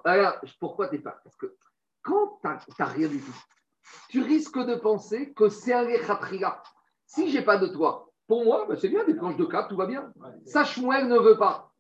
Alain, 0.04 0.42
pourquoi 0.60 0.90
t'es 0.90 1.00
pas? 1.00 1.18
Parce 1.24 1.38
que 1.38 1.56
quand 2.02 2.42
tu 2.44 2.48
n'as 2.78 2.86
rien 2.88 3.08
du 3.08 3.22
tout, 3.22 3.44
tu 4.10 4.22
risques 4.22 4.60
de 4.60 4.76
penser 4.76 5.32
que 5.34 5.48
c'est 5.48 5.72
un 5.72 5.86
rechatriga. 5.86 6.62
Si 7.06 7.32
j'ai 7.32 7.42
pas 7.42 7.58
de 7.58 7.68
toit, 7.68 8.10
pour 8.34 8.46
moi, 8.46 8.66
ben, 8.68 8.76
c'est 8.76 8.90
bien, 8.90 9.04
des 9.04 9.14
planches 9.14 9.38
de 9.38 9.46
cap, 9.46 9.70
tout 9.70 9.76
va 9.76 9.86
bien. 9.86 10.12
Ça, 10.46 10.64
Shmuel 10.64 11.08
ne 11.08 11.20
veut 11.20 11.38
pas. 11.38 11.72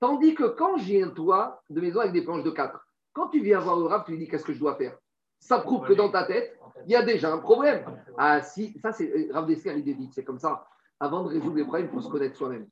Tandis 0.00 0.34
que 0.34 0.42
quand 0.42 0.76
j'ai 0.76 1.04
un 1.04 1.10
toit 1.10 1.62
de 1.70 1.80
maison 1.80 2.00
avec 2.00 2.12
des 2.12 2.22
planches 2.22 2.42
de 2.42 2.50
4, 2.50 2.84
quand 3.12 3.28
tu 3.28 3.40
viens 3.40 3.60
voir 3.60 3.76
le 3.76 3.84
rap, 3.84 4.06
tu 4.06 4.10
lui 4.10 4.18
dis 4.18 4.26
qu'est-ce 4.26 4.44
que 4.44 4.52
je 4.52 4.58
dois 4.58 4.74
faire? 4.74 4.98
Ça 5.38 5.60
prouve 5.60 5.86
que 5.86 5.92
dans 5.92 6.10
ta 6.10 6.24
tête, 6.24 6.58
il 6.84 6.90
y 6.90 6.96
a 6.96 7.02
déjà 7.02 7.32
un 7.32 7.38
problème. 7.38 7.84
Ah 8.18 8.42
si, 8.42 8.76
ça 8.80 8.90
c'est 8.90 9.28
Rav 9.30 9.46
Dessler, 9.46 9.74
il 9.76 9.84
dit, 9.84 10.10
c'est 10.12 10.24
comme 10.24 10.40
ça. 10.40 10.66
Avant 10.98 11.22
de 11.22 11.28
résoudre 11.28 11.54
les 11.54 11.62
problèmes, 11.62 11.86
il 11.86 11.94
faut 11.94 12.00
se 12.00 12.10
connaître 12.10 12.36
soi-même. 12.36 12.66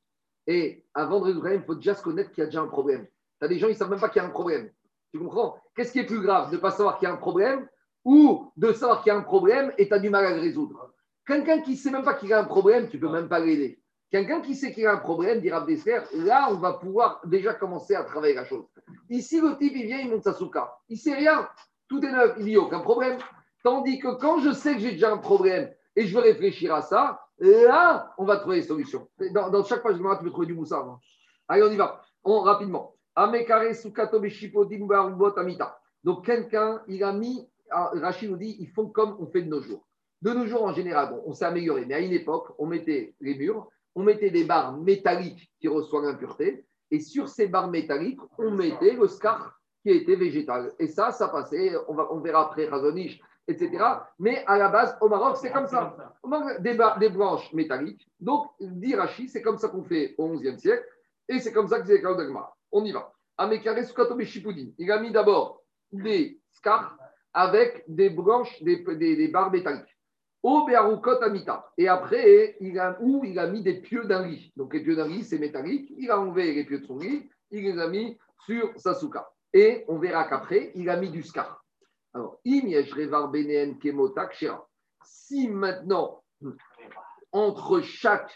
Et 0.45 0.83
avant 0.93 1.21
de 1.21 1.25
résoudre 1.25 1.45
les 1.45 1.55
problèmes, 1.55 1.61
il 1.61 1.65
faut 1.65 1.75
déjà 1.75 1.95
se 1.95 2.03
connaître 2.03 2.31
qu'il 2.31 2.41
y 2.41 2.43
a 2.43 2.47
déjà 2.47 2.61
un 2.61 2.67
problème. 2.67 3.07
Tu 3.39 3.45
as 3.45 3.47
des 3.47 3.57
gens, 3.57 3.67
ils 3.67 3.71
ne 3.71 3.77
savent 3.77 3.89
même 3.89 4.01
pas 4.01 4.09
qu'il 4.09 4.21
y 4.21 4.25
a 4.25 4.27
un 4.27 4.31
problème. 4.31 4.69
Tu 5.13 5.19
comprends? 5.19 5.55
Qu'est-ce 5.77 5.93
qui 5.93 5.99
est 5.99 6.05
plus 6.05 6.19
grave? 6.19 6.49
De 6.49 6.57
ne 6.57 6.61
pas 6.61 6.71
savoir 6.71 6.99
qu'il 6.99 7.07
y 7.07 7.09
a 7.09 7.13
un 7.13 7.17
problème 7.17 7.69
ou 8.03 8.51
de 8.57 8.73
savoir 8.73 9.01
qu'il 9.01 9.13
y 9.13 9.15
a 9.15 9.17
un 9.17 9.23
problème 9.23 9.71
et 9.77 9.87
tu 9.87 9.93
as 9.93 9.99
du 9.99 10.09
mal 10.09 10.25
à 10.25 10.35
le 10.35 10.41
résoudre? 10.41 10.91
Quelqu'un 11.29 11.61
qui 11.61 11.73
ne 11.73 11.75
sait 11.75 11.91
même 11.91 12.03
pas 12.03 12.15
qu'il 12.15 12.29
y 12.29 12.33
a 12.33 12.39
un 12.39 12.43
problème, 12.43 12.89
tu 12.89 12.97
ne 12.97 13.01
peux 13.01 13.11
même 13.11 13.29
pas 13.29 13.37
l'aider. 13.37 13.79
Quelqu'un 14.09 14.41
qui 14.41 14.55
sait 14.55 14.73
qu'il 14.73 14.81
y 14.81 14.87
a 14.87 14.93
un 14.93 14.97
problème, 14.97 15.39
dira 15.41 15.61
Dessler, 15.61 15.99
là, 16.15 16.47
on 16.49 16.55
va 16.55 16.73
pouvoir 16.73 17.21
déjà 17.23 17.53
commencer 17.53 17.93
à 17.93 18.03
travailler 18.03 18.33
la 18.33 18.45
chose. 18.45 18.65
Ici, 19.11 19.39
le 19.39 19.55
type, 19.55 19.73
il 19.75 19.85
vient, 19.85 19.99
il 19.99 20.09
monte 20.09 20.23
sa 20.23 20.33
souka. 20.33 20.73
Il 20.87 20.95
ne 20.95 20.99
sait 20.99 21.13
rien. 21.13 21.47
Tout 21.87 22.03
est 22.03 22.11
neuf. 22.11 22.33
Il 22.39 22.45
dit 22.45 22.57
aucun 22.57 22.79
problème. 22.79 23.19
Tandis 23.63 23.99
que 23.99 24.07
quand 24.19 24.39
je 24.39 24.51
sais 24.53 24.73
que 24.73 24.79
j'ai 24.79 24.93
déjà 24.93 25.13
un 25.13 25.19
problème 25.19 25.71
et 25.95 26.07
je 26.07 26.15
veux 26.15 26.23
réfléchir 26.23 26.73
à 26.73 26.81
ça, 26.81 27.21
là, 27.37 28.11
on 28.17 28.25
va 28.25 28.37
trouver 28.37 28.61
des 28.61 28.67
solutions. 28.67 29.07
Dans, 29.31 29.51
dans 29.51 29.63
chaque 29.63 29.83
page 29.83 29.99
de 29.99 30.17
tu 30.17 30.23
peux 30.23 30.31
trouver 30.31 30.47
du 30.47 30.55
moussard. 30.55 30.89
hein. 30.89 30.99
Allez, 31.47 31.61
on 31.61 31.69
y 31.71 31.77
va. 31.77 32.01
On, 32.23 32.39
rapidement. 32.39 32.95
Amekare 33.13 33.75
sukato 33.75 34.19
amita. 35.37 35.79
Donc, 36.03 36.25
quelqu'un, 36.25 36.81
il 36.87 37.03
a 37.03 37.13
mis, 37.13 37.47
ah, 37.69 37.91
Rachid 37.93 38.31
nous 38.31 38.37
dit, 38.37 38.57
ils 38.59 38.69
font 38.69 38.87
comme 38.87 39.15
on 39.19 39.27
fait 39.27 39.43
de 39.43 39.49
nos 39.49 39.61
jours. 39.61 39.85
De 40.21 40.33
nos 40.33 40.45
jours, 40.45 40.63
en 40.63 40.73
général, 40.73 41.17
on 41.25 41.33
s'est 41.33 41.45
amélioré, 41.45 41.85
mais 41.85 41.95
à 41.95 41.99
une 41.99 42.11
époque, 42.11 42.53
on 42.57 42.65
mettait 42.65 43.15
les 43.21 43.35
murs, 43.35 43.69
on 43.95 44.03
mettait 44.03 44.31
des 44.31 44.43
barres 44.43 44.77
métalliques 44.77 45.49
qui 45.59 45.67
reçoivent 45.67 46.03
l'impureté, 46.03 46.65
et 46.91 46.99
sur 46.99 47.29
ces 47.29 47.47
barres 47.47 47.69
métalliques, 47.69 48.19
on 48.37 48.51
mettait 48.51 48.93
le 48.93 49.07
scar 49.07 49.59
qui 49.81 49.91
était 49.91 50.15
végétal. 50.15 50.73
Et 50.79 50.87
ça, 50.87 51.11
ça 51.11 51.29
passait, 51.29 51.73
on, 51.87 51.97
on 51.97 52.19
verra 52.19 52.47
après 52.47 52.65
Razonich, 52.65 53.21
etc. 53.47 53.83
Mais 54.19 54.43
à 54.45 54.57
la 54.57 54.69
base, 54.69 54.97
au 55.01 55.07
Maroc, 55.07 55.37
c'est 55.37 55.51
comme 55.51 55.67
ça. 55.67 55.95
Au 56.21 56.27
Maroc, 56.27 56.61
Des, 56.61 57.09
branches 57.09 57.53
métalliques. 57.53 58.09
Donc, 58.19 58.51
dit 58.59 58.95
Rachid, 58.95 59.29
c'est 59.29 59.41
comme 59.41 59.57
ça 59.57 59.69
qu'on 59.69 59.83
fait 59.83 60.15
au 60.17 60.29
XIe 60.37 60.59
siècle, 60.59 60.85
et 61.27 61.39
c'est 61.39 61.53
comme 61.53 61.67
ça 61.67 61.79
que 61.79 61.87
c'est 61.87 62.01
d'Agmara. 62.01 62.55
On 62.71 62.83
y 62.83 62.91
va. 62.91 63.13
Il 64.77 64.91
a 64.91 64.99
mis 64.99 65.11
d'abord 65.11 65.63
des 65.91 66.39
scars 66.51 66.97
avec 67.33 67.85
des 67.87 68.09
branches, 68.09 68.61
des 68.61 69.29
barres 69.31 69.51
métalliques. 69.51 69.98
Au 70.41 70.65
Bearukot 70.65 71.21
Amita. 71.21 71.71
Et 71.77 71.87
après, 71.87 72.55
il 72.61 72.79
a, 72.79 72.97
où 73.01 73.25
il 73.25 73.37
a 73.39 73.47
mis 73.47 73.61
des 73.61 73.81
pieux 73.81 74.05
d'un 74.05 74.25
lit. 74.25 74.53
Donc 74.55 74.73
les 74.73 74.81
pieux 74.81 74.95
d'un 74.95 75.07
lit, 75.07 75.23
c'est 75.23 75.39
métallique. 75.39 75.93
Il 75.97 76.09
a 76.11 76.19
enlevé 76.19 76.53
les 76.53 76.63
pieux 76.63 76.79
de 76.79 76.85
son 76.85 76.97
lit, 76.97 77.29
il 77.51 77.63
les 77.63 77.79
a 77.79 77.87
mis 77.87 78.17
sur 78.45 78.71
sa 78.77 78.93
souka. 78.93 79.29
Et 79.53 79.83
on 79.87 79.97
verra 79.97 80.25
qu'après, 80.25 80.71
il 80.75 80.89
a 80.89 80.97
mis 80.97 81.09
du 81.09 81.23
scar. 81.23 81.63
Alors. 82.13 82.39
Si 85.03 85.47
maintenant, 85.47 86.23
entre 87.31 87.81
chaque 87.81 88.31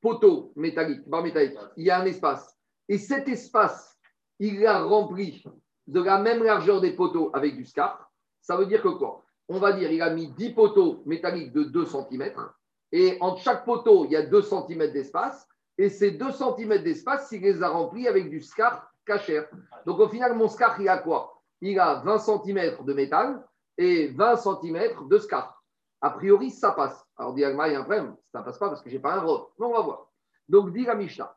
poteau 0.00 0.52
métallique, 0.56 1.08
barre 1.08 1.22
métallique, 1.22 1.58
il 1.76 1.84
y 1.84 1.90
a 1.90 2.00
un 2.00 2.04
espace, 2.04 2.58
et 2.88 2.98
cet 2.98 3.28
espace, 3.28 3.98
il 4.38 4.60
l'a 4.60 4.82
rempli 4.82 5.42
de 5.86 6.02
la 6.02 6.18
même 6.18 6.42
largeur 6.42 6.80
des 6.80 6.92
poteaux 6.92 7.30
avec 7.32 7.56
du 7.56 7.64
scar, 7.64 8.10
ça 8.40 8.56
veut 8.56 8.66
dire 8.66 8.82
que 8.82 8.88
quoi? 8.88 9.23
On 9.48 9.58
va 9.58 9.72
dire 9.72 9.92
il 9.92 10.02
a 10.02 10.10
mis 10.10 10.28
10 10.32 10.50
poteaux 10.50 11.02
métalliques 11.06 11.52
de 11.52 11.64
2 11.64 11.84
cm, 11.84 12.32
et 12.92 13.18
entre 13.20 13.40
chaque 13.40 13.64
poteau, 13.64 14.04
il 14.04 14.12
y 14.12 14.16
a 14.16 14.22
2 14.22 14.42
cm 14.42 14.92
d'espace, 14.92 15.46
et 15.76 15.88
ces 15.88 16.12
2 16.12 16.30
cm 16.30 16.82
d'espace, 16.82 17.30
il 17.32 17.42
les 17.42 17.62
a 17.62 17.68
remplis 17.68 18.06
avec 18.08 18.30
du 18.30 18.40
scar 18.40 18.90
cachère. 19.04 19.48
Donc 19.86 19.98
au 19.98 20.08
final, 20.08 20.34
mon 20.34 20.48
scar, 20.48 20.80
il 20.80 20.88
a 20.88 20.98
quoi? 20.98 21.42
Il 21.60 21.78
a 21.78 22.02
20 22.04 22.18
cm 22.18 22.84
de 22.84 22.92
métal 22.92 23.44
et 23.76 24.08
20 24.08 24.36
cm 24.36 25.08
de 25.08 25.18
scar. 25.18 25.62
A 26.00 26.10
priori, 26.10 26.50
ça 26.50 26.72
passe. 26.72 27.06
Alors, 27.16 27.32
dit 27.32 27.44
Agma, 27.44 27.68
il 27.68 27.72
y 27.72 27.76
a 27.76 27.80
un 27.80 27.84
problème. 27.84 28.14
Ça 28.30 28.40
ne 28.40 28.44
passe 28.44 28.58
pas 28.58 28.68
parce 28.68 28.82
que 28.82 28.90
je 28.90 28.96
n'ai 28.96 29.00
pas 29.00 29.14
un 29.14 29.20
rod. 29.20 29.46
Non, 29.58 29.68
on 29.68 29.72
va 29.72 29.80
voir. 29.80 30.10
Donc, 30.48 30.72
dit 30.72 30.84
la 30.84 30.94
Mishnah. 30.94 31.34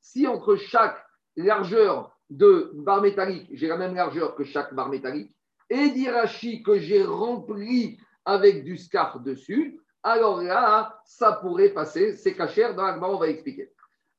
Si 0.00 0.26
entre 0.28 0.54
chaque 0.54 1.04
largeur 1.36 2.16
de 2.30 2.70
barre 2.74 3.02
métallique, 3.02 3.48
j'ai 3.52 3.66
la 3.66 3.76
même 3.76 3.96
largeur 3.96 4.36
que 4.36 4.44
chaque 4.44 4.72
barre 4.74 4.88
métallique, 4.88 5.34
et 5.70 5.90
d'Irachi 5.90 6.62
que 6.62 6.78
j'ai 6.78 7.02
rempli 7.04 7.98
avec 8.24 8.64
du 8.64 8.76
scar 8.76 9.20
dessus, 9.20 9.80
alors 10.02 10.42
là, 10.42 11.00
ça 11.04 11.32
pourrait 11.32 11.70
passer. 11.70 12.14
C'est 12.16 12.34
cachère. 12.34 12.74
Dans 12.74 12.84
l'Agma, 12.84 13.08
on 13.08 13.18
va 13.18 13.28
expliquer. 13.28 13.72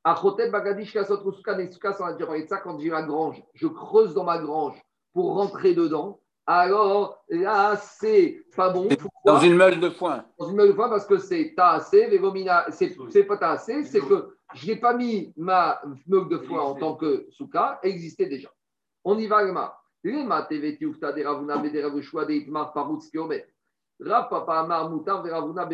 Achotet 0.03 0.49
bagadish 0.49 0.93
kasot 0.93 1.21
rusuka 1.23 1.55
nesuka, 1.55 1.95
on 1.99 2.05
a 2.05 2.13
déjà 2.13 2.25
parlé 2.25 2.43
de 2.43 2.47
ça 2.47 2.57
quand 2.57 2.79
j'ai 2.79 2.89
ma 2.89 3.03
grange. 3.03 3.43
Je 3.53 3.67
creuse 3.67 4.13
dans 4.13 4.23
ma 4.23 4.39
grange 4.39 4.81
pour 5.13 5.35
rentrer 5.35 5.73
dedans. 5.75 6.19
Alors 6.47 7.23
là, 7.29 7.75
c'est 7.77 8.43
pas 8.55 8.69
bon. 8.69 8.87
Pourquoi 8.87 9.33
Dans 9.33 9.39
une 9.39 9.55
meule 9.55 9.79
de 9.79 9.89
foin. 9.89 10.25
dans 10.39 10.49
une 10.49 10.55
meule 10.55 10.69
de 10.69 10.73
foin 10.73 10.89
parce 10.89 11.05
que 11.05 11.17
c'est 11.17 11.53
tassé, 11.55 12.07
végomina, 12.07 12.65
c'est 12.71 12.95
c'est 13.11 13.23
pas 13.23 13.37
tassé, 13.37 13.83
c'est 13.83 14.01
que 14.01 14.35
je 14.55 14.67
n'ai 14.67 14.75
pas 14.75 14.93
mis 14.95 15.33
ma 15.37 15.79
meule 16.07 16.27
de 16.29 16.39
foin 16.39 16.61
en 16.61 16.75
tant 16.75 16.95
que 16.95 17.27
souka, 17.29 17.79
elle 17.83 17.91
existait 17.91 18.25
déjà. 18.25 18.49
On 19.03 19.17
y 19.17 19.27
va, 19.27 19.45
Gma. 19.45 19.80
Lema 20.03 20.41
teveti 20.47 20.85
ufta 20.85 21.11
de 21.11 21.23
ravuna 21.23 21.57
be 21.57 21.69
de 21.69 21.81
ravushua 21.81 22.25
de 22.25 22.33
itmar 22.33 22.73
parutz 22.73 23.09
kiomet. 23.09 23.45
Rav 23.99 24.29
papa 24.29 24.59
amar 24.59 24.89
mutar 24.89 25.21
de 25.23 25.29
ravuna. 25.29 25.67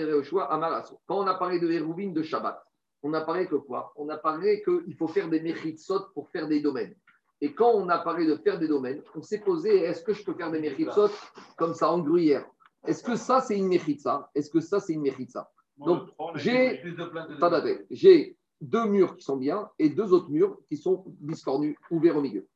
Quand 1.07 1.17
on 1.19 1.27
a 1.27 1.33
parlé 1.35 1.59
de 1.59 1.71
Hérouvine 1.71 2.13
de 2.13 2.21
Shabbat, 2.21 2.61
on 3.03 3.13
a 3.13 3.21
parlé 3.21 3.47
que 3.47 3.55
quoi? 3.55 3.93
On 3.95 4.09
a 4.09 4.17
parlé 4.17 4.61
qu'il 4.63 4.95
faut 4.95 5.07
faire 5.07 5.29
des 5.29 5.39
mechitsot 5.39 6.11
pour 6.13 6.29
faire 6.29 6.47
des 6.47 6.61
domaines. 6.61 6.93
Et 7.39 7.53
quand 7.53 7.71
on 7.71 7.87
a 7.89 7.99
parlé 7.99 8.25
de 8.25 8.35
faire 8.35 8.59
des 8.59 8.67
domaines, 8.67 9.01
on 9.15 9.21
s'est 9.21 9.41
posé 9.41 9.83
est-ce 9.83 10.03
que 10.03 10.13
je 10.13 10.23
peux 10.23 10.33
faire 10.33 10.51
des 10.51 10.59
mechitsot 10.59 11.09
comme 11.57 11.73
ça 11.73 11.89
en 11.89 11.99
gruyère? 11.99 12.45
Est-ce 12.85 13.03
que 13.03 13.15
ça 13.15 13.41
c'est 13.41 13.57
une 13.57 13.67
mechitsa? 13.67 14.29
Est-ce 14.35 14.49
que 14.49 14.59
ça 14.59 14.79
c'est 14.79 14.93
une 14.93 15.01
mechitsa? 15.01 15.49
Donc, 15.77 16.09
j'ai 16.35 16.81
de 16.81 17.85
j'ai 17.91 18.35
deux 18.59 18.85
murs 18.85 19.15
qui 19.15 19.23
sont 19.23 19.37
bien 19.37 19.69
et 19.77 19.89
deux 19.89 20.11
autres 20.11 20.29
murs 20.29 20.57
qui 20.67 20.77
sont 20.77 21.03
biscornus, 21.19 21.77
ouverts 21.91 22.17
au 22.17 22.21
milieu. 22.21 22.47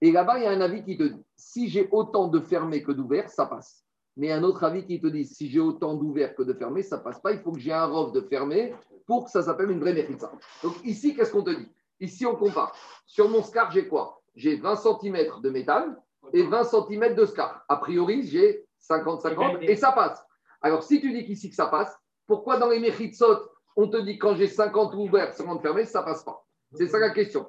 Et 0.00 0.12
là-bas, 0.12 0.38
il 0.38 0.44
y 0.44 0.46
a 0.46 0.50
un 0.50 0.60
avis 0.60 0.82
qui 0.82 0.96
te 0.96 1.02
dit 1.02 1.22
si 1.36 1.68
j'ai 1.68 1.88
autant 1.90 2.28
de 2.28 2.40
fermés 2.40 2.82
que 2.82 2.92
d'ouverts, 2.92 3.28
ça 3.28 3.46
passe. 3.46 3.84
Mais 4.16 4.32
un 4.32 4.42
autre 4.42 4.64
avis 4.64 4.84
qui 4.84 5.00
te 5.00 5.06
dit 5.06 5.24
si 5.24 5.48
j'ai 5.48 5.60
autant 5.60 5.94
d'ouverts 5.94 6.34
que 6.34 6.42
de 6.42 6.52
fermés, 6.52 6.82
ça 6.82 6.98
passe 6.98 7.20
pas. 7.20 7.32
Il 7.32 7.40
faut 7.40 7.52
que 7.52 7.58
j'ai 7.58 7.72
un 7.72 7.86
rov 7.86 8.12
de 8.12 8.20
fermé 8.20 8.74
pour 9.06 9.24
que 9.24 9.30
ça 9.30 9.42
s'appelle 9.42 9.70
une 9.70 9.80
vraie 9.80 9.94
mechitsa. 9.94 10.30
Donc 10.62 10.74
ici, 10.84 11.14
qu'est-ce 11.14 11.32
qu'on 11.32 11.42
te 11.42 11.50
dit? 11.50 11.68
Ici, 12.00 12.24
on 12.24 12.34
compare. 12.34 12.74
Sur 13.06 13.28
mon 13.28 13.42
scar, 13.42 13.70
j'ai 13.70 13.86
quoi? 13.86 14.22
J'ai 14.34 14.56
20 14.56 14.76
cm 14.76 15.40
de 15.42 15.50
métal 15.50 16.00
et 16.32 16.42
20 16.42 16.64
cm 16.64 17.14
de 17.14 17.26
scar. 17.26 17.64
A 17.68 17.76
priori, 17.76 18.22
j'ai 18.26 18.64
50-50 18.88 19.62
et 19.62 19.76
ça 19.76 19.92
passe. 19.92 20.24
Alors, 20.62 20.82
si 20.82 21.00
tu 21.00 21.12
dis 21.12 21.24
qu'ici 21.24 21.50
que 21.50 21.56
ça 21.56 21.66
passe, 21.66 21.94
pourquoi 22.26 22.58
dans 22.58 22.68
les 22.68 22.78
mechitsot, 22.78 23.38
on 23.76 23.88
te 23.88 23.96
dit 23.98 24.18
quand 24.18 24.34
j'ai 24.34 24.46
50 24.46 24.94
ouverts, 24.94 25.32
50 25.34 25.62
fermés, 25.62 25.84
ça 25.84 26.02
passe 26.02 26.22
pas? 26.22 26.44
C'est 26.74 26.86
ça 26.86 26.98
la 26.98 27.10
question. 27.10 27.48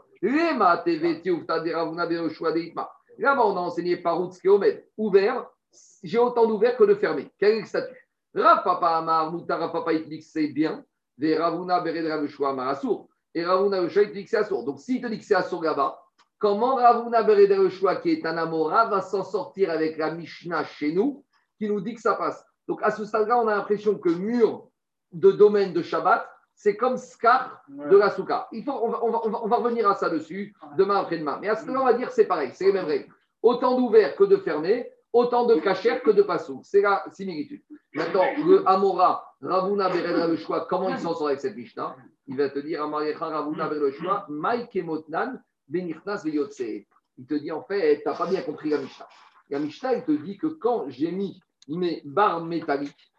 Là-bas, 3.18 3.46
on 3.46 3.58
a 3.58 3.60
enseigné 3.60 3.98
par 3.98 4.20
Omed. 4.20 4.86
Ouvert, 4.98 5.48
j'ai 6.04 6.18
autant 6.18 6.48
d'ouverts 6.48 6.78
que 6.78 6.84
de 6.84 6.96
fermés. 6.96 7.30
Quel 7.38 7.56
est 7.56 7.60
le 7.62 7.66
statut? 7.66 8.10
Rav 8.34 8.64
Papa 8.64 8.98
Amar, 8.98 9.32
Moutara 9.32 9.72
Papa, 9.72 9.94
que 9.94 10.22
c'est 10.22 10.48
bien. 10.48 10.84
Ve 11.18 11.38
Ravuna 11.38 11.82
Bered 11.82 12.06
Amar 12.06 12.70
Assour. 12.70 13.10
Et 13.34 13.44
Ravuna 13.44 13.86
dit 13.86 14.24
que 14.24 14.30
c'est 14.30 14.38
Assour. 14.38 14.66
Donc, 14.66 14.80
s'il 14.80 15.02
te 15.02 15.08
dit 15.08 15.20
que 15.20 15.26
c'est 15.26 15.36
Assour 15.36 15.64
là-bas, 15.64 16.00
comment 16.40 16.76
Ravuna 16.76 17.24
Bered 17.24 17.52
Ravushua, 17.52 17.98
qui 17.98 18.12
est 18.12 18.26
un 18.26 18.38
Amora, 18.38 18.86
va 18.86 19.02
s'en 19.02 19.24
sortir 19.24 19.70
avec 19.70 19.98
la 19.98 20.12
Mishnah 20.14 20.64
chez 20.66 20.94
nous, 20.94 21.24
qui 21.58 21.68
nous 21.68 21.82
dit 21.82 21.94
que 21.94 22.02
ça 22.02 22.16
passe 22.16 22.44
Donc, 22.68 22.82
à 22.84 22.92
ce 22.92 23.06
stade-là, 23.06 23.38
on 23.40 23.48
a 23.48 23.56
l'impression 23.56 23.98
que 23.98 24.10
mur 24.10 24.70
de 25.12 25.32
domaine 25.32 25.74
de 25.74 25.82
Shabbat, 25.82 26.28
c'est 26.62 26.78
comme 26.78 26.96
Scar 26.96 27.64
de 27.70 27.98
la 27.98 28.12
Souka. 28.12 28.48
Il 28.52 28.64
faut, 28.64 28.72
on, 28.72 28.90
va, 28.90 29.04
on, 29.04 29.10
va, 29.10 29.22
on, 29.24 29.30
va, 29.32 29.44
on 29.46 29.48
va 29.48 29.56
revenir 29.56 29.90
à 29.90 29.96
ça 29.96 30.12
dessus 30.12 30.54
demain 30.78 31.00
après-demain. 31.00 31.40
Mais 31.42 31.50
à 31.50 31.56
ce 31.56 31.66
moment, 31.66 31.82
on 31.82 31.86
va 31.86 31.94
dire 31.94 32.12
c'est 32.12 32.26
pareil, 32.26 32.52
c'est 32.54 32.66
les 32.66 32.74
mêmes 32.74 32.86
règles. 32.86 33.12
Autant 33.42 33.76
d'ouverts 33.76 34.16
que 34.16 34.26
de 34.26 34.38
fermés, 34.38 34.88
autant 35.12 35.48
de 35.48 35.56
cachères 35.56 36.04
que 36.04 36.12
de 36.12 36.22
passou. 36.22 36.62
C'est 36.64 36.82
la 36.82 37.04
similitude. 37.14 37.64
Maintenant, 37.96 38.26
le 38.46 38.62
Amora, 38.68 39.26
Ravuna 39.42 39.90
Bered 39.90 40.30
le 40.30 40.36
choix, 40.38 40.68
comment 40.70 40.90
il 40.90 41.00
s'en 41.00 41.16
sort 41.16 41.30
avec 41.30 41.40
cette 41.40 41.56
Mishnah? 41.56 41.96
Il 42.28 42.38
va 42.38 42.48
te 42.52 42.60
dire 42.60 42.84
Amarecha 42.84 43.26
Ravuna 43.26 43.68
Bered 43.68 43.82
le 43.82 43.92
choix, 43.94 44.28
Maïke 44.30 44.84
Motnan, 44.84 45.42
Benichnas 45.68 46.22
Veyotse. 46.24 46.86
Il 47.18 47.26
te 47.26 47.34
dit 47.34 47.52
en 47.52 47.64
fait, 47.64 48.04
tu 48.04 48.08
n'as 48.08 48.16
pas 48.16 48.28
bien 48.28 48.44
compris 48.44 48.70
la 48.70 48.78
Mishnah. 48.78 49.08
La 49.50 49.58
Mishnah, 49.58 49.96
il 49.96 50.04
te 50.04 50.12
dit 50.12 50.38
que 50.38 50.46
quand 50.46 50.86
j'ai 50.90 51.12
mis 51.12 51.42
mes 51.68 52.04
barres 52.06 52.46
métalliques, 52.46 53.11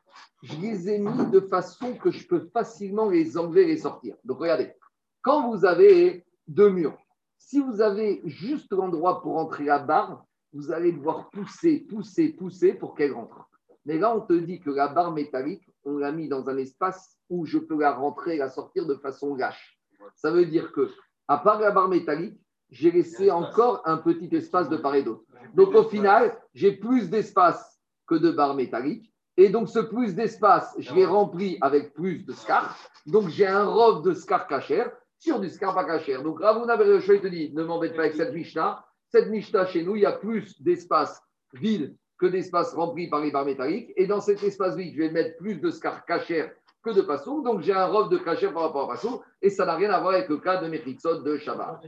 je 0.43 0.57
les 0.57 0.89
ai 0.89 0.99
mis 0.99 1.27
de 1.31 1.41
façon 1.41 1.95
que 1.95 2.11
je 2.11 2.27
peux 2.27 2.49
facilement 2.53 3.09
les 3.09 3.39
enlever 3.39 3.63
et 3.63 3.67
les 3.67 3.79
sortir. 3.79 4.17
Donc 4.25 4.39
regardez, 4.39 4.73
quand 5.21 5.51
vous 5.51 5.65
avez 5.65 6.27
deux 6.49 6.71
murs, 6.71 6.99
si 7.39 7.61
vous 7.61 7.81
avez 7.81 8.23
juste 8.25 8.73
l'endroit 8.73 9.23
pour 9.23 9.37
entrer 9.37 9.65
la 9.65 9.79
barre, 9.79 10.25
vous 10.53 10.73
allez 10.73 10.93
devoir 10.93 11.31
pousser, 11.31 11.81
pousser, 11.81 12.31
pousser 12.31 12.75
pour 12.75 12.95
qu'elle 12.95 13.13
rentre. 13.13 13.49
Mais 13.85 13.99
là, 13.99 14.15
on 14.15 14.21
te 14.21 14.33
dit 14.33 14.61
que 14.61 14.71
la 14.71 14.89
barre 14.89 15.13
métallique, 15.13 15.67
on 15.85 15.99
l'a 15.99 16.13
mis 16.13 16.29
dans 16.29 16.49
un 16.49 16.57
espace 16.57 17.19
où 17.29 17.45
je 17.47 17.59
peux 17.59 17.79
la 17.79 17.93
rentrer 17.93 18.35
et 18.35 18.39
la 18.39 18.49
sortir 18.49 18.87
de 18.87 18.95
façon 18.95 19.35
lâche. 19.35 19.79
Ça 20.15 20.31
veut 20.31 20.47
dire 20.47 20.73
que, 20.73 20.91
à 21.29 21.39
part 21.39 21.61
la 21.61 21.71
barre 21.71 21.89
métallique, 21.89 22.41
j'ai 22.71 22.91
laissé 22.91 23.31
encore 23.31 23.83
un 23.85 23.99
petit 23.99 24.35
espace 24.35 24.69
de 24.69 24.77
part 24.77 24.95
et 24.95 25.03
d'autre. 25.03 25.25
Donc 25.55 25.75
au 25.75 25.85
final, 25.85 26.39
j'ai 26.55 26.73
plus 26.73 27.11
d'espace 27.11 27.81
que 28.07 28.15
de 28.15 28.31
barres 28.31 28.55
métalliques. 28.55 29.12
Et 29.37 29.49
donc 29.49 29.69
ce 29.69 29.79
plus 29.79 30.15
d'espace, 30.15 30.75
je 30.79 30.95
l'ai 30.95 31.07
rempli 31.07 31.59
avec 31.61 31.95
plus 31.95 32.25
de 32.25 32.33
scar. 32.33 32.77
Donc 33.07 33.29
j'ai 33.29 33.47
un 33.47 33.65
robe 33.65 34.05
de 34.05 34.15
scar 34.15 34.47
cachère 34.47 34.93
sur 35.19 35.41
du 35.41 35.49
scar 35.49 35.75
pas 35.75 35.85
cachère. 35.85 36.23
Donc 36.23 36.41
Ravuna 36.41 36.77
Bereshua, 36.77 37.15
il 37.15 37.21
te 37.21 37.29
dit, 37.29 37.53
ne 37.55 37.63
m'embête 37.63 37.95
pas 37.95 38.03
avec 38.03 38.15
cette 38.15 38.35
Mishnah. 38.35 38.85
Cette 39.09 39.29
Mishnah, 39.29 39.67
chez 39.67 39.85
nous, 39.85 39.97
il 39.97 40.03
y 40.03 40.07
a 40.07 40.13
plus 40.13 40.61
d'espace 40.61 41.23
vide 41.55 41.97
que 42.19 42.27
d'espace 42.27 42.75
rempli 42.75 43.09
par 43.09 43.21
les 43.21 43.31
barres 43.31 43.45
métalliques. 43.45 43.93
Et 43.97 44.07
dans 44.07 44.21
cet 44.21 44.43
espace 44.43 44.77
vide, 44.77 44.95
je 44.95 45.03
vais 45.03 45.11
mettre 45.11 45.37
plus 45.39 45.57
de 45.57 45.71
scar 45.71 46.05
cachère 46.05 46.53
que 46.83 46.91
de 46.91 47.03
Passouk. 47.03 47.45
Donc 47.45 47.61
j'ai 47.61 47.73
un 47.73 47.87
robe 47.87 48.11
de 48.11 48.19
cachère 48.19 48.53
par 48.53 48.65
rapport 48.65 48.85
à 48.91 48.95
Passouk. 48.95 49.23
Et 49.41 49.51
ça 49.51 49.65
n'a 49.65 49.75
rien 49.77 49.91
à 49.91 50.01
voir 50.01 50.15
avec 50.15 50.29
le 50.29 50.39
cas 50.39 50.57
de 50.63 50.69
Mechitsot 50.69 51.21
de 51.23 51.37
Shabbat. 51.39 51.81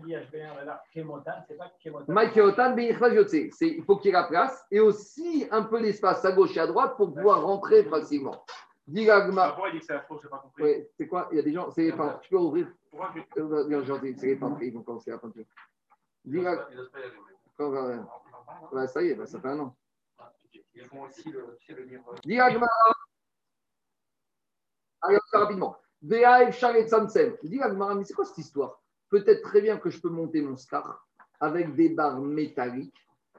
Kemotan, 0.92 1.32
c'est 1.48 1.56
pas 1.56 1.70
Kemotan. 1.82 2.12
Mike 2.12 2.36
Otan, 2.36 2.74
C'est- 3.52 3.68
Il 3.68 3.82
faut 3.84 3.96
qu'il 3.96 4.06
y 4.06 4.08
ait 4.10 4.12
la 4.12 4.24
place 4.24 4.64
et 4.70 4.80
aussi 4.80 5.46
un 5.50 5.62
peu 5.62 5.80
l'espace 5.80 6.24
à 6.24 6.32
gauche 6.32 6.56
et 6.56 6.60
à 6.60 6.66
droite 6.66 6.96
pour 6.96 7.12
pouvoir 7.14 7.42
rentrer 7.42 7.84
facilement. 7.84 8.44
Dis 8.86 9.06
Gagma- 9.06 9.48
Pourquoi 9.48 9.68
il 9.70 9.72
dit 9.74 9.78
que 9.80 9.86
c'est 9.86 9.94
afro, 9.94 10.18
je 10.18 10.24
n'ai 10.24 10.30
pas 10.30 10.38
compris. 10.38 10.62
Ouais, 10.62 10.90
c'est 10.96 11.06
quoi? 11.08 11.28
Il 11.32 11.36
y 11.36 11.40
a 11.40 11.42
des 11.42 11.52
gens, 11.54 11.70
c'est 11.70 11.82
les 11.84 11.92
peintres. 11.92 12.20
Tu 12.20 12.28
peux 12.30 12.36
ouvrir 12.36 12.66
Pourquoi 12.90 13.10
je- 13.14 13.40
Euh, 13.40 13.64
bien 13.66 13.82
gentil, 13.82 14.14
c'est 14.18 14.26
les 14.26 14.36
peintres, 14.36 14.58
ils 14.62 14.74
vont 14.74 14.82
commencer 14.82 15.10
à 15.10 15.16
peinture. 15.18 15.44
Ouais. 16.26 16.56
Ouais, 18.72 18.86
ça 18.88 19.02
y 19.02 19.08
est, 19.08 19.14
bah, 19.14 19.26
ça 19.26 19.40
fait 19.40 19.48
un 19.48 19.60
an. 19.60 19.74
Ils 20.74 20.84
font 20.86 21.02
aussi 21.02 21.30
le, 21.30 21.56
le 21.68 21.84
on 25.08 25.30
fait 25.30 25.38
rapidement. 25.38 25.76
VA 26.02 26.44
et 26.44 26.52
Samsen. 26.52 27.34
Dis 27.42 27.58
Gagmara, 27.58 27.94
mais 27.94 28.04
c'est 28.04 28.14
quoi 28.14 28.24
cette 28.24 28.38
histoire? 28.38 28.80
Peut-être 29.08 29.42
très 29.42 29.60
bien 29.60 29.78
que 29.78 29.90
je 29.90 30.00
peux 30.00 30.08
monter 30.08 30.42
mon 30.42 30.56
scar 30.56 31.06
avec 31.40 31.74
des 31.74 31.88
barres 31.90 32.20
métalliques. 32.20 32.94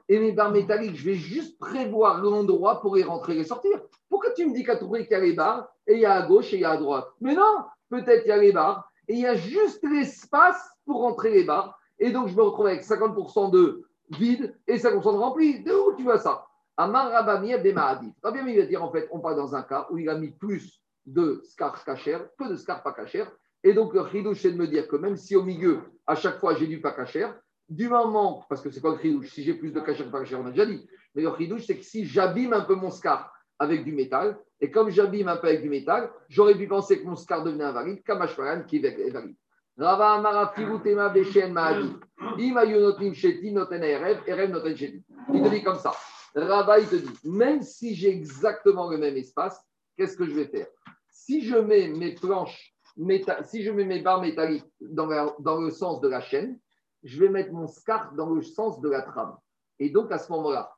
Et 0.07 0.19
mes 0.19 0.31
barres 0.31 0.51
métalliques, 0.51 0.95
je 0.95 1.05
vais 1.05 1.15
juste 1.15 1.57
prévoir 1.59 2.21
l'endroit 2.21 2.81
pour 2.81 2.97
y 2.97 3.03
rentrer 3.03 3.37
et 3.37 3.43
sortir. 3.43 3.81
Pourquoi 4.09 4.31
tu 4.31 4.45
me 4.45 4.53
dis 4.53 4.63
qu'à 4.63 4.77
tout 4.77 4.87
prix 4.87 5.03
qu'il 5.03 5.11
y 5.11 5.15
a 5.15 5.19
les 5.19 5.33
barres 5.33 5.67
et 5.87 5.93
il 5.93 5.99
y 5.99 6.05
a 6.05 6.13
à 6.13 6.27
gauche 6.27 6.53
et 6.53 6.57
il 6.57 6.61
y 6.61 6.65
a 6.65 6.71
à 6.71 6.77
droite? 6.77 7.07
Mais 7.21 7.33
non, 7.33 7.65
peut-être 7.89 8.23
il 8.25 8.29
y 8.29 8.31
a 8.31 8.37
les 8.37 8.51
barres 8.51 8.89
et 9.07 9.13
il 9.13 9.19
y 9.19 9.27
a 9.27 9.35
juste 9.35 9.83
l'espace 9.83 10.69
pour 10.85 11.01
rentrer 11.01 11.31
les 11.31 11.43
barres. 11.43 11.79
Et 11.97 12.11
donc 12.11 12.27
je 12.27 12.35
me 12.35 12.43
retrouve 12.43 12.67
avec 12.67 12.83
50% 12.83 13.51
de 13.51 13.83
vide 14.11 14.55
et 14.67 14.77
50% 14.77 15.01
de 15.13 15.17
rempli. 15.17 15.63
De 15.63 15.73
où 15.73 15.95
tu 15.95 16.03
vois 16.03 16.19
ça? 16.19 16.45
Amar 16.77 17.09
Rabami 17.09 17.53
Abdemahadi. 17.53 18.13
Rabbi 18.21 18.39
il 18.47 18.59
va 18.59 18.65
dire 18.65 18.83
en 18.83 18.91
fait, 18.91 19.07
on 19.11 19.19
parle 19.19 19.37
dans 19.37 19.55
un 19.55 19.63
cas 19.63 19.87
où 19.89 19.97
il 19.97 20.09
a 20.09 20.15
mis 20.15 20.31
plus 20.31 20.81
de 21.05 21.41
scar 21.43 21.83
cacher 21.83 22.17
que 22.37 22.49
de 22.49 22.55
scar 22.55 22.83
pas 22.83 22.93
cacher. 22.93 23.25
Et 23.63 23.73
donc 23.73 23.93
le 23.93 24.05
chidouche, 24.07 24.41
c'est 24.41 24.51
de 24.51 24.57
me 24.57 24.67
dire 24.67 24.87
que 24.87 24.95
même 24.95 25.17
si 25.17 25.35
au 25.35 25.43
milieu, 25.43 25.81
à 26.05 26.15
chaque 26.15 26.39
fois, 26.39 26.55
j'ai 26.55 26.67
du 26.67 26.81
pas 26.81 26.91
cacher, 26.91 27.27
du 27.67 27.89
moment, 27.89 28.45
parce 28.47 28.61
que 28.61 28.69
c'est 28.69 28.79
quoi 28.79 28.93
le 28.95 28.99
chidouche 28.99 29.31
Si 29.31 29.43
j'ai 29.43 29.55
plus 29.55 29.71
de 29.71 29.79
cacher 29.79 30.03
que 30.03 30.09
pas 30.09 30.19
cacher, 30.19 30.35
on 30.35 30.45
a 30.45 30.51
déjà 30.51 30.65
dit. 30.65 30.87
Mais 31.15 31.23
le 31.23 31.31
chidouche, 31.37 31.65
c'est 31.65 31.77
que 31.77 31.83
si 31.83 32.05
j'abîme 32.05 32.53
un 32.53 32.61
peu 32.61 32.75
mon 32.75 32.91
scar 32.91 33.33
avec 33.57 33.83
du 33.83 33.93
métal, 33.93 34.37
et 34.61 34.69
comme 34.69 34.89
j'abîme 34.89 35.27
un 35.27 35.37
peu 35.37 35.47
avec 35.47 35.61
du 35.61 35.69
métal, 35.69 36.11
j'aurais 36.29 36.55
pu 36.55 36.67
penser 36.67 36.99
que 37.01 37.05
mon 37.05 37.15
scar 37.15 37.43
devenait 37.43 37.63
invalide, 37.63 38.03
Kamashparan 38.03 38.63
qui 38.63 38.77
est 38.77 39.09
valide. 39.11 39.35
Rava 39.77 40.13
Amara 40.13 40.53
Firutema 40.55 41.09
Beshen 41.09 41.51
Mahadi. 41.51 41.93
Ima 42.37 42.63
Yonotim 42.63 43.13
Sheti 43.13 43.51
Noten 43.51 43.83
Erev, 43.83 44.19
Erev 44.25 44.49
Noten 44.51 44.75
Sheti. 44.75 45.03
Il 45.33 45.43
te 45.43 45.49
dit 45.49 45.63
comme 45.63 45.79
ça. 45.79 45.91
Rava, 46.33 46.79
il 46.79 46.87
te 46.87 46.95
dit, 46.95 47.19
même 47.23 47.61
si 47.61 47.93
j'ai 47.93 48.09
exactement 48.09 48.89
le 48.89 48.97
même 48.97 49.17
espace, 49.17 49.61
qu'est-ce 49.95 50.17
que 50.17 50.25
je 50.25 50.33
vais 50.33 50.45
faire? 50.47 50.67
Si 51.09 51.43
je 51.43 51.55
mets 51.55 51.87
mes 51.87 52.15
planches, 52.15 52.75
méta- 52.97 53.43
si 53.43 53.63
je 53.63 53.71
mets 53.71 53.85
mes 53.85 54.01
barres 54.01 54.21
métalliques 54.21 54.65
dans, 54.79 55.07
la- 55.07 55.35
dans 55.39 55.59
le 55.59 55.71
sens 55.71 56.01
de 56.01 56.07
la 56.07 56.21
chaîne, 56.21 56.59
je 57.03 57.19
vais 57.19 57.29
mettre 57.29 57.53
mon 57.53 57.67
scar 57.67 58.13
dans 58.13 58.29
le 58.31 58.41
sens 58.41 58.81
de 58.81 58.89
la 58.89 59.01
trame. 59.01 59.37
Et 59.79 59.89
donc, 59.89 60.11
à 60.11 60.17
ce 60.17 60.31
moment-là, 60.31 60.73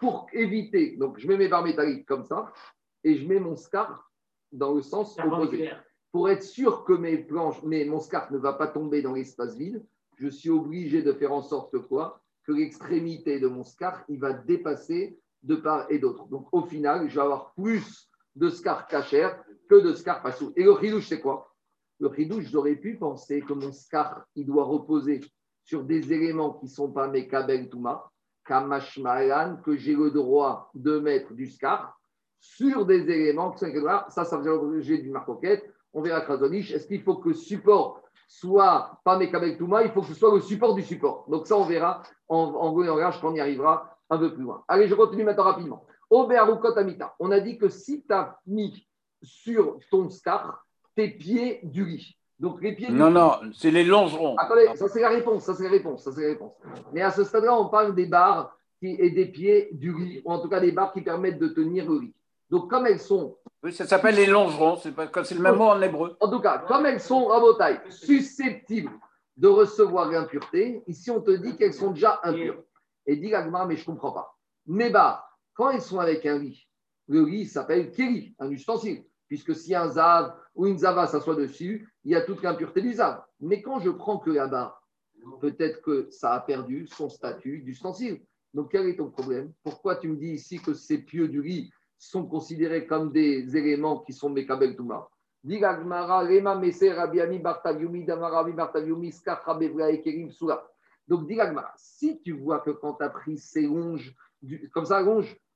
pour 0.00 0.26
éviter, 0.32 0.96
donc 0.96 1.18
je 1.18 1.26
mets 1.26 1.36
mes 1.36 1.48
barres 1.48 1.64
métalliques 1.64 2.06
comme 2.06 2.24
ça, 2.24 2.52
et 3.02 3.16
je 3.16 3.26
mets 3.26 3.40
mon 3.40 3.56
scar 3.56 4.10
dans 4.52 4.72
le 4.72 4.82
sens 4.82 5.16
opposé. 5.18 5.58
Pour 6.12 6.28
être 6.30 6.44
sûr 6.44 6.84
que 6.84 6.92
mes 6.92 7.18
planches, 7.18 7.60
mais 7.64 7.84
mon 7.84 7.98
scarf 7.98 8.30
ne 8.30 8.38
va 8.38 8.52
pas 8.52 8.68
tomber 8.68 9.02
dans 9.02 9.14
l'espace 9.14 9.56
vide, 9.56 9.84
je 10.16 10.28
suis 10.28 10.50
obligé 10.50 11.02
de 11.02 11.12
faire 11.12 11.32
en 11.32 11.42
sorte 11.42 11.72
que 11.72 11.78
quoi? 11.78 12.20
Que 12.46 12.52
l'extrémité 12.52 13.40
de 13.40 13.48
mon 13.48 13.64
scarf, 13.64 14.04
il 14.08 14.20
va 14.20 14.32
dépasser 14.32 15.18
de 15.42 15.56
part 15.56 15.86
et 15.90 15.98
d'autre. 15.98 16.26
Donc 16.28 16.46
au 16.52 16.62
final, 16.62 17.08
je 17.08 17.16
vais 17.16 17.20
avoir 17.20 17.52
plus 17.54 18.08
de 18.36 18.48
scarf 18.48 18.86
cachère 18.88 19.42
que 19.68 19.76
de 19.76 19.94
scarf 19.94 20.22
passou. 20.22 20.52
Et 20.56 20.62
le 20.62 20.72
ridouche, 20.72 21.08
c'est 21.08 21.20
quoi? 21.20 21.52
Le 22.00 22.08
ridouche, 22.08 22.46
j'aurais 22.50 22.76
pu 22.76 22.96
penser 22.96 23.40
que 23.40 23.52
mon 23.52 23.72
scarf, 23.72 24.22
il 24.34 24.46
doit 24.46 24.64
reposer 24.64 25.20
sur 25.62 25.84
des 25.84 26.12
éléments 26.12 26.54
qui 26.54 26.66
ne 26.66 26.70
sont 26.70 26.90
pas 26.90 27.08
mes 27.08 27.26
kabel 27.26 27.68
touma, 27.68 28.10
kamashmalan, 28.44 29.56
que 29.64 29.76
j'ai 29.76 29.94
le 29.94 30.10
droit 30.10 30.70
de 30.74 30.98
mettre 30.98 31.32
du 31.32 31.46
scarf 31.46 31.92
sur 32.40 32.84
des 32.84 33.00
éléments 33.10 33.52
qui 33.52 33.60
sont. 33.60 33.72
Ça, 34.08 34.24
ça 34.24 34.38
faisait 34.38 34.50
l'objet 34.50 34.98
du 34.98 35.10
marcoquette. 35.10 35.64
On 35.92 36.02
verra 36.02 36.20
Krasonich. 36.20 36.72
Est-ce 36.72 36.86
qu'il 36.86 37.02
faut 37.02 37.16
que 37.16 37.28
le 37.28 37.34
support 37.34 38.02
soit 38.26 39.00
pas 39.04 39.16
mes 39.16 39.30
kabel 39.30 39.56
touma 39.56 39.84
Il 39.84 39.92
faut 39.92 40.02
que 40.02 40.08
ce 40.08 40.14
soit 40.14 40.34
le 40.34 40.40
support 40.40 40.74
du 40.74 40.82
support. 40.82 41.24
Donc 41.28 41.46
ça, 41.46 41.56
on 41.56 41.64
verra 41.64 42.02
en, 42.28 42.36
en 42.36 42.82
langage 42.82 43.20
quand 43.20 43.30
on 43.30 43.34
y 43.34 43.40
arrivera 43.40 43.96
un 44.10 44.18
peu 44.18 44.34
plus 44.34 44.42
loin. 44.42 44.64
Allez, 44.68 44.88
je 44.88 44.94
continue 44.94 45.24
maintenant 45.24 45.44
rapidement. 45.44 45.86
On 46.10 47.30
a 47.30 47.40
dit 47.40 47.58
que 47.58 47.68
si 47.68 48.02
tu 48.04 48.12
as 48.12 48.38
mis 48.46 48.86
sur 49.22 49.78
ton 49.90 50.10
scar 50.10 50.64
tes 50.94 51.08
pieds 51.08 51.60
du 51.62 51.84
lit. 51.84 52.16
Donc 52.38 52.60
les 52.62 52.74
pieds 52.74 52.88
du 52.88 52.92
Non, 52.94 53.10
non, 53.10 53.32
c'est 53.54 53.70
les 53.70 53.84
longerons. 53.84 54.36
Attendez, 54.36 54.68
ça 54.74 54.88
c'est 54.88 55.00
la 55.00 55.08
réponse, 55.08 55.44
ça 55.44 55.54
c'est 55.54 55.64
la 55.64 55.70
réponse, 55.70 56.02
ça 56.04 56.12
c'est 56.12 56.22
la 56.22 56.28
réponse. 56.28 56.52
Mais 56.92 57.00
à 57.02 57.10
ce 57.10 57.24
stade-là, 57.24 57.58
on 57.58 57.68
parle 57.68 57.94
des 57.94 58.06
barres 58.06 58.56
qui, 58.80 58.88
et 58.98 59.10
des 59.10 59.26
pieds 59.26 59.70
du 59.72 59.96
lit, 59.96 60.22
ou 60.24 60.32
en 60.32 60.40
tout 60.40 60.48
cas 60.48 60.60
des 60.60 60.72
barres 60.72 60.92
qui 60.92 61.00
permettent 61.00 61.38
de 61.38 61.48
tenir 61.48 61.88
le 61.90 62.00
lit. 62.00 62.14
Donc 62.50 62.68
comme 62.68 62.86
elles 62.86 63.00
sont, 63.00 63.36
Oui, 63.62 63.72
ça 63.72 63.86
s'appelle 63.86 64.16
les 64.16 64.26
longerons. 64.26 64.76
C'est 64.76 64.92
pas- 64.92 65.08
c'est 65.24 65.34
le 65.34 65.40
même 65.40 65.56
mot 65.56 65.64
en 65.64 65.80
hébreu. 65.80 66.16
en 66.20 66.30
tout 66.30 66.40
cas, 66.40 66.58
comme 66.58 66.84
elles 66.86 67.00
sont, 67.00 67.26
Rabotai, 67.26 67.78
susceptibles 67.88 68.92
de 69.36 69.48
recevoir 69.48 70.10
l'impureté, 70.10 70.82
ici 70.86 71.10
on 71.10 71.20
te 71.20 71.30
dit 71.30 71.56
qu'elles 71.56 71.74
sont 71.74 71.92
déjà 71.92 72.20
impures. 72.22 72.62
Et 73.06 73.16
dit 73.16 73.32
mais 73.66 73.76
je 73.76 73.82
ne 73.82 73.86
comprends 73.86 74.12
pas. 74.12 74.36
Mes 74.66 74.90
barres, 74.90 75.33
quand 75.54 75.70
elles 75.70 75.80
sont 75.80 75.98
avec 75.98 76.26
un 76.26 76.38
lit, 76.38 76.68
le 77.08 77.24
lit 77.24 77.46
s'appelle 77.46 77.90
keli, 77.90 78.34
un 78.38 78.50
ustensile, 78.50 79.04
puisque 79.28 79.54
si 79.54 79.74
un 79.74 79.88
zav 79.88 80.34
ou 80.54 80.66
une 80.66 80.78
zava 80.78 81.06
s'assoit 81.06 81.36
dessus, 81.36 81.88
il 82.04 82.12
y 82.12 82.14
a 82.14 82.22
toute 82.22 82.42
l'impureté 82.42 82.82
du 82.82 82.92
zav. 82.92 83.22
Mais 83.40 83.62
quand 83.62 83.80
je 83.80 83.90
prends 83.90 84.18
que 84.18 84.30
la 84.30 84.46
barre, 84.46 84.82
peut-être 85.40 85.80
que 85.82 86.08
ça 86.10 86.34
a 86.34 86.40
perdu 86.40 86.86
son 86.86 87.08
statut 87.08 87.62
d'ustensile. 87.62 88.22
Donc 88.52 88.70
quel 88.70 88.86
est 88.86 88.96
ton 88.96 89.10
problème? 89.10 89.52
Pourquoi 89.62 89.96
tu 89.96 90.08
me 90.08 90.16
dis 90.16 90.32
ici 90.32 90.60
que 90.60 90.74
ces 90.74 90.98
pieux 90.98 91.28
du 91.28 91.42
lit 91.42 91.70
sont 91.98 92.26
considérés 92.26 92.86
comme 92.86 93.12
des 93.12 93.56
éléments 93.56 94.00
qui 94.00 94.12
sont 94.12 94.30
Mekabel 94.30 94.76
Touma? 94.76 95.08
Donc, 101.06 101.26
dit 101.28 101.38
si 101.76 102.20
tu 102.22 102.32
vois 102.32 102.60
que 102.60 102.70
quand 102.70 102.94
tu 102.94 103.04
as 103.04 103.10
pris 103.10 103.36
ces 103.36 103.62
longes, 103.62 104.14
du- 104.40 104.70
comme 104.70 104.86
ça, 104.86 105.02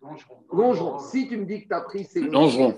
longe, 0.03 0.27
longerons, 0.53 0.99
si 0.99 1.29
tu 1.29 1.37
me 1.37 1.45
dis 1.45 1.63
que 1.63 1.69
tu 1.69 1.75
as 1.75 1.81
pris 1.81 2.05
ces 2.05 2.21
Longerons. 2.21 2.75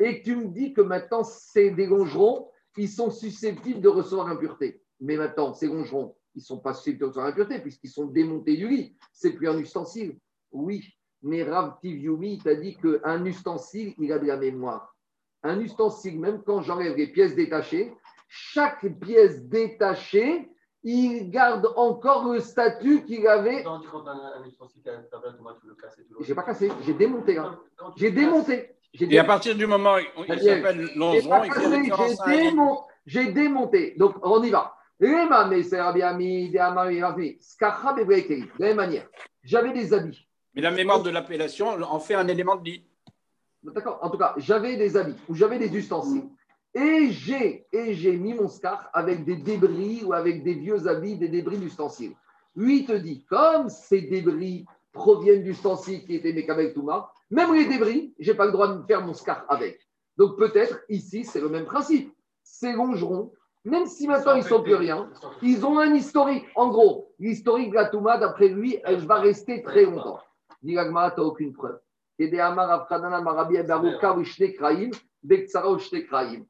et 0.00 0.20
que 0.20 0.24
tu 0.24 0.36
me 0.36 0.46
dis 0.46 0.72
que 0.72 0.80
maintenant, 0.80 1.24
ces 1.24 1.70
des 1.70 1.86
longerons, 1.86 2.48
ils 2.76 2.88
sont 2.88 3.10
susceptibles 3.10 3.80
de 3.80 3.88
recevoir 3.88 4.28
impureté. 4.28 4.82
Mais 5.00 5.16
maintenant, 5.16 5.54
ces 5.54 5.66
longerons, 5.66 6.16
ils 6.34 6.40
ne 6.40 6.44
sont 6.44 6.58
pas 6.58 6.74
susceptibles 6.74 7.00
de 7.00 7.04
recevoir 7.06 7.26
impureté 7.28 7.58
puisqu'ils 7.60 7.90
sont 7.90 8.06
démontés 8.06 8.56
du 8.56 8.68
lit. 8.68 8.96
C'est 9.12 9.32
plus 9.32 9.48
un 9.48 9.58
ustensile. 9.58 10.18
Oui, 10.50 10.84
mais 11.22 11.42
Rav 11.42 11.78
Tivyumi, 11.80 12.38
t'a 12.38 12.54
dit 12.54 12.76
qu'un 12.76 13.24
ustensile, 13.24 13.94
il 13.98 14.12
a 14.12 14.18
de 14.18 14.26
la 14.26 14.36
mémoire. 14.36 14.94
Un 15.42 15.60
ustensile, 15.60 16.18
même 16.18 16.42
quand 16.44 16.62
j'enlève 16.62 16.96
les 16.96 17.08
pièces 17.08 17.34
détachées, 17.34 17.92
chaque 18.28 18.86
pièce 19.00 19.44
détachée, 19.44 20.50
il 20.84 21.30
garde 21.30 21.66
encore 21.76 22.30
le 22.30 22.40
statut 22.40 23.04
qu'il 23.04 23.26
avait. 23.26 23.64
Quand 23.64 23.80
J'ai 26.20 26.34
pas 26.34 26.42
cassé, 26.42 26.70
j'ai 26.84 26.92
démonté 26.92 27.34
tu 27.34 27.40
J'ai 27.96 28.10
démonté. 28.10 28.70
Et 29.00 29.18
à 29.18 29.24
partir 29.24 29.56
du 29.56 29.66
moment 29.66 29.96
où 30.16 30.24
il 30.28 30.40
s'appelle 30.40 30.88
longeron, 30.94 31.42
j'ai 33.06 33.32
démonté. 33.32 33.94
Donc, 33.96 34.14
on 34.22 34.42
y 34.42 34.50
va. 34.50 34.74
De 35.00 35.08
la 38.58 38.60
même 38.60 38.76
manière, 38.76 39.08
j'avais 39.42 39.72
des 39.72 39.92
habits. 39.92 40.28
Mais 40.54 40.62
la 40.62 40.70
mémoire 40.70 41.02
de 41.02 41.10
l'appellation 41.10 41.70
en 41.82 41.98
fait 41.98 42.14
un 42.14 42.28
élément 42.28 42.54
de 42.54 42.64
lit. 42.64 42.86
D'accord 43.64 43.98
En 44.02 44.10
tout 44.10 44.18
cas, 44.18 44.34
j'avais 44.36 44.76
des 44.76 44.96
habits 44.96 45.16
ou 45.28 45.34
j'avais 45.34 45.58
des 45.58 45.76
ustensiles. 45.76 46.28
Et 46.74 47.10
j'ai, 47.12 47.66
et 47.72 47.94
j'ai 47.94 48.16
mis 48.16 48.34
mon 48.34 48.48
scar 48.48 48.90
avec 48.92 49.24
des 49.24 49.36
débris 49.36 50.02
ou 50.04 50.12
avec 50.12 50.42
des 50.42 50.54
vieux 50.54 50.88
habits, 50.88 51.16
des 51.16 51.28
débris 51.28 51.58
d'ustensiles. 51.58 52.14
Lui, 52.56 52.80
il 52.80 52.86
te 52.86 52.92
dit, 52.92 53.24
comme 53.24 53.68
ces 53.68 54.02
débris 54.02 54.66
proviennent 54.92 55.44
d'ustensiles 55.44 56.04
qui 56.04 56.16
étaient 56.16 56.32
mes 56.32 56.44
Kabel 56.44 56.72
Touma, 56.72 57.10
même 57.30 57.54
les 57.54 57.66
débris, 57.66 58.14
je 58.18 58.30
n'ai 58.30 58.36
pas 58.36 58.46
le 58.46 58.52
droit 58.52 58.68
de 58.68 58.82
faire 58.86 59.04
mon 59.04 59.14
scar 59.14 59.44
avec. 59.48 59.80
Donc 60.16 60.36
peut-être, 60.36 60.80
ici, 60.88 61.24
c'est 61.24 61.40
le 61.40 61.48
même 61.48 61.64
principe. 61.64 62.12
Ces 62.42 62.72
longerons, 62.72 63.32
Même 63.64 63.86
si 63.86 64.06
maintenant 64.06 64.34
ils 64.34 64.42
ne 64.42 64.48
sont 64.48 64.62
plus 64.62 64.74
rien, 64.74 65.10
ils 65.42 65.64
ont 65.64 65.78
un 65.78 65.94
historique. 65.94 66.44
En 66.54 66.68
gros, 66.68 67.12
l'historique 67.18 67.70
de 67.70 67.76
la 67.76 67.86
Touma, 67.86 68.18
d'après 68.18 68.48
lui, 68.48 68.78
elle 68.84 69.06
va 69.06 69.16
rester 69.16 69.62
très 69.62 69.84
longtemps. 69.84 70.20
Dit 70.62 70.74
l'Agmara, 70.74 71.12
tu 71.12 71.20
n'as 71.20 71.26
aucune 71.26 71.52
preuve. 71.52 71.78
Et 72.18 72.28
des 72.28 72.38
Amar 72.38 72.86
Marabi 72.90 73.56
Kraim, 74.54 74.90
Bektsara 75.22 75.76
Kraim. 76.08 76.44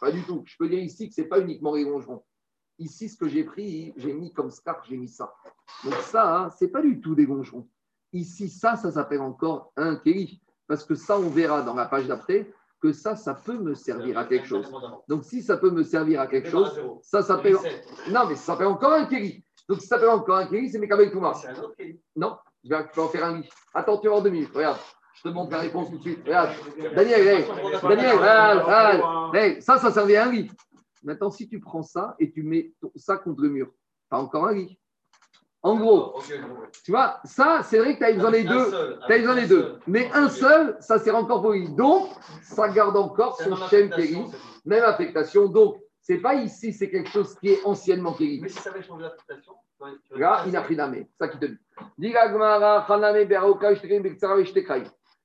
Pas 0.00 0.10
du 0.10 0.22
tout. 0.22 0.42
Je 0.44 0.56
peux 0.58 0.68
dire 0.68 0.80
ici 0.80 1.08
que 1.08 1.14
ce 1.14 1.20
n'est 1.20 1.28
pas 1.28 1.40
uniquement 1.40 1.74
les 1.74 1.84
longerons. 1.84 2.24
Ici, 2.78 3.08
ce 3.08 3.16
que 3.16 3.28
j'ai 3.28 3.44
pris, 3.44 3.94
j'ai 3.96 4.12
mis 4.12 4.32
comme 4.32 4.50
scarf, 4.50 4.84
j'ai 4.88 4.96
mis 4.96 5.08
ça. 5.08 5.32
Donc 5.84 5.94
ça, 5.94 6.36
hein, 6.36 6.50
ce 6.50 6.64
n'est 6.64 6.70
pas 6.70 6.82
du 6.82 7.00
tout 7.00 7.14
des 7.14 7.26
longerons. 7.26 7.68
Ici, 8.12 8.48
ça, 8.48 8.76
ça 8.76 8.90
s'appelle 8.90 9.20
encore 9.20 9.72
un 9.76 9.96
kéli. 9.96 10.40
Parce 10.66 10.84
que 10.84 10.94
ça, 10.94 11.18
on 11.18 11.28
verra 11.28 11.62
dans 11.62 11.74
la 11.74 11.86
page 11.86 12.06
d'après 12.06 12.50
que 12.80 12.92
ça, 12.92 13.16
ça 13.16 13.34
peut 13.34 13.58
me 13.58 13.74
servir 13.74 14.18
à 14.18 14.24
quelque 14.24 14.46
chose. 14.46 14.70
Donc 15.08 15.24
si 15.24 15.42
ça 15.42 15.56
peut 15.56 15.70
me 15.70 15.84
servir 15.84 16.20
à 16.20 16.26
quelque 16.26 16.50
chose, 16.50 16.78
ça 17.02 17.22
s'appelle. 17.22 17.56
Non, 18.10 18.26
mais 18.28 18.34
ça 18.34 18.52
s'appelle 18.52 18.66
encore 18.66 18.92
un 18.92 19.06
kéli. 19.06 19.44
Donc 19.68 19.80
si 19.80 19.86
ça 19.86 19.96
s'appelle 19.96 20.10
encore 20.10 20.36
un 20.36 20.46
kéli, 20.46 20.68
c'est. 20.68 20.78
C'est 20.78 21.58
autre 21.60 21.76
Kéli. 21.76 22.00
Non, 22.16 22.36
je 22.62 22.68
vais, 22.68 22.76
en 22.96 23.08
faire 23.08 23.24
un 23.24 23.38
lit. 23.38 23.48
Attends, 23.72 23.98
tu 23.98 24.08
vas 24.08 24.16
en 24.16 24.20
deux 24.20 24.30
minutes. 24.30 24.54
Regarde, 24.54 24.78
je 25.16 25.22
te 25.22 25.28
montre 25.28 25.52
la 25.52 25.58
réponse 25.60 25.90
tout 25.90 25.96
de 25.96 26.02
suite. 26.02 26.20
Regarde. 26.24 26.50
Daniel, 26.94 27.26
hey, 27.28 27.44
Daniel. 27.82 28.18
Hey, 29.34 29.62
ça, 29.62 29.78
ça 29.78 29.90
servait 29.90 30.16
à 30.16 30.26
un 30.26 30.30
lit. 30.32 30.50
Maintenant, 31.02 31.30
si 31.30 31.48
tu 31.48 31.60
prends 31.60 31.82
ça 31.82 32.14
et 32.18 32.30
tu 32.32 32.42
mets 32.42 32.72
ça 32.96 33.16
contre 33.16 33.42
le 33.42 33.48
mur, 33.50 33.66
tu 34.10 34.16
as 34.16 34.18
encore 34.18 34.46
un 34.46 34.54
lit. 34.54 34.78
En 35.62 35.76
gros, 35.76 36.20
tu 36.84 36.90
vois, 36.90 37.20
ça, 37.24 37.62
c'est 37.64 37.78
vrai 37.78 37.94
que 37.94 37.98
tu 37.98 38.04
as 38.04 38.12
besoin 38.12 38.30
des 38.30 38.44
deux. 38.44 38.70
seul, 38.70 38.98
Tu 39.06 39.12
as 39.12 39.18
besoin 39.18 39.34
des 39.34 39.46
deux. 39.46 39.78
Mais 39.86 40.10
un 40.12 40.28
seul, 40.28 40.76
ça 40.80 40.98
sert 40.98 41.16
encore 41.16 41.40
pour 41.40 41.52
lui. 41.52 41.68
Donc, 41.70 42.10
ça 42.42 42.68
garde 42.68 42.96
encore 42.96 43.36
son 43.44 43.50
Kéli. 43.96 44.14
c'est- 44.30 44.68
Même 44.68 44.82
affectation. 44.84 45.46
Donc, 45.46 45.78
c'est 46.02 46.18
pas 46.18 46.34
ici, 46.34 46.72
c'est 46.74 46.90
quelque 46.90 47.08
chose 47.08 47.34
qui 47.36 47.48
est 47.50 47.64
anciennement 47.64 48.12
Kéli. 48.12 48.40
Mais 48.42 48.48
si 48.50 48.58
ça 48.58 48.70
avait 48.70 48.82
changé 48.82 49.04
l'affectation, 49.04 49.52
Là, 50.18 50.36
pas- 50.42 50.44
il 50.48 50.56
a 50.56 50.60
pris 50.62 50.74
la 50.76 50.86
main. 50.86 51.02
Ça 51.18 51.28
qui 51.28 51.38
te 51.38 51.46
dit. 51.46 51.58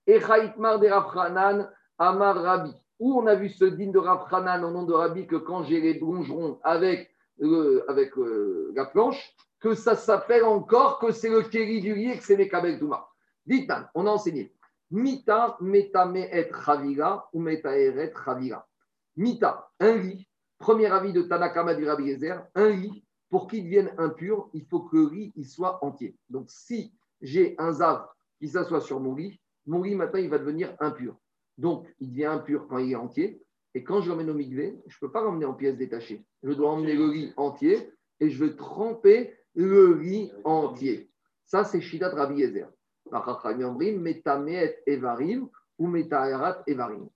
Ishtekrai. 0.09 0.39
Echaïtmar 0.39 0.79
de 0.79 0.87
Rafranan, 0.87 1.69
Amar 1.97 2.35
Rabbi. 2.35 2.71
Où 2.99 3.19
on 3.19 3.27
a 3.27 3.35
vu 3.35 3.49
ce 3.49 3.65
digne 3.65 3.91
de 3.91 3.99
Rafranan 3.99 4.63
au 4.63 4.71
nom 4.71 4.83
de 4.83 4.93
Rabbi 4.93 5.27
que 5.27 5.37
quand 5.37 5.63
j'ai 5.63 5.79
les 5.79 5.93
blongerons 5.93 6.59
avec, 6.63 7.15
euh, 7.41 7.85
euh, 8.17 8.71
la 8.75 8.85
planche, 8.85 9.35
que 9.59 9.73
ça 9.73 9.95
s'appelle 9.95 10.43
encore 10.43 10.99
que 10.99 11.11
c'est 11.11 11.29
le 11.29 11.41
Kéri 11.43 11.81
du 11.81 11.93
lit 11.93 12.11
et 12.11 12.17
que 12.17 12.23
c'est 12.23 12.35
les 12.35 12.47
Kabel 12.47 12.79
Touma. 12.79 13.07
Dites 13.45 13.71
on 13.93 14.05
a 14.05 14.11
enseigné. 14.11 14.53
Mita, 14.91 15.57
metame 15.61 16.17
et 16.17 16.49
Chavira 16.65 17.29
ou 17.33 17.39
meta 17.39 17.77
eret 17.77 18.13
Chavira. 18.25 18.67
Mita, 19.15 19.69
un 19.79 19.95
lit. 19.95 20.25
Premier 20.57 20.87
avis 20.87 21.13
de 21.13 21.21
Tanakama 21.21 21.73
du 21.73 21.87
Rabbi 21.87 22.03
Yezer, 22.03 22.45
un 22.53 22.69
lit 22.69 23.05
pour 23.29 23.47
qu'il 23.47 23.63
devienne 23.63 23.93
impur, 23.97 24.49
il 24.53 24.65
faut 24.65 24.81
que 24.81 24.97
le 24.97 25.03
riz 25.05 25.31
il 25.37 25.47
soit 25.47 25.83
entier. 25.83 26.17
Donc, 26.29 26.49
si 26.49 26.91
j'ai 27.21 27.55
un 27.59 27.71
zav 27.71 28.07
qui 28.39 28.49
s'assoit 28.49 28.81
sur 28.81 28.99
mon 28.99 29.13
riz, 29.13 29.39
mon 29.69 29.81
riz 29.81 29.95
maintenant 29.95 30.19
il 30.19 30.29
va 30.29 30.39
devenir 30.39 30.75
impur. 30.79 31.15
Donc, 31.57 31.87
il 31.99 32.09
devient 32.09 32.25
impur 32.25 32.67
quand 32.67 32.79
il 32.79 32.91
est 32.91 32.95
entier. 32.95 33.41
Et 33.75 33.83
quand 33.83 34.01
je 34.01 34.09
l'emmène 34.09 34.29
au 34.31 34.33
migvé, 34.33 34.79
je 34.87 34.95
ne 34.95 34.99
peux 34.99 35.11
pas 35.11 35.23
l'emmener 35.23 35.45
en 35.45 35.53
pièces 35.53 35.77
détachées. 35.77 36.25
Je 36.41 36.53
dois 36.53 36.71
emmener 36.71 36.95
le 36.95 37.05
riz 37.05 37.33
entier 37.37 37.91
et 38.19 38.29
je 38.29 38.43
veux 38.43 38.55
tremper 38.55 39.33
le 39.53 39.93
riz 39.93 40.31
entier. 40.43 41.11
Ça, 41.45 41.63
c'est 41.63 41.81
Shidat 41.81 42.09
Rabbi 42.09 42.39
Yezer. 42.39 42.67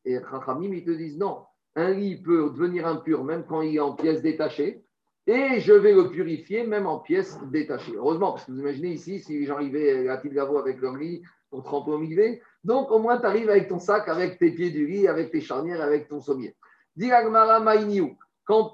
Et 0.06 0.20
Chachamim, 0.20 0.74
ils 0.74 0.86
te 0.86 0.91
disent 0.91 1.18
non, 1.18 1.43
un 1.76 1.88
riz 1.88 2.22
peut 2.22 2.51
devenir 2.51 2.86
impur 2.86 3.24
même 3.24 3.45
quand 3.47 3.62
il 3.62 3.76
est 3.76 3.80
en 3.80 3.93
pièces 3.93 4.22
détachées. 4.22 4.84
Et 5.26 5.60
je 5.60 5.74
vais 5.74 5.93
le 5.93 6.10
purifier 6.10 6.68
même 6.68 6.86
en 6.86 6.99
pièces 6.99 7.39
détachées. 7.51 7.95
Heureusement, 7.95 8.34
parce 8.34 8.45
que 8.45 8.51
vous 8.51 8.60
imaginez 8.60 8.91
ici, 8.91 9.20
si 9.20 9.45
j'arrivais 9.45 10.10
à 10.10 10.18
Tilgavo 10.18 10.58
avec 10.58 10.82
leur 10.82 10.95
riz 10.95 11.24
pour 11.54 11.64
tremper 11.64 11.91
au 11.91 11.99
migvé, 11.99 12.41
donc 12.64 12.89
au 12.89 12.97
moins 12.97 13.20
tu 13.20 13.28
arrives 13.28 13.47
avec 13.47 13.68
ton 13.68 13.78
sac, 13.78 14.08
avec 14.08 14.39
tes 14.39 14.49
pieds 14.49 14.72
du 14.72 14.88
riz, 14.88 15.08
avec 15.08 15.30
tes 15.30 15.39
charnières, 15.39 15.82
avec 15.82 16.08
ton 16.08 16.20
sommier. 16.20 16.56
Diragmara 16.95 17.60
Maïniou. 17.60 18.18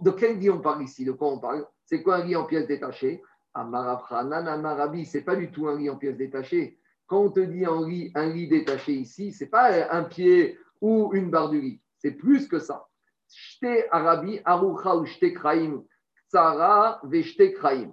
De 0.02 0.12
quel 0.12 0.38
riz 0.38 0.50
on 0.50 0.62
parle 0.62 0.84
ici? 0.84 1.04
De 1.04 1.12
quoi 1.12 1.28
on 1.28 1.40
parle? 1.40 1.68
C'est 1.84 2.02
quoi 2.02 2.16
un 2.16 2.22
riz 2.22 2.38
en 2.38 2.46
pièces 2.46 2.68
détachées? 2.68 3.22
Amarafranan, 3.54 4.48
Amarabi, 4.48 5.06
c'est 5.06 5.24
pas 5.24 5.36
du 5.36 5.52
tout 5.52 5.68
un 5.68 5.76
riz 5.76 5.90
en 5.90 5.98
pièces 5.98 6.16
détachées. 6.16 6.80
Quand 7.06 7.20
on 7.20 7.32
te 7.32 7.42
dit 7.42 7.66
un 7.66 7.84
riz, 7.84 8.14
un 8.16 8.32
riz 8.32 8.48
détaché 8.48 8.94
ici, 8.94 9.34
c'est 9.34 9.48
pas 9.48 9.94
un 9.94 10.04
pied 10.06 10.58
ou 10.80 11.12
une 11.14 11.30
barre 11.30 11.50
du 11.50 11.60
riz. 11.60 11.82
C'est 11.98 12.12
plus 12.12 12.48
que 12.48 12.60
ça. 12.60 12.88
Arabi, 13.92 14.40
ou. 14.46 15.84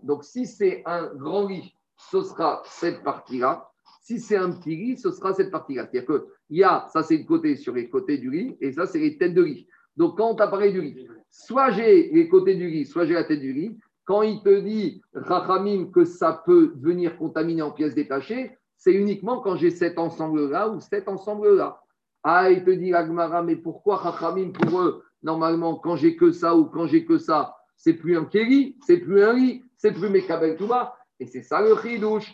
Donc 0.04 0.22
si 0.22 0.46
c'est 0.46 0.82
un 0.86 1.06
grand 1.06 1.46
riz, 1.46 1.74
ce 1.96 2.22
sera 2.22 2.62
cette 2.66 3.02
partie-là. 3.02 3.68
Si 4.06 4.20
c'est 4.20 4.36
un 4.36 4.52
petit 4.52 4.76
riz, 4.76 4.98
ce 4.98 5.10
sera 5.10 5.34
cette 5.34 5.50
partie-là. 5.50 5.88
C'est-à-dire 5.90 6.06
qu'il 6.06 6.58
y 6.58 6.62
a, 6.62 6.86
ça 6.92 7.02
c'est 7.02 7.16
le 7.16 7.24
côté 7.24 7.56
sur 7.56 7.74
les 7.74 7.88
côtés 7.88 8.18
du 8.18 8.28
riz, 8.30 8.56
et 8.60 8.70
ça 8.70 8.86
c'est 8.86 9.00
les 9.00 9.18
têtes 9.18 9.34
de 9.34 9.42
riz. 9.42 9.66
Donc 9.96 10.16
quand 10.16 10.30
on 10.30 10.36
t'a 10.36 10.46
parlé 10.46 10.70
du 10.70 10.78
riz, 10.78 11.08
soit 11.28 11.72
j'ai 11.72 12.12
les 12.12 12.28
côtés 12.28 12.54
du 12.54 12.68
riz, 12.68 12.86
soit 12.86 13.04
j'ai 13.04 13.14
la 13.14 13.24
tête 13.24 13.40
du 13.40 13.50
riz. 13.50 13.76
Quand 14.04 14.22
il 14.22 14.40
te 14.44 14.60
dit, 14.60 15.02
Rachamim, 15.12 15.90
que 15.90 16.04
ça 16.04 16.40
peut 16.46 16.74
venir 16.76 17.18
contaminer 17.18 17.62
en 17.62 17.72
pièces 17.72 17.96
détachées, 17.96 18.56
c'est 18.76 18.92
uniquement 18.94 19.40
quand 19.40 19.56
j'ai 19.56 19.70
cet 19.70 19.98
ensemble-là 19.98 20.68
ou 20.68 20.78
cet 20.78 21.08
ensemble-là. 21.08 21.80
Ah, 22.22 22.52
il 22.52 22.62
te 22.62 22.70
dit, 22.70 22.94
Agmara, 22.94 23.42
mais 23.42 23.56
pourquoi 23.56 23.96
Rachamim, 23.96 24.52
pour 24.52 24.82
eux, 24.82 25.02
normalement, 25.24 25.74
quand 25.74 25.96
j'ai 25.96 26.14
que 26.14 26.30
ça 26.30 26.54
ou 26.54 26.66
quand 26.66 26.86
j'ai 26.86 27.04
que 27.04 27.18
ça, 27.18 27.56
c'est 27.74 27.94
plus 27.94 28.16
un 28.16 28.26
kéli, 28.26 28.76
c'est 28.86 28.98
plus 28.98 29.20
un 29.24 29.32
riz, 29.32 29.64
c'est 29.76 29.90
plus 29.90 30.10
mes 30.10 30.24
kabel 30.24 30.56
touba. 30.56 30.94
Et 31.18 31.26
c'est 31.26 31.42
ça 31.42 31.60
le 31.60 31.74
chidouche. 31.82 32.32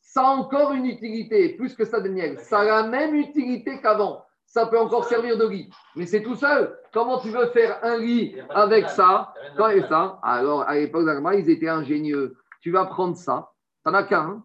Ça 0.00 0.22
a 0.22 0.30
encore 0.30 0.72
une 0.72 0.86
utilité, 0.86 1.50
plus 1.56 1.74
que 1.74 1.84
ça, 1.84 2.00
Daniel. 2.00 2.38
Ça 2.38 2.60
a 2.60 2.64
la 2.64 2.88
même 2.88 3.14
utilité 3.14 3.80
qu'avant. 3.80 4.24
Ça 4.46 4.66
peut 4.66 4.78
encore 4.78 5.04
servir 5.04 5.36
de 5.36 5.44
riz. 5.44 5.68
Mais 5.96 6.06
c'est 6.06 6.22
tout 6.22 6.36
seul. 6.36 6.78
Comment 6.92 7.18
tu 7.18 7.30
veux 7.30 7.46
faire 7.48 7.78
un 7.82 7.96
riz 7.96 8.36
avec 8.50 8.88
ça 8.88 9.34
Quand 9.56 9.68
et 9.68 9.82
ça 9.82 10.18
Alors, 10.22 10.62
à 10.62 10.76
l'époque 10.76 11.04
d'Agma, 11.04 11.34
ils 11.34 11.50
étaient 11.50 11.68
ingénieux. 11.68 12.36
Tu 12.60 12.70
vas 12.70 12.86
prendre 12.86 13.16
ça, 13.16 13.52
tu 13.84 13.90
n'en 13.90 13.98
as 13.98 14.04
qu'un, 14.04 14.42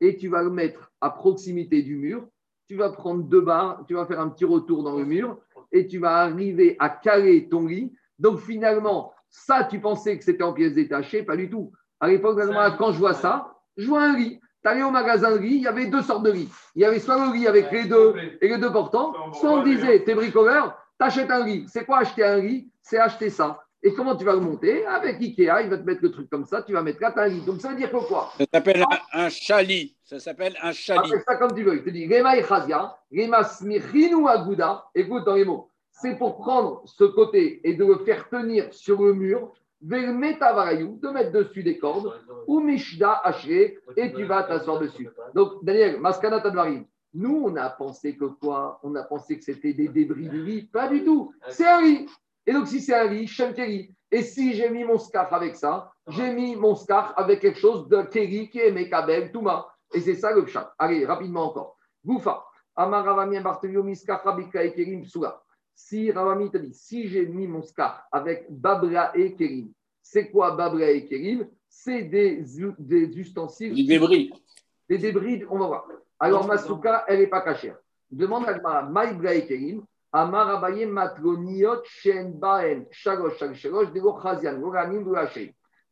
et 0.00 0.16
tu 0.16 0.28
vas 0.28 0.42
le 0.42 0.50
mettre 0.50 0.90
à 1.00 1.10
proximité 1.10 1.82
du 1.82 1.96
mur. 1.96 2.26
Tu 2.68 2.76
vas 2.76 2.90
prendre 2.90 3.22
deux 3.22 3.40
barres, 3.40 3.84
tu 3.86 3.94
vas 3.94 4.06
faire 4.06 4.20
un 4.20 4.28
petit 4.28 4.44
retour 4.44 4.82
dans 4.82 4.96
le 4.96 5.04
mur, 5.04 5.38
et 5.72 5.86
tu 5.86 5.98
vas 5.98 6.16
arriver 6.16 6.76
à 6.78 6.88
caler 6.88 7.48
ton 7.48 7.66
riz. 7.66 7.92
Donc 8.18 8.40
finalement, 8.40 9.12
ça, 9.30 9.64
tu 9.64 9.80
pensais 9.80 10.16
que 10.16 10.24
c'était 10.24 10.42
en 10.42 10.52
pièces 10.52 10.74
détachées, 10.74 11.22
pas 11.22 11.36
du 11.36 11.50
tout. 11.50 11.72
À 12.00 12.08
l'époque 12.08 12.38
quand 12.78 12.92
je 12.92 12.98
vois 12.98 13.14
ça, 13.14 13.54
je 13.76 13.86
vois 13.86 14.02
un 14.02 14.14
riz. 14.14 14.40
Tu 14.62 14.68
allais 14.68 14.82
au 14.82 14.90
magasin 14.90 15.30
de 15.30 15.38
riz, 15.38 15.54
il 15.54 15.62
y 15.62 15.68
avait 15.68 15.86
deux 15.86 16.02
sortes 16.02 16.24
de 16.24 16.30
riz. 16.30 16.48
Il 16.74 16.82
y 16.82 16.84
avait 16.84 16.98
soit 16.98 17.16
le 17.24 17.30
riz 17.30 17.46
avec 17.46 17.70
les 17.70 17.84
deux 17.84 18.14
et 18.40 18.48
les 18.48 18.58
deux 18.58 18.72
portants, 18.72 19.14
soit 19.32 19.50
on 19.50 19.62
disait, 19.62 20.02
t'es 20.04 20.14
bricoleur, 20.14 20.76
t'achètes 20.98 21.30
un 21.30 21.44
riz. 21.44 21.66
C'est 21.68 21.84
quoi 21.84 21.98
acheter 21.98 22.24
un 22.24 22.36
riz? 22.36 22.68
C'est 22.82 22.98
acheter 22.98 23.30
ça. 23.30 23.62
Et 23.82 23.94
comment 23.94 24.16
tu 24.16 24.24
vas 24.24 24.32
le 24.32 24.40
monter? 24.40 24.84
Avec 24.86 25.20
Ikea, 25.20 25.62
il 25.62 25.70
va 25.70 25.78
te 25.78 25.84
mettre 25.84 26.02
le 26.02 26.10
truc 26.10 26.28
comme 26.28 26.44
ça, 26.44 26.62
tu 26.62 26.72
vas 26.72 26.82
mettre 26.82 27.00
là, 27.00 27.12
t'as 27.12 27.26
un 27.26 27.28
riz. 27.28 27.42
Donc 27.42 27.60
ça 27.60 27.68
veut 27.68 27.76
dire 27.76 27.90
que 27.90 27.96
quoi? 28.08 28.32
Ça 28.36 28.44
s'appelle 28.52 28.82
un, 28.82 29.24
un 29.24 29.28
chali. 29.28 29.96
Ça 30.02 30.18
s'appelle 30.18 30.56
un 30.60 30.72
chali. 30.72 30.98
Appelle 30.98 31.22
ça 31.26 31.36
comme 31.36 31.54
tu 31.54 31.62
veux. 31.62 31.76
Il 31.76 31.84
te 31.84 31.90
dit 31.90 32.12
Rema 32.12 32.36
Echazia, 32.36 32.96
Rema 33.12 33.44
Smichinu 33.44 34.26
Aguda. 34.26 34.86
Écoute 34.94 35.24
dans 35.24 35.34
les 35.34 35.44
mots. 35.44 35.70
C'est 36.00 36.16
pour 36.16 36.36
prendre 36.36 36.82
ce 36.84 37.04
côté 37.04 37.60
et 37.66 37.74
de 37.74 37.84
le 37.84 37.96
faire 38.04 38.28
tenir 38.28 38.72
sur 38.72 39.02
le 39.02 39.14
mur, 39.14 39.52
de 39.80 39.96
mettre 40.12 41.32
dessus 41.32 41.62
des 41.62 41.78
cordes, 41.78 42.12
ou 42.46 42.60
Mishda 42.60 43.20
Hachré, 43.24 43.78
et 43.96 44.12
tu 44.12 44.24
vas 44.24 44.42
t'asseoir 44.42 44.78
dessus. 44.78 45.08
Donc, 45.34 45.64
Daniel, 45.64 45.98
Maskana 46.00 46.40
Tadvarim, 46.40 46.84
nous, 47.14 47.44
on 47.46 47.56
a 47.56 47.70
pensé 47.70 48.14
que 48.14 48.26
quoi? 48.26 48.78
On 48.82 48.94
a 48.94 49.02
pensé 49.04 49.38
que 49.38 49.44
c'était 49.44 49.72
des 49.72 49.88
débris 49.88 50.28
du 50.28 50.42
riz. 50.42 50.62
Pas 50.64 50.88
du 50.88 51.02
tout. 51.02 51.32
C'est 51.48 51.66
un 51.66 51.78
riz. 51.78 52.06
Et 52.46 52.52
donc, 52.52 52.66
si 52.66 52.80
c'est 52.80 52.94
un 52.94 53.06
riz. 53.08 53.94
Et 54.10 54.22
si 54.22 54.52
j'ai 54.52 54.68
mis 54.68 54.84
mon 54.84 54.98
scarf 54.98 55.32
avec 55.32 55.56
ça, 55.56 55.90
j'ai 56.08 56.32
mis 56.34 56.56
mon 56.56 56.74
scarf 56.74 57.14
avec 57.16 57.40
quelque 57.40 57.58
chose 57.58 57.88
de 57.88 58.02
Keri 58.02 58.50
qui 58.50 58.58
est 58.58 58.70
Mekabel, 58.70 59.32
Touma. 59.32 59.66
Et 59.94 60.00
c'est 60.00 60.16
ça 60.16 60.32
le 60.32 60.44
chat. 60.46 60.74
Allez, 60.78 61.06
rapidement 61.06 61.46
encore. 61.46 61.78
Goufa. 62.04 62.44
Amaravamien 62.74 63.40
Bartolomé, 63.40 63.94
Scarf, 63.94 64.22
Kerim, 64.52 65.06
Soula. 65.06 65.42
Si 65.78 66.10
Ravami 66.10 66.50
te 66.50 66.56
dit, 66.56 66.72
si 66.72 67.06
j'ai 67.06 67.26
mis 67.26 67.46
mon 67.46 67.62
scarf 67.62 68.00
avec 68.10 68.46
Babra 68.48 69.10
et 69.14 69.34
Kerim, 69.34 69.68
c'est 70.02 70.30
quoi 70.30 70.52
Babra 70.56 70.86
et 70.90 71.06
Kerim? 71.06 71.46
C'est 71.68 72.02
des, 72.04 72.42
des 72.78 73.18
ustensiles. 73.18 73.74
Du 73.74 73.84
débris. 73.84 74.32
Des 74.88 74.96
débris, 74.96 75.44
on 75.50 75.58
va 75.58 75.66
voir. 75.66 75.86
Alors, 76.18 76.46
Masuka, 76.46 77.04
elle 77.08 77.18
n'est 77.20 77.26
pas 77.26 77.42
cachère. 77.42 77.76
Demande 78.10 78.48
à 78.48 78.54
Gmara, 78.58 78.82
Maïbra 78.84 79.34
et 79.34 79.46
Kerim, 79.46 79.84
Amarabaye 80.12 80.86
Matroniot, 80.86 81.82
Shen 81.84 82.32
Baen, 82.32 82.86
Shalosh, 82.90 83.36
Shalosh, 83.54 83.92
Dego 83.92 84.18
Chazian, 84.22 84.58
Goranim. 84.58 85.04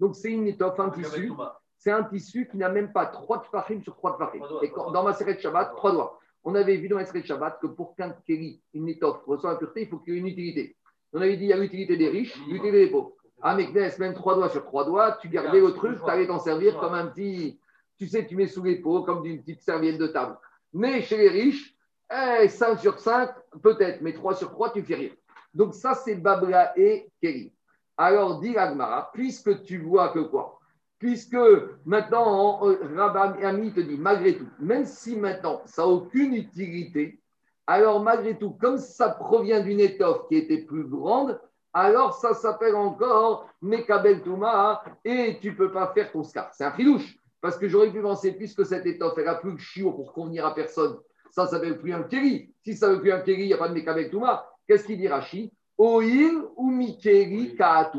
Donc, 0.01 0.17
c'est 0.17 0.31
une 0.33 0.47
étoffe, 0.47 0.81
un 0.81 0.89
tissu. 0.91 1.31
C'est 1.77 1.91
un 1.91 2.05
tissu 2.05 2.49
qui 2.51 2.57
n'a 2.57 2.71
même 2.71 2.91
pas 2.91 3.05
trois 3.07 3.43
tfachim 3.43 3.83
sur 3.83 3.95
trois 3.97 4.17
tfachim. 4.17 4.41
Et 4.63 4.71
quand- 4.71 4.91
dans 4.93 5.03
ma 5.03 5.13
série 5.13 5.35
de 5.35 5.41
Shabbat, 5.41 5.77
trois 5.77 5.93
doigts. 5.93 6.19
On 6.45 6.55
avait 6.55 6.77
vu 6.77 6.89
dans 6.89 6.99
l'Esrei 6.99 7.25
Shabbat 7.25 7.59
que 7.61 7.67
pour 7.67 7.97
qu'un 7.97 8.11
kéli, 8.27 8.63
une 8.75 8.89
étoffe, 8.89 9.25
reçoit 9.27 9.53
impureté, 9.53 9.83
il 9.83 9.89
faut 9.89 9.99
qu'il 9.99 10.15
y 10.15 10.17
ait 10.17 10.21
une 10.21 10.27
utilité. 10.27 10.77
On 11.13 11.21
avait 11.21 11.37
dit 11.37 11.45
il 11.45 11.49
y 11.49 11.53
a 11.53 11.57
l'utilité 11.57 11.97
des 11.97 12.09
riches, 12.09 12.37
l'utilité 12.47 12.71
des 12.71 12.87
pauvres. 12.89 13.13
Ah, 13.41 13.55
mais 13.55 13.67
Kness, 13.67 13.99
même 13.99 14.15
trois 14.15 14.35
doigts 14.35 14.51
sur 14.51 14.65
trois 14.65 14.85
doigts, 14.85 15.19
tu 15.21 15.29
gardais 15.29 15.61
le 15.61 15.73
truc, 15.73 15.99
tu 16.03 16.11
allais 16.11 16.27
t'en 16.27 16.39
servir 16.39 16.79
comme 16.79 16.95
un 16.95 17.07
petit, 17.07 17.59
tu 17.99 18.09
sais, 18.09 18.27
tu 18.27 18.37
mets 18.37 18.47
sous 18.47 18.63
les 18.63 18.77
peaux, 18.77 19.03
comme 19.03 19.23
d'une 19.23 19.41
petite 19.41 19.63
serviette 19.63 19.99
de 19.99 20.07
table. 20.07 20.37
Mais 20.73 21.03
chez 21.03 21.17
les 21.17 21.29
riches, 21.29 21.75
eh, 22.11 22.49
5 22.49 22.79
sur 22.79 22.99
5, 22.99 23.31
peut-être, 23.63 24.01
mais 24.03 24.13
3 24.13 24.35
sur 24.35 24.51
3, 24.51 24.73
tu 24.73 24.83
fais 24.83 24.95
rire. 24.95 25.15
Donc 25.53 25.75
ça, 25.75 25.95
c'est 25.95 26.17
Babla 26.17 26.73
et 26.79 27.09
Kéli. 27.21 27.53
Alors, 27.97 28.41
dit 28.41 28.57
Agmara, 28.57 29.11
puisque 29.13 29.63
tu 29.63 29.79
vois 29.79 30.09
que 30.09 30.19
quoi? 30.19 30.59
Puisque 31.05 31.37
maintenant, 31.85 32.61
Rabbi 32.97 33.45
Ami 33.45 33.75
te 33.75 33.81
dit, 33.81 33.99
malgré 33.99 34.39
tout, 34.39 34.49
même 34.59 34.87
si 34.87 35.17
maintenant 35.17 35.61
ça 35.67 35.83
n'a 35.83 35.89
aucune 35.89 36.35
utilité, 36.35 37.21
alors 37.67 38.03
malgré 38.03 38.39
tout, 38.39 38.53
comme 38.53 38.79
ça 38.79 39.11
provient 39.11 39.61
d'une 39.61 39.81
étoffe 39.81 40.27
qui 40.29 40.37
était 40.37 40.63
plus 40.63 40.85
grande, 40.85 41.39
alors 41.75 42.15
ça 42.15 42.33
s'appelle 42.33 42.75
encore 42.75 43.51
Mekabel 43.61 44.23
Touma 44.23 44.83
et 45.05 45.37
tu 45.43 45.55
peux 45.55 45.71
pas 45.71 45.93
faire 45.93 46.11
ton 46.11 46.23
scar. 46.23 46.49
C'est 46.55 46.65
un 46.65 46.73
filouche. 46.73 47.19
Parce 47.43 47.59
que 47.59 47.69
j'aurais 47.69 47.93
pu 47.93 48.01
penser, 48.01 48.33
puisque 48.33 48.65
cette 48.65 48.87
étoffe, 48.87 49.19
elle 49.19 49.27
n'a 49.27 49.35
plus 49.35 49.51
le 49.51 49.59
chiot 49.59 49.93
pour 49.93 50.15
convenir 50.15 50.47
à 50.47 50.55
personne, 50.55 50.97
ça, 51.31 51.47
ne 51.53 51.59
veut 51.59 51.77
plus 51.77 51.93
un 51.93 52.05
kéri. 52.05 52.55
Si 52.65 52.75
ça 52.75 52.89
ne 52.89 52.95
veut 52.95 53.03
plus 53.03 53.13
un 53.13 53.21
kéri, 53.21 53.43
il 53.43 53.49
n'y 53.49 53.53
a 53.53 53.59
pas 53.59 53.69
de 53.69 53.75
Mekabel 53.75 54.09
Touma. 54.09 54.49
Qu'est-ce 54.67 54.87
qu'il 54.87 54.97
dit 54.97 55.09
Rashi 55.09 55.53
Oil 55.77 56.43
ou 56.57 56.71
Mikeri 56.71 57.57
Kaatu. 57.57 57.99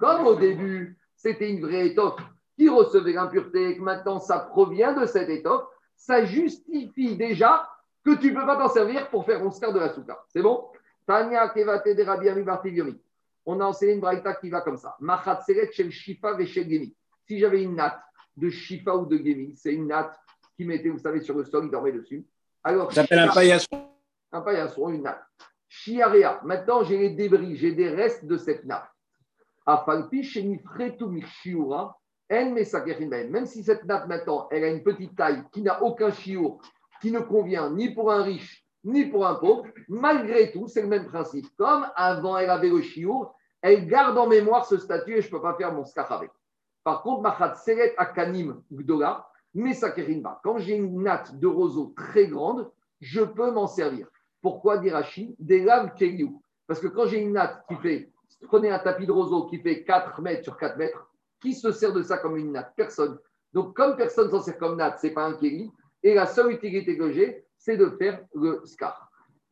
Comme 0.00 0.26
au 0.26 0.34
début, 0.34 0.98
c'était 1.16 1.50
une 1.50 1.60
vraie 1.60 1.88
étoffe 1.88 2.20
qui 2.56 2.68
recevait 2.68 3.12
l'impureté 3.12 3.70
et 3.70 3.76
que 3.76 3.82
maintenant 3.82 4.18
ça 4.18 4.40
provient 4.40 4.92
de 4.92 5.06
cette 5.06 5.28
étoffe, 5.28 5.64
ça 5.96 6.24
justifie 6.24 7.16
déjà 7.16 7.68
que 8.04 8.14
tu 8.16 8.32
ne 8.32 8.40
peux 8.40 8.46
pas 8.46 8.56
t'en 8.56 8.68
servir 8.68 9.08
pour 9.10 9.24
faire 9.24 9.40
ton 9.40 9.50
scar 9.50 9.72
de 9.72 9.78
la 9.78 9.90
souka. 9.90 10.18
C'est 10.28 10.42
bon? 10.42 10.64
Tania 11.06 11.48
Kevate 11.50 11.86
de. 11.86 12.98
On 13.46 13.60
a 13.60 13.64
enseigné 13.64 13.94
une 13.94 14.00
braïta 14.00 14.34
qui 14.34 14.50
va 14.50 14.60
comme 14.60 14.76
ça. 14.76 14.96
Machat 15.00 15.40
Seret 15.40 15.70
Shel 15.72 15.90
Shifa 15.90 16.34
Veshel 16.34 16.64
Gemi. 16.64 16.94
Si 17.26 17.38
j'avais 17.38 17.62
une 17.62 17.76
natte 17.76 18.00
de 18.36 18.50
Shifa 18.50 18.94
ou 18.96 19.06
de 19.06 19.16
Gemi, 19.16 19.54
c'est 19.56 19.72
une 19.72 19.86
natte 19.86 20.14
qui 20.56 20.64
mettait, 20.64 20.88
vous 20.88 20.98
savez, 20.98 21.20
sur 21.20 21.36
le 21.36 21.44
sol, 21.44 21.64
il 21.66 21.70
dormait 21.70 21.92
dessus. 21.92 22.26
Alors, 22.64 22.92
Ça 22.92 23.02
s'appelle 23.02 23.20
un 23.20 23.28
paillasson. 23.28 23.88
Un 24.32 24.40
paillasson, 24.40 24.88
une 24.88 25.02
natte. 25.02 25.22
Chiarea. 25.68 26.40
Maintenant, 26.44 26.82
j'ai 26.82 26.98
les 26.98 27.10
débris, 27.10 27.56
j'ai 27.56 27.72
des 27.72 27.90
restes 27.90 28.24
de 28.24 28.36
cette 28.36 28.64
ben. 28.66 28.82
Même 33.30 33.46
si 33.46 33.62
cette 33.62 33.84
natte, 33.84 34.08
maintenant, 34.08 34.48
elle 34.50 34.64
a 34.64 34.68
une 34.68 34.82
petite 34.82 35.16
taille 35.16 35.42
qui 35.52 35.62
n'a 35.62 35.82
aucun 35.82 36.10
chiour, 36.10 36.60
qui 37.00 37.10
ne 37.10 37.20
convient 37.20 37.70
ni 37.70 37.94
pour 37.94 38.10
un 38.12 38.22
riche, 38.22 38.64
ni 38.84 39.06
pour 39.06 39.26
un 39.26 39.34
pauvre, 39.34 39.64
malgré 39.88 40.52
tout, 40.52 40.68
c'est 40.68 40.82
le 40.82 40.88
même 40.88 41.06
principe. 41.06 41.46
Comme 41.56 41.86
avant, 41.96 42.38
elle 42.38 42.50
avait 42.50 42.70
le 42.70 42.80
chiour, 42.80 43.34
elle 43.60 43.86
garde 43.86 44.16
en 44.16 44.26
mémoire 44.26 44.66
ce 44.66 44.78
statut 44.78 45.16
et 45.16 45.20
je 45.20 45.26
ne 45.26 45.32
peux 45.32 45.42
pas 45.42 45.54
faire 45.54 45.72
mon 45.72 45.84
avec. 46.10 46.30
Par 46.84 47.02
contre, 47.02 47.22
machat 47.22 47.54
seret 47.56 47.94
akanim 47.98 48.62
gdola. 48.72 49.28
Quand 50.42 50.58
j'ai 50.58 50.76
une 50.76 51.02
natte 51.02 51.38
de 51.38 51.46
roseau 51.46 51.92
très 51.96 52.26
grande, 52.26 52.70
je 53.00 53.22
peux 53.22 53.50
m'en 53.50 53.66
servir. 53.66 54.06
Pourquoi 54.40 54.78
dit 54.78 54.90
Rashi 54.90 55.34
Des 55.38 55.64
laves 55.64 55.94
keliou. 55.94 56.42
Parce 56.66 56.80
que 56.80 56.88
quand 56.88 57.06
j'ai 57.06 57.20
une 57.20 57.32
natte 57.32 57.64
qui 57.68 57.76
fait, 57.76 58.12
prenez 58.46 58.70
un 58.70 58.78
tapis 58.78 59.06
de 59.06 59.12
roseau 59.12 59.46
qui 59.46 59.58
fait 59.58 59.84
4 59.84 60.20
mètres 60.20 60.44
sur 60.44 60.56
4 60.56 60.76
mètres, 60.76 61.10
qui 61.40 61.54
se 61.54 61.72
sert 61.72 61.92
de 61.92 62.02
ça 62.02 62.18
comme 62.18 62.36
une 62.36 62.52
natte? 62.52 62.72
Personne. 62.76 63.18
Donc, 63.52 63.74
comme 63.74 63.96
personne 63.96 64.30
s'en 64.30 64.40
sert 64.40 64.58
comme 64.58 64.76
natte, 64.76 65.00
ce 65.00 65.06
n'est 65.06 65.14
pas 65.14 65.24
un 65.24 65.34
keli. 65.34 65.70
Et 66.02 66.14
la 66.14 66.26
seule 66.26 66.52
utilité 66.52 66.96
que 66.96 67.10
j'ai, 67.10 67.44
c'est 67.56 67.76
de 67.76 67.90
faire 67.98 68.24
le 68.34 68.62
scar. 68.64 69.10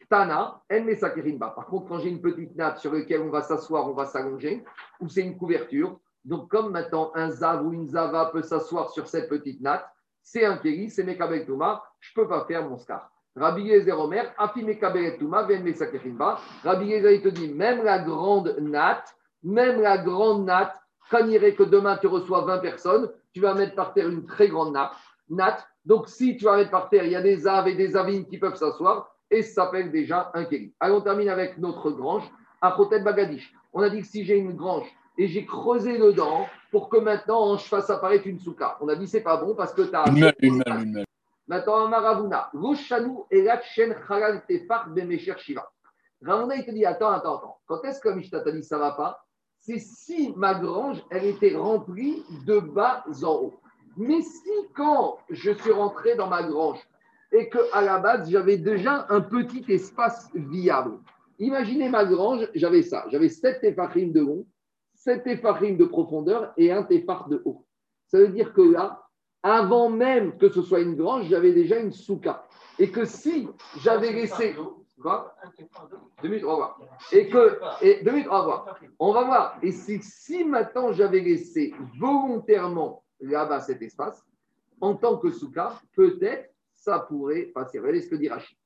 Tana, 0.08 0.62
en 0.70 0.84
mesakerimba. 0.84 1.50
Par 1.50 1.66
contre, 1.66 1.88
quand 1.88 1.98
j'ai 1.98 2.10
une 2.10 2.20
petite 2.20 2.54
natte 2.54 2.78
sur 2.78 2.92
laquelle 2.92 3.22
on 3.22 3.30
va 3.30 3.42
s'asseoir, 3.42 3.88
on 3.88 3.94
va 3.94 4.06
s'allonger, 4.06 4.64
ou 5.00 5.08
c'est 5.08 5.22
une 5.22 5.36
couverture, 5.36 5.98
donc 6.24 6.48
comme 6.50 6.70
maintenant 6.70 7.10
un 7.14 7.30
zav 7.30 7.66
ou 7.66 7.72
une 7.72 7.88
zava 7.88 8.26
peut 8.26 8.42
s'asseoir 8.42 8.90
sur 8.90 9.08
cette 9.08 9.28
petite 9.28 9.60
natte, 9.60 9.86
c'est 10.22 10.44
un 10.44 10.58
keli, 10.58 10.90
c'est 10.90 11.04
mekabel 11.04 11.44
touma, 11.46 11.82
je 11.98 12.10
ne 12.10 12.22
peux 12.22 12.28
pas 12.28 12.44
faire 12.44 12.68
mon 12.68 12.76
scar. 12.76 13.10
Rabbi 13.36 13.62
Yezer 13.62 13.98
Omer, 13.98 14.32
afi 14.38 14.62
mekabel 14.62 15.18
touma, 15.18 15.42
ven 15.42 15.62
mesakerimba. 15.62 16.38
Rabbi 16.64 16.86
Yezer, 16.86 17.12
il 17.12 17.22
te 17.22 17.28
dit, 17.28 17.48
même 17.52 17.84
la 17.84 17.98
grande 17.98 18.56
natte, 18.60 19.14
même 19.42 19.80
la 19.82 19.98
grande 19.98 20.46
natte, 20.46 20.74
quand 21.10 21.18
il 21.18 21.32
irait 21.32 21.54
que 21.54 21.62
demain 21.62 21.98
tu 21.98 22.06
reçois 22.06 22.42
20 22.42 22.58
personnes, 22.58 23.10
tu 23.32 23.40
vas 23.40 23.54
mettre 23.54 23.74
par 23.74 23.92
terre 23.92 24.08
une 24.08 24.24
très 24.24 24.48
grande 24.48 24.72
natte. 24.72 24.92
natte. 25.28 25.66
Donc 25.84 26.08
si 26.08 26.36
tu 26.36 26.44
vas 26.44 26.56
mettre 26.56 26.70
par 26.70 26.88
terre, 26.88 27.04
il 27.04 27.12
y 27.12 27.16
a 27.16 27.22
des 27.22 27.46
aves 27.46 27.68
et 27.68 27.74
des 27.74 27.94
avines 27.94 28.26
qui 28.26 28.38
peuvent 28.38 28.56
s'asseoir, 28.56 29.14
et 29.30 29.42
ça 29.42 29.64
s'appelle 29.64 29.92
déjà 29.92 30.30
un 30.34 30.44
kéli. 30.44 30.74
Allons, 30.80 30.96
on 30.96 31.00
termine 31.02 31.28
avec 31.28 31.58
notre 31.58 31.90
grange, 31.90 32.24
à 32.60 32.72
Khotet 32.72 33.00
Bagadish. 33.00 33.52
On 33.72 33.82
a 33.82 33.90
dit 33.90 34.00
que 34.00 34.06
si 34.06 34.24
j'ai 34.24 34.38
une 34.38 34.56
grange 34.56 34.86
et 35.18 35.28
j'ai 35.28 35.44
creusé 35.44 35.98
dedans 35.98 36.46
pour 36.70 36.88
que 36.88 36.96
maintenant 36.96 37.56
je 37.56 37.66
fasse 37.66 37.90
apparaître 37.90 38.26
une 38.26 38.40
souka, 38.40 38.78
on 38.80 38.88
a 38.88 38.96
dit 38.96 39.06
c'est 39.06 39.20
pas 39.20 39.36
bon 39.36 39.54
parce 39.54 39.74
que 39.74 39.82
tu 39.82 39.94
as. 39.94 40.08
Une 40.08 40.32
une 40.40 40.62
une. 40.66 41.04
Maintenant, 41.48 41.86
un 41.86 41.88
Maravuna. 41.88 42.50
Roshanu 42.52 43.24
elat 43.30 43.62
shen 43.62 43.94
chalal 44.06 44.44
tefar 44.46 44.88
bemesher 44.90 45.38
shiva. 45.38 45.70
Ravuna, 46.22 46.56
il 46.56 46.64
te 46.64 46.70
dit 46.70 46.84
attends, 46.84 47.10
attends, 47.10 47.38
attends. 47.38 47.60
Quand 47.66 47.82
est-ce 47.84 48.00
que 48.00 48.08
Mishnah 48.08 48.40
t'a 48.40 48.50
dit 48.50 48.64
ça 48.64 48.78
va 48.78 48.92
pas? 48.92 49.24
C'est 49.60 49.78
si 49.78 50.32
ma 50.36 50.54
grange, 50.54 51.04
elle 51.10 51.24
était 51.24 51.56
remplie 51.56 52.24
de 52.46 52.58
bas 52.58 53.04
en 53.22 53.32
haut. 53.34 53.60
Mais 53.96 54.20
si 54.20 54.50
quand 54.74 55.18
je 55.30 55.52
suis 55.52 55.72
rentré 55.72 56.14
dans 56.16 56.28
ma 56.28 56.42
grange 56.42 56.78
et 57.32 57.48
que 57.48 57.58
à 57.72 57.82
la 57.82 57.98
base 57.98 58.30
j'avais 58.30 58.58
déjà 58.58 59.06
un 59.08 59.20
petit 59.20 59.64
espace 59.68 60.30
viable. 60.34 60.98
Imaginez 61.38 61.88
ma 61.88 62.04
grange, 62.04 62.48
j'avais 62.54 62.82
ça, 62.82 63.04
j'avais 63.10 63.28
7 63.28 63.60
tefachim 63.60 64.12
de 64.12 64.20
long, 64.20 64.46
7 64.94 65.24
tefachim 65.24 65.76
de 65.76 65.84
profondeur 65.84 66.52
et 66.56 66.72
un 66.72 66.82
tefar 66.82 67.28
de 67.28 67.42
haut. 67.44 67.66
Ça 68.06 68.18
veut 68.18 68.28
dire 68.28 68.52
que 68.52 68.62
là, 68.62 69.05
avant 69.42 69.88
même 69.88 70.36
que 70.38 70.48
ce 70.48 70.62
soit 70.62 70.80
une 70.80 70.96
grange, 70.96 71.26
j'avais 71.28 71.52
déjà 71.52 71.78
une 71.78 71.92
souka. 71.92 72.46
Et 72.78 72.90
que 72.90 73.04
si 73.04 73.48
j'avais 73.80 74.12
laissé. 74.12 74.56
Quoi 75.00 75.36
Deux 76.22 76.28
minutes, 76.28 76.44
au 76.44 76.52
revoir. 76.52 76.80
Et 77.12 77.28
que. 77.28 77.60
Et, 77.82 78.02
deux 78.02 78.12
minutes, 78.12 78.28
au 78.28 78.38
revoir. 78.38 78.78
On 78.98 79.12
va 79.12 79.24
voir. 79.24 79.58
Et 79.62 79.72
si, 79.72 80.02
si 80.02 80.44
maintenant 80.44 80.92
j'avais 80.92 81.20
laissé 81.20 81.74
volontairement 81.98 83.04
là-bas 83.20 83.60
cet 83.60 83.82
espace, 83.82 84.24
en 84.80 84.94
tant 84.94 85.18
que 85.18 85.30
souka, 85.30 85.74
peut-être 85.94 86.50
ça 86.72 87.00
pourrait 87.00 87.46
passer. 87.54 87.78
Regardez 87.78 88.02
ce 88.02 88.08
que 88.08 88.16
dit 88.16 88.28
Rachid. 88.28 88.56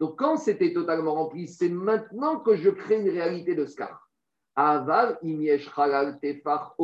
Donc 0.00 0.18
quand 0.18 0.36
c'était 0.36 0.72
totalement 0.72 1.14
rempli, 1.14 1.46
c'est 1.46 1.68
maintenant 1.68 2.40
que 2.40 2.56
je 2.56 2.70
crée 2.70 3.00
une 3.00 3.10
réalité 3.10 3.54
de 3.54 3.64
Skar. 3.66 4.08
Aval, 4.56 5.18
Tefar, 6.20 6.74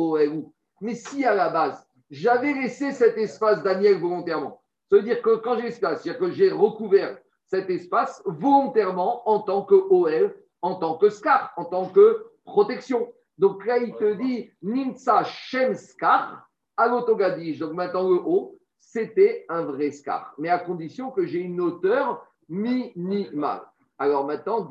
Mais 0.81 0.95
si 0.95 1.25
à 1.25 1.35
la 1.35 1.49
base, 1.49 1.85
j'avais 2.09 2.53
laissé 2.53 2.91
cet 2.91 3.17
espace 3.17 3.63
Daniel 3.63 3.99
volontairement, 3.99 4.61
ça 4.89 4.97
veut 4.97 5.03
dire 5.03 5.21
que 5.21 5.35
quand 5.37 5.55
j'ai 5.55 5.63
l'espace, 5.63 6.01
c'est-à-dire 6.01 6.19
que 6.19 6.31
j'ai 6.31 6.51
recouvert 6.51 7.17
cet 7.47 7.69
espace 7.69 8.21
volontairement 8.25 9.27
en 9.29 9.39
tant 9.39 9.63
que 9.63 9.75
OL, 9.75 10.35
en 10.61 10.75
tant 10.75 10.97
que 10.97 11.09
Scar, 11.09 11.53
en 11.57 11.65
tant 11.65 11.87
que 11.89 12.25
protection. 12.45 13.11
Donc 13.37 13.65
là, 13.65 13.77
il 13.77 13.93
te 13.95 14.13
dit 14.13 14.51
Nimsa 14.61 15.23
Shem 15.23 15.75
Skar, 15.75 16.47
à 16.77 16.87
l'autogadish. 16.87 17.59
Donc 17.59 17.73
maintenant, 17.73 18.09
le 18.09 18.15
haut, 18.15 18.57
c'était 18.79 19.45
un 19.49 19.63
vrai 19.63 19.91
scar, 19.91 20.33
mais 20.37 20.49
à 20.49 20.59
condition 20.59 21.11
que 21.11 21.25
j'ai 21.25 21.39
une 21.39 21.61
hauteur 21.61 22.25
minimale. 22.49 23.61
Alors 23.97 24.25
maintenant. 24.25 24.67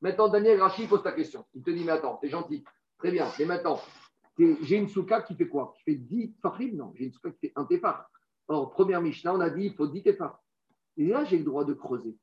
Maintenant, 0.00 0.28
Daniel 0.28 0.62
Rachi 0.62 0.86
pose 0.86 1.02
ta 1.02 1.12
question. 1.12 1.44
Il 1.54 1.62
te 1.62 1.70
dit 1.70 1.84
Mais 1.84 1.92
attends, 1.92 2.18
t'es 2.22 2.28
gentil. 2.28 2.62
Très 2.98 3.10
bien. 3.10 3.26
Mais 3.38 3.44
maintenant, 3.44 3.80
j'ai 4.38 4.76
une 4.76 4.88
souka 4.88 5.22
qui 5.22 5.34
fait 5.34 5.48
quoi? 5.48 5.72
Qui 5.76 5.82
fait 5.82 5.96
10 5.96 6.36
farim 6.40 6.76
Non, 6.76 6.92
j'ai 6.94 7.06
une 7.06 7.12
souka 7.12 7.30
qui 7.30 7.48
fait 7.48 7.52
un 7.56 7.64
tefar. 7.64 8.08
Or, 8.46 8.70
première 8.70 9.02
Mishnah, 9.02 9.34
on 9.34 9.40
a 9.40 9.50
dit 9.50 9.66
il 9.66 9.74
faut 9.74 9.88
10 9.88 10.04
tefar. 10.04 10.40
Et 10.96 11.06
là, 11.06 11.24
j'ai 11.24 11.38
le 11.38 11.44
droit 11.44 11.64
de 11.64 11.74
creuser. 11.74 12.16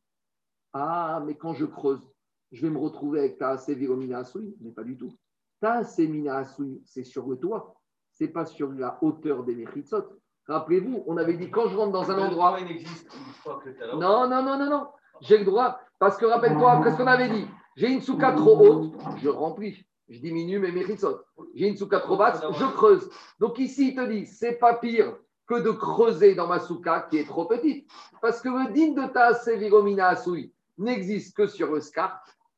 Ah, 0.78 1.22
mais 1.26 1.36
quand 1.36 1.54
je 1.54 1.66
creuse, 1.66 2.06
je 2.52 2.62
vais 2.62 2.70
me 2.70 2.78
retrouver 2.78 3.20
avec 3.20 3.38
ta 3.38 3.58
Seviromina 3.58 4.20
Asui, 4.20 4.58
mais 4.60 4.72
pas 4.72 4.84
du 4.84 4.98
tout. 4.98 5.14
Ta 5.62 5.86
Semina 5.86 6.40
Asui, 6.40 6.82
c'est 6.86 7.06
sur 7.06 7.28
le 7.28 7.38
toit, 7.38 7.76
c'est 8.12 8.28
pas 8.28 8.46
sur 8.46 8.74
la 8.74 8.98
hauteur 9.02 9.46
des 9.46 9.56
Mechitzot. 9.56 10.04
Rappelez-vous, 10.50 11.06
on 11.08 11.16
avait 11.16 11.36
dit 11.38 11.50
quand 11.50 11.70
je 11.70 11.78
rentre 11.78 11.94
dans 11.94 12.12
un 12.12 12.20
endroit. 12.20 12.58
Il 12.60 12.70
existe 12.70 13.10
que 13.10 13.96
Non, 13.96 14.28
non, 14.30 14.44
non, 14.44 14.60
non, 14.60 14.70
non. 14.70 14.88
J'ai 15.22 15.38
le 15.38 15.46
droit. 15.46 15.80
Parce 15.98 16.18
que 16.18 16.26
rappelle-toi, 16.26 16.82
qu'est-ce 16.84 16.98
qu'on 16.98 17.08
avait 17.08 17.30
dit 17.30 17.48
J'ai 17.78 17.90
une 17.94 18.02
souka 18.02 18.34
trop 18.34 18.60
haute, 18.60 18.94
je 19.20 19.30
remplis. 19.30 19.82
je 20.10 20.20
diminue 20.20 20.60
mes 20.60 20.74
méritsot. 20.74 21.22
J'ai 21.54 21.70
une 21.70 21.78
souka 21.78 22.02
trop 22.02 22.18
basse, 22.18 22.42
je 22.52 22.66
creuse. 22.74 23.10
Donc 23.40 23.60
ici, 23.60 23.92
il 23.92 23.96
te 23.96 24.06
dit, 24.10 24.26
c'est 24.26 24.60
pas 24.60 24.74
pire 24.74 25.16
que 25.48 25.62
de 25.62 25.72
creuser 25.72 26.36
dans 26.36 26.48
ma 26.48 26.60
souka 26.60 27.08
qui 27.10 27.20
est 27.20 27.26
trop 27.26 27.46
petite. 27.46 27.90
Parce 28.22 28.42
que 28.42 28.50
le 28.50 28.74
din 28.74 28.92
de 28.92 29.08
ta 29.08 29.32
Viromina 29.56 30.10
Asui 30.10 30.52
n'existe 30.78 31.36
que 31.36 31.48
sur 31.48 31.72
le 31.72 31.82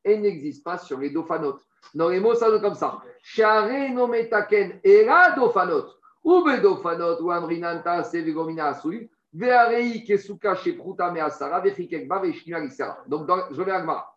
et 0.04 0.18
n'existe 0.18 0.64
pas 0.64 0.78
sur 0.78 1.00
les 1.00 1.10
dofanotes. 1.10 1.66
Dans 1.94 2.10
les 2.10 2.20
mots, 2.20 2.36
ça 2.36 2.50
donne 2.50 2.62
comme 2.62 2.76
ça. 2.76 3.00
Share 3.22 3.90
no 3.94 4.08
metaken 4.08 4.80
era 4.84 5.32
dofanot. 5.32 5.88
Ou 6.24 6.44
bedofanot 6.44 7.22
ou 7.22 7.32
amrinanta 7.32 8.04
se 8.04 8.18
Viromina 8.18 8.68
Asui. 8.68 9.10
Vearei 9.34 10.04
kesuka 10.04 10.56
chez 10.56 10.74
Pruta 10.74 11.12
me 11.12 11.20
asara 11.20 11.60
vechikek 11.60 12.08
ba 12.08 12.20
veshkina 12.20 12.62
gisera. 12.62 12.98
Donc, 13.08 13.28
dans- 13.28 13.52
je 13.52 13.62
vais 13.62 13.72
à 13.72 13.82
Gmara. 13.82 14.14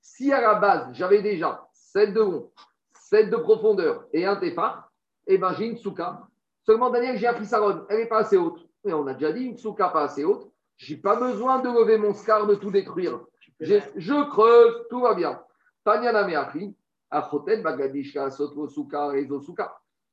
Si 0.00 0.32
à 0.32 0.40
la 0.40 0.54
base, 0.54 0.88
j'avais 0.92 1.22
déjà 1.22 1.68
7 1.72 2.12
de 2.12 2.20
long, 2.20 2.50
7 2.92 3.30
de 3.30 3.36
profondeur 3.36 4.06
et 4.12 4.26
un 4.26 4.36
tefar, 4.36 4.90
eh 5.26 5.38
ben 5.38 5.52
j'ai 5.54 5.66
une 5.66 5.76
souka. 5.76 6.22
Seulement, 6.66 6.90
Daniel, 6.90 7.16
j'ai 7.18 7.26
appris 7.26 7.46
Saron, 7.46 7.86
elle 7.88 7.98
n'est 7.98 8.06
pas 8.06 8.18
assez 8.18 8.36
haute. 8.36 8.66
Et 8.84 8.92
on 8.92 9.06
a 9.06 9.14
déjà 9.14 9.32
dit, 9.32 9.44
une 9.44 9.56
souka 9.58 9.88
pas 9.88 10.04
assez 10.04 10.24
haute. 10.24 10.50
Je 10.76 10.94
n'ai 10.94 11.00
pas 11.00 11.16
besoin 11.16 11.58
de 11.58 11.68
lever 11.68 11.98
mon 11.98 12.14
scar, 12.14 12.46
de 12.46 12.54
tout 12.54 12.70
détruire. 12.70 13.20
J'ai- 13.60 13.82
Je 13.96 14.28
creuse, 14.30 14.86
tout 14.88 15.00
va 15.00 15.14
bien. 15.14 15.40
Tanyana 15.84 16.26
Meachri, 16.26 16.74
Achotet 17.10 17.58
Bagadishka. 17.58 18.28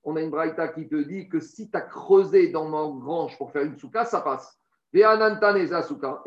On 0.03 0.15
a 0.15 0.21
une 0.21 0.29
braïta 0.29 0.67
qui 0.69 0.87
te 0.87 0.95
dit 0.95 1.29
que 1.29 1.39
si 1.39 1.69
tu 1.69 1.77
as 1.77 1.81
creusé 1.81 2.49
dans 2.49 2.67
ma 2.67 2.83
grange 2.99 3.37
pour 3.37 3.51
faire 3.51 3.63
une 3.63 3.77
souka, 3.77 4.03
ça 4.05 4.21
passe. 4.21 4.59
Et 4.93 5.01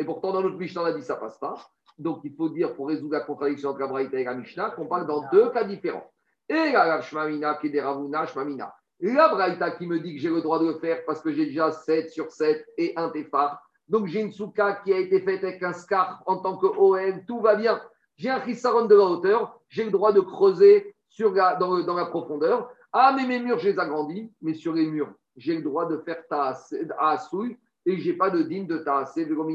pourtant, 0.04 0.32
dans 0.32 0.42
notre 0.42 0.56
Mishnah, 0.56 0.82
on 0.82 0.84
a 0.86 0.92
dit 0.92 1.02
ça 1.02 1.16
passe 1.16 1.38
pas. 1.38 1.54
Donc, 1.98 2.20
il 2.24 2.34
faut 2.34 2.48
dire, 2.48 2.74
pour 2.74 2.88
résoudre 2.88 3.12
la 3.12 3.20
contradiction 3.20 3.70
entre 3.70 3.80
la 3.80 3.86
braïta 3.86 4.18
et 4.18 4.24
la 4.24 4.34
Mishnah, 4.34 4.70
qu'on 4.70 4.86
parle 4.86 5.06
dans 5.06 5.28
deux 5.30 5.50
cas 5.50 5.64
différents. 5.64 6.10
Et 6.48 6.72
la 6.72 7.00
Shmamina, 7.00 7.54
qui 7.56 7.66
est 7.68 7.70
des 7.70 7.80
Ravuna, 7.80 8.26
Shmamina. 8.26 8.74
La 9.00 9.28
braïta 9.28 9.70
qui 9.72 9.86
me 9.86 9.98
dit 9.98 10.14
que 10.14 10.20
j'ai 10.20 10.28
le 10.28 10.42
droit 10.42 10.58
de 10.58 10.66
le 10.66 10.78
faire 10.78 11.04
parce 11.06 11.20
que 11.20 11.32
j'ai 11.32 11.46
déjà 11.46 11.72
7 11.72 12.10
sur 12.10 12.30
7 12.30 12.66
et 12.76 12.92
un 12.96 13.08
tefar. 13.08 13.62
Donc, 13.88 14.06
j'ai 14.06 14.20
une 14.20 14.32
souka 14.32 14.80
qui 14.84 14.92
a 14.92 14.98
été 14.98 15.20
faite 15.20 15.42
avec 15.42 15.62
un 15.62 15.72
scar 15.72 16.22
en 16.26 16.36
tant 16.36 16.56
que 16.56 16.66
OM, 16.66 17.24
tout 17.26 17.40
va 17.40 17.56
bien. 17.56 17.80
J'ai 18.16 18.28
un 18.28 18.44
chisaron 18.44 18.84
de 18.84 18.94
la 18.94 19.04
hauteur, 19.04 19.58
j'ai 19.68 19.84
le 19.84 19.90
droit 19.90 20.12
de 20.12 20.20
creuser 20.20 20.94
dans, 21.18 21.96
la 21.96 22.06
profondeur. 22.06 22.70
Ah, 22.92 23.14
mais 23.16 23.26
mes 23.26 23.40
murs, 23.40 23.58
je 23.58 23.70
les 23.70 23.78
agrandis, 23.78 24.32
mais 24.42 24.54
sur 24.54 24.72
les 24.72 24.86
murs, 24.86 25.12
j'ai 25.36 25.56
le 25.56 25.62
droit 25.62 25.86
de 25.86 25.98
faire 25.98 26.22
taasouille 26.28 27.56
et 27.86 27.96
je 27.98 28.10
n'ai 28.10 28.16
pas 28.16 28.30
de 28.30 28.42
digne 28.42 28.66
de 28.66 28.82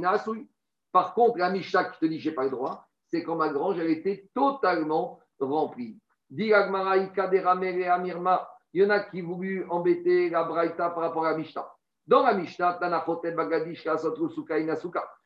asouille. 0.06 0.48
Par 0.92 1.14
contre, 1.14 1.38
la 1.38 1.50
Mishnah 1.50 1.86
qui 1.86 2.00
te 2.00 2.06
dit 2.06 2.22
n'ai 2.24 2.32
pas 2.34 2.46
le 2.46 2.50
droit, 2.50 2.88
c'est 3.12 3.24
quand 3.24 3.36
ma 3.36 3.50
grange, 3.50 3.78
elle 3.80 3.92
était 3.92 4.30
totalement 4.34 5.20
remplie. 5.40 5.98
Dit 6.30 6.54
Agmara, 6.54 6.98
Ika, 6.98 7.28
Deramere, 7.28 7.90
Amirma. 7.90 8.48
Il 8.76 8.82
y 8.82 8.86
en 8.86 8.90
a 8.90 9.00
qui 9.00 9.22
voulu 9.22 9.66
embêter 9.70 10.30
la 10.30 10.44
Braïta 10.44 10.90
par 10.90 11.04
rapport 11.04 11.26
à 11.26 11.32
la 11.32 11.38
Mishnah. 11.38 11.66
Dans 12.06 12.24
la 12.24 12.34
Mishnah, 12.34 12.74
Tanachotet 12.74 13.32
Bagadish, 13.32 13.86
Kasotru, 13.86 14.30
Souka. 14.30 14.58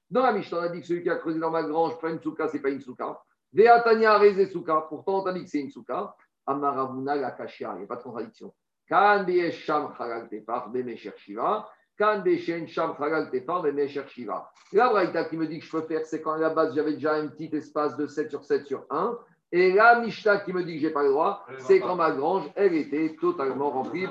Dans 0.07 0.21
la 0.21 0.33
Mishnah, 0.33 0.59
on 0.59 0.61
a 0.61 0.69
dit 0.69 0.81
que 0.81 0.85
celui 0.85 1.01
qui 1.01 1.09
a 1.09 1.15
creusé 1.15 1.39
dans 1.39 1.49
ma 1.49 1.63
grange, 1.63 1.97
pas 1.99 2.11
une 2.11 2.21
souka, 2.21 2.47
c'est 2.47 2.59
pas 2.59 2.69
une 2.69 2.79
souka. 2.79 3.19
Veatania 3.51 4.19
Reze 4.19 4.51
Souka. 4.51 4.85
Pourtant, 4.87 5.21
on 5.21 5.23
t'a 5.23 5.33
dit 5.33 5.43
que 5.43 5.49
c'est 5.49 5.61
une 5.61 5.71
souka. 5.71 6.15
Amaravuna 6.45 7.15
la 7.15 7.31
Kashia. 7.31 7.71
Il 7.73 7.79
n'y 7.79 7.83
a 7.85 7.87
pas 7.87 7.95
de 7.95 8.03
contradiction. 8.03 8.53
Kan 8.87 9.25
Sham 9.49 9.95
Halal 9.97 10.29
Tefar, 10.29 10.69
Bemesher 10.69 11.13
Shiva. 11.17 11.67
Kan 11.97 12.21
Beshen 12.21 12.67
Sham 12.67 12.93
Halal 12.99 13.31
Tefar, 13.31 13.63
Bemesher 13.63 14.05
Shiva. 14.09 14.51
La 14.73 14.89
Braïta 14.89 15.25
qui 15.25 15.37
me 15.37 15.47
dit 15.47 15.57
que 15.57 15.65
je 15.65 15.71
peux 15.71 15.81
faire, 15.81 16.05
c'est 16.05 16.21
quand 16.21 16.33
à 16.33 16.37
la 16.37 16.51
base, 16.51 16.75
j'avais 16.75 16.93
déjà 16.93 17.15
un 17.15 17.29
petit 17.29 17.49
espace 17.55 17.97
de 17.97 18.05
7 18.05 18.29
sur 18.29 18.45
7 18.45 18.67
sur 18.67 18.85
1. 18.91 19.17
Et 19.51 19.71
la 19.73 19.99
Mishnah 19.99 20.37
qui 20.39 20.53
me 20.53 20.63
dit 20.63 20.75
que 20.75 20.81
j'ai 20.81 20.89
pas 20.91 21.01
le 21.01 21.09
droit, 21.09 21.45
c'est 21.59 21.79
quand 21.79 21.95
ma 21.95 22.11
grange, 22.11 22.43
elle 22.55 22.75
était 22.75 23.15
totalement 23.19 23.71
remplie. 23.71 24.05